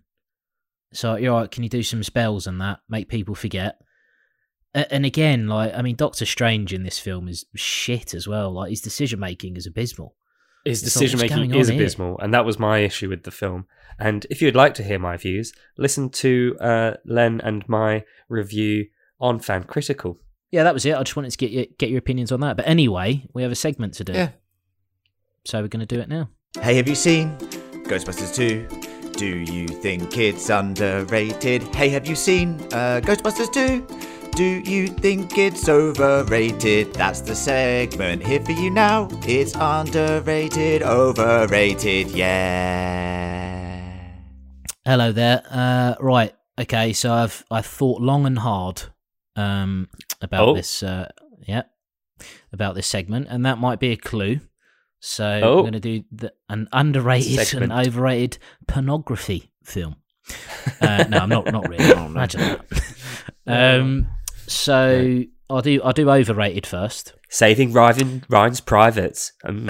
So 0.92 1.16
you're 1.16 1.32
right. 1.32 1.50
Can 1.50 1.62
you 1.64 1.68
do 1.68 1.82
some 1.82 2.02
spells 2.04 2.46
and 2.46 2.60
that 2.60 2.80
make 2.88 3.08
people 3.08 3.34
forget? 3.34 3.78
And 4.74 5.06
again, 5.06 5.46
like 5.48 5.72
I 5.74 5.82
mean, 5.82 5.96
Doctor 5.96 6.26
Strange 6.26 6.72
in 6.72 6.82
this 6.82 6.98
film 6.98 7.28
is 7.28 7.44
shit 7.56 8.12
as 8.14 8.26
well. 8.28 8.52
Like 8.52 8.70
his 8.70 8.80
decision 8.80 9.18
making 9.20 9.56
is 9.56 9.66
abysmal. 9.66 10.14
His 10.64 10.82
It's 10.82 10.92
decision 10.94 11.20
making 11.20 11.54
is 11.54 11.68
on 11.68 11.74
here? 11.74 11.82
abysmal, 11.82 12.18
and 12.20 12.32
that 12.32 12.44
was 12.44 12.58
my 12.58 12.78
issue 12.78 13.08
with 13.10 13.24
the 13.24 13.30
film. 13.30 13.66
And 13.98 14.26
if 14.30 14.40
you'd 14.42 14.56
like 14.56 14.74
to 14.74 14.82
hear 14.82 14.98
my 14.98 15.16
views, 15.16 15.52
listen 15.76 16.08
to 16.10 16.56
uh, 16.60 16.92
Len 17.04 17.40
and 17.44 17.68
my 17.68 18.04
review 18.28 18.86
on 19.20 19.38
Fan 19.40 19.64
Critical. 19.64 20.18
Yeah, 20.50 20.62
that 20.64 20.72
was 20.74 20.86
it. 20.86 20.94
I 20.96 21.02
just 21.02 21.16
wanted 21.16 21.30
to 21.32 21.36
get 21.36 21.50
your, 21.50 21.66
get 21.78 21.90
your 21.90 21.98
opinions 21.98 22.32
on 22.32 22.40
that. 22.40 22.56
But 22.56 22.66
anyway, 22.66 23.26
we 23.34 23.42
have 23.42 23.52
a 23.52 23.56
segment 23.56 23.94
to 23.94 24.04
do, 24.04 24.12
Yeah. 24.14 24.30
so 25.44 25.60
we're 25.60 25.68
going 25.68 25.86
to 25.86 25.94
do 25.94 26.00
it 26.00 26.08
now. 26.08 26.28
Hey, 26.60 26.76
have 26.76 26.88
you 26.88 26.94
seen 26.94 27.36
Ghostbusters 27.84 28.34
2? 28.34 29.12
Do 29.12 29.26
you 29.26 29.68
think 29.68 30.16
it's 30.18 30.48
underrated? 30.50 31.62
Hey, 31.74 31.88
have 31.90 32.06
you 32.06 32.16
seen 32.16 32.54
uh, 32.72 33.00
Ghostbusters 33.04 33.52
2? 33.52 33.86
Do 34.36 34.44
you 34.66 34.88
think 34.88 35.38
it's 35.38 35.68
overrated? 35.68 36.92
That's 36.94 37.20
the 37.20 37.36
segment 37.36 38.26
here 38.26 38.40
for 38.44 38.50
you 38.50 38.68
now. 38.68 39.06
It's 39.22 39.54
underrated, 39.54 40.82
overrated, 40.82 42.10
yeah. 42.10 43.80
Hello 44.84 45.12
there. 45.12 45.44
Uh, 45.48 45.94
right. 46.00 46.34
Okay. 46.58 46.92
So 46.92 47.12
I've 47.12 47.44
I've 47.48 47.64
thought 47.66 48.00
long 48.02 48.26
and 48.26 48.36
hard 48.40 48.82
um, 49.36 49.88
about 50.20 50.48
Oh. 50.48 50.54
this. 50.56 50.82
Uh, 50.82 51.08
yeah, 51.46 51.62
about 52.52 52.74
this 52.74 52.88
segment, 52.88 53.28
and 53.30 53.46
that 53.46 53.58
might 53.58 53.78
be 53.78 53.92
a 53.92 53.96
clue. 53.96 54.40
So 54.98 55.40
Oh. 55.44 55.54
we're 55.56 55.62
going 55.62 55.72
to 55.74 55.80
do 55.80 56.02
the, 56.10 56.32
an 56.48 56.66
underrated 56.72 57.46
Segment. 57.46 57.70
and 57.72 57.86
overrated 57.86 58.38
pornography 58.66 59.52
film. 59.62 59.94
Uh, 60.80 61.04
no, 61.08 61.18
I'm 61.18 61.28
not. 61.28 61.46
Not 61.52 61.68
really. 61.68 61.84
Oh, 61.92 61.94
no. 61.94 62.06
Imagine 62.06 62.40
that. 62.40 62.64
um, 63.46 64.08
so 64.46 65.24
I'll 65.50 65.62
do. 65.62 65.80
I'll 65.82 65.92
do 65.92 66.10
overrated 66.10 66.66
first. 66.66 67.14
Saving 67.28 67.72
Ryan, 67.72 68.24
Ryan's 68.28 68.60
privates. 68.60 69.32
Um, 69.44 69.68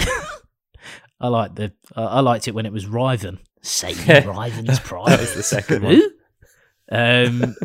I 1.21 1.29
like 1.29 1.55
the. 1.55 1.73
I 1.97 2.03
I 2.03 2.21
liked 2.21 2.49
it 2.49 2.55
when 2.55 2.67
it 2.67 2.73
was 2.73 2.87
Riven. 2.87 3.41
Saving 3.63 4.07
Riven's 4.29 4.79
that 4.79 5.21
was 5.21 5.35
the 5.35 5.43
second 5.43 5.83
one. 5.83 6.03
Um, 6.93 7.57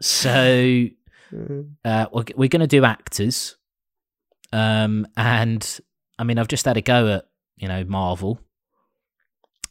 so 0.00 0.86
uh, 1.84 2.06
we're, 2.12 2.24
we're 2.36 2.48
going 2.48 2.60
to 2.60 2.66
do 2.66 2.84
actors, 2.84 3.56
um, 4.52 5.06
and 5.16 5.80
I 6.18 6.24
mean 6.24 6.38
I've 6.38 6.48
just 6.48 6.64
had 6.64 6.76
a 6.78 6.82
go 6.82 7.08
at 7.08 7.24
you 7.56 7.68
know 7.68 7.84
Marvel. 7.84 8.40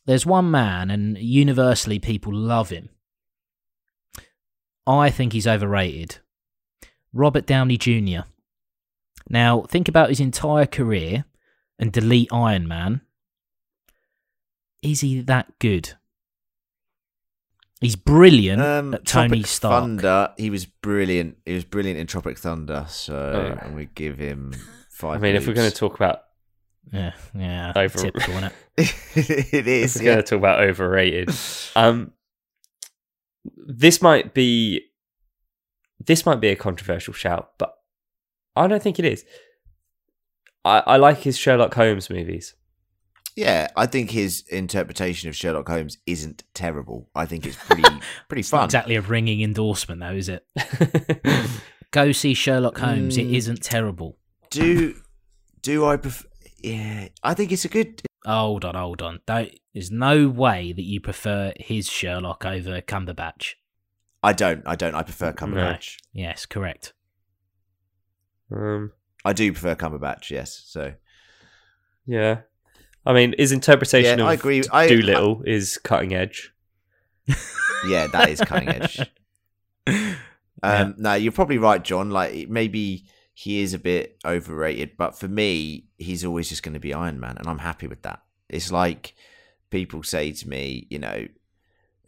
There's 0.05 0.25
one 0.25 0.51
man, 0.51 0.91
and 0.91 1.17
universally 1.17 1.99
people 1.99 2.33
love 2.33 2.69
him. 2.69 2.89
I 4.87 5.09
think 5.09 5.33
he's 5.33 5.47
overrated. 5.47 6.19
Robert 7.13 7.45
Downey 7.45 7.77
Jr. 7.77 8.21
Now 9.29 9.61
think 9.63 9.87
about 9.87 10.09
his 10.09 10.19
entire 10.19 10.65
career 10.65 11.25
and 11.79 11.91
delete 11.91 12.31
Iron 12.31 12.67
Man. 12.67 13.01
Is 14.81 15.01
he 15.01 15.21
that 15.21 15.59
good? 15.59 15.93
He's 17.79 17.95
brilliant 17.95 18.61
Um, 18.61 18.93
at 18.93 19.05
Tony 19.05 19.29
Tropic 19.29 19.47
Stark. 19.47 19.81
Thunder, 19.83 20.33
he 20.37 20.49
was 20.51 20.65
brilliant. 20.65 21.37
He 21.45 21.53
was 21.53 21.63
brilliant 21.65 21.99
in 21.99 22.05
Tropic 22.07 22.37
Thunder, 22.37 22.85
so 22.87 23.15
Oh. 23.15 23.59
I'm 23.65 23.73
going 23.73 23.87
to 23.87 23.93
give 23.95 24.17
him 24.19 24.53
five. 24.89 25.15
I 25.15 25.19
mean, 25.19 25.35
if 25.35 25.47
we're 25.47 25.53
going 25.53 25.69
to 25.69 25.75
talk 25.75 25.95
about 25.95 26.21
Yeah, 26.91 27.13
yeah, 27.35 27.73
Over- 27.75 27.97
typical, 27.97 28.33
isn't 28.35 28.43
it? 28.45 28.53
it 29.15 29.53
if 29.53 29.67
is. 29.67 29.95
we're 29.97 30.03
Yeah. 30.03 30.11
going 30.13 30.23
to 30.23 30.29
talk 30.29 30.37
about 30.39 30.63
overrated, 30.63 31.29
um, 31.75 32.11
this 33.55 34.01
might 34.01 34.33
be 34.35 34.81
this 36.05 36.25
might 36.25 36.39
be 36.41 36.49
a 36.49 36.55
controversial 36.55 37.13
shout, 37.13 37.51
but 37.57 37.73
I 38.55 38.67
don't 38.67 38.81
think 38.81 38.99
it 38.99 39.05
is. 39.05 39.25
I, 40.63 40.83
I 40.85 40.97
like 40.97 41.19
his 41.19 41.37
Sherlock 41.37 41.73
Holmes 41.73 42.09
movies. 42.09 42.55
Yeah, 43.35 43.69
I 43.77 43.85
think 43.85 44.11
his 44.11 44.43
interpretation 44.49 45.29
of 45.29 45.35
Sherlock 45.35 45.67
Holmes 45.69 45.97
isn't 46.05 46.43
terrible. 46.53 47.09
I 47.15 47.25
think 47.25 47.45
it's 47.45 47.55
pretty 47.55 47.83
pretty 48.27 48.41
It's 48.41 48.51
not 48.51 48.59
fun. 48.59 48.65
exactly 48.65 48.95
a 48.95 49.01
ringing 49.01 49.41
endorsement, 49.41 50.01
though, 50.01 50.11
is 50.13 50.29
it? 50.29 50.45
Go 51.91 52.11
see 52.11 52.33
Sherlock 52.33 52.77
Holmes. 52.77 53.17
It 53.17 53.27
Mm. 53.27 53.35
isn't 53.35 53.63
terrible. 53.63 54.17
Do 54.49 54.95
do 55.61 55.85
I 55.85 55.97
prefer? 55.97 56.27
Yeah, 56.61 57.07
I 57.23 57.33
think 57.33 57.51
it's 57.51 57.65
a 57.65 57.69
good. 57.69 58.01
Hold 58.25 58.65
on, 58.65 58.75
hold 58.75 59.01
on. 59.01 59.19
Don't, 59.25 59.49
there's 59.73 59.89
no 59.91 60.27
way 60.29 60.73
that 60.73 60.83
you 60.83 60.99
prefer 60.99 61.53
his 61.57 61.89
Sherlock 61.89 62.45
over 62.45 62.79
Cumberbatch. 62.81 63.53
I 64.23 64.33
don't. 64.33 64.61
I 64.65 64.75
don't. 64.75 64.95
I 64.95 65.03
prefer 65.03 65.33
Cumberbatch. 65.33 65.97
Yes, 66.13 66.45
correct. 66.45 66.93
um, 68.51 68.91
I 69.25 69.33
do 69.33 69.51
prefer 69.51 69.75
Cumberbatch. 69.75 70.29
Yes. 70.29 70.63
So 70.65 70.93
yeah, 72.05 72.41
I 73.05 73.13
mean, 73.13 73.33
his 73.37 73.51
interpretation 73.51 74.19
Yeah, 74.19 74.25
of 74.25 74.29
I 74.29 74.33
agree. 74.33 74.63
I- 74.71 74.87
Dolittle 74.87 75.43
is 75.45 75.77
cutting 75.77 76.13
edge. 76.13 76.53
yeah, 77.87 78.07
that 78.11 78.29
is 78.29 78.41
cutting 78.41 78.69
edge. 78.69 78.99
Um, 80.63 80.93
No, 80.99 81.15
you're 81.15 81.31
probably 81.31 81.57
right, 81.57 81.83
John. 81.83 82.11
Like 82.11 82.47
maybe 82.47 83.07
he 83.33 83.61
is 83.63 83.73
a 83.73 83.79
bit 83.79 84.17
overrated, 84.23 84.91
but 84.95 85.17
for 85.17 85.27
me, 85.27 85.87
he's 85.97 86.23
always 86.23 86.49
just 86.49 86.61
going 86.61 86.75
to 86.75 86.79
be 86.79 86.93
Iron 86.93 87.19
Man, 87.19 87.37
and 87.39 87.47
I'm 87.47 87.57
happy 87.57 87.87
with 87.87 88.03
that. 88.03 88.21
It's 88.47 88.71
like 88.71 89.15
people 89.71 90.03
say 90.03 90.31
to 90.33 90.47
me, 90.47 90.85
you 90.91 90.99
know, 90.99 91.27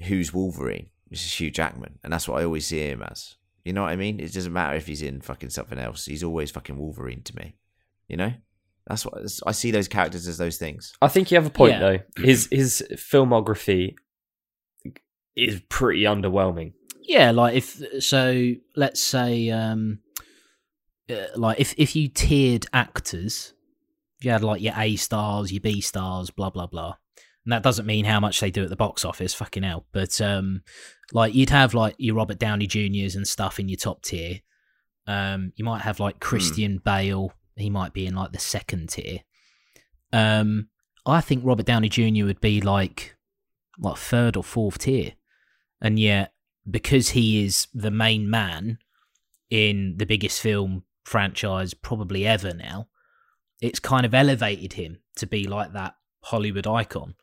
who's 0.04 0.32
Wolverine? 0.36 0.90
This 1.14 1.26
is 1.26 1.34
Hugh 1.40 1.52
Jackman, 1.52 2.00
and 2.04 2.12
that's 2.12 2.28
what 2.28 2.42
I 2.42 2.46
always 2.46 2.66
see 2.66 2.80
him 2.80 3.04
as. 3.04 3.36
You 3.64 3.72
know 3.72 3.84
what 3.84 3.92
I 3.92 3.96
mean? 3.96 4.20
It 4.20 4.34
doesn't 4.34 4.52
matter 4.52 4.76
if 4.76 4.88
he's 4.88 5.04
in 5.04 5.22
fucking 5.22 5.52
something 5.52 5.78
else. 5.78 6.06
He's 6.08 6.24
always 6.24 6.50
fucking 6.50 6.76
Wolverine 6.76 7.22
to 7.22 7.36
me. 7.36 7.56
You 8.08 8.18
know, 8.18 8.34
that's 8.88 9.06
what 9.06 9.22
I 9.46 9.52
see 9.52 9.70
those 9.70 9.88
characters 9.88 10.28
as 10.28 10.40
those 10.40 10.58
things. 10.58 10.92
I 11.04 11.08
think 11.08 11.30
you 11.30 11.36
have 11.36 11.46
a 11.46 11.52
point 11.52 11.74
Yeah. 11.74 11.80
though. 11.80 12.00
His 12.24 12.48
his 12.52 12.84
filmography 12.96 13.94
is 15.36 15.62
pretty 15.70 16.02
underwhelming. 16.02 16.74
Yeah, 17.04 17.30
like 17.32 17.56
if 17.56 17.82
so, 18.04 18.54
let's 18.76 19.02
say, 19.02 19.50
um, 19.52 20.00
uh, 21.10 21.28
like 21.36 21.60
if 21.60 21.74
if 21.78 21.96
you 21.96 22.08
tiered 22.08 22.66
actors, 22.74 23.54
if 24.18 24.26
you 24.26 24.32
had 24.32 24.44
like 24.44 24.62
your 24.62 24.74
A 24.78 24.96
stars, 24.96 25.52
your 25.52 25.62
B 25.62 25.80
stars, 25.80 26.32
blah 26.32 26.50
blah 26.50 26.66
blah, 26.68 26.96
and 27.46 27.52
that 27.52 27.64
doesn't 27.64 27.86
mean 27.86 28.06
how 28.06 28.20
much 28.20 28.40
they 28.40 28.52
do 28.52 28.64
at 28.64 28.70
the 28.70 28.76
box 28.76 29.04
office, 29.04 29.34
fucking 29.34 29.64
hell. 29.64 29.86
But 29.92 30.20
um, 30.22 30.64
like 31.12 31.34
you'd 31.34 31.50
have 31.50 31.74
like 31.74 31.96
your 31.98 32.16
Robert 32.16 32.40
Downey 32.40 32.68
Juniors 32.68 33.16
and 33.16 33.28
stuff 33.28 33.60
in 33.60 33.70
your 33.70 33.78
top 33.78 34.02
tier. 34.02 34.40
Um, 35.08 35.52
you 35.56 35.66
might 35.66 35.82
have 35.82 36.00
like 36.00 36.20
Christian 36.20 36.80
Bale. 36.84 37.34
He 37.56 37.70
might 37.70 37.94
be 37.94 38.06
in 38.06 38.16
like 38.16 38.32
the 38.32 38.40
second 38.40 38.90
tier. 38.90 39.20
Um, 40.14 40.70
I 41.06 41.22
think 41.22 41.44
Robert 41.44 41.66
Downey 41.66 41.90
Jr. 41.90 42.26
would 42.26 42.42
be 42.42 42.62
like 42.62 43.16
like 43.80 43.98
third 43.98 44.38
or 44.38 44.44
fourth 44.44 44.80
tier, 44.80 45.14
and 45.82 46.00
yet 46.00 46.34
because 46.70 47.10
he 47.10 47.44
is 47.44 47.68
the 47.74 47.92
main 47.92 48.30
man 48.30 48.78
in 49.50 49.96
the 49.98 50.06
biggest 50.06 50.42
film 50.42 50.84
franchise 51.04 51.74
probably 51.74 52.26
ever 52.26 52.54
now, 52.54 52.88
it's 53.62 53.80
kind 53.80 54.06
of 54.06 54.14
elevated 54.14 54.74
him 54.74 55.00
to 55.18 55.28
be 55.28 55.46
like 55.46 55.74
that 55.74 55.96
Hollywood 56.24 56.66
icon. 56.66 57.16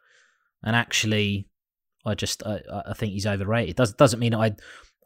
And 0.62 0.76
actually, 0.76 1.48
I 2.04 2.14
just 2.14 2.42
I, 2.46 2.60
I 2.86 2.94
think 2.94 3.12
he's 3.12 3.26
overrated. 3.26 3.76
Does 3.76 3.92
doesn't 3.94 4.20
mean 4.20 4.34
I 4.34 4.56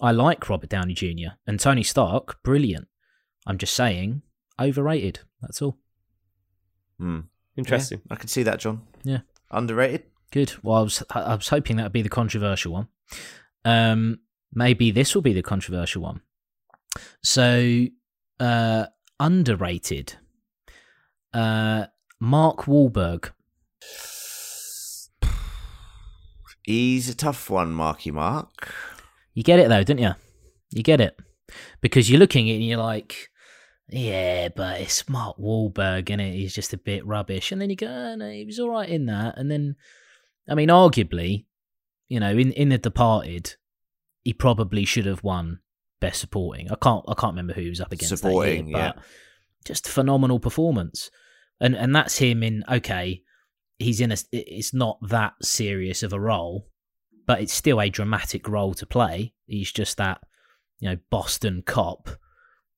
I 0.01 0.11
like 0.11 0.49
Robert 0.49 0.71
Downey 0.71 0.95
Jr. 0.95 1.35
and 1.47 1.61
Tony 1.61 1.83
Stark, 1.83 2.43
brilliant. 2.43 2.89
I'm 3.47 3.59
just 3.59 3.75
saying 3.75 4.23
overrated. 4.61 5.21
That's 5.41 5.63
all. 5.63 5.79
Hmm. 6.99 7.21
Interesting. 7.57 8.01
Yeah, 8.07 8.15
I 8.15 8.17
can 8.17 8.29
see 8.29 8.43
that, 8.43 8.59
John. 8.61 8.83
Yeah. 9.03 9.21
Underrated. 9.51 10.05
Good. 10.33 10.55
Well, 10.63 10.79
I 10.79 10.83
was 10.83 11.03
I 11.11 11.35
was 11.35 11.49
hoping 11.49 11.77
that 11.77 11.85
would 11.85 11.93
be 11.93 12.03
the 12.03 12.09
controversial 12.09 12.73
one. 12.73 12.89
Um, 13.65 14.19
maybe 14.53 14.91
this 14.91 15.15
will 15.15 15.23
be 15.23 15.33
the 15.33 15.43
controversial 15.43 16.03
one. 16.03 16.23
So, 17.23 17.87
uh, 18.41 18.87
underrated. 19.21 20.15
Uh, 21.33 21.87
Mark 22.21 22.65
Wahlberg. 22.65 23.31
He's 26.65 27.09
a 27.09 27.15
tough 27.15 27.51
one, 27.51 27.73
Marky 27.73 28.11
Mark. 28.11 28.75
You 29.35 29.43
get 29.43 29.59
it 29.59 29.69
though, 29.69 29.85
don't 29.85 29.99
you? 29.99 30.15
You 30.71 30.83
get 30.83 31.01
it 31.01 31.19
because 31.81 32.11
you're 32.11 32.19
looking 32.19 32.49
at 32.49 32.55
it 32.55 32.57
and 32.57 32.67
you're 32.67 32.79
like, 32.79 33.31
yeah, 33.91 34.49
but 34.49 34.81
it's 34.81 35.09
Mark 35.09 35.37
Wahlberg, 35.37 36.11
and 36.11 36.21
it? 36.21 36.35
He's 36.35 36.55
just 36.55 36.73
a 36.73 36.79
bit 36.79 37.07
rubbish. 37.07 37.53
And 37.53 37.61
then 37.61 37.71
you 37.71 37.77
go, 37.77 37.87
oh, 37.87 38.17
no, 38.17 38.31
he 38.31 38.45
was 38.45 38.59
all 38.59 38.71
right 38.71 38.89
in 38.89 39.07
that. 39.07 39.37
And 39.37 39.51
then, 39.51 39.77
I 40.49 40.55
mean, 40.55 40.69
arguably, 40.69 41.45
you 42.09 42.19
know, 42.19 42.31
in 42.31 42.53
in 42.53 42.71
The 42.71 42.79
Departed, 42.79 43.57
he 44.23 44.33
probably 44.33 44.85
should 44.85 45.07
have 45.07 45.23
won 45.23 45.61
Best 46.01 46.21
Supporting. 46.21 46.71
I 46.71 46.77
can't 46.77 47.05
I 47.09 47.15
can't 47.15 47.33
remember 47.33 47.53
who 47.53 47.63
he 47.63 47.69
was 47.69 47.81
up 47.81 47.93
against. 47.93 48.17
Supporting, 48.17 48.69
year, 48.69 48.79
yeah. 48.79 48.93
just 49.67 49.87
phenomenal 49.87 50.41
performance. 50.41 51.11
And 51.61 51.77
and 51.77 51.95
that's 51.95 52.19
him 52.19 52.43
in 52.43 52.65
okay. 52.71 53.23
He's 53.79 54.01
in 54.01 54.13
a. 54.13 54.17
It's 54.33 54.73
not 54.75 54.99
that 55.09 55.35
serious 55.43 56.03
of 56.03 56.13
a 56.13 56.21
role, 56.21 56.69
but 57.27 57.41
it's 57.41 57.53
still 57.53 57.81
a 57.81 57.89
dramatic 57.91 58.49
role 58.49 58.75
to 58.75 58.87
play. 58.87 59.35
He's 59.47 59.73
just 59.73 59.97
that, 59.97 60.21
you 60.81 60.91
know, 60.91 60.97
Boston 61.11 61.63
cop 61.67 62.09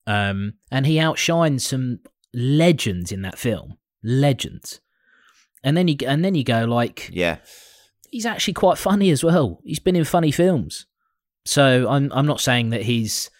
um, 0.06 0.54
and 0.70 0.86
he 0.86 0.98
outshines 0.98 1.66
some 1.66 2.00
legends 2.32 3.12
in 3.12 3.22
that 3.22 3.38
film, 3.38 3.76
legends. 4.02 4.80
And 5.62 5.76
then 5.76 5.88
you 5.88 5.96
and 6.06 6.24
then 6.24 6.34
you 6.34 6.44
go 6.44 6.64
like, 6.64 7.10
Yeah. 7.12 7.38
he's 8.10 8.26
actually 8.26 8.54
quite 8.54 8.78
funny 8.78 9.10
as 9.10 9.22
well. 9.24 9.60
He's 9.64 9.78
been 9.80 9.96
in 9.96 10.04
funny 10.04 10.30
films, 10.30 10.86
so 11.44 11.88
I'm 11.88 12.10
I'm 12.12 12.26
not 12.26 12.40
saying 12.40 12.70
that 12.70 12.82
he's 12.82 13.30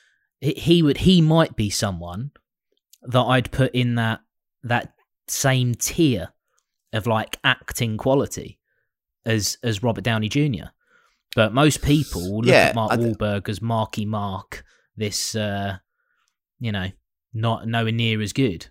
he- 0.41 0.55
he 0.55 0.83
would 0.83 0.99
he 0.99 1.20
might 1.20 1.57
be 1.57 1.70
someone 1.70 2.33
that 3.03 3.23
I'd 3.23 3.53
put 3.53 3.74
in 3.74 3.95
that 3.95 4.20
that 4.65 4.93
same 5.28 5.74
tier 5.74 6.31
of 6.97 7.06
like 7.06 7.39
acting 7.44 7.97
quality 7.97 8.59
as 9.24 9.59
as 9.62 9.82
Robert 9.82 10.05
Downey 10.05 10.28
Jr. 10.28 10.70
But 11.35 11.52
most 11.52 11.82
people 11.82 12.39
look 12.39 12.47
Yeah, 12.47 12.68
at 12.68 12.74
Mark 12.74 12.93
th- 12.93 13.01
Wahlberg 13.16 13.48
as 13.48 13.60
Marky 13.60 14.05
Mark, 14.05 14.64
this 14.97 15.35
uh, 15.35 15.78
you 16.59 16.73
know, 16.73 16.90
not 17.35 17.66
nowhere 17.68 17.93
near 17.93 18.20
as 18.23 18.32
good. 18.32 18.66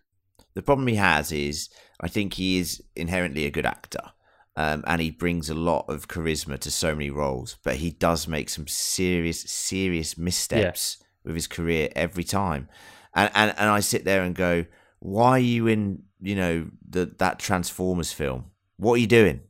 The 0.56 0.62
problem 0.62 0.88
he 0.88 0.96
has 0.96 1.32
is 1.32 1.70
I 2.02 2.08
think 2.08 2.34
he 2.36 2.60
is 2.60 2.82
inherently 2.96 3.46
a 3.46 3.52
good 3.52 3.66
actor. 3.66 4.12
Um, 4.58 4.86
and 4.88 5.02
he 5.02 5.12
brings 5.12 5.50
a 5.50 5.54
lot 5.54 5.84
of 5.90 6.08
charisma 6.08 6.58
to 6.60 6.72
so 6.72 6.96
many 6.96 7.10
roles, 7.10 7.58
but 7.62 7.76
he 7.76 7.92
does 7.92 8.26
make 8.26 8.50
some 8.50 8.68
serious, 8.68 9.42
serious 9.42 10.18
missteps 10.18 10.96
with 11.26 11.36
his 11.36 11.46
career 11.48 11.90
every 11.94 12.24
time. 12.24 12.70
And, 13.14 13.30
and 13.36 13.54
and 13.58 13.70
I 13.70 13.82
sit 13.82 14.06
there 14.06 14.24
and 14.24 14.34
go, 14.34 14.64
why 15.00 15.32
are 15.32 15.40
you 15.40 15.68
in, 15.68 16.04
you 16.26 16.36
know, 16.36 16.68
the 16.90 17.06
that 17.20 17.40
Transformers 17.40 18.12
film? 18.12 18.46
What 18.78 18.94
are 18.96 18.98
you 18.98 19.08
doing? 19.08 19.42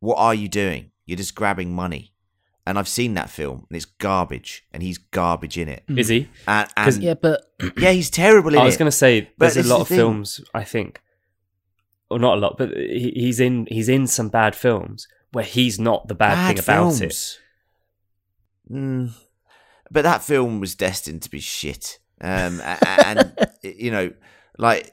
What 0.00 0.16
are 0.16 0.34
you 0.34 0.48
doing? 0.48 0.90
You're 1.06 1.18
just 1.18 1.34
grabbing 1.34 1.72
money. 1.74 2.12
And 2.66 2.78
I've 2.78 2.88
seen 2.88 3.12
that 3.14 3.28
film, 3.28 3.66
and 3.68 3.76
it's 3.76 3.84
garbage, 3.84 4.64
and 4.72 4.82
he's 4.82 4.96
garbage 4.96 5.58
in 5.58 5.68
it. 5.68 5.84
Is 5.86 6.08
he? 6.08 6.28
And, 6.48 6.66
and 6.78 7.02
Yeah, 7.02 7.12
but 7.12 7.42
yeah, 7.76 7.90
he's 7.90 8.08
terrible 8.08 8.54
in 8.54 8.58
I 8.58 8.64
was 8.64 8.78
going 8.78 8.90
to 8.90 8.96
say 8.96 9.30
But 9.36 9.52
there's 9.52 9.66
a 9.66 9.68
lot 9.68 9.76
the 9.76 9.82
of 9.82 9.88
thing. 9.88 9.98
films 9.98 10.40
I 10.54 10.64
think, 10.64 11.02
or 12.08 12.18
not 12.18 12.38
a 12.38 12.40
lot, 12.40 12.56
but 12.56 12.70
he, 12.70 13.12
he's 13.16 13.38
in 13.38 13.66
he's 13.70 13.90
in 13.90 14.06
some 14.06 14.30
bad 14.30 14.54
films 14.56 15.06
where 15.32 15.44
he's 15.44 15.78
not 15.78 16.08
the 16.08 16.14
bad, 16.14 16.56
thing 16.56 16.58
about 16.64 17.02
it. 17.02 17.38
Mm, 18.70 19.12
but 19.90 20.02
that 20.02 20.22
film 20.22 20.58
was 20.60 20.74
destined 20.74 21.22
to 21.22 21.30
be 21.30 21.40
shit. 21.40 21.98
Um, 22.20 22.60
a- 22.60 22.78
a- 22.80 23.06
and 23.06 23.48
you 23.62 23.90
know, 23.90 24.12
like, 24.56 24.90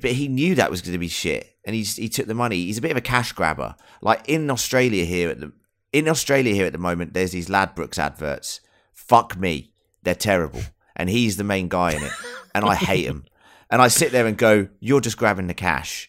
but 0.00 0.12
he 0.12 0.28
knew 0.28 0.54
that 0.54 0.70
was 0.70 0.82
going 0.82 0.92
to 0.92 0.98
be 0.98 1.08
shit, 1.08 1.56
and 1.64 1.74
he's 1.74 1.96
he 1.96 2.08
took 2.08 2.26
the 2.26 2.34
money. 2.34 2.56
He's 2.56 2.78
a 2.78 2.82
bit 2.82 2.90
of 2.90 2.96
a 2.96 3.02
cash 3.02 3.32
grabber. 3.32 3.74
Like 4.00 4.28
in 4.28 4.50
Australia 4.50 5.04
here 5.04 5.30
at 5.30 5.40
the 5.40 5.52
in 5.92 6.08
Australia 6.08 6.54
here 6.54 6.66
at 6.66 6.72
the 6.72 6.78
moment, 6.78 7.14
there's 7.14 7.32
these 7.32 7.48
Ladbrokes 7.48 7.98
adverts. 7.98 8.60
Fuck 8.92 9.36
me, 9.38 9.72
they're 10.02 10.14
terrible, 10.14 10.62
and 10.96 11.08
he's 11.08 11.36
the 11.36 11.44
main 11.44 11.68
guy 11.68 11.92
in 11.92 12.02
it, 12.02 12.12
and 12.54 12.64
I 12.64 12.74
hate 12.74 13.06
him. 13.06 13.24
And 13.70 13.80
I 13.82 13.88
sit 13.88 14.12
there 14.12 14.26
and 14.26 14.36
go, 14.36 14.68
"You're 14.78 15.00
just 15.00 15.16
grabbing 15.16 15.48
the 15.48 15.54
cash." 15.54 16.08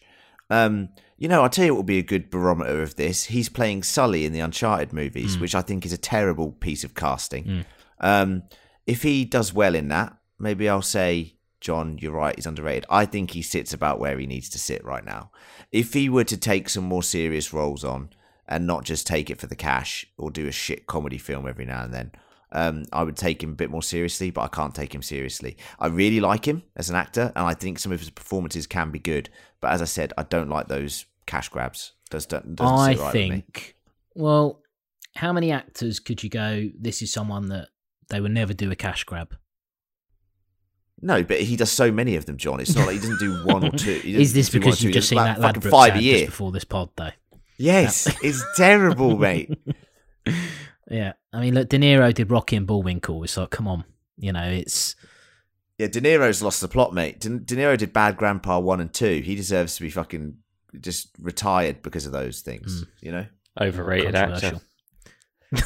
Um, 0.50 0.90
you 1.16 1.26
know, 1.26 1.42
I'll 1.42 1.48
tell 1.48 1.64
you 1.64 1.72
what 1.72 1.78
will 1.78 1.84
be 1.84 1.98
a 1.98 2.02
good 2.02 2.30
barometer 2.30 2.82
of 2.82 2.94
this. 2.94 3.24
He's 3.24 3.48
playing 3.48 3.82
Sully 3.82 4.24
in 4.24 4.32
the 4.32 4.40
Uncharted 4.40 4.92
movies, 4.92 5.38
which 5.40 5.54
I 5.54 5.62
think 5.62 5.84
is 5.84 5.92
a 5.92 5.98
terrible 5.98 6.52
piece 6.52 6.84
of 6.84 6.94
casting. 6.94 7.64
Um, 7.98 8.42
if 8.86 9.02
he 9.02 9.24
does 9.24 9.52
well 9.52 9.74
in 9.74 9.88
that, 9.88 10.16
maybe 10.38 10.68
I'll 10.68 10.82
say, 10.82 11.35
John, 11.66 11.98
you're 12.00 12.12
right, 12.12 12.36
he's 12.36 12.46
underrated. 12.46 12.84
I 12.88 13.06
think 13.06 13.32
he 13.32 13.42
sits 13.42 13.72
about 13.72 13.98
where 13.98 14.16
he 14.20 14.26
needs 14.28 14.48
to 14.50 14.58
sit 14.60 14.84
right 14.84 15.04
now. 15.04 15.32
If 15.72 15.94
he 15.94 16.08
were 16.08 16.22
to 16.22 16.36
take 16.36 16.68
some 16.68 16.84
more 16.84 17.02
serious 17.02 17.52
roles 17.52 17.82
on 17.82 18.10
and 18.46 18.68
not 18.68 18.84
just 18.84 19.04
take 19.04 19.30
it 19.30 19.40
for 19.40 19.48
the 19.48 19.56
cash 19.56 20.06
or 20.16 20.30
do 20.30 20.46
a 20.46 20.52
shit 20.52 20.86
comedy 20.86 21.18
film 21.18 21.48
every 21.48 21.64
now 21.64 21.82
and 21.82 21.92
then, 21.92 22.12
um, 22.52 22.84
I 22.92 23.02
would 23.02 23.16
take 23.16 23.42
him 23.42 23.50
a 23.50 23.56
bit 23.56 23.68
more 23.68 23.82
seriously, 23.82 24.30
but 24.30 24.42
I 24.42 24.46
can't 24.46 24.76
take 24.76 24.94
him 24.94 25.02
seriously. 25.02 25.56
I 25.80 25.88
really 25.88 26.20
like 26.20 26.46
him 26.46 26.62
as 26.76 26.88
an 26.88 26.94
actor, 26.94 27.32
and 27.34 27.44
I 27.44 27.54
think 27.54 27.80
some 27.80 27.90
of 27.90 27.98
his 27.98 28.10
performances 28.10 28.68
can 28.68 28.92
be 28.92 29.00
good. 29.00 29.28
But 29.60 29.72
as 29.72 29.82
I 29.82 29.86
said, 29.86 30.12
I 30.16 30.22
don't 30.22 30.48
like 30.48 30.68
those 30.68 31.06
cash 31.26 31.48
grabs. 31.48 31.94
Does, 32.10 32.26
doesn't, 32.26 32.60
I 32.60 32.92
sit 32.92 33.00
right 33.00 33.06
with 33.06 33.14
me. 33.14 33.28
think, 33.28 33.74
well, 34.14 34.62
how 35.16 35.32
many 35.32 35.50
actors 35.50 35.98
could 35.98 36.22
you 36.22 36.30
go? 36.30 36.68
This 36.78 37.02
is 37.02 37.12
someone 37.12 37.48
that 37.48 37.70
they 38.08 38.20
would 38.20 38.30
never 38.30 38.54
do 38.54 38.70
a 38.70 38.76
cash 38.76 39.02
grab. 39.02 39.34
No, 41.02 41.22
but 41.22 41.40
he 41.40 41.56
does 41.56 41.70
so 41.70 41.92
many 41.92 42.16
of 42.16 42.26
them, 42.26 42.36
John. 42.38 42.58
It's 42.58 42.74
not 42.74 42.86
like 42.86 42.94
he 42.94 43.00
doesn't 43.00 43.18
do 43.18 43.44
one 43.44 43.64
or 43.64 43.70
two. 43.70 44.00
Is 44.04 44.32
this 44.32 44.48
do 44.48 44.58
one 44.58 44.62
or 44.62 44.64
because 44.66 44.82
you've 44.82 44.92
just 44.94 45.08
seen 45.08 45.16
like 45.16 45.36
that 45.36 45.42
fucking 45.42 45.62
Ladbrokes 45.62 45.70
five 45.70 45.90
ad 45.92 45.96
a 45.98 46.00
just 46.00 46.04
year? 46.04 46.26
before 46.26 46.52
this 46.52 46.64
pod, 46.64 46.90
though? 46.96 47.10
Yes, 47.58 48.06
it's 48.22 48.42
terrible, 48.56 49.18
mate. 49.18 49.58
Yeah, 50.88 51.14
I 51.32 51.40
mean, 51.40 51.54
look, 51.54 51.68
De 51.68 51.78
Niro 51.78 52.14
did 52.14 52.30
Rocky 52.30 52.54
and 52.54 52.66
Bullwinkle. 52.66 53.24
It's 53.24 53.36
like, 53.36 53.50
come 53.50 53.66
on, 53.66 53.84
you 54.18 54.32
know, 54.32 54.48
it's 54.48 54.94
Yeah, 55.78 55.88
De 55.88 56.00
Niro's 56.00 56.42
lost 56.42 56.60
the 56.60 56.68
plot, 56.68 56.94
mate. 56.94 57.18
De, 57.20 57.28
De 57.40 57.56
Niro 57.56 57.76
did 57.76 57.92
Bad 57.92 58.16
Grandpa 58.16 58.60
one 58.60 58.80
and 58.80 58.92
two. 58.92 59.20
He 59.24 59.34
deserves 59.34 59.74
to 59.76 59.82
be 59.82 59.90
fucking 59.90 60.36
just 60.80 61.08
retired 61.20 61.82
because 61.82 62.06
of 62.06 62.12
those 62.12 62.40
things. 62.40 62.80
Hmm. 62.80 63.04
You 63.04 63.12
know. 63.12 63.26
Overrated 63.60 64.14
actor. 64.14 64.60
No, 65.52 65.60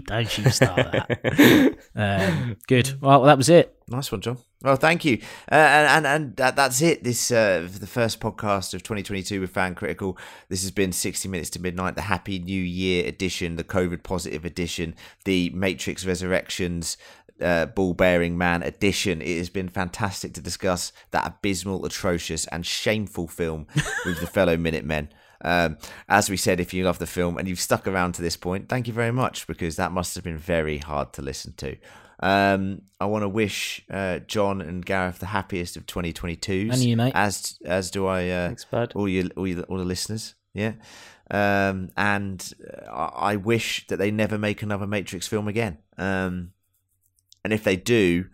don't 0.06 0.38
you 0.38 0.50
start 0.50 0.92
that. 0.92 1.76
um, 1.94 2.56
good. 2.66 3.00
Well, 3.00 3.22
that 3.22 3.36
was 3.36 3.48
it. 3.48 3.76
Nice 3.88 4.10
one, 4.10 4.20
John. 4.20 4.38
Well, 4.62 4.76
thank 4.76 5.04
you. 5.04 5.18
Uh, 5.50 5.54
and 5.54 5.88
and, 5.88 6.06
and 6.06 6.36
that, 6.36 6.56
that's 6.56 6.80
it. 6.80 7.04
This 7.04 7.30
uh, 7.30 7.68
the 7.72 7.86
first 7.86 8.20
podcast 8.20 8.74
of 8.74 8.82
2022 8.82 9.40
with 9.40 9.50
Fan 9.50 9.74
Critical. 9.74 10.18
This 10.48 10.62
has 10.62 10.70
been 10.70 10.92
60 10.92 11.28
Minutes 11.28 11.50
to 11.50 11.60
Midnight, 11.60 11.94
the 11.94 12.02
Happy 12.02 12.38
New 12.38 12.62
Year 12.62 13.06
edition, 13.06 13.56
the 13.56 13.64
COVID 13.64 14.02
positive 14.02 14.44
edition, 14.44 14.94
the 15.24 15.50
Matrix 15.50 16.04
Resurrections. 16.04 16.96
Uh, 17.38 17.66
ball 17.66 17.92
bearing 17.92 18.38
man 18.38 18.62
edition. 18.62 19.20
It 19.20 19.36
has 19.36 19.50
been 19.50 19.68
fantastic 19.68 20.32
to 20.32 20.40
discuss 20.40 20.90
that 21.10 21.26
abysmal, 21.26 21.84
atrocious, 21.84 22.46
and 22.46 22.64
shameful 22.64 23.28
film 23.28 23.66
with 24.06 24.20
the 24.20 24.26
fellow 24.32 24.56
Minutemen. 24.56 25.10
Um, 25.42 25.78
as 26.08 26.30
we 26.30 26.36
said, 26.36 26.60
if 26.60 26.72
you 26.72 26.84
love 26.84 26.98
the 26.98 27.06
film 27.06 27.38
and 27.38 27.48
you've 27.48 27.60
stuck 27.60 27.86
around 27.86 28.12
to 28.12 28.22
this 28.22 28.36
point, 28.36 28.68
thank 28.68 28.86
you 28.86 28.92
very 28.92 29.12
much 29.12 29.46
because 29.46 29.76
that 29.76 29.92
must 29.92 30.14
have 30.14 30.24
been 30.24 30.38
very 30.38 30.78
hard 30.78 31.12
to 31.14 31.22
listen 31.22 31.52
to. 31.58 31.76
Um, 32.20 32.82
I 33.00 33.06
want 33.06 33.22
to 33.22 33.28
wish 33.28 33.84
uh, 33.90 34.20
John 34.20 34.60
and 34.60 34.84
Gareth 34.84 35.18
the 35.18 35.26
happiest 35.26 35.76
of 35.76 35.86
2022s. 35.86 36.72
And 36.72 36.82
you, 36.82 36.96
mate. 36.96 37.12
As 37.14 37.58
as 37.64 37.90
do 37.90 38.06
I. 38.06 38.28
Uh, 38.28 38.46
Thanks, 38.48 38.64
bud. 38.64 38.92
all 38.94 39.08
you, 39.08 39.30
all, 39.36 39.46
you, 39.46 39.60
all 39.62 39.78
the 39.78 39.84
listeners. 39.84 40.34
Yeah. 40.54 40.72
Um, 41.30 41.90
and 41.96 42.52
uh, 42.86 42.90
I 42.90 43.32
I 43.32 43.36
wish 43.36 43.86
that 43.88 43.98
they 43.98 44.10
never 44.10 44.38
make 44.38 44.62
another 44.62 44.86
Matrix 44.86 45.26
film 45.26 45.48
again. 45.48 45.78
Um, 45.98 46.52
and 47.44 47.52
if 47.52 47.64
they 47.64 47.76
do, 47.76 48.26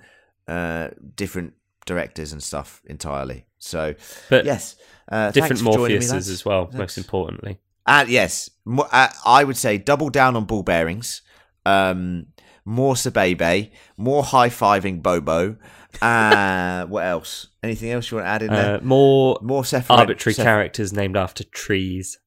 uh, 0.46 0.88
different 1.16 1.54
directors 1.86 2.32
and 2.32 2.42
stuff 2.42 2.80
entirely. 2.86 3.46
So 3.58 3.94
But 4.28 4.44
yes, 4.44 4.76
uh, 5.10 5.30
different 5.30 5.58
thanks 5.58 5.62
for 5.62 5.78
joining 5.78 5.98
me, 5.98 6.04
Morpheuses 6.04 6.30
as 6.30 6.44
well, 6.44 6.64
Thanks. 6.66 6.78
most 6.78 6.98
importantly. 6.98 7.58
And 7.86 8.08
yes, 8.08 8.50
uh, 8.66 9.08
I 9.26 9.44
would 9.44 9.56
say 9.56 9.78
double 9.78 10.08
down 10.10 10.36
on 10.36 10.44
ball 10.44 10.62
bearings. 10.62 11.22
Um, 11.66 12.26
more 12.64 12.94
Sabebe, 12.94 13.70
more 13.96 14.22
high 14.22 14.48
fiving 14.48 15.02
Bobo. 15.02 15.56
Uh, 16.00 16.86
what 16.88 17.04
else? 17.04 17.48
Anything 17.62 17.90
else 17.90 18.10
you 18.10 18.16
want 18.18 18.26
to 18.26 18.30
add 18.30 18.42
in 18.42 18.50
there? 18.52 18.76
Uh, 18.76 18.80
more 18.82 19.38
more 19.42 19.62
Sephiroth. 19.62 19.98
arbitrary 19.98 20.34
Seph- 20.34 20.44
characters 20.44 20.92
named 20.92 21.16
after 21.16 21.42
trees. 21.44 22.18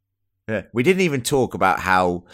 Yeah. 0.49 0.63
We 0.73 0.83
didn't 0.83 1.01
even 1.01 1.21
talk 1.21 1.53
about 1.53 1.79
how 1.79 2.25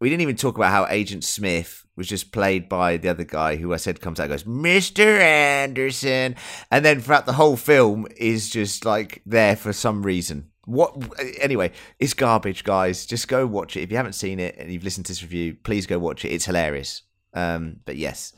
we 0.00 0.08
didn't 0.08 0.22
even 0.22 0.36
talk 0.36 0.56
about 0.56 0.70
how 0.70 0.86
Agent 0.88 1.24
Smith 1.24 1.83
was 1.96 2.08
just 2.08 2.32
played 2.32 2.68
by 2.68 2.96
the 2.96 3.08
other 3.08 3.24
guy 3.24 3.56
who 3.56 3.72
I 3.72 3.76
said 3.76 4.00
comes 4.00 4.18
out 4.18 4.24
and 4.24 4.32
goes, 4.32 4.44
Mr. 4.44 5.20
Anderson 5.20 6.36
and 6.70 6.84
then 6.84 7.00
throughout 7.00 7.26
the 7.26 7.34
whole 7.34 7.56
film 7.56 8.06
is 8.16 8.50
just 8.50 8.84
like 8.84 9.22
there 9.24 9.56
for 9.56 9.72
some 9.72 10.02
reason. 10.02 10.50
What 10.66 10.96
anyway, 11.40 11.72
it's 11.98 12.14
garbage, 12.14 12.64
guys. 12.64 13.04
Just 13.04 13.28
go 13.28 13.46
watch 13.46 13.76
it. 13.76 13.82
If 13.82 13.90
you 13.90 13.96
haven't 13.98 14.14
seen 14.14 14.40
it 14.40 14.56
and 14.56 14.72
you've 14.72 14.84
listened 14.84 15.06
to 15.06 15.12
this 15.12 15.22
review, 15.22 15.56
please 15.62 15.86
go 15.86 15.98
watch 15.98 16.24
it. 16.24 16.30
It's 16.30 16.46
hilarious. 16.46 17.02
Um, 17.34 17.80
but 17.84 17.96
yes. 17.96 18.32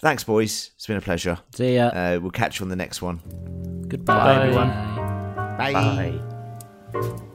Thanks, 0.00 0.24
boys. 0.24 0.72
It's 0.74 0.86
been 0.86 0.96
a 0.96 1.00
pleasure. 1.00 1.38
See 1.54 1.76
ya. 1.76 1.86
Uh, 1.86 2.18
we'll 2.20 2.32
catch 2.32 2.60
you 2.60 2.64
on 2.64 2.68
the 2.68 2.76
next 2.76 3.00
one. 3.00 3.20
Goodbye, 3.88 4.14
bye. 4.14 4.42
everyone. 4.42 4.68
Bye. 5.56 6.20
Bye. 6.92 7.26